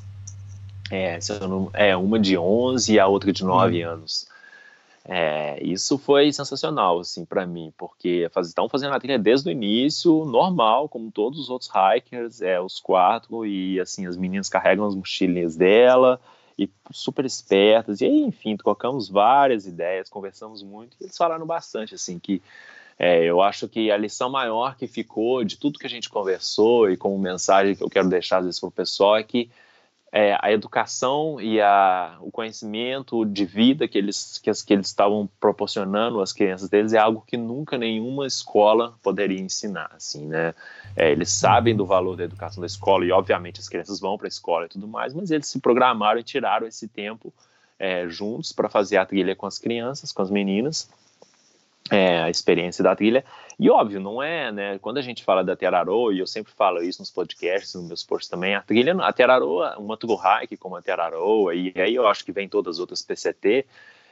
É, 0.89 1.20
não, 1.41 1.70
é, 1.74 1.95
uma 1.95 2.20
de 2.20 2.38
11 2.38 2.93
e 2.93 2.99
a 2.99 3.07
outra 3.07 3.32
de 3.32 3.43
9 3.43 3.86
hum. 3.86 3.89
anos. 3.89 4.28
É, 5.03 5.62
isso 5.64 5.97
foi 5.97 6.32
sensacional, 6.32 6.99
assim, 6.99 7.26
para 7.26 7.45
mim, 7.45 7.74
porque 7.78 8.30
faz, 8.32 8.47
estão 8.47 8.70
fazendo 8.70 8.93
a 8.93 8.99
trilha 8.99 9.18
desde 9.18 9.49
o 9.49 9.51
início, 9.51 10.26
normal, 10.26 10.88
como 10.88 11.12
todos 11.12 11.39
os 11.39 11.49
outros 11.49 11.72
hikers, 11.74 12.41
é, 12.41 12.62
os 12.62 12.80
quatro, 12.80 13.45
e 13.45 13.80
assim, 13.80 14.05
as 14.05 14.16
meninas 14.16 14.47
carregam 14.47 14.86
as 14.86 14.93
mochilinhas 14.93 15.55
dela, 15.55 16.20
e 16.57 16.70
super 16.91 17.26
espertas, 17.26 18.01
e 18.01 18.05
aí, 18.05 18.22
enfim, 18.22 18.55
trocamos 18.55 19.09
várias 19.09 19.66
ideias, 19.66 20.07
conversamos 20.07 20.62
muito, 20.62 20.95
e 21.01 21.05
eles 21.05 21.18
falaram 21.18 21.47
bastante, 21.47 21.95
assim, 21.95 22.20
que 22.20 22.39
é, 23.03 23.23
eu 23.23 23.41
acho 23.41 23.67
que 23.67 23.89
a 23.89 23.97
lição 23.97 24.29
maior 24.29 24.75
que 24.75 24.85
ficou 24.85 25.43
de 25.43 25.57
tudo 25.57 25.79
que 25.79 25.87
a 25.87 25.89
gente 25.89 26.07
conversou 26.07 26.87
e 26.87 26.95
como 26.95 27.17
mensagem 27.17 27.75
que 27.75 27.83
eu 27.83 27.89
quero 27.89 28.07
deixar 28.07 28.43
para 28.43 28.67
o 28.67 28.71
pessoal 28.71 29.17
é 29.17 29.23
que 29.23 29.49
é, 30.11 30.37
a 30.39 30.51
educação 30.51 31.41
e 31.41 31.59
a, 31.59 32.15
o 32.21 32.29
conhecimento 32.29 33.25
de 33.25 33.43
vida 33.43 33.87
que 33.87 33.97
eles, 33.97 34.37
que, 34.37 34.51
que 34.51 34.73
eles 34.73 34.85
estavam 34.85 35.27
proporcionando 35.39 36.21
às 36.21 36.31
crianças 36.31 36.69
deles 36.69 36.93
é 36.93 36.99
algo 36.99 37.23
que 37.25 37.37
nunca 37.37 37.75
nenhuma 37.75 38.27
escola 38.27 38.93
poderia 39.01 39.41
ensinar, 39.41 39.89
assim, 39.95 40.27
né? 40.27 40.53
É, 40.95 41.11
eles 41.11 41.31
sabem 41.31 41.75
do 41.75 41.87
valor 41.87 42.15
da 42.15 42.25
educação 42.25 42.61
da 42.61 42.67
escola 42.67 43.03
e, 43.03 43.11
obviamente, 43.11 43.59
as 43.59 43.67
crianças 43.67 43.99
vão 43.99 44.15
para 44.15 44.27
a 44.27 44.29
escola 44.29 44.65
e 44.65 44.69
tudo 44.69 44.87
mais, 44.87 45.11
mas 45.11 45.31
eles 45.31 45.47
se 45.47 45.59
programaram 45.59 46.19
e 46.19 46.23
tiraram 46.23 46.67
esse 46.67 46.87
tempo 46.87 47.33
é, 47.79 48.07
juntos 48.07 48.51
para 48.51 48.69
fazer 48.69 48.97
a 48.97 49.05
trilha 49.07 49.35
com 49.35 49.47
as 49.47 49.57
crianças, 49.57 50.11
com 50.11 50.21
as 50.21 50.29
meninas, 50.29 50.87
é, 51.89 52.21
a 52.21 52.29
experiência 52.29 52.84
da 52.84 52.95
trilha. 52.95 53.23
E 53.59 53.69
óbvio, 53.69 53.99
não 53.99 54.21
é, 54.21 54.51
né? 54.51 54.79
Quando 54.79 54.97
a 54.97 55.01
gente 55.01 55.23
fala 55.23 55.43
da 55.43 55.55
Terarô, 55.55 56.11
e 56.11 56.19
eu 56.19 56.27
sempre 56.27 56.51
falo 56.51 56.82
isso 56.82 57.01
nos 57.01 57.11
podcasts, 57.11 57.73
nos 57.75 57.88
meus 57.88 58.03
posts 58.03 58.29
também, 58.29 58.55
a 58.55 58.61
trilha, 58.61 58.95
a 59.01 59.13
Terarô, 59.13 59.63
uma 59.77 59.97
tour 59.97 60.19
hike 60.19 60.57
como 60.57 60.75
a 60.75 60.82
Terarô, 60.82 61.51
e 61.51 61.73
aí 61.75 61.95
eu 61.95 62.07
acho 62.07 62.25
que 62.25 62.32
vem 62.32 62.49
todas 62.49 62.75
as 62.75 62.79
outras 62.79 63.01
PCT, 63.01 63.65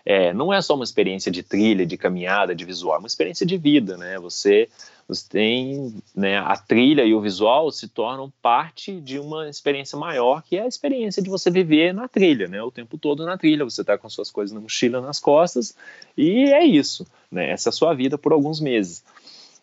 é, 0.10 0.34
não 0.34 0.52
é 0.52 0.60
só 0.60 0.74
uma 0.74 0.84
experiência 0.84 1.32
de 1.32 1.44
trilha, 1.44 1.86
de 1.86 1.96
caminhada, 1.96 2.56
de 2.56 2.66
visual, 2.66 2.96
é 2.96 2.98
uma 2.98 3.08
experiência 3.08 3.46
de 3.46 3.56
vida, 3.58 3.96
né? 3.96 4.18
Você, 4.18 4.68
você 5.08 5.30
tem, 5.30 5.94
né, 6.16 6.40
a 6.40 6.58
trilha 6.58 7.04
e 7.04 7.14
o 7.14 7.22
visual 7.22 7.70
se 7.72 7.88
tornam 7.88 8.34
parte 8.42 9.00
de 9.00 9.20
uma 9.20 9.48
experiência 9.48 10.00
maior, 10.00 10.42
que 10.42 10.58
é 10.58 10.64
a 10.64 10.68
experiência 10.68 11.22
de 11.22 11.30
você 11.30 11.52
viver 11.52 11.94
na 11.94 12.08
trilha, 12.08 12.48
né? 12.48 12.60
O 12.64 12.72
tempo 12.72 12.98
todo 12.98 13.24
na 13.24 13.38
trilha, 13.38 13.64
você 13.64 13.82
está 13.82 14.00
com 14.00 14.10
suas 14.10 14.32
coisas 14.32 14.52
na 14.52 14.60
mochila, 14.60 15.00
nas 15.00 15.20
costas, 15.20 15.76
e 16.18 16.46
é 16.46 16.66
isso, 16.66 17.06
né? 17.32 17.52
Essa 17.52 17.70
é 17.70 17.72
a 17.72 17.74
sua 17.74 17.94
vida 17.94 18.18
por 18.18 18.34
alguns 18.34 18.60
meses. 18.60 19.04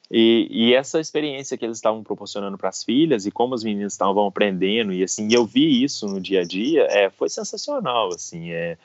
E, 0.08 0.46
e, 0.48 0.74
essa 0.74 1.00
experiência 1.00 1.58
que 1.58 1.64
eles 1.64 1.78
estavam 1.78 2.04
proporcionando 2.04 2.56
para 2.56 2.68
as 2.68 2.84
filhas 2.84 3.26
e 3.26 3.32
como 3.32 3.52
as 3.56 3.64
meninas 3.64 3.94
estavam 3.94 4.24
aprendendo 4.24 4.92
e 4.92 5.02
assim 5.02 5.26
eu 5.32 5.44
vi 5.44 5.82
isso 5.82 6.06
no 6.06 6.20
dia 6.20 6.42
a 6.42 6.44
dia 6.44 6.82
é, 6.82 7.10
foi 7.10 7.28
sensacional 7.28 8.10
assim 8.14 8.52
é, 8.52 8.78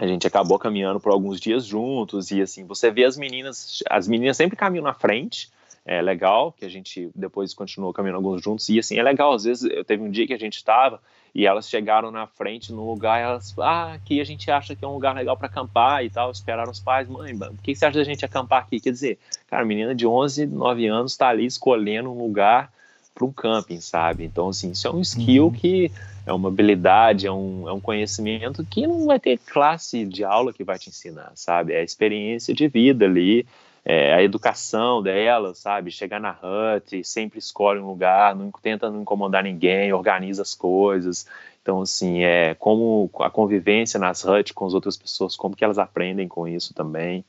a 0.00 0.06
gente 0.06 0.26
acabou 0.26 0.58
caminhando 0.58 0.98
por 0.98 1.12
alguns 1.12 1.38
dias 1.38 1.66
juntos 1.66 2.30
e 2.30 2.40
assim 2.40 2.64
você 2.64 2.90
vê 2.90 3.04
as 3.04 3.18
meninas 3.18 3.82
as 3.88 4.08
meninas 4.08 4.36
sempre 4.36 4.56
caminham 4.56 4.82
na 4.82 4.94
frente. 4.94 5.50
É 5.84 6.00
legal 6.00 6.52
que 6.52 6.64
a 6.64 6.68
gente 6.68 7.10
depois 7.14 7.52
continuou 7.54 7.92
caminhando 7.92 8.16
alguns 8.16 8.42
juntos 8.42 8.68
e 8.70 8.78
assim 8.78 8.98
é 8.98 9.02
legal. 9.02 9.34
Às 9.34 9.44
vezes 9.44 9.64
eu 9.70 9.84
teve 9.84 10.02
um 10.02 10.10
dia 10.10 10.26
que 10.26 10.32
a 10.32 10.38
gente 10.38 10.56
estava 10.56 11.00
e 11.34 11.46
elas 11.46 11.68
chegaram 11.68 12.10
na 12.10 12.26
frente 12.26 12.72
no 12.72 12.88
lugar 12.88 13.20
elas 13.20 13.54
ah 13.58 13.92
aqui 13.92 14.20
a 14.20 14.24
gente 14.24 14.50
acha 14.50 14.74
que 14.74 14.84
é 14.84 14.88
um 14.88 14.94
lugar 14.94 15.14
legal 15.14 15.36
para 15.36 15.48
acampar 15.48 16.02
e 16.02 16.08
tal. 16.08 16.30
Esperaram 16.30 16.72
os 16.72 16.80
pais 16.80 17.06
mãe 17.06 17.34
o 17.34 17.56
que 17.62 17.74
você 17.74 17.84
acha 17.84 17.98
da 17.98 18.04
gente 18.04 18.24
acampar 18.24 18.62
aqui? 18.62 18.80
Quer 18.80 18.92
dizer 18.92 19.18
cara 19.48 19.66
menina 19.66 19.94
de 19.94 20.06
11 20.06 20.46
9 20.46 20.86
anos 20.86 21.12
está 21.12 21.28
ali 21.28 21.44
escolhendo 21.44 22.10
um 22.10 22.16
lugar 22.16 22.72
para 23.14 23.26
um 23.26 23.32
camping 23.32 23.80
sabe? 23.82 24.24
Então 24.24 24.48
assim 24.48 24.70
isso 24.70 24.88
é 24.88 24.90
um 24.90 25.02
skill 25.02 25.44
uhum. 25.46 25.52
que 25.52 25.92
é 26.30 26.32
uma 26.32 26.48
habilidade, 26.48 27.26
é 27.26 27.32
um, 27.32 27.68
é 27.68 27.72
um 27.72 27.80
conhecimento 27.80 28.64
que 28.64 28.86
não 28.86 29.06
vai 29.06 29.18
ter 29.18 29.38
classe 29.38 30.04
de 30.04 30.24
aula 30.24 30.52
que 30.52 30.64
vai 30.64 30.78
te 30.78 30.88
ensinar, 30.88 31.32
sabe? 31.34 31.72
É 31.72 31.80
a 31.80 31.82
experiência 31.82 32.54
de 32.54 32.68
vida 32.68 33.04
ali, 33.04 33.44
é 33.84 34.14
a 34.14 34.22
educação 34.22 35.02
dela, 35.02 35.54
sabe? 35.54 35.90
Chegar 35.90 36.20
na 36.20 36.30
hut, 36.30 37.02
sempre 37.04 37.38
escolhe 37.38 37.80
um 37.80 37.86
lugar, 37.86 38.34
não 38.36 38.50
tenta 38.62 38.88
não 38.90 39.02
incomodar 39.02 39.42
ninguém, 39.42 39.92
organiza 39.92 40.42
as 40.42 40.54
coisas. 40.54 41.26
Então, 41.62 41.82
assim, 41.82 42.22
é 42.22 42.54
como 42.54 43.10
a 43.20 43.28
convivência 43.28 43.98
nas 43.98 44.24
huts 44.24 44.52
com 44.52 44.66
as 44.66 44.72
outras 44.72 44.96
pessoas, 44.96 45.36
como 45.36 45.56
que 45.56 45.64
elas 45.64 45.78
aprendem 45.78 46.28
com 46.28 46.46
isso 46.46 46.72
também 46.72 47.24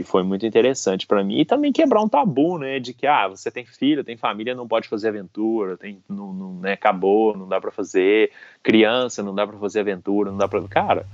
e 0.00 0.04
foi 0.04 0.22
muito 0.22 0.46
interessante 0.46 1.06
para 1.06 1.22
mim 1.22 1.40
e 1.40 1.44
também 1.44 1.72
quebrar 1.72 2.02
um 2.02 2.08
tabu, 2.08 2.58
né, 2.58 2.78
de 2.78 2.94
que 2.94 3.06
ah, 3.06 3.28
você 3.28 3.50
tem 3.50 3.64
filho, 3.64 4.02
tem 4.02 4.16
família, 4.16 4.54
não 4.54 4.66
pode 4.66 4.88
fazer 4.88 5.08
aventura, 5.08 5.76
tem 5.76 6.02
não, 6.08 6.32
não 6.32 6.54
né, 6.54 6.72
acabou, 6.72 7.36
não 7.36 7.46
dá 7.46 7.60
para 7.60 7.70
fazer 7.70 8.32
criança, 8.62 9.22
não 9.22 9.34
dá 9.34 9.46
para 9.46 9.58
fazer 9.58 9.80
aventura, 9.80 10.30
não 10.30 10.38
dá 10.38 10.48
para, 10.48 10.60
cara, 10.68 11.06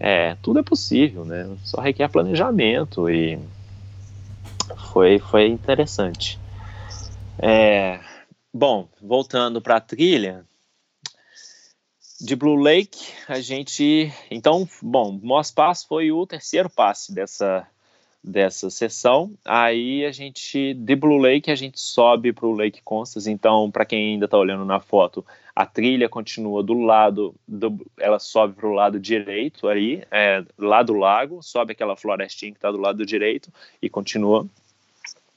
é, 0.00 0.36
tudo 0.42 0.58
é 0.58 0.62
possível, 0.62 1.24
né? 1.24 1.48
Só 1.62 1.80
requer 1.80 2.08
planejamento 2.08 3.08
e 3.08 3.38
foi 4.90 5.18
foi 5.18 5.46
interessante. 5.46 6.40
É, 7.38 8.00
bom, 8.52 8.88
voltando 9.00 9.60
para 9.60 9.76
a 9.76 9.80
trilha, 9.80 10.44
de 12.22 12.36
Blue 12.36 12.56
Lake, 12.56 13.12
a 13.26 13.40
gente. 13.40 14.12
Então, 14.30 14.68
bom, 14.80 15.18
Moss 15.20 15.50
Pass 15.50 15.82
foi 15.82 16.12
o 16.12 16.24
terceiro 16.24 16.70
passe 16.70 17.12
dessa, 17.12 17.66
dessa 18.22 18.70
sessão. 18.70 19.32
Aí 19.44 20.04
a 20.04 20.12
gente, 20.12 20.74
de 20.74 20.94
Blue 20.94 21.18
Lake, 21.18 21.50
a 21.50 21.54
gente 21.54 21.80
sobe 21.80 22.32
para 22.32 22.46
o 22.46 22.52
Lake 22.52 22.80
Constance. 22.84 23.30
Então, 23.30 23.70
para 23.70 23.84
quem 23.84 24.12
ainda 24.12 24.26
está 24.26 24.38
olhando 24.38 24.64
na 24.64 24.78
foto, 24.78 25.24
a 25.54 25.66
trilha 25.66 26.08
continua 26.08 26.62
do 26.62 26.74
lado, 26.74 27.34
do, 27.46 27.84
ela 27.98 28.18
sobe 28.18 28.54
para 28.54 28.66
o 28.66 28.72
lado 28.72 29.00
direito 29.00 29.68
aí, 29.68 30.02
é, 30.10 30.44
lá 30.56 30.82
do 30.82 30.94
lago, 30.94 31.42
sobe 31.42 31.72
aquela 31.72 31.96
florestinha 31.96 32.52
que 32.52 32.58
está 32.58 32.70
do 32.70 32.78
lado 32.78 33.04
direito 33.04 33.50
e 33.80 33.88
continua. 33.88 34.46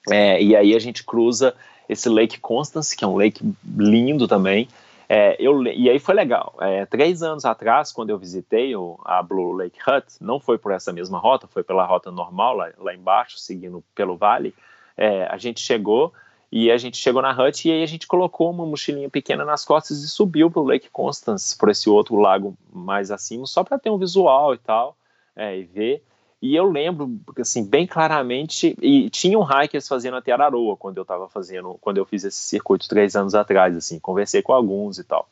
É, 0.09 0.41
e 0.41 0.55
aí 0.55 0.75
a 0.75 0.79
gente 0.79 1.03
cruza 1.03 1.55
esse 1.89 2.07
Lake 2.07 2.39
Constance, 2.39 2.95
que 2.95 3.03
é 3.03 3.07
um 3.07 3.17
lake 3.17 3.43
lindo 3.77 4.27
também. 4.27 4.67
É, 5.07 5.35
eu, 5.39 5.61
e 5.63 5.89
aí 5.89 5.99
foi 5.99 6.15
legal. 6.15 6.55
É, 6.59 6.85
três 6.85 7.21
anos 7.21 7.45
atrás, 7.45 7.91
quando 7.91 8.09
eu 8.09 8.17
visitei 8.17 8.75
o, 8.75 8.99
a 9.03 9.21
Blue 9.21 9.53
Lake 9.53 9.79
Hut, 9.87 10.05
não 10.19 10.39
foi 10.39 10.57
por 10.57 10.71
essa 10.71 10.91
mesma 10.91 11.19
rota, 11.19 11.47
foi 11.47 11.63
pela 11.63 11.85
rota 11.85 12.11
normal, 12.11 12.55
lá, 12.55 12.71
lá 12.77 12.93
embaixo, 12.93 13.37
seguindo 13.37 13.83
pelo 13.93 14.17
vale. 14.17 14.53
É, 14.97 15.25
a 15.25 15.37
gente 15.37 15.59
chegou 15.59 16.13
e 16.51 16.71
a 16.71 16.77
gente 16.77 16.97
chegou 16.97 17.21
na 17.21 17.31
hut 17.31 17.67
e 17.67 17.71
aí 17.71 17.83
a 17.83 17.87
gente 17.87 18.07
colocou 18.07 18.49
uma 18.49 18.65
mochilinha 18.65 19.09
pequena 19.09 19.43
nas 19.43 19.65
costas 19.65 20.03
e 20.03 20.07
subiu 20.07 20.49
para 20.49 20.61
o 20.61 20.65
Lake 20.65 20.89
Constance, 20.89 21.57
por 21.57 21.69
esse 21.69 21.89
outro 21.89 22.15
lago 22.15 22.55
mais 22.73 23.11
acima, 23.11 23.45
só 23.45 23.63
para 23.63 23.77
ter 23.77 23.89
um 23.89 23.97
visual 23.97 24.53
e 24.53 24.57
tal, 24.57 24.95
é, 25.35 25.57
e 25.57 25.63
ver. 25.63 26.03
E 26.45 26.55
eu 26.55 26.69
lembro, 26.69 27.19
assim, 27.39 27.65
bem 27.65 27.87
claramente, 27.87 28.77
e 28.79 29.09
tinham 29.09 29.41
hikers 29.41 29.87
fazendo 29.87 30.15
até 30.17 30.31
Araroa 30.31 30.77
quando 30.77 30.97
eu 30.97 31.01
estava 31.01 31.27
fazendo, 31.27 31.75
quando 31.81 31.97
eu 31.97 32.05
fiz 32.05 32.23
esse 32.23 32.37
circuito 32.37 32.87
três 32.87 33.15
anos 33.15 33.33
atrás, 33.33 33.75
assim, 33.75 33.97
conversei 33.97 34.43
com 34.43 34.53
alguns 34.53 34.99
e 34.99 35.03
tal. 35.03 35.27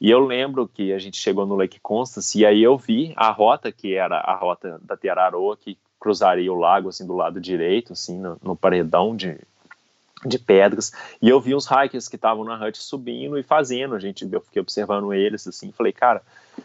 E 0.00 0.08
eu 0.08 0.20
lembro 0.20 0.68
que 0.68 0.92
a 0.92 0.98
gente 1.00 1.16
chegou 1.16 1.44
no 1.44 1.56
Lake 1.56 1.80
Constance 1.80 2.38
e 2.38 2.46
aí 2.46 2.62
eu 2.62 2.78
vi 2.78 3.12
a 3.16 3.32
rota, 3.32 3.72
que 3.72 3.94
era 3.96 4.16
a 4.18 4.36
rota 4.36 4.80
da 4.80 4.96
Tiararoa, 4.96 5.56
que 5.56 5.76
cruzaria 5.98 6.52
o 6.52 6.56
lago, 6.56 6.88
assim, 6.88 7.04
do 7.04 7.16
lado 7.16 7.40
direito, 7.40 7.92
assim, 7.92 8.16
no, 8.20 8.38
no 8.40 8.54
paredão 8.54 9.16
de, 9.16 9.36
de 10.24 10.38
pedras, 10.38 10.92
e 11.20 11.28
eu 11.28 11.40
vi 11.40 11.54
uns 11.54 11.66
hikers 11.66 12.08
que 12.08 12.16
estavam 12.16 12.44
na 12.44 12.56
hut 12.64 12.78
subindo 12.78 13.38
e 13.38 13.42
fazendo, 13.42 13.94
a 13.94 13.98
gente, 13.98 14.26
eu 14.30 14.40
fiquei 14.40 14.60
observando 14.60 15.12
eles, 15.12 15.46
assim, 15.46 15.72
falei, 15.72 15.92
cara, 15.92 16.22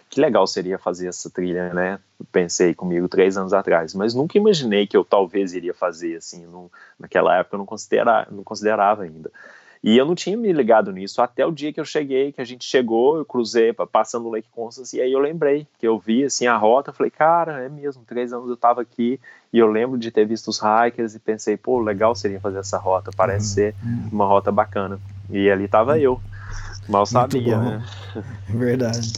que 0.10 0.22
legal 0.22 0.46
seria 0.48 0.78
fazer 0.78 1.08
essa 1.08 1.30
trilha, 1.30 1.74
né, 1.74 2.00
pensei 2.32 2.74
comigo 2.74 3.08
três 3.08 3.38
anos 3.38 3.54
atrás, 3.54 3.94
mas 3.94 4.14
nunca 4.14 4.38
imaginei 4.38 4.88
que 4.88 4.96
eu 4.96 5.04
talvez 5.04 5.54
iria 5.54 5.74
fazer, 5.74 6.18
assim, 6.18 6.46
não, 6.46 6.70
naquela 7.00 7.38
época 7.38 7.56
eu 7.56 7.60
não, 7.60 7.66
considera, 7.66 8.28
não 8.32 8.44
considerava 8.44 9.04
ainda, 9.04 9.32
e 9.82 9.98
eu 9.98 10.06
não 10.06 10.14
tinha 10.14 10.36
me 10.36 10.52
ligado 10.52 10.92
nisso 10.92 11.22
até 11.22 11.46
o 11.46 11.52
dia 11.52 11.72
que 11.72 11.80
eu 11.80 11.86
cheguei, 11.86 12.34
que 12.34 12.42
a 12.42 12.46
gente 12.46 12.66
chegou, 12.66 13.18
eu 13.18 13.24
cruzei, 13.24 13.72
passando 13.72 14.28
o 14.28 14.32
Lake 14.32 14.50
Constance, 14.52 14.96
e 14.96 15.02
aí 15.02 15.12
eu 15.12 15.20
lembrei 15.20 15.66
que 15.78 15.88
eu 15.88 15.98
vi 15.98 16.26
assim 16.26 16.48
a 16.48 16.58
rota, 16.58 16.92
falei, 16.92 17.10
cara, 17.10 17.64
é 17.64 17.70
mesmo, 17.70 18.04
três 18.06 18.34
anos 18.34 18.50
eu 18.50 18.56
estava 18.56 18.82
aqui, 18.82 19.20
e 19.54 19.58
eu 19.58 19.68
lembro 19.68 19.98
de 19.98 20.12
ter 20.12 20.26
visto 20.26 20.50
os 20.50 20.60
hikers 20.60 21.16
e 21.16 21.20
pensei, 21.20 21.56
pô, 21.56 21.80
legal 21.80 22.14
seria 22.14 22.42
fazer 22.42 22.60
essa 22.60 22.78
rota, 22.78 23.12
parece 23.16 23.48
uhum. 23.48 23.54
ser 23.54 23.76
uma 24.12 24.26
rota 24.26 24.52
bacana. 24.52 25.00
E 25.30 25.50
ali 25.50 25.66
estava 25.66 25.98
eu, 25.98 26.20
mal 26.88 27.06
sabia, 27.06 27.58
né? 27.58 27.86
Verdade. 28.50 29.14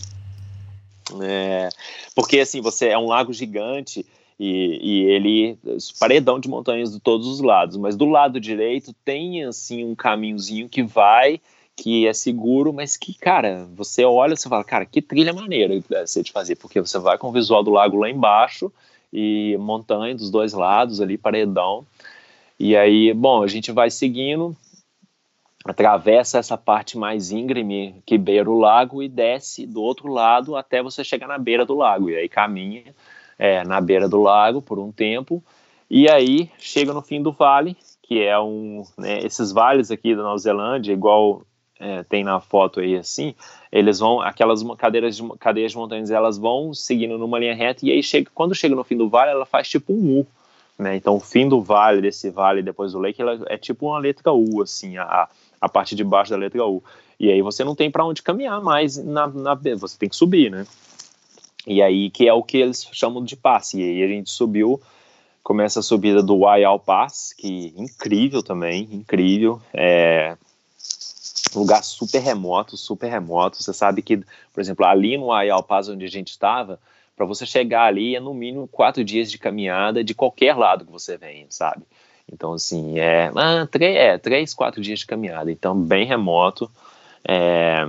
É, 1.22 1.70
porque 2.16 2.39
assim, 2.39 2.62
você 2.62 2.88
é 2.88 2.97
um 2.97 3.07
lago 3.07 3.34
gigante 3.34 4.05
e, 4.44 4.80
e, 4.82 5.04
ele 5.04 5.56
paredão 6.00 6.39
de 6.39 6.50
montanhas 6.50 6.92
de 6.92 7.00
todos 7.00 7.28
os 7.28 7.42
lados, 7.42 7.78
mas 7.78 7.96
do 7.96 8.06
lado 8.06 8.39
direito 8.39 8.92
tem 9.06 9.44
assim 9.44 9.86
um 9.86 9.94
caminhozinho 9.94 10.68
que 10.68 10.82
vai 10.82 11.39
que 11.76 12.08
é 12.08 12.14
seguro, 12.14 12.74
mas 12.74 12.98
que, 12.98 13.14
cara, 13.14 13.68
você 13.76 14.04
olha 14.04 14.34
e 14.34 14.50
fala, 14.50 14.64
cara, 14.64 14.86
que 14.86 15.02
trilha 15.02 15.32
maneira 15.32 15.74
ser 16.08 16.24
de 16.24 16.32
fazer, 16.32 16.56
porque 16.56 16.82
você 16.82 16.98
vai 16.98 17.20
com 17.20 17.30
o 17.30 17.32
visual 17.32 17.64
do 17.64 17.70
lago 17.70 17.98
lá 17.98 18.10
embaixo 18.10 18.72
e 19.14 19.56
montanha 19.60 20.16
dos 20.16 20.32
dois 20.32 20.54
lados 20.54 21.00
ali, 21.00 21.20
paredão. 21.20 21.86
E 22.60 22.76
aí, 22.76 23.14
bom, 23.14 23.44
a 23.44 23.48
gente 23.48 23.72
vai 23.72 23.92
seguindo, 23.92 24.56
atravessa 25.64 26.39
essa 26.39 26.58
parte 26.58 26.98
mais 26.98 27.32
íngreme 27.32 28.02
que 28.08 28.18
beira 28.18 28.50
o 28.50 28.60
lago 28.60 29.02
e 29.02 29.08
desce 29.08 29.68
do 29.68 29.82
outro 29.82 30.08
lado 30.08 30.56
até 30.56 30.82
você 30.82 31.04
chegar 31.04 31.28
na 31.28 31.38
beira 31.38 31.66
do 31.66 31.76
lago. 31.76 32.10
E 32.10 32.16
aí 32.16 32.28
caminha 32.28 32.94
é, 33.42 33.64
na 33.64 33.82
beira 33.82 34.08
do 34.08 34.22
lago 34.22 34.62
por 34.62 34.78
um 34.78 34.92
tempo, 34.92 35.44
e 35.89 36.08
aí 36.08 36.48
chega 36.60 36.94
no 36.94 37.02
fim 37.02 37.24
do 37.24 37.32
vale, 37.32 37.76
que 38.04 38.22
é 38.22 38.39
um. 38.39 38.84
Né, 38.96 39.26
esses 39.26 39.52
vales 39.52 39.89
aqui 39.89 40.16
da 40.16 40.22
Nova 40.22 40.38
Zelândia, 40.38 40.94
igual 40.94 41.42
é, 41.80 42.04
tem 42.04 42.24
na 42.24 42.39
foto 42.39 42.80
aí 42.80 42.96
assim, 42.96 43.34
eles 43.72 43.98
vão, 43.98 44.22
aquelas 44.22 44.62
cadeiras 44.78 45.18
de, 45.18 45.28
cadeias 45.39 45.72
de 45.72 45.78
montanhas, 45.80 46.12
elas 46.12 46.38
vão 46.38 46.72
seguindo 46.72 47.18
numa 47.18 47.39
linha 47.39 47.56
reta, 47.56 47.84
e 47.84 47.92
aí 47.92 48.04
chega, 48.04 48.30
quando 48.36 48.54
chega 48.54 48.76
no 48.76 48.84
fim 48.84 48.96
do 48.96 49.10
vale, 49.10 49.32
ela 49.32 49.46
faz 49.46 49.68
tipo 49.68 49.92
um 49.92 50.20
U. 50.20 50.28
Né? 50.78 50.96
Então, 50.96 51.16
o 51.16 51.20
fim 51.20 51.50
do 51.50 51.62
vale, 51.62 52.00
desse 52.00 52.30
vale 52.30 52.62
depois 52.62 52.92
do 52.92 53.00
lake, 53.00 53.22
ela 53.22 53.39
é 53.48 53.58
tipo 53.58 53.88
uma 53.88 53.98
letra 53.98 54.32
U, 54.32 54.62
assim, 54.62 54.98
a, 54.98 55.28
a 55.60 55.68
parte 55.68 55.96
de 55.96 56.04
baixo 56.04 56.30
da 56.30 56.38
letra 56.38 56.64
U. 56.64 56.84
E 57.20 57.32
aí 57.32 57.42
você 57.42 57.64
não 57.64 57.76
tem 57.76 57.89
para 57.89 58.06
onde 58.06 58.22
caminhar 58.22 58.62
mais, 58.62 58.98
na, 58.98 59.28
na, 59.28 59.56
você 59.56 59.98
tem 59.98 60.10
que 60.10 60.16
subir, 60.16 60.52
né? 60.52 60.66
E 61.66 61.82
aí 61.82 62.09
que 62.09 62.28
é 62.28 62.34
o 62.34 62.43
que 62.43 62.57
eles 62.57 62.88
chamam 62.91 63.24
de 63.24 63.36
passe. 63.36 63.80
E 63.80 63.84
aí 63.84 64.03
a 64.03 64.07
gente 64.07 64.30
subiu, 64.30 64.82
começa 65.43 65.80
a 65.80 65.84
subida 65.84 66.22
do 66.24 66.39
Waial 66.39 66.80
Pass, 66.80 67.34
que 67.34 67.74
incrível 67.78 68.41
também, 68.41 68.88
incrível. 68.91 69.62
É, 69.74 70.36
lugar 71.55 71.84
super 71.84 72.20
remoto, 72.20 72.78
super 72.78 73.09
remoto. 73.09 73.62
Você 73.62 73.74
sabe 73.74 74.01
que, 74.01 74.18
por 74.53 74.62
exemplo, 74.62 74.86
ali 74.86 75.18
no 75.18 75.28
Waial 75.28 75.64
Pass 75.64 75.89
onde 75.89 76.05
a 76.05 76.09
gente 76.09 76.30
estava, 76.30 76.80
para 77.16 77.26
você 77.26 77.45
chegar 77.45 77.84
ali 77.84 78.16
é 78.16 78.20
no 78.20 78.34
mínimo 78.34 78.68
quatro 78.68 79.03
dias 79.03 79.30
de 79.30 79.38
caminhada 79.38 80.03
de 80.03 80.14
qualquer 80.16 80.55
lado 80.55 80.86
que 80.86 80.91
você 80.91 81.18
venha, 81.18 81.45
sabe? 81.49 81.84
Então, 82.32 82.53
assim, 82.53 82.97
é, 82.97 83.32
ah, 83.36 83.68
três, 83.70 83.95
é 83.95 84.18
três, 84.18 84.53
quatro 84.53 84.82
dias 84.82 84.99
de 84.99 85.05
caminhada. 85.05 85.51
Então, 85.51 85.80
bem 85.80 86.05
remoto. 86.05 86.72
É, 87.28 87.88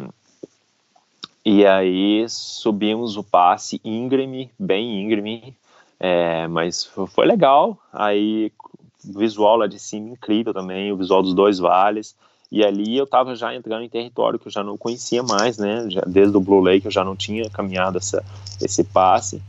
e 1.44 1.66
aí 1.66 2.24
subimos 2.28 3.16
o 3.16 3.22
passe 3.22 3.80
íngreme, 3.84 4.50
bem 4.58 5.02
íngreme, 5.02 5.56
é, 5.98 6.46
mas 6.46 6.84
foi 6.84 7.26
legal. 7.26 7.78
Aí 7.92 8.52
visual 9.04 9.56
lá 9.56 9.66
de 9.66 9.78
cima 9.78 10.10
incrível 10.10 10.54
também, 10.54 10.92
o 10.92 10.96
visual 10.96 11.22
dos 11.22 11.34
dois 11.34 11.58
vales. 11.58 12.14
E 12.50 12.64
ali 12.64 12.96
eu 12.96 13.04
estava 13.04 13.34
já 13.34 13.54
entrando 13.54 13.82
em 13.82 13.88
território 13.88 14.38
que 14.38 14.46
eu 14.46 14.52
já 14.52 14.62
não 14.62 14.76
conhecia 14.76 15.22
mais, 15.22 15.58
né? 15.58 15.86
Já, 15.88 16.02
desde 16.06 16.36
o 16.36 16.40
Blue 16.40 16.60
Lake 16.60 16.84
eu 16.84 16.92
já 16.92 17.02
não 17.02 17.16
tinha 17.16 17.48
caminhado 17.50 17.98
essa, 17.98 18.22
esse 18.60 18.84
passe. 18.84 19.42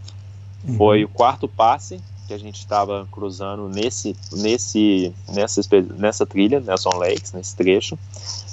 Uhum. 0.67 0.77
Foi 0.77 1.03
o 1.03 1.09
quarto 1.09 1.47
passe 1.47 1.99
que 2.27 2.33
a 2.33 2.37
gente 2.37 2.59
estava 2.59 3.05
cruzando 3.11 3.67
nesse, 3.67 4.15
nesse, 4.31 5.13
nessa, 5.27 5.61
nessa 5.97 6.25
trilha, 6.25 6.61
Nelson 6.61 6.95
Lakes, 6.95 7.33
nesse 7.33 7.55
trecho. 7.55 7.99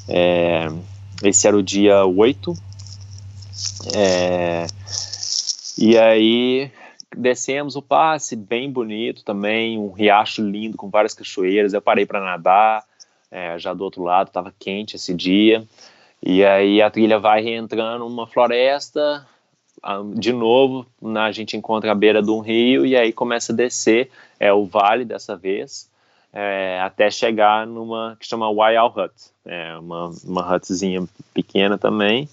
É, 0.09 0.68
esse 1.22 1.47
era 1.47 1.57
o 1.57 1.62
dia 1.62 2.05
8 2.05 2.53
é, 3.95 4.66
e 5.78 5.97
aí 5.99 6.70
descemos 7.16 7.76
o 7.76 7.83
passe, 7.83 8.37
bem 8.37 8.70
bonito 8.70 9.24
também, 9.24 9.78
um 9.78 9.91
riacho 9.91 10.43
lindo 10.43 10.76
com 10.76 10.89
várias 10.89 11.14
cachoeiras. 11.14 11.72
Eu 11.72 11.83
parei 11.83 12.07
para 12.07 12.20
nadar, 12.20 12.85
é, 13.31 13.59
já 13.59 13.72
do 13.72 13.85
outro 13.85 14.03
lado, 14.03 14.28
estava 14.28 14.53
quente 14.59 14.97
esse 14.97 15.14
dia. 15.14 15.64
E 16.22 16.45
aí 16.45 16.83
a 16.83 16.91
trilha 16.91 17.18
vai 17.18 17.43
reentrando 17.43 18.09
numa 18.09 18.26
floresta, 18.26 19.26
de 20.16 20.33
novo, 20.33 20.87
na, 21.01 21.24
a 21.24 21.33
gente 21.33 21.57
encontra 21.57 21.91
a 21.93 21.95
beira 21.95 22.22
de 22.22 22.31
um 22.31 22.41
rio 22.41 22.85
e 22.85 22.95
aí 22.95 23.12
começa 23.12 23.53
a 23.53 23.57
descer, 23.57 24.11
é 24.39 24.53
o 24.53 24.66
vale 24.66 25.05
dessa 25.05 25.37
vez, 25.37 25.89
é, 26.33 26.78
até 26.83 27.11
chegar 27.11 27.66
numa 27.66 28.16
que 28.20 28.26
chama 28.26 28.53
Waial 28.53 28.93
Hut, 28.95 29.14
é 29.47 29.76
uma, 29.78 30.11
uma 30.24 30.55
hutzinha 30.55 31.03
pequena 31.33 31.78
também, 31.78 32.28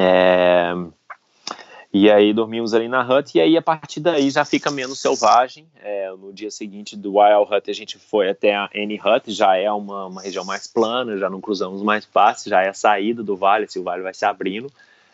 é, 0.00 0.72
e 1.92 2.10
aí 2.10 2.32
dormimos 2.32 2.74
ali 2.74 2.86
na 2.86 3.02
hut, 3.02 3.36
e 3.36 3.40
aí 3.40 3.56
a 3.56 3.62
partir 3.62 3.98
daí 3.98 4.30
já 4.30 4.44
fica 4.44 4.70
menos 4.70 5.00
selvagem. 5.00 5.66
É, 5.82 6.10
no 6.10 6.32
dia 6.32 6.50
seguinte 6.50 6.96
do 6.96 7.18
Wild 7.18 7.52
Hut 7.52 7.70
a 7.70 7.74
gente 7.74 7.98
foi 7.98 8.30
até 8.30 8.54
a 8.54 8.68
N 8.72 9.00
Hut, 9.00 9.32
já 9.32 9.56
é 9.56 9.70
uma, 9.72 10.06
uma, 10.06 10.22
região 10.22 10.44
mais 10.44 10.66
plana, 10.66 11.18
já 11.18 11.28
não 11.28 11.40
cruzamos 11.40 11.82
mais 11.82 12.04
fácil, 12.04 12.50
já 12.50 12.62
é 12.62 12.68
a 12.68 12.74
saída 12.74 13.22
do 13.22 13.36
vale, 13.36 13.64
assim, 13.64 13.80
o 13.80 13.82
vale 13.82 14.02
vai 14.02 14.14
se 14.14 14.24
abrindo, 14.24 14.70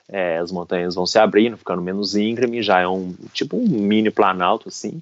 é, 0.08 0.36
as 0.36 0.52
montanhas 0.52 0.94
vão 0.94 1.06
se 1.06 1.18
abrindo, 1.18 1.56
ficando 1.56 1.80
menos 1.80 2.14
íngreme, 2.16 2.62
já 2.62 2.80
é 2.80 2.88
um 2.88 3.14
tipo 3.32 3.56
um 3.56 3.66
mini 3.66 4.10
planalto 4.10 4.68
assim. 4.68 5.00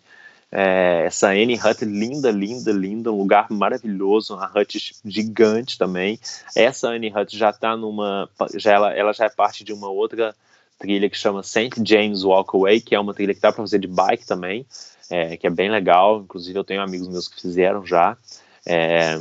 É, 0.55 1.05
essa 1.07 1.35
N 1.35 1.55
Hut 1.55 1.83
linda, 1.83 2.31
linda, 2.31 2.71
linda, 2.71 3.11
um 3.11 3.17
lugar 3.17 3.47
maravilhoso, 3.51 4.35
uma 4.35 4.53
hut 4.55 4.95
gigante 5.03 5.79
também. 5.79 6.21
Essa 6.55 6.95
N 6.95 7.11
Hut 7.11 7.37
já 7.37 7.49
está 7.49 7.75
numa, 7.75 8.29
já 8.57 8.73
ela, 8.73 8.93
ela 8.93 9.13
já 9.15 9.25
é 9.25 9.31
parte 9.31 9.65
de 9.65 9.73
uma 9.73 9.89
outra 9.89 10.35
trilha 10.79 11.09
que 11.09 11.17
chama 11.17 11.43
St. 11.43 11.71
James 11.83 12.23
Walkaway, 12.23 12.83
que 12.83 12.95
é 12.95 13.01
uma 13.01 13.15
trilha 13.15 13.33
que 13.33 13.41
dá 13.41 13.51
para 13.51 13.63
fazer 13.63 13.79
de 13.79 13.87
bike 13.87 14.27
também, 14.27 14.67
é, 15.09 15.39
que 15.39 15.47
é 15.47 15.51
bem 15.51 15.71
legal. 15.71 16.21
Inclusive 16.21 16.59
eu 16.59 16.65
tenho 16.65 16.83
amigos 16.83 17.09
meus 17.09 17.29
que 17.29 17.41
fizeram 17.41 17.87
já. 17.87 18.15
É, 18.67 19.19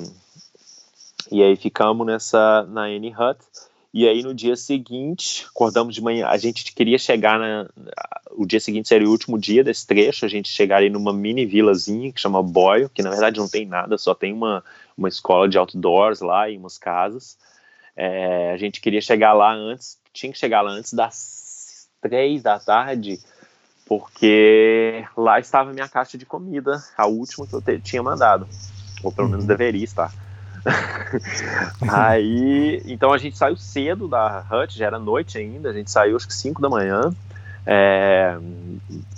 e 1.32 1.42
aí 1.42 1.56
ficamos 1.56 2.06
nessa 2.06 2.64
na 2.64 2.90
N 2.90 3.08
Hut 3.08 3.40
E 3.94 4.08
aí 4.08 4.24
no 4.24 4.34
dia 4.34 4.56
seguinte, 4.56 5.46
acordamos 5.50 5.94
de 5.94 6.02
manhã, 6.02 6.28
a 6.28 6.38
gente 6.38 6.74
queria 6.74 6.98
chegar 6.98 7.38
na. 7.38 7.68
O 8.32 8.46
dia 8.46 8.60
seguinte 8.60 8.88
seria 8.88 9.08
o 9.08 9.12
último 9.12 9.38
dia 9.38 9.64
desse 9.66 9.86
trecho, 9.86 10.26
a 10.26 10.30
gente 10.30 10.48
chegaria 10.48 10.90
numa 10.90 11.12
mini 11.12 11.46
vilazinha 11.46 12.14
que 12.14 12.22
chama 12.22 12.42
Boyle, 12.42 12.88
que 12.88 13.04
na 13.04 13.10
verdade 13.10 13.38
não 13.38 13.50
tem 13.50 13.66
nada, 13.66 13.98
só 13.98 14.16
tem 14.16 14.32
uma, 14.32 14.64
uma 14.98 15.10
escola 15.10 15.50
de 15.50 15.58
outdoors 15.58 16.22
lá 16.22 16.50
e 16.50 16.58
umas 16.58 16.78
casas. 16.78 17.38
É, 17.94 18.52
a 18.54 18.58
gente 18.58 18.80
queria 18.80 19.02
chegar 19.02 19.34
lá 19.34 19.54
antes, 19.54 20.00
tinha 20.14 20.32
que 20.32 20.40
chegar 20.40 20.62
lá 20.62 20.72
antes 20.72 20.94
das 20.94 21.90
três 22.02 22.42
da 22.42 22.58
tarde, 22.58 23.20
porque 23.86 25.06
lá 25.18 25.38
estava 25.38 25.74
minha 25.74 25.90
caixa 25.90 26.18
de 26.18 26.26
comida, 26.26 26.82
a 26.98 27.06
última 27.08 27.46
que 27.46 27.54
eu 27.54 27.62
te, 27.62 27.78
tinha 27.80 28.02
mandado, 28.02 28.48
ou 29.04 29.12
pelo 29.12 29.28
menos 29.28 29.44
uhum. 29.44 29.50
deveria 29.50 29.84
estar. 29.84 30.14
aí, 31.92 32.82
então 32.86 33.12
a 33.12 33.18
gente 33.18 33.38
saiu 33.38 33.58
cedo 33.58 34.08
da 34.08 34.46
hut, 34.52 34.78
já 34.78 34.86
era 34.86 35.00
noite 35.00 35.38
ainda, 35.38 35.70
a 35.70 35.74
gente 35.74 35.90
saiu 35.90 36.16
acho 36.16 36.28
que 36.28 36.34
5 36.34 36.62
da 36.62 36.70
manhã, 36.70 37.12
é, 37.66 38.38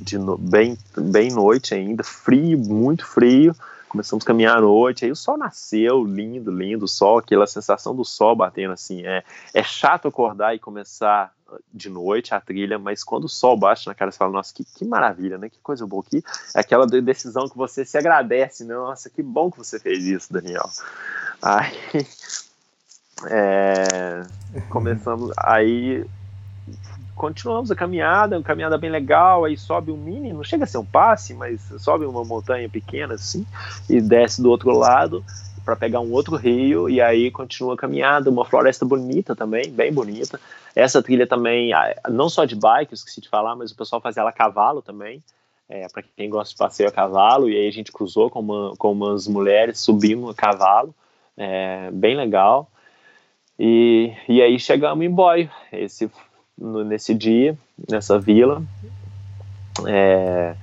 de 0.01 0.17
no, 0.17 0.37
bem, 0.37 0.77
bem 0.97 1.31
noite 1.31 1.73
ainda, 1.73 2.03
frio, 2.03 2.57
muito 2.57 3.05
frio. 3.05 3.55
Começamos 3.87 4.25
a 4.25 4.27
caminhar 4.27 4.57
à 4.57 4.61
noite, 4.61 5.05
aí 5.05 5.11
o 5.11 5.15
sol 5.15 5.37
nasceu, 5.37 6.03
lindo, 6.03 6.49
lindo, 6.49 6.87
sol, 6.87 7.19
aquela 7.19 7.45
sensação 7.45 7.95
do 7.95 8.03
sol 8.03 8.35
batendo 8.35 8.73
assim. 8.73 9.05
É, 9.05 9.23
é 9.53 9.61
chato 9.61 10.07
acordar 10.07 10.55
e 10.55 10.59
começar 10.59 11.31
de 11.73 11.89
noite 11.89 12.33
a 12.33 12.41
trilha, 12.41 12.77
mas 12.77 13.03
quando 13.03 13.25
o 13.25 13.29
sol 13.29 13.57
bate 13.57 13.87
na 13.87 13.95
cara, 13.95 14.11
você 14.11 14.17
fala, 14.17 14.31
nossa, 14.31 14.53
que, 14.53 14.63
que 14.63 14.85
maravilha, 14.85 15.37
né? 15.37 15.49
Que 15.49 15.59
coisa 15.59 15.85
boa 15.85 16.03
aqui. 16.05 16.23
É 16.55 16.59
aquela 16.59 16.85
decisão 16.85 17.47
que 17.47 17.57
você 17.57 17.85
se 17.85 17.97
agradece, 17.97 18.63
né? 18.63 18.73
Nossa, 18.73 19.09
que 19.09 19.21
bom 19.21 19.51
que 19.51 19.57
você 19.57 19.79
fez 19.79 20.05
isso, 20.05 20.31
Daniel. 20.31 20.69
Aí 21.41 21.77
é, 23.29 24.23
começamos, 24.69 25.31
aí 25.37 26.05
continuamos 27.15 27.71
a 27.71 27.75
caminhada, 27.75 28.37
uma 28.37 28.43
caminhada 28.43 28.77
bem 28.77 28.89
legal, 28.89 29.45
aí 29.45 29.55
sobe 29.55 29.91
um 29.91 29.97
mini, 29.97 30.33
não 30.33 30.43
chega 30.43 30.63
a 30.63 30.67
ser 30.67 30.77
um 30.77 30.85
passe, 30.85 31.33
mas 31.33 31.61
sobe 31.77 32.05
uma 32.05 32.23
montanha 32.23 32.67
pequena 32.67 33.13
assim 33.15 33.45
e 33.89 34.01
desce 34.01 34.41
do 34.41 34.49
outro 34.49 34.71
lado 34.71 35.23
para 35.63 35.75
pegar 35.75 35.99
um 35.99 36.11
outro 36.11 36.35
rio 36.35 36.89
e 36.89 37.01
aí 37.01 37.31
continua 37.31 37.73
a 37.73 37.77
caminhada, 37.77 38.29
uma 38.29 38.45
floresta 38.45 38.85
bonita 38.85 39.35
também, 39.35 39.69
bem 39.69 39.91
bonita. 39.93 40.39
Essa 40.75 41.01
trilha 41.01 41.25
também, 41.25 41.71
não 42.09 42.29
só 42.29 42.45
de 42.45 42.55
bike, 42.55 42.93
esqueci 42.93 43.21
de 43.21 43.29
falar, 43.29 43.55
mas 43.55 43.71
o 43.71 43.75
pessoal 43.75 44.01
fazia 44.01 44.21
ela 44.21 44.29
a 44.29 44.33
cavalo 44.33 44.81
também 44.81 45.23
é, 45.73 45.87
para 45.87 46.03
quem 46.15 46.29
gosta 46.29 46.51
de 46.51 46.57
passeio 46.57 46.89
a 46.89 46.91
cavalo, 46.91 47.49
e 47.49 47.57
aí 47.57 47.67
a 47.67 47.71
gente 47.71 47.91
cruzou 47.91 48.29
com, 48.29 48.39
uma, 48.39 48.75
com 48.77 48.91
umas 48.91 49.27
mulheres, 49.27 49.79
subimos 49.79 50.31
a 50.31 50.33
cavalo, 50.33 50.93
é, 51.37 51.89
bem 51.91 52.15
legal. 52.15 52.69
E, 53.57 54.13
e 54.27 54.41
aí 54.41 54.59
chegamos 54.59 55.03
em 55.05 55.09
Boio, 55.09 55.49
esse, 55.71 56.09
no, 56.57 56.83
nesse 56.83 57.13
dia, 57.13 57.57
nessa 57.89 58.19
vila. 58.19 58.61
É, 59.87 60.55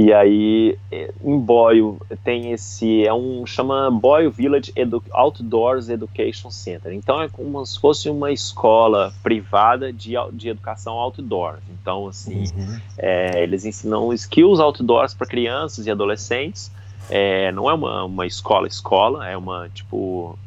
e 0.00 0.12
aí, 0.12 0.78
em 1.24 1.36
Boyle, 1.40 1.96
tem 2.22 2.52
esse, 2.52 3.04
é 3.04 3.12
um, 3.12 3.44
chama 3.44 3.90
Boyle 3.90 4.30
Village 4.30 4.72
Edu 4.76 5.02
Outdoors 5.10 5.88
Education 5.88 6.52
Center. 6.52 6.92
Então, 6.92 7.20
é 7.20 7.28
como 7.28 7.66
se 7.66 7.80
fosse 7.80 8.08
uma 8.08 8.30
escola 8.30 9.12
privada 9.24 9.92
de, 9.92 10.12
de 10.34 10.50
educação 10.50 10.94
outdoor. 10.94 11.56
Então, 11.68 12.06
assim, 12.06 12.44
uhum. 12.56 12.80
é, 12.96 13.42
eles 13.42 13.64
ensinam 13.64 14.12
skills 14.12 14.60
outdoors 14.60 15.14
para 15.14 15.26
crianças 15.26 15.84
e 15.84 15.90
adolescentes. 15.90 16.70
É, 17.10 17.50
não 17.50 17.68
é 17.68 17.74
uma, 17.74 18.04
uma 18.04 18.24
escola-escola, 18.24 19.28
é 19.28 19.36
uma, 19.36 19.68
tipo, 19.70 20.38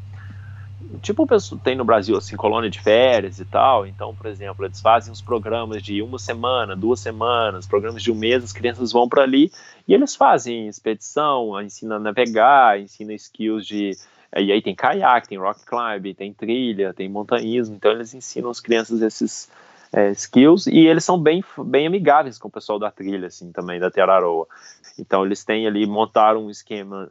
tipo 1.00 1.26
tem 1.62 1.74
no 1.74 1.84
Brasil 1.84 2.16
assim 2.16 2.36
colônia 2.36 2.68
de 2.68 2.80
férias 2.80 3.38
e 3.38 3.44
tal 3.44 3.86
então 3.86 4.14
por 4.14 4.26
exemplo 4.26 4.64
eles 4.64 4.80
fazem 4.80 5.12
os 5.12 5.20
programas 5.20 5.82
de 5.82 6.02
uma 6.02 6.18
semana 6.18 6.76
duas 6.76 7.00
semanas 7.00 7.66
programas 7.66 8.02
de 8.02 8.10
um 8.10 8.14
mês 8.14 8.44
as 8.44 8.52
crianças 8.52 8.92
vão 8.92 9.08
para 9.08 9.22
ali 9.22 9.50
e 9.86 9.94
eles 9.94 10.14
fazem 10.14 10.68
expedição 10.68 11.60
ensinam 11.62 11.96
a 11.96 11.98
navegar 11.98 12.80
ensinam 12.80 13.14
skills 13.14 13.66
de 13.66 13.96
e 14.36 14.52
aí 14.52 14.62
tem 14.62 14.74
caiaque 14.74 15.28
tem 15.28 15.38
rock 15.38 15.60
climbing 15.64 16.14
tem 16.14 16.32
trilha 16.32 16.92
tem 16.92 17.08
montanhismo 17.08 17.76
então 17.76 17.92
eles 17.92 18.12
ensinam 18.14 18.50
as 18.50 18.60
crianças 18.60 19.00
esses 19.00 19.50
é, 19.92 20.10
skills 20.10 20.66
e 20.66 20.86
eles 20.86 21.04
são 21.04 21.18
bem 21.18 21.44
bem 21.66 21.86
amigáveis 21.86 22.38
com 22.38 22.48
o 22.48 22.50
pessoal 22.50 22.78
da 22.78 22.90
trilha 22.90 23.26
assim 23.26 23.52
também 23.52 23.78
da 23.78 23.90
Teraroa 23.90 24.46
então 24.98 25.24
eles 25.24 25.44
têm 25.44 25.66
ali 25.66 25.86
montaram 25.86 26.46
um 26.46 26.50
esquema 26.50 27.10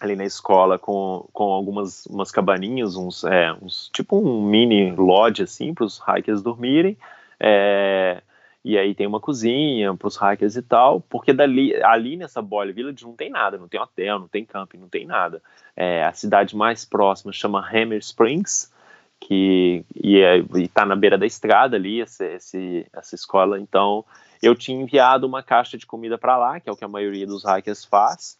ali 0.00 0.14
na 0.14 0.24
escola 0.24 0.78
com, 0.78 1.26
com 1.32 1.44
algumas 1.44 2.06
umas 2.06 2.30
cabaninhas, 2.30 2.96
uns, 2.96 3.24
é, 3.24 3.52
uns 3.60 3.90
tipo 3.92 4.18
um 4.18 4.42
mini 4.42 4.92
lodge 4.92 5.42
assim 5.42 5.72
para 5.74 5.84
os 5.84 5.98
hikers 5.98 6.42
dormirem. 6.42 6.96
É, 7.40 8.22
e 8.64 8.76
aí 8.76 8.94
tem 8.96 9.06
uma 9.06 9.20
cozinha 9.20 9.94
para 9.94 10.08
os 10.08 10.16
hikers 10.16 10.56
e 10.56 10.62
tal, 10.62 11.00
porque 11.00 11.32
dali, 11.32 11.72
ali 11.84 12.16
nessa 12.16 12.42
Boyle 12.42 12.72
Village 12.72 13.04
não 13.04 13.14
tem 13.14 13.30
nada, 13.30 13.56
não 13.56 13.68
tem 13.68 13.80
hotel, 13.80 14.18
não 14.18 14.26
tem 14.26 14.44
camping, 14.44 14.78
não 14.78 14.88
tem 14.88 15.06
nada. 15.06 15.40
É, 15.76 16.04
a 16.04 16.12
cidade 16.12 16.56
mais 16.56 16.84
próxima 16.84 17.32
chama 17.32 17.64
Hammer 17.64 17.98
Springs, 17.98 18.72
que 19.20 19.84
e 19.94 20.18
é, 20.18 20.38
está 20.56 20.84
na 20.84 20.96
beira 20.96 21.16
da 21.16 21.26
estrada 21.26 21.76
ali, 21.76 22.00
esse, 22.00 22.26
esse, 22.34 22.86
essa 22.92 23.14
escola. 23.14 23.60
Então 23.60 24.04
eu 24.42 24.54
tinha 24.54 24.80
enviado 24.80 25.26
uma 25.26 25.42
caixa 25.42 25.78
de 25.78 25.86
comida 25.86 26.18
para 26.18 26.36
lá, 26.36 26.58
que 26.58 26.68
é 26.68 26.72
o 26.72 26.76
que 26.76 26.84
a 26.84 26.88
maioria 26.88 27.26
dos 27.26 27.44
hikers 27.44 27.84
faz. 27.84 28.36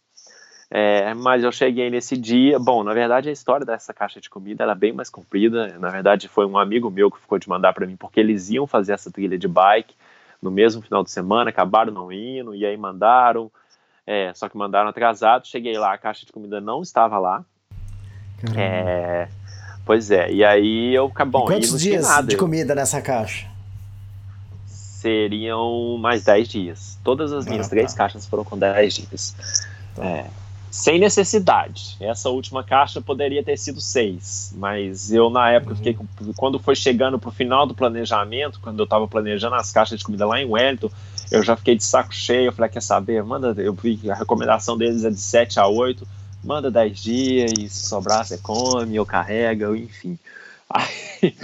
É, 0.71 1.15
mas 1.15 1.45
eu 1.45 1.53
cheguei 1.53 1.91
nesse 1.91 2.17
dia. 2.17 2.59
Bom, 2.59 2.83
na 2.83 2.93
verdade, 2.93 3.29
a 3.29 3.33
história 3.33 3.65
dessa 3.65 3.95
caixa 3.95 4.21
de 4.21 4.29
comida 4.29 4.65
era 4.65 4.75
bem 4.75 4.93
mais 4.93 5.09
comprida. 5.09 5.79
Na 5.79 5.91
verdade, 5.91 6.29
foi 6.29 6.45
um 6.45 6.59
amigo 6.59 6.91
meu 6.91 7.11
que 7.11 7.21
ficou 7.21 7.39
de 7.39 7.49
mandar 7.49 7.73
para 7.73 7.87
mim, 7.87 7.97
porque 7.97 8.19
eles 8.19 8.51
iam 8.51 8.67
fazer 8.67 8.93
essa 8.93 9.11
trilha 9.11 9.39
de 9.39 9.47
bike 9.47 9.95
no 10.43 10.51
mesmo 10.51 10.83
final 10.83 11.03
de 11.03 11.11
semana, 11.11 11.51
acabaram 11.51 11.93
não 11.93 12.13
indo, 12.13 12.55
e 12.55 12.67
aí 12.67 12.77
mandaram. 12.77 13.51
É, 14.07 14.33
só 14.35 14.49
que 14.49 14.57
mandaram 14.57 14.89
atrasado. 14.89 15.47
Cheguei 15.47 15.79
lá, 15.79 15.95
a 15.95 15.99
caixa 15.99 16.27
de 16.27 16.33
comida 16.33 16.61
não 16.61 16.83
estava 16.83 17.19
lá. 17.19 17.45
É, 18.57 19.29
pois 19.85 20.11
é, 20.11 20.31
e 20.31 20.45
aí 20.45 20.95
eu. 20.95 21.11
Bom, 21.29 21.45
e 21.45 21.47
quantos 21.47 21.81
dias 21.81 22.07
nada, 22.07 22.27
de 22.27 22.37
comida 22.37 22.75
nessa 22.75 23.01
caixa? 23.01 23.49
Seriam 24.67 25.97
mais 25.99 26.25
10 26.25 26.49
dias. 26.49 26.99
Todas 27.05 27.33
as 27.33 27.47
minhas 27.47 27.67
ah, 27.67 27.71
três 27.71 27.93
tá. 27.93 27.99
caixas 27.99 28.27
foram 28.27 28.45
com 28.45 28.59
10 28.59 28.95
dias. 28.95 29.37
Tá. 29.95 30.05
É 30.05 30.27
sem 30.77 30.99
necessidade. 30.99 31.97
Essa 31.99 32.29
última 32.29 32.63
caixa 32.63 33.01
poderia 33.01 33.43
ter 33.43 33.57
sido 33.57 33.81
seis, 33.81 34.53
mas 34.59 35.11
eu 35.11 35.31
na 35.31 35.51
época 35.51 35.71
uhum. 35.71 35.77
fiquei 35.79 35.97
quando 36.37 36.59
foi 36.59 36.77
chegando 36.77 37.19
para 37.19 37.31
o 37.31 37.33
final 37.33 37.67
do 37.67 37.75
planejamento, 37.75 38.61
quando 38.61 38.79
eu 38.79 38.85
estava 38.85 39.09
planejando 39.09 39.55
as 39.55 39.73
caixas 39.73 39.99
de 39.99 40.05
comida 40.05 40.27
lá 40.27 40.39
em 40.39 40.45
Wellington, 40.45 40.91
eu 41.31 41.43
já 41.43 41.57
fiquei 41.57 41.77
de 41.77 41.83
saco 41.83 42.15
cheio. 42.15 42.49
Eu 42.49 42.53
falei, 42.53 42.71
quer 42.71 42.83
saber? 42.83 43.25
Manda, 43.25 43.55
eu 43.57 43.73
vi 43.73 43.99
a 44.11 44.15
recomendação 44.15 44.77
deles 44.77 45.03
é 45.03 45.09
de 45.09 45.19
7 45.19 45.59
a 45.59 45.67
8, 45.67 46.07
manda 46.45 46.71
10 46.71 47.03
dias 47.03 47.53
e 47.59 47.71
se 47.71 47.87
sobrar 47.87 48.27
você 48.27 48.37
come, 48.37 48.99
ou 48.99 49.07
carrega, 49.07 49.71
ou 49.71 49.75
enfim. 49.75 50.19
Aí, 50.69 51.35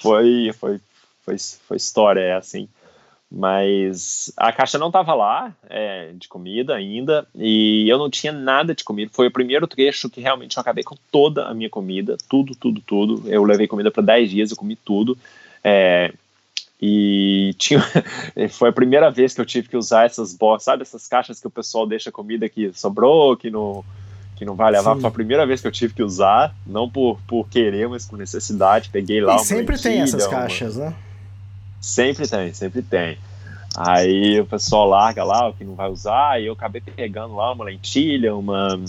foi, 0.00 0.52
foi, 0.52 0.80
foi, 1.24 1.36
foi 1.38 1.76
história, 1.76 2.20
é 2.20 2.34
assim. 2.34 2.68
Mas 3.36 4.32
a 4.36 4.52
caixa 4.52 4.78
não 4.78 4.86
estava 4.86 5.12
lá 5.12 5.52
é, 5.68 6.12
de 6.14 6.28
comida 6.28 6.72
ainda 6.72 7.26
e 7.34 7.88
eu 7.88 7.98
não 7.98 8.08
tinha 8.08 8.32
nada 8.32 8.72
de 8.72 8.84
comida. 8.84 9.10
Foi 9.12 9.26
o 9.26 9.30
primeiro 9.30 9.66
trecho 9.66 10.08
que 10.08 10.20
realmente 10.20 10.56
eu 10.56 10.60
acabei 10.60 10.84
com 10.84 10.94
toda 11.10 11.46
a 11.46 11.52
minha 11.52 11.68
comida, 11.68 12.16
tudo, 12.28 12.54
tudo, 12.54 12.80
tudo. 12.80 13.22
Eu 13.26 13.42
levei 13.42 13.66
comida 13.66 13.90
para 13.90 14.04
10 14.04 14.30
dias, 14.30 14.50
eu 14.52 14.56
comi 14.56 14.76
tudo. 14.76 15.18
É, 15.64 16.12
e 16.80 17.54
tinha, 17.58 17.80
foi 18.50 18.68
a 18.68 18.72
primeira 18.72 19.10
vez 19.10 19.34
que 19.34 19.40
eu 19.40 19.46
tive 19.46 19.68
que 19.68 19.76
usar 19.76 20.06
essas 20.06 20.32
boxes, 20.32 20.66
sabe, 20.66 20.82
essas 20.82 21.08
caixas 21.08 21.40
que 21.40 21.46
o 21.48 21.50
pessoal 21.50 21.88
deixa 21.88 22.12
comida 22.12 22.48
que 22.48 22.72
sobrou, 22.72 23.36
que 23.36 23.50
não, 23.50 23.84
que 24.36 24.44
não 24.44 24.54
vai 24.54 24.70
levar. 24.70 24.94
Sim. 24.94 25.00
Foi 25.00 25.08
a 25.08 25.12
primeira 25.12 25.44
vez 25.44 25.60
que 25.60 25.66
eu 25.66 25.72
tive 25.72 25.92
que 25.92 26.04
usar, 26.04 26.54
não 26.64 26.88
por, 26.88 27.18
por 27.26 27.48
querer, 27.48 27.88
mas 27.88 28.06
por 28.06 28.16
necessidade. 28.16 28.90
Peguei 28.90 29.20
lá. 29.20 29.34
E 29.34 29.38
sempre 29.40 29.76
tem 29.76 30.02
essas 30.02 30.24
caixas, 30.28 30.76
uma... 30.76 30.90
né? 30.90 30.96
Sempre 31.84 32.26
tem, 32.26 32.52
sempre 32.54 32.82
tem. 32.82 33.18
Aí 33.76 34.40
o 34.40 34.46
pessoal 34.46 34.88
larga 34.88 35.22
lá 35.22 35.48
o 35.48 35.52
que 35.52 35.64
não 35.64 35.74
vai 35.74 35.90
usar, 35.90 36.40
e 36.40 36.46
eu 36.46 36.54
acabei 36.54 36.80
pegando 36.80 37.36
lá 37.36 37.52
uma 37.52 37.64
lentilha, 37.64 38.34
uma 38.34 38.80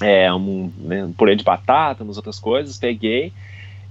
é, 0.00 0.32
um, 0.32 0.70
né, 0.76 1.04
um 1.04 1.12
purê 1.12 1.34
de 1.34 1.42
batata, 1.42 2.04
umas 2.04 2.18
outras 2.18 2.38
coisas, 2.38 2.76
peguei. 2.76 3.32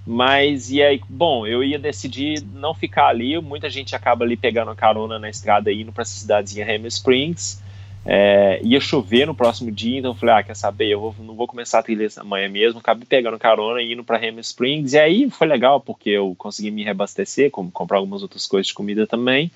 Mas 0.06 0.70
e 0.70 0.84
aí, 0.84 1.02
bom, 1.10 1.48
eu 1.48 1.64
ia 1.64 1.80
decidir 1.80 2.44
não 2.54 2.76
ficar 2.76 3.08
ali. 3.08 3.40
Muita 3.42 3.72
gente 3.72 3.96
acaba 3.96 4.24
ali 4.24 4.38
pegando 4.38 4.70
a 4.70 4.76
carona 4.76 5.18
na 5.18 5.30
estrada 5.30 5.72
indo 5.72 5.92
para 5.92 6.04
essa 6.04 6.20
cidadezinha 6.20 6.64
Hammer 6.64 6.88
Springs. 6.88 7.60
É, 8.06 8.60
ia 8.64 8.80
chover 8.80 9.26
no 9.26 9.34
próximo 9.34 9.72
dia, 9.72 9.98
então 9.98 10.12
eu 10.12 10.16
falei, 10.16 10.36
ah, 10.36 10.44
quer 10.44 10.56
saber, 10.56 10.90
eu 10.90 11.00
vou, 11.00 11.16
não 11.20 11.34
vou 11.34 11.48
começar 11.48 11.80
a 11.80 11.84
trilha 11.84 12.08
amanhã 12.18 12.48
mesmo, 12.48 12.80
acabei 12.80 13.06
pegando 13.06 13.40
carona 13.40 13.82
e 13.82 13.94
indo 13.94 14.04
para 14.04 14.18
Hammer 14.18 14.42
Springs, 14.42 14.94
e 14.94 15.00
aí 15.00 15.30
foi 15.30 15.48
legal, 15.48 15.82
porque 15.82 16.12
eu 16.12 16.36
consegui 16.38 16.70
me 16.70 16.84
reabastecer, 16.84 17.50
como 17.50 17.72
comprar 17.72 17.98
algumas 17.98 18.22
outras 18.22 18.46
coisas 18.46 18.68
de 18.68 18.76
comida 18.76 19.08
também, 19.08 19.50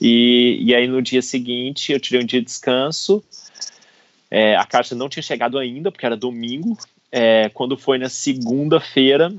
e, 0.00 0.58
e 0.60 0.74
aí 0.74 0.88
no 0.88 1.00
dia 1.00 1.22
seguinte 1.22 1.92
eu 1.92 2.00
tirei 2.00 2.22
um 2.22 2.26
dia 2.26 2.40
de 2.40 2.46
descanso, 2.46 3.22
é, 4.28 4.56
a 4.56 4.64
caixa 4.64 4.96
não 4.96 5.08
tinha 5.08 5.22
chegado 5.22 5.56
ainda, 5.56 5.92
porque 5.92 6.04
era 6.04 6.16
domingo, 6.16 6.76
é, 7.12 7.50
quando 7.50 7.76
foi 7.76 7.98
na 7.98 8.08
segunda-feira, 8.08 9.32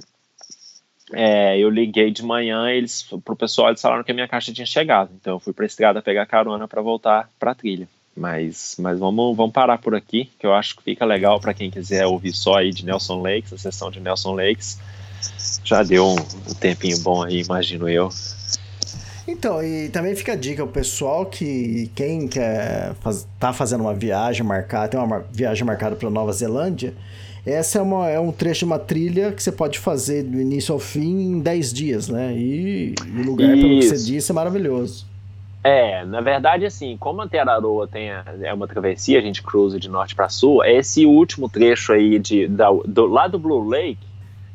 é, 1.11 1.59
eu 1.59 1.69
liguei 1.69 2.11
de 2.11 2.23
manhã, 2.23 2.69
eles 2.69 3.03
pro 3.25 3.35
pessoal 3.35 3.69
eles 3.69 3.81
falaram 3.81 4.03
que 4.03 4.11
a 4.11 4.15
minha 4.15 4.27
caixa 4.27 4.53
tinha 4.53 4.65
chegado. 4.65 5.11
Então 5.19 5.33
eu 5.33 5.39
fui 5.39 5.51
pra 5.53 5.65
estrada 5.65 6.01
pegar 6.01 6.25
carona 6.25 6.67
para 6.67 6.81
voltar 6.81 7.29
pra 7.37 7.53
trilha. 7.53 7.87
Mas, 8.15 8.75
mas 8.79 8.99
vamos, 8.99 9.35
vamos 9.35 9.51
parar 9.51 9.79
por 9.79 9.95
aqui, 9.95 10.29
que 10.39 10.45
eu 10.45 10.53
acho 10.53 10.75
que 10.75 10.83
fica 10.83 11.03
legal 11.03 11.39
para 11.39 11.53
quem 11.53 11.71
quiser 11.71 12.05
ouvir 12.05 12.31
só 12.31 12.57
aí 12.57 12.71
de 12.71 12.85
Nelson 12.85 13.21
Lakes, 13.21 13.53
a 13.53 13.57
sessão 13.57 13.89
de 13.89 13.99
Nelson 13.99 14.35
Lakes. 14.35 14.79
Já 15.63 15.81
deu 15.81 16.05
um, 16.05 16.15
um 16.15 16.53
tempinho 16.53 16.99
bom 16.99 17.23
aí, 17.23 17.41
imagino 17.41 17.89
eu. 17.89 18.09
Então, 19.27 19.63
e 19.63 19.89
também 19.89 20.15
fica 20.15 20.33
a 20.33 20.35
dica, 20.35 20.63
o 20.63 20.67
pessoal 20.67 21.25
que 21.25 21.89
quem 21.95 22.27
quer 22.27 22.93
faz, 22.95 23.25
tá 23.39 23.53
fazendo 23.53 23.81
uma 23.81 23.93
viagem 23.93 24.45
marcada, 24.45 24.89
tem 24.89 24.99
uma 24.99 25.25
viagem 25.31 25.65
marcada 25.65 25.95
para 25.95 26.09
Nova 26.09 26.33
Zelândia, 26.33 26.93
essa 27.45 27.79
é, 27.79 27.81
uma, 27.81 28.09
é 28.09 28.19
um 28.19 28.31
trecho 28.31 28.59
de 28.59 28.65
uma 28.65 28.79
trilha 28.79 29.31
que 29.31 29.43
você 29.43 29.51
pode 29.51 29.77
fazer 29.77 30.23
do 30.23 30.39
início 30.39 30.73
ao 30.73 30.79
fim 30.79 31.33
em 31.33 31.39
10 31.39 31.73
dias, 31.73 32.07
né? 32.07 32.33
E, 32.37 32.95
o 33.17 33.21
lugar, 33.21 33.53
Isso. 33.53 33.61
pelo 33.61 33.79
que 33.79 33.85
você 33.85 34.05
disse, 34.05 34.31
é 34.31 34.33
maravilhoso. 34.33 35.05
É, 35.63 36.03
na 36.03 36.19
verdade, 36.19 36.65
assim, 36.65 36.97
como 36.97 37.21
a 37.21 37.27
Teraroa 37.27 37.87
tem 37.87 38.11
a, 38.11 38.23
é 38.41 38.53
uma 38.53 38.67
travessia, 38.67 39.17
a 39.17 39.21
gente 39.21 39.41
cruza 39.41 39.79
de 39.79 39.89
norte 39.89 40.13
para 40.13 40.27
sul, 40.27 40.63
esse 40.63 41.05
último 41.05 41.47
trecho 41.47 41.93
aí 41.93 42.19
de, 42.19 42.47
da, 42.47 42.67
do, 42.85 43.05
lá 43.05 43.27
do 43.27 43.39
Blue 43.39 43.65
Lake, 43.65 43.97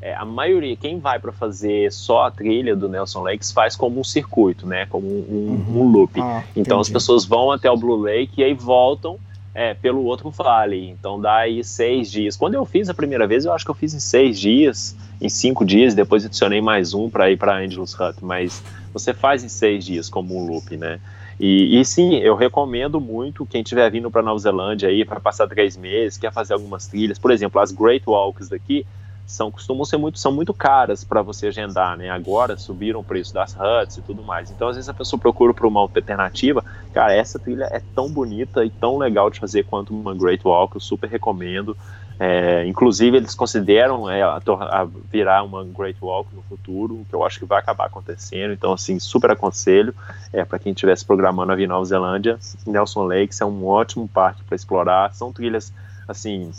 é, 0.01 0.13
a 0.13 0.23
maioria, 0.23 0.77
quem 0.77 0.99
vai 0.99 1.19
para 1.19 1.31
fazer 1.31 1.91
só 1.91 2.27
a 2.27 2.31
trilha 2.31 2.75
do 2.75 2.87
Nelson 2.87 3.21
Lakes 3.21 3.51
faz 3.51 3.75
como 3.75 3.99
um 3.99 4.03
circuito, 4.03 4.65
né? 4.65 4.85
Como 4.85 5.05
um, 5.05 5.65
um, 5.75 5.79
um 5.79 5.91
loop. 5.91 6.21
Ah, 6.21 6.43
então 6.55 6.79
as 6.79 6.89
pessoas 6.89 7.25
vão 7.25 7.51
até 7.51 7.69
o 7.69 7.75
Blue 7.75 7.97
Lake 7.97 8.39
e 8.39 8.43
aí 8.43 8.53
voltam 8.53 9.19
é, 9.53 9.73
pelo 9.73 10.05
outro 10.05 10.29
vale. 10.29 10.89
Então 10.89 11.19
dá 11.19 11.39
aí 11.39 11.61
seis 11.65 12.09
dias. 12.09 12.37
Quando 12.37 12.53
eu 12.53 12.65
fiz 12.65 12.87
a 12.87 12.93
primeira 12.93 13.27
vez, 13.27 13.43
eu 13.43 13.51
acho 13.51 13.65
que 13.65 13.71
eu 13.71 13.75
fiz 13.75 13.93
em 13.93 13.99
seis 13.99 14.39
dias, 14.39 14.95
em 15.19 15.27
cinco 15.27 15.65
dias, 15.65 15.93
depois 15.93 16.25
adicionei 16.25 16.61
mais 16.61 16.93
um 16.93 17.09
para 17.09 17.29
ir 17.29 17.35
para 17.35 17.57
Angelus 17.57 17.93
Hut. 17.93 18.19
Mas 18.21 18.63
você 18.93 19.13
faz 19.13 19.43
em 19.43 19.49
seis 19.49 19.85
dias 19.85 20.09
como 20.09 20.37
um 20.37 20.45
loop, 20.45 20.75
né? 20.77 20.99
E, 21.39 21.79
e 21.79 21.85
sim, 21.85 22.15
eu 22.17 22.35
recomendo 22.35 22.99
muito 22.99 23.45
quem 23.45 23.61
estiver 23.61 23.89
vindo 23.89 24.11
para 24.11 24.21
Nova 24.21 24.39
Zelândia 24.39 24.89
aí 24.89 25.05
para 25.05 25.19
passar 25.19 25.47
três 25.47 25.77
meses, 25.77 26.17
quer 26.17 26.31
fazer 26.33 26.53
algumas 26.53 26.87
trilhas, 26.87 27.17
por 27.17 27.31
exemplo, 27.31 27.61
as 27.61 27.71
Great 27.71 28.03
Walks 28.07 28.49
daqui 28.49 28.85
são 29.29 29.51
costumam 29.51 29.85
ser 29.85 29.97
muito 29.97 30.17
são 30.17 30.31
muito 30.31 30.51
caras 30.55 31.03
para 31.03 31.21
você 31.21 31.47
agendar, 31.47 31.95
né? 31.95 32.09
Agora 32.09 32.57
subiram 32.57 32.99
o 32.99 33.03
preço 33.03 33.31
das 33.31 33.55
huts 33.55 33.97
e 33.97 34.01
tudo 34.01 34.23
mais. 34.23 34.49
Então 34.49 34.67
às 34.67 34.75
vezes 34.75 34.89
a 34.89 34.93
pessoa 34.93 35.19
procura 35.19 35.53
por 35.53 35.67
uma 35.67 35.79
alternativa. 35.79 36.65
Cara, 36.91 37.13
essa 37.13 37.39
trilha 37.39 37.69
é 37.71 37.79
tão 37.93 38.11
bonita 38.11 38.65
e 38.65 38.71
tão 38.71 38.97
legal 38.97 39.29
de 39.29 39.39
fazer 39.39 39.63
quanto 39.65 39.93
uma 39.93 40.15
Great 40.15 40.41
Walk. 40.45 40.75
Eu 40.75 40.81
super 40.81 41.07
recomendo. 41.07 41.77
É, 42.19 42.65
inclusive 42.67 43.15
eles 43.15 43.33
consideram 43.33 44.09
é, 44.09 44.21
a, 44.21 44.37
a 44.37 44.87
virar 45.09 45.43
uma 45.43 45.63
Great 45.63 45.97
Walk 46.01 46.35
no 46.35 46.41
futuro, 46.41 47.05
que 47.07 47.15
eu 47.15 47.25
acho 47.25 47.39
que 47.39 47.45
vai 47.45 47.59
acabar 47.59 47.85
acontecendo. 47.85 48.51
Então 48.51 48.73
assim 48.73 48.99
super 48.99 49.31
aconselho 49.31 49.95
é, 50.33 50.43
para 50.43 50.59
quem 50.59 50.73
estivesse 50.73 51.05
programando 51.05 51.51
a 51.51 51.55
vir 51.55 51.67
Nova 51.67 51.85
Zelândia. 51.85 52.37
Nelson 52.67 53.05
Lakes 53.05 53.39
é 53.39 53.45
um 53.45 53.65
ótimo 53.65 54.07
parque 54.07 54.43
para 54.43 54.55
explorar. 54.55 55.13
São 55.13 55.31
trilhas 55.31 55.73
assim 56.07 56.51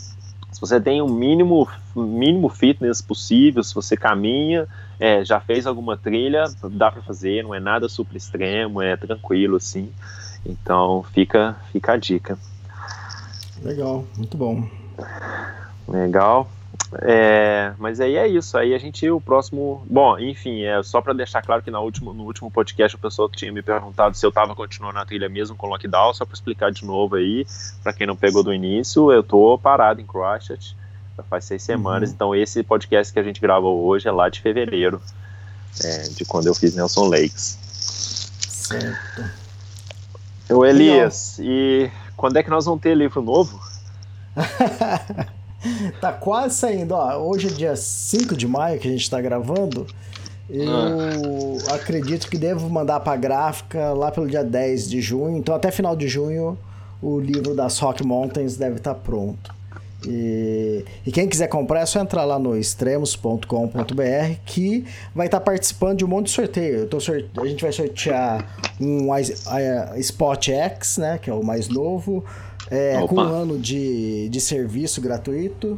se 0.51 0.59
você 0.59 0.81
tem 0.81 1.01
o 1.01 1.05
um 1.05 1.13
mínimo, 1.13 1.67
mínimo 1.95 2.49
fitness 2.49 3.01
possível, 3.01 3.63
se 3.63 3.73
você 3.73 3.95
caminha, 3.95 4.67
é, 4.99 5.23
já 5.23 5.39
fez 5.39 5.65
alguma 5.65 5.97
trilha, 5.97 6.43
dá 6.71 6.91
para 6.91 7.01
fazer, 7.01 7.41
não 7.41 7.55
é 7.55 7.59
nada 7.59 7.87
super 7.87 8.17
extremo, 8.17 8.81
é 8.81 8.97
tranquilo 8.97 9.55
assim. 9.55 9.89
Então 10.45 11.03
fica, 11.13 11.55
fica 11.71 11.93
a 11.93 11.97
dica. 11.97 12.37
Legal, 13.63 14.05
muito 14.17 14.37
bom. 14.37 14.80
Legal. 15.87 16.49
É, 17.01 17.73
mas 17.77 17.99
aí 18.01 18.15
é 18.15 18.27
isso. 18.27 18.57
Aí 18.57 18.73
a 18.73 18.77
gente, 18.77 19.09
o 19.09 19.21
próximo. 19.21 19.85
Bom, 19.89 20.19
enfim, 20.19 20.63
é 20.63 20.81
só 20.83 21.01
para 21.01 21.13
deixar 21.13 21.41
claro 21.41 21.61
que 21.61 21.71
no 21.71 21.79
último, 21.79 22.13
no 22.13 22.23
último 22.23 22.51
podcast 22.51 22.95
o 22.95 22.99
pessoal 22.99 23.29
tinha 23.29 23.51
me 23.51 23.61
perguntado 23.61 24.15
se 24.15 24.25
eu 24.25 24.29
estava 24.29 24.53
continuando 24.53 24.95
na 24.95 25.05
trilha 25.05 25.29
mesmo 25.29 25.55
com 25.55 25.67
lockdown. 25.67 26.13
Só 26.13 26.25
para 26.25 26.33
explicar 26.33 26.71
de 26.71 26.85
novo 26.85 27.15
aí, 27.15 27.45
para 27.81 27.93
quem 27.93 28.05
não 28.05 28.15
pegou 28.15 28.43
do 28.43 28.53
início, 28.53 29.11
eu 29.11 29.23
tô 29.23 29.57
parado 29.57 30.01
em 30.01 30.05
Christchurch 30.05 30.75
já 31.21 31.23
faz 31.23 31.45
seis 31.45 31.63
semanas. 31.63 32.09
Uhum. 32.09 32.15
Então 32.15 32.35
esse 32.35 32.63
podcast 32.63 33.13
que 33.13 33.19
a 33.19 33.23
gente 33.23 33.39
gravou 33.39 33.85
hoje 33.85 34.07
é 34.07 34.11
lá 34.11 34.29
de 34.29 34.41
fevereiro, 34.41 35.01
é, 35.83 36.03
de 36.09 36.25
quando 36.25 36.47
eu 36.47 36.55
fiz 36.55 36.75
Nelson 36.75 37.07
Lakes. 37.07 37.57
Certo. 38.39 39.41
Elias, 40.49 41.37
Legal. 41.37 41.53
e 41.53 41.91
quando 42.17 42.37
é 42.37 42.43
que 42.43 42.49
nós 42.49 42.65
vamos 42.65 42.81
ter 42.81 42.95
livro 42.95 43.21
novo? 43.21 43.70
tá 45.99 46.13
quase 46.13 46.55
saindo. 46.55 46.93
Ó, 46.93 47.17
hoje 47.17 47.47
é 47.47 47.51
dia 47.51 47.75
5 47.75 48.35
de 48.35 48.47
maio 48.47 48.79
que 48.79 48.87
a 48.87 48.91
gente 48.91 49.09
tá 49.09 49.21
gravando. 49.21 49.85
Eu 50.49 51.57
ah. 51.69 51.75
acredito 51.75 52.29
que 52.29 52.37
devo 52.37 52.69
mandar 52.69 52.99
pra 52.99 53.15
gráfica 53.15 53.93
lá 53.93 54.11
pelo 54.11 54.27
dia 54.27 54.43
10 54.43 54.89
de 54.89 55.01
junho. 55.01 55.37
Então, 55.37 55.55
até 55.55 55.71
final 55.71 55.95
de 55.95 56.07
junho, 56.07 56.57
o 57.01 57.19
livro 57.19 57.55
das 57.55 57.77
Rock 57.79 58.05
Mountains 58.05 58.57
deve 58.57 58.77
estar 58.77 58.93
tá 58.93 58.99
pronto. 58.99 59.61
E, 60.07 60.83
e, 61.05 61.11
quem 61.11 61.27
quiser 61.27 61.47
comprar 61.47 61.81
é 61.81 61.85
só 61.85 61.99
entrar 61.99 62.25
lá 62.25 62.39
no 62.39 62.57
extremos.com.br 62.57 63.45
que 64.45 64.83
vai 65.13 65.27
estar 65.27 65.39
tá 65.39 65.45
participando 65.45 65.99
de 65.99 66.05
um 66.05 66.07
monte 66.07 66.25
de 66.25 66.31
sorteio. 66.31 66.89
Sorte... 66.99 67.29
A 67.39 67.45
gente 67.45 67.61
vai 67.61 67.71
sortear 67.71 68.57
um 68.79 69.15
Spot 69.97 70.49
X, 70.49 70.97
né, 70.97 71.19
que 71.19 71.29
é 71.29 71.33
o 71.33 71.43
mais 71.43 71.69
novo, 71.69 72.25
é, 72.71 73.05
com 73.05 73.15
um 73.15 73.19
ano 73.19 73.59
de, 73.59 74.29
de 74.29 74.39
serviço 74.39 75.01
gratuito. 75.01 75.77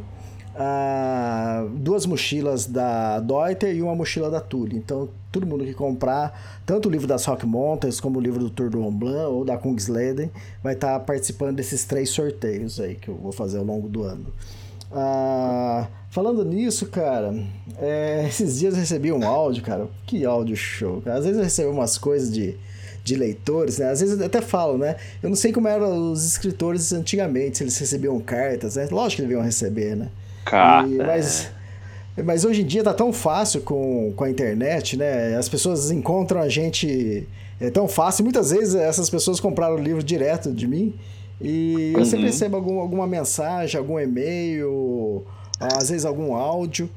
Ah, 0.56 1.66
duas 1.74 2.06
mochilas 2.06 2.64
da 2.66 3.18
Deuter 3.18 3.74
e 3.74 3.82
uma 3.82 3.96
mochila 3.96 4.30
da 4.30 4.40
Tule. 4.40 4.76
Então, 4.76 5.08
todo 5.32 5.44
mundo 5.44 5.64
que 5.64 5.74
comprar 5.74 6.60
tanto 6.64 6.88
o 6.88 6.92
livro 6.92 7.08
das 7.08 7.24
Rock 7.24 7.44
Mountains 7.44 8.00
como 8.00 8.20
o 8.20 8.22
livro 8.22 8.38
do 8.38 8.48
Tour 8.48 8.70
do 8.70 8.78
Mont 8.78 8.96
Blanc 8.96 9.32
ou 9.32 9.44
da 9.44 9.58
Kungsleden 9.58 10.30
vai 10.62 10.74
estar 10.74 10.92
tá 10.92 11.00
participando 11.00 11.56
desses 11.56 11.84
três 11.84 12.10
sorteios 12.10 12.78
aí 12.78 12.94
que 12.94 13.08
eu 13.08 13.16
vou 13.16 13.32
fazer 13.32 13.58
ao 13.58 13.64
longo 13.64 13.88
do 13.88 14.04
ano. 14.04 14.26
Ah, 14.92 15.88
falando 16.10 16.44
nisso, 16.44 16.86
cara, 16.86 17.34
é, 17.78 18.24
esses 18.28 18.60
dias 18.60 18.74
eu 18.74 18.80
recebi 18.80 19.10
um 19.10 19.26
áudio, 19.26 19.64
cara. 19.64 19.88
Que 20.06 20.24
áudio 20.24 20.54
show, 20.54 21.02
cara. 21.02 21.18
Às 21.18 21.24
vezes 21.24 21.38
eu 21.38 21.42
recebo 21.42 21.72
umas 21.72 21.98
coisas 21.98 22.32
de 22.32 22.56
de 23.04 23.14
leitores, 23.14 23.78
né? 23.78 23.90
Às 23.90 24.00
vezes 24.00 24.20
até 24.20 24.40
falo, 24.40 24.78
né? 24.78 24.96
Eu 25.22 25.28
não 25.28 25.36
sei 25.36 25.52
como 25.52 25.68
eram 25.68 26.10
os 26.10 26.24
escritores 26.24 26.90
antigamente, 26.92 27.58
se 27.58 27.64
eles 27.64 27.76
recebiam 27.76 28.18
cartas, 28.18 28.76
né? 28.76 28.88
Lógico 28.90 29.20
que 29.20 29.28
deviam 29.28 29.42
receber, 29.42 29.94
né? 29.94 30.08
Carta. 30.46 30.88
E, 30.88 30.96
mas, 30.96 31.50
mas 32.24 32.44
hoje 32.46 32.62
em 32.62 32.66
dia 32.66 32.82
tá 32.82 32.94
tão 32.94 33.12
fácil 33.12 33.60
com, 33.60 34.12
com 34.16 34.24
a 34.24 34.30
internet, 34.30 34.96
né? 34.96 35.36
As 35.36 35.50
pessoas 35.50 35.90
encontram 35.90 36.40
a 36.40 36.48
gente 36.48 37.28
é 37.60 37.70
tão 37.70 37.86
fácil. 37.86 38.24
Muitas 38.24 38.50
vezes 38.50 38.74
essas 38.74 39.10
pessoas 39.10 39.38
compraram 39.38 39.76
o 39.76 39.78
livro 39.78 40.02
direto 40.02 40.50
de 40.50 40.66
mim 40.66 40.94
e 41.40 41.92
eu 41.92 41.98
uhum. 41.98 42.04
sempre 42.06 42.26
recebo 42.26 42.56
algum, 42.56 42.80
alguma 42.80 43.06
mensagem, 43.06 43.78
algum 43.78 44.00
e-mail, 44.00 45.22
às 45.60 45.90
vezes 45.90 46.06
algum 46.06 46.34
áudio. 46.34 46.88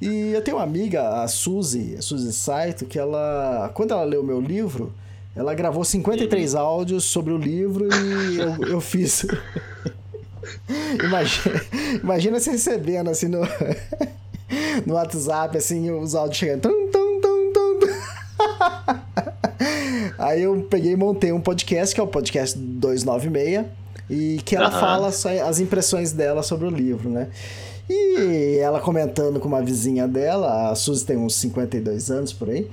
E 0.00 0.30
eu 0.32 0.40
tenho 0.42 0.58
uma 0.58 0.62
amiga, 0.62 1.22
a 1.22 1.26
Suzy, 1.26 1.96
a 1.98 2.02
Suzy 2.02 2.32
Saito, 2.32 2.84
que 2.84 2.96
ela, 2.96 3.72
quando 3.74 3.90
ela 3.90 4.04
leu 4.04 4.20
o 4.20 4.24
meu 4.24 4.40
livro, 4.40 4.92
ela 5.34 5.54
gravou 5.54 5.84
53 5.84 6.54
uhum. 6.54 6.60
áudios 6.60 7.04
sobre 7.04 7.32
o 7.32 7.36
livro 7.36 7.88
e 7.92 8.38
eu, 8.38 8.68
eu 8.68 8.80
fiz. 8.80 9.24
imagina, 11.04 11.62
imagina 12.02 12.40
você 12.40 12.50
recebendo 12.50 13.10
assim 13.10 13.28
no, 13.28 13.40
no 14.86 14.94
WhatsApp, 14.94 15.56
assim, 15.56 15.90
os 15.90 16.14
áudios 16.14 16.38
chegando. 16.38 16.62
Tum, 16.62 16.90
tum, 16.90 17.20
tum, 17.20 17.52
tum. 17.52 17.80
Aí 20.18 20.42
eu 20.42 20.66
peguei 20.68 20.92
e 20.92 20.96
montei 20.96 21.32
um 21.32 21.40
podcast, 21.40 21.94
que 21.94 22.00
é 22.00 22.04
o 22.04 22.08
podcast 22.08 22.58
296, 22.58 23.66
e 24.10 24.40
que 24.44 24.56
ela 24.56 24.72
uhum. 24.72 24.80
fala 24.80 25.08
as 25.08 25.60
impressões 25.60 26.12
dela 26.12 26.42
sobre 26.42 26.66
o 26.66 26.70
livro, 26.70 27.08
né? 27.08 27.28
E 27.88 28.58
ela 28.60 28.80
comentando 28.80 29.40
com 29.40 29.48
uma 29.48 29.62
vizinha 29.62 30.06
dela, 30.06 30.70
a 30.70 30.74
Suzy 30.74 31.06
tem 31.06 31.16
uns 31.16 31.34
52 31.36 32.10
anos 32.10 32.32
por 32.32 32.50
aí, 32.50 32.68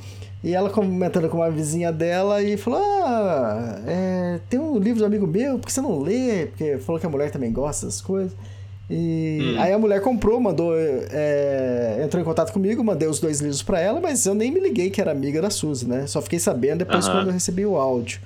e 0.46 0.54
ela 0.54 0.70
comentando 0.70 1.28
com 1.28 1.38
uma 1.38 1.50
vizinha 1.50 1.92
dela 1.92 2.40
e 2.44 2.56
falou: 2.56 2.80
Ah, 2.80 3.80
é, 3.88 4.40
tem 4.48 4.60
um 4.60 4.78
livro 4.78 5.00
do 5.00 5.06
amigo 5.06 5.26
meu, 5.26 5.58
por 5.58 5.66
que 5.66 5.74
você 5.74 5.82
não 5.82 6.00
lê? 6.00 6.46
Porque 6.46 6.78
falou 6.78 7.02
que 7.02 7.06
a 7.08 7.10
mulher 7.10 7.32
também 7.32 7.52
gosta 7.52 7.88
das 7.88 8.00
coisas. 8.00 8.32
E 8.88 9.40
hum. 9.42 9.60
aí 9.60 9.74
a 9.74 9.80
mulher 9.80 10.02
comprou, 10.02 10.40
mandou, 10.40 10.72
é, 10.78 12.00
entrou 12.06 12.22
em 12.22 12.24
contato 12.24 12.54
comigo, 12.54 12.84
mandei 12.84 13.08
os 13.08 13.20
dois 13.20 13.42
livros 13.42 13.64
para 13.64 13.80
ela, 13.82 14.00
mas 14.00 14.24
eu 14.28 14.36
nem 14.36 14.52
me 14.52 14.60
liguei 14.60 14.92
que 14.92 15.02
era 15.02 15.12
amiga 15.12 15.42
da 15.42 15.50
Suzy, 15.50 15.88
né? 15.88 16.06
Só 16.06 16.22
fiquei 16.22 16.38
sabendo 16.38 16.86
depois 16.86 17.08
quando 17.08 17.30
eu 17.30 17.34
recebi 17.34 17.66
o 17.66 17.76
áudio. 17.76 18.20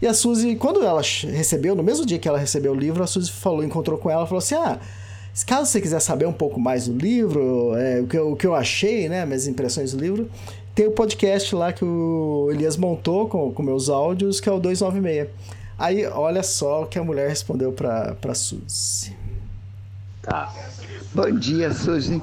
E 0.00 0.06
a 0.06 0.14
Suzy, 0.14 0.56
quando 0.56 0.82
ela 0.82 1.02
recebeu, 1.02 1.74
no 1.74 1.82
mesmo 1.82 2.06
dia 2.06 2.18
que 2.18 2.26
ela 2.26 2.38
recebeu 2.38 2.72
o 2.72 2.74
livro, 2.74 3.02
a 3.02 3.06
Suzy 3.06 3.30
falou, 3.30 3.62
encontrou 3.62 3.98
com 3.98 4.08
ela, 4.08 4.24
falou 4.24 4.38
assim: 4.38 4.54
Ah, 4.54 4.78
caso 5.46 5.70
você 5.70 5.78
quiser 5.78 6.00
saber 6.00 6.24
um 6.24 6.32
pouco 6.32 6.58
mais 6.58 6.88
do 6.88 6.96
livro, 6.96 7.76
é, 7.76 8.00
o, 8.00 8.06
que 8.06 8.16
eu, 8.16 8.32
o 8.32 8.36
que 8.36 8.46
eu 8.46 8.54
achei, 8.54 9.10
né? 9.10 9.26
Minhas 9.26 9.46
impressões 9.46 9.92
do 9.92 10.00
livro, 10.00 10.30
tem 10.74 10.86
o 10.86 10.92
podcast 10.92 11.54
lá 11.54 11.72
que 11.72 11.84
o 11.84 12.48
Elias 12.50 12.76
montou 12.76 13.28
com, 13.28 13.52
com 13.52 13.62
meus 13.62 13.88
áudios, 13.88 14.40
que 14.40 14.48
é 14.48 14.52
o 14.52 14.60
296. 14.60 15.28
Aí, 15.78 16.06
olha 16.06 16.42
só 16.42 16.82
o 16.82 16.86
que 16.86 16.98
a 16.98 17.04
mulher 17.04 17.28
respondeu 17.28 17.72
pra, 17.72 18.14
pra 18.20 18.34
Suzy. 18.34 19.16
Tá. 20.22 20.52
Bom 21.14 21.30
dia, 21.32 21.72
Suzy. 21.72 22.22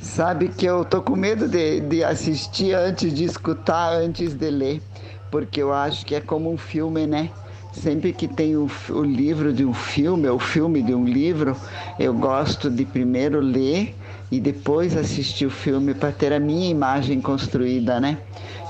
Sabe 0.00 0.48
que 0.48 0.66
eu 0.66 0.84
tô 0.84 1.00
com 1.00 1.14
medo 1.14 1.46
de, 1.46 1.80
de 1.80 2.02
assistir 2.02 2.74
antes 2.74 3.14
de 3.14 3.24
escutar, 3.24 3.92
antes 3.92 4.34
de 4.34 4.50
ler, 4.50 4.82
porque 5.30 5.62
eu 5.62 5.72
acho 5.72 6.04
que 6.04 6.14
é 6.14 6.20
como 6.20 6.52
um 6.52 6.58
filme, 6.58 7.06
né? 7.06 7.30
Sempre 7.72 8.12
que 8.12 8.26
tem 8.26 8.56
o, 8.56 8.68
o 8.88 9.02
livro 9.02 9.52
de 9.52 9.64
um 9.64 9.72
filme, 9.72 10.28
ou 10.28 10.36
o 10.36 10.40
filme 10.40 10.82
de 10.82 10.92
um 10.92 11.04
livro, 11.04 11.56
eu 11.98 12.12
gosto 12.12 12.68
de 12.68 12.84
primeiro 12.84 13.40
ler 13.40 13.94
e 14.30 14.38
depois 14.38 14.96
assistir 14.96 15.46
o 15.46 15.50
filme 15.50 15.92
para 15.92 16.12
ter 16.12 16.32
a 16.32 16.38
minha 16.38 16.70
imagem 16.70 17.20
construída, 17.20 18.00
né? 18.00 18.18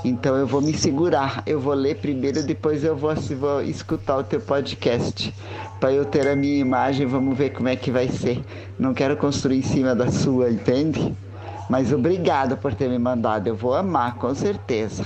Então 0.03 0.35
eu 0.35 0.47
vou 0.47 0.61
me 0.61 0.73
segurar, 0.73 1.43
eu 1.45 1.59
vou 1.59 1.75
ler 1.75 1.97
primeiro, 1.97 2.41
depois 2.41 2.83
eu 2.83 2.95
vou, 2.95 3.13
vou 3.15 3.61
escutar 3.61 4.17
o 4.17 4.23
teu 4.23 4.41
podcast 4.41 5.33
para 5.79 5.93
eu 5.93 6.03
ter 6.03 6.27
a 6.27 6.35
minha 6.35 6.57
imagem, 6.57 7.05
vamos 7.05 7.37
ver 7.37 7.51
como 7.51 7.69
é 7.69 7.75
que 7.75 7.91
vai 7.91 8.07
ser. 8.07 8.43
Não 8.79 8.93
quero 8.93 9.15
construir 9.15 9.59
em 9.59 9.61
cima 9.61 9.93
da 9.93 10.11
sua, 10.11 10.49
entende? 10.49 11.15
Mas 11.69 11.93
obrigado 11.93 12.57
por 12.57 12.73
ter 12.73 12.89
me 12.89 12.97
mandado, 12.97 13.47
eu 13.47 13.55
vou 13.55 13.75
amar, 13.75 14.15
com 14.15 14.33
certeza. 14.33 15.05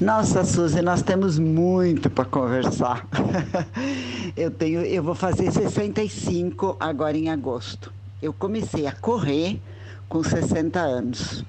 Nossa, 0.00 0.44
Suzy, 0.44 0.82
nós 0.82 1.02
temos 1.02 1.38
muito 1.38 2.10
para 2.10 2.24
conversar. 2.24 3.06
eu 4.36 4.50
tenho, 4.50 4.80
eu 4.80 5.02
vou 5.04 5.14
fazer 5.14 5.52
65 5.52 6.76
agora 6.80 7.16
em 7.16 7.30
agosto. 7.30 7.92
Eu 8.20 8.32
comecei 8.32 8.88
a 8.88 8.92
correr 8.92 9.60
com 10.14 10.22
60 10.22 10.78
anos. 10.78 11.44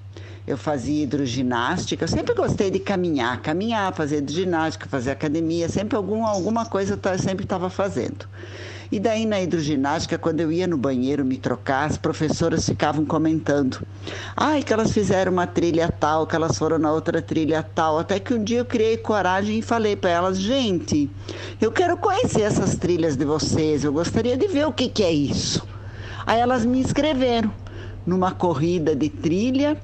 Eu 0.48 0.58
fazia 0.58 1.04
hidroginástica, 1.04 2.04
eu 2.04 2.08
sempre 2.08 2.34
gostei 2.34 2.72
de 2.72 2.80
caminhar, 2.80 3.40
caminhar, 3.40 3.94
fazer 3.94 4.18
hidroginástica, 4.18 4.90
fazer 4.90 5.12
academia, 5.12 5.70
sempre 5.70 5.96
algum, 5.96 6.26
alguma 6.26 6.66
coisa 6.66 7.00
eu 7.00 7.20
sempre 7.20 7.46
estava 7.46 7.70
fazendo. 7.70 8.28
E 8.92 9.00
daí 9.00 9.24
na 9.28 9.40
hidroginástica, 9.40 10.18
quando 10.18 10.40
eu 10.40 10.52
ia 10.52 10.66
no 10.66 10.78
banheiro 10.78 11.24
me 11.24 11.38
trocar, 11.38 11.86
as 11.86 11.96
professoras 11.96 12.66
ficavam 12.66 13.06
comentando. 13.06 13.86
Ai, 14.36 14.64
que 14.64 14.74
elas 14.74 14.92
fizeram 14.92 15.32
uma 15.32 15.46
trilha 15.46 15.88
tal, 15.92 16.26
que 16.26 16.36
elas 16.36 16.58
foram 16.58 16.80
na 16.80 16.92
outra 16.92 17.22
trilha 17.22 17.62
tal. 17.62 18.00
Até 18.00 18.20
que 18.20 18.34
um 18.34 18.44
dia 18.44 18.60
eu 18.60 18.66
criei 18.66 18.98
coragem 18.98 19.60
e 19.60 19.62
falei 19.62 19.96
para 19.96 20.10
elas, 20.10 20.40
gente, 20.40 21.08
eu 21.62 21.72
quero 21.72 21.98
conhecer 21.98 22.42
essas 22.42 22.76
trilhas 22.76 23.16
de 23.16 23.26
vocês, 23.26 23.84
eu 23.84 23.94
gostaria 23.94 24.36
de 24.36 24.48
ver 24.48 24.66
o 24.66 24.74
que, 24.74 24.90
que 24.90 25.04
é 25.04 25.12
isso. 25.12 25.68
Aí 26.26 26.40
elas 26.40 26.66
me 26.66 26.80
inscreveram 26.80 27.52
numa 28.06 28.32
corrida 28.32 28.96
de 28.96 29.10
trilha, 29.10 29.78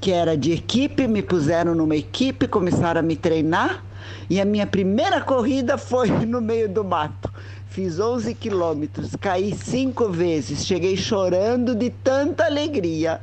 que 0.00 0.12
era 0.12 0.36
de 0.36 0.52
equipe, 0.52 1.06
me 1.08 1.22
puseram 1.22 1.74
numa 1.74 1.96
equipe, 1.96 2.46
começaram 2.46 3.00
a 3.00 3.02
me 3.02 3.16
treinar. 3.16 3.84
E 4.28 4.40
a 4.40 4.44
minha 4.44 4.66
primeira 4.66 5.20
corrida 5.20 5.76
foi 5.78 6.08
no 6.08 6.40
meio 6.40 6.68
do 6.68 6.84
mato. 6.84 7.32
Fiz 7.70 8.00
11 8.00 8.34
quilômetros, 8.34 9.10
caí 9.20 9.54
cinco 9.54 10.08
vezes, 10.08 10.64
cheguei 10.64 10.96
chorando 10.96 11.74
de 11.74 11.90
tanta 11.90 12.46
alegria. 12.46 13.20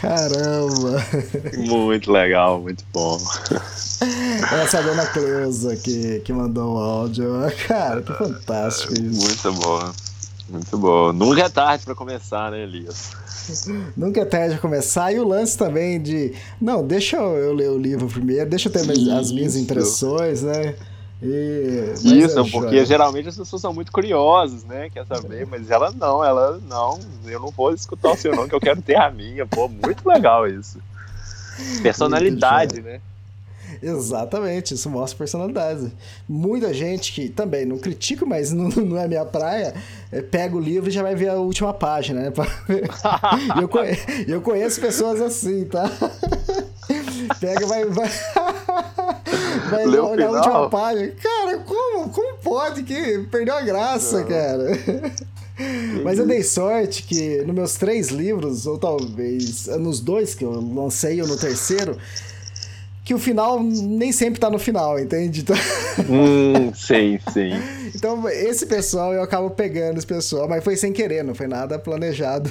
Caramba! 0.00 1.04
Muito 1.56 2.10
legal, 2.10 2.60
muito 2.60 2.84
bom. 2.92 3.16
Essa 4.62 4.78
é 4.78 4.80
a 4.80 4.82
dona 4.82 5.06
Cleusa 5.06 5.76
que, 5.76 6.20
que 6.20 6.32
mandou 6.32 6.74
o 6.74 6.78
áudio. 6.78 7.32
Cara, 7.66 8.02
tá 8.02 8.14
fantástico 8.14 8.92
isso. 8.92 9.48
Muito 9.48 9.52
bom. 9.62 9.92
Muito 10.48 10.76
bom. 10.76 11.12
Nunca 11.12 11.42
é 11.42 11.48
tarde 11.48 11.84
para 11.84 11.94
começar, 11.94 12.50
né, 12.50 12.62
Elias? 12.62 13.12
Nunca 13.96 14.20
é 14.20 14.24
tarde 14.24 14.54
de 14.54 14.60
começar. 14.60 15.12
E 15.12 15.18
o 15.18 15.26
lance 15.26 15.56
também 15.56 16.00
de. 16.00 16.34
Não, 16.60 16.86
deixa 16.86 17.16
eu 17.16 17.54
ler 17.54 17.70
o 17.70 17.78
livro 17.78 18.06
primeiro, 18.06 18.48
deixa 18.48 18.68
eu 18.68 18.72
ter 18.72 18.80
as 19.12 19.32
minhas 19.32 19.56
impressões, 19.56 20.42
né? 20.42 20.74
E, 21.22 21.94
Isso, 22.04 22.38
é 22.38 22.50
porque 22.50 22.84
geralmente 22.84 23.28
as 23.28 23.36
pessoas 23.36 23.62
são 23.62 23.72
muito 23.72 23.90
curiosas, 23.90 24.62
né? 24.64 24.90
Quer 24.90 25.06
saber, 25.06 25.46
mas 25.46 25.70
ela 25.70 25.90
não, 25.90 26.22
ela 26.22 26.60
não, 26.68 26.98
eu 27.24 27.40
não 27.40 27.50
vou 27.50 27.72
escutar 27.72 28.10
o 28.10 28.16
seu 28.16 28.36
não, 28.36 28.46
que 28.46 28.54
eu 28.54 28.60
quero 28.60 28.82
ter 28.82 28.96
a 28.96 29.10
minha. 29.10 29.46
Pô, 29.46 29.66
muito 29.66 30.06
legal 30.06 30.46
isso. 30.46 30.78
Personalidade, 31.82 32.82
né? 32.82 33.00
Exatamente, 33.84 34.74
isso 34.74 34.88
mostra 34.88 35.18
personalidade. 35.18 35.92
Muita 36.28 36.72
gente 36.72 37.12
que 37.12 37.28
também 37.28 37.66
não 37.66 37.78
critico, 37.78 38.26
mas 38.26 38.50
não, 38.50 38.68
não 38.82 38.98
é 38.98 39.06
minha 39.06 39.24
praia, 39.24 39.74
é, 40.10 40.22
pega 40.22 40.56
o 40.56 40.60
livro 40.60 40.88
e 40.88 40.92
já 40.92 41.02
vai 41.02 41.14
ver 41.14 41.28
a 41.28 41.34
última 41.34 41.74
página, 41.74 42.20
né? 42.22 42.32
eu, 43.60 43.68
conheço, 43.68 44.06
eu 44.26 44.40
conheço 44.40 44.80
pessoas 44.80 45.20
assim, 45.20 45.64
tá? 45.66 45.84
Pega 47.40 47.64
e 47.64 47.66
vai. 47.66 47.84
vai... 47.86 48.10
Vai 49.70 49.86
Leu 49.86 50.06
olhar 50.06 50.28
a 50.28 50.32
última 50.32 50.68
página. 50.68 51.12
Cara, 51.12 51.58
como, 51.58 52.10
como 52.10 52.36
pode 52.38 52.82
que 52.82 53.26
perdeu 53.30 53.54
a 53.54 53.62
graça, 53.62 54.20
Não. 54.20 54.28
cara? 54.28 54.70
Mas 56.02 56.18
eu 56.18 56.26
dei 56.26 56.42
sorte 56.42 57.04
que 57.04 57.42
nos 57.42 57.54
meus 57.54 57.74
três 57.74 58.08
livros, 58.08 58.66
ou 58.66 58.76
talvez 58.76 59.66
nos 59.66 60.00
dois 60.00 60.34
que 60.34 60.44
eu 60.44 60.50
lancei 60.50 61.20
ou 61.22 61.28
no 61.28 61.36
terceiro, 61.36 61.96
que 63.04 63.12
o 63.12 63.18
final 63.18 63.62
nem 63.62 64.10
sempre 64.12 64.40
tá 64.40 64.48
no 64.48 64.58
final, 64.58 64.98
entende? 64.98 65.42
Então... 65.42 65.56
Hum, 66.08 66.72
sim, 66.74 67.20
sim. 67.30 67.50
Então, 67.94 68.26
esse 68.30 68.64
pessoal 68.64 69.12
eu 69.12 69.22
acabo 69.22 69.50
pegando 69.50 69.98
esse 69.98 70.06
pessoal, 70.06 70.48
mas 70.48 70.64
foi 70.64 70.74
sem 70.74 70.90
querer, 70.90 71.22
não 71.22 71.34
foi 71.34 71.46
nada 71.46 71.78
planejado. 71.78 72.50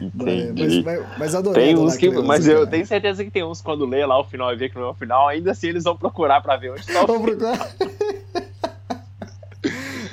Entendi. 0.00 0.82
Mas, 0.82 0.82
mas, 0.82 1.18
mas 1.18 1.34
adorei. 1.34 1.66
Tem 1.66 1.76
uns 1.76 1.96
que, 1.96 2.08
mas 2.10 2.48
eu 2.48 2.66
tenho 2.66 2.86
certeza 2.86 3.22
que 3.22 3.30
tem 3.30 3.44
uns 3.44 3.60
quando 3.60 3.84
lê 3.84 4.04
lá 4.06 4.18
o 4.18 4.24
final 4.24 4.50
e 4.52 4.56
vê 4.56 4.70
que 4.70 4.76
não 4.76 4.84
é 4.84 4.90
o 4.90 4.94
final, 4.94 5.28
ainda 5.28 5.50
assim 5.50 5.68
eles 5.68 5.84
vão 5.84 5.94
procurar 5.96 6.40
pra 6.40 6.56
ver 6.56 6.72
onde 6.72 6.86
tá 6.86 7.04
o 7.04 7.06
Vão 7.06 7.20
procurar. 7.20 7.74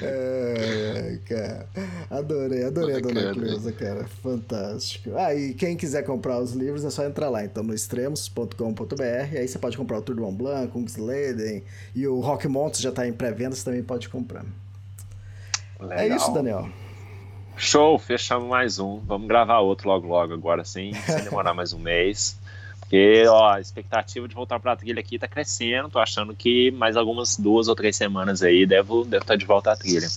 é, 0.02 1.15
cara. 1.28 1.68
Adorei, 2.10 2.64
adorei 2.64 2.98
a 2.98 3.00
Dona 3.00 3.34
Cleusa, 3.34 3.72
cara. 3.72 4.06
Fantástico. 4.22 5.12
Ah, 5.16 5.34
e 5.34 5.54
quem 5.54 5.76
quiser 5.76 6.04
comprar 6.04 6.40
os 6.40 6.54
livros 6.54 6.86
é 6.86 6.90
só 6.90 7.04
entrar 7.04 7.30
lá, 7.30 7.44
então, 7.44 7.64
no 7.64 7.74
extremos.com.br. 7.74 9.38
Aí 9.38 9.48
você 9.48 9.60
pode 9.60 9.78
comprar 9.78 9.98
o 9.98 10.02
Tour 10.02 10.16
do 10.16 10.22
Mont 10.22 10.38
Blanc, 10.38 10.72
Kungsleden 10.72 11.64
e 11.96 12.08
o 12.08 12.20
Rock 12.20 12.48
Mountain 12.48 12.82
já 12.82 12.90
está 12.90 13.08
em 13.08 13.14
pré-venda, 13.14 13.56
você 13.56 13.66
também 13.66 13.84
pode 13.84 14.10
comprar. 14.10 14.46
Legal. 15.80 15.98
É 15.98 16.08
isso, 16.08 16.32
Daniel. 16.32 16.70
Show, 17.58 17.98
fechamos 17.98 18.50
mais 18.50 18.80
um. 18.80 19.00
Vamos 19.00 19.28
gravar 19.28 19.60
outro 19.60 19.88
logo, 19.88 20.08
logo 20.08 20.34
agora, 20.34 20.64
sem, 20.66 20.94
sem 20.94 21.24
demorar 21.24 21.54
mais 21.54 21.74
um 21.74 21.80
mês. 21.80 22.38
Porque 22.80 23.26
ó, 23.28 23.54
a 23.54 23.60
expectativa 23.60 24.28
de 24.28 24.36
voltar 24.36 24.60
para 24.60 24.74
a 24.74 24.76
trilha 24.76 25.00
aqui 25.00 25.18
tá 25.18 25.28
crescendo. 25.28 25.90
Tô 25.90 26.00
achando 26.00 26.36
que 26.36 26.70
mais 26.72 26.96
algumas 26.96 27.38
duas 27.38 27.68
ou 27.68 27.76
três 27.76 27.96
semanas 27.96 28.44
aí 28.44 28.66
devo, 28.66 29.04
devo 29.04 29.24
estar 29.24 29.34
tá 29.34 29.36
de 29.36 29.46
volta 29.46 29.72
à 29.72 29.76
trilha. 29.76 30.08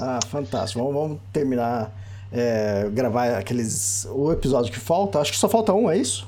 Ah, 0.00 0.18
fantástico. 0.26 0.82
Vamos, 0.82 0.94
vamos 0.94 1.18
terminar, 1.32 1.92
é, 2.32 2.88
gravar 2.92 3.36
aqueles. 3.36 4.06
O 4.10 4.32
episódio 4.32 4.72
que 4.72 4.80
falta. 4.80 5.20
Acho 5.20 5.32
que 5.32 5.38
só 5.38 5.48
falta 5.48 5.72
um, 5.72 5.90
é 5.90 5.96
isso? 5.96 6.26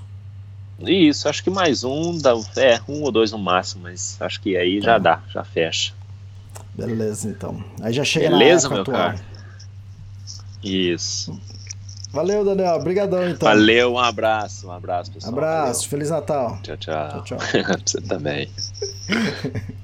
Isso, 0.80 1.28
acho 1.28 1.44
que 1.44 1.50
mais 1.50 1.84
um, 1.84 2.18
dá, 2.18 2.32
é, 2.56 2.80
um 2.88 3.02
ou 3.02 3.12
dois 3.12 3.30
no 3.30 3.38
máximo, 3.38 3.84
mas 3.84 4.16
acho 4.20 4.40
que 4.40 4.56
aí 4.56 4.80
já 4.80 4.96
é. 4.96 5.00
dá, 5.00 5.22
já 5.28 5.44
fecha. 5.44 5.92
Beleza, 6.74 7.28
então. 7.28 7.62
Aí 7.80 7.92
já 7.92 8.04
chega 8.04 8.30
Beleza, 8.30 8.68
na 8.68 8.74
meu 8.74 8.82
atual. 8.82 8.96
cara. 8.96 9.20
Isso. 10.62 11.38
Valeu, 12.12 12.44
Daniel. 12.44 12.76
Obrigadão, 12.76 13.28
então. 13.28 13.48
Valeu, 13.48 13.94
um 13.94 13.98
abraço. 13.98 14.68
Um 14.68 14.72
abraço, 14.72 15.10
pessoal. 15.10 15.32
Abraço. 15.32 15.80
Valeu. 15.80 15.90
Feliz 15.90 16.10
Natal. 16.10 16.58
Tchau, 16.62 16.76
tchau. 16.76 17.22
tchau, 17.22 17.38
tchau. 17.38 17.38
Você 17.84 18.00
também. 18.00 18.50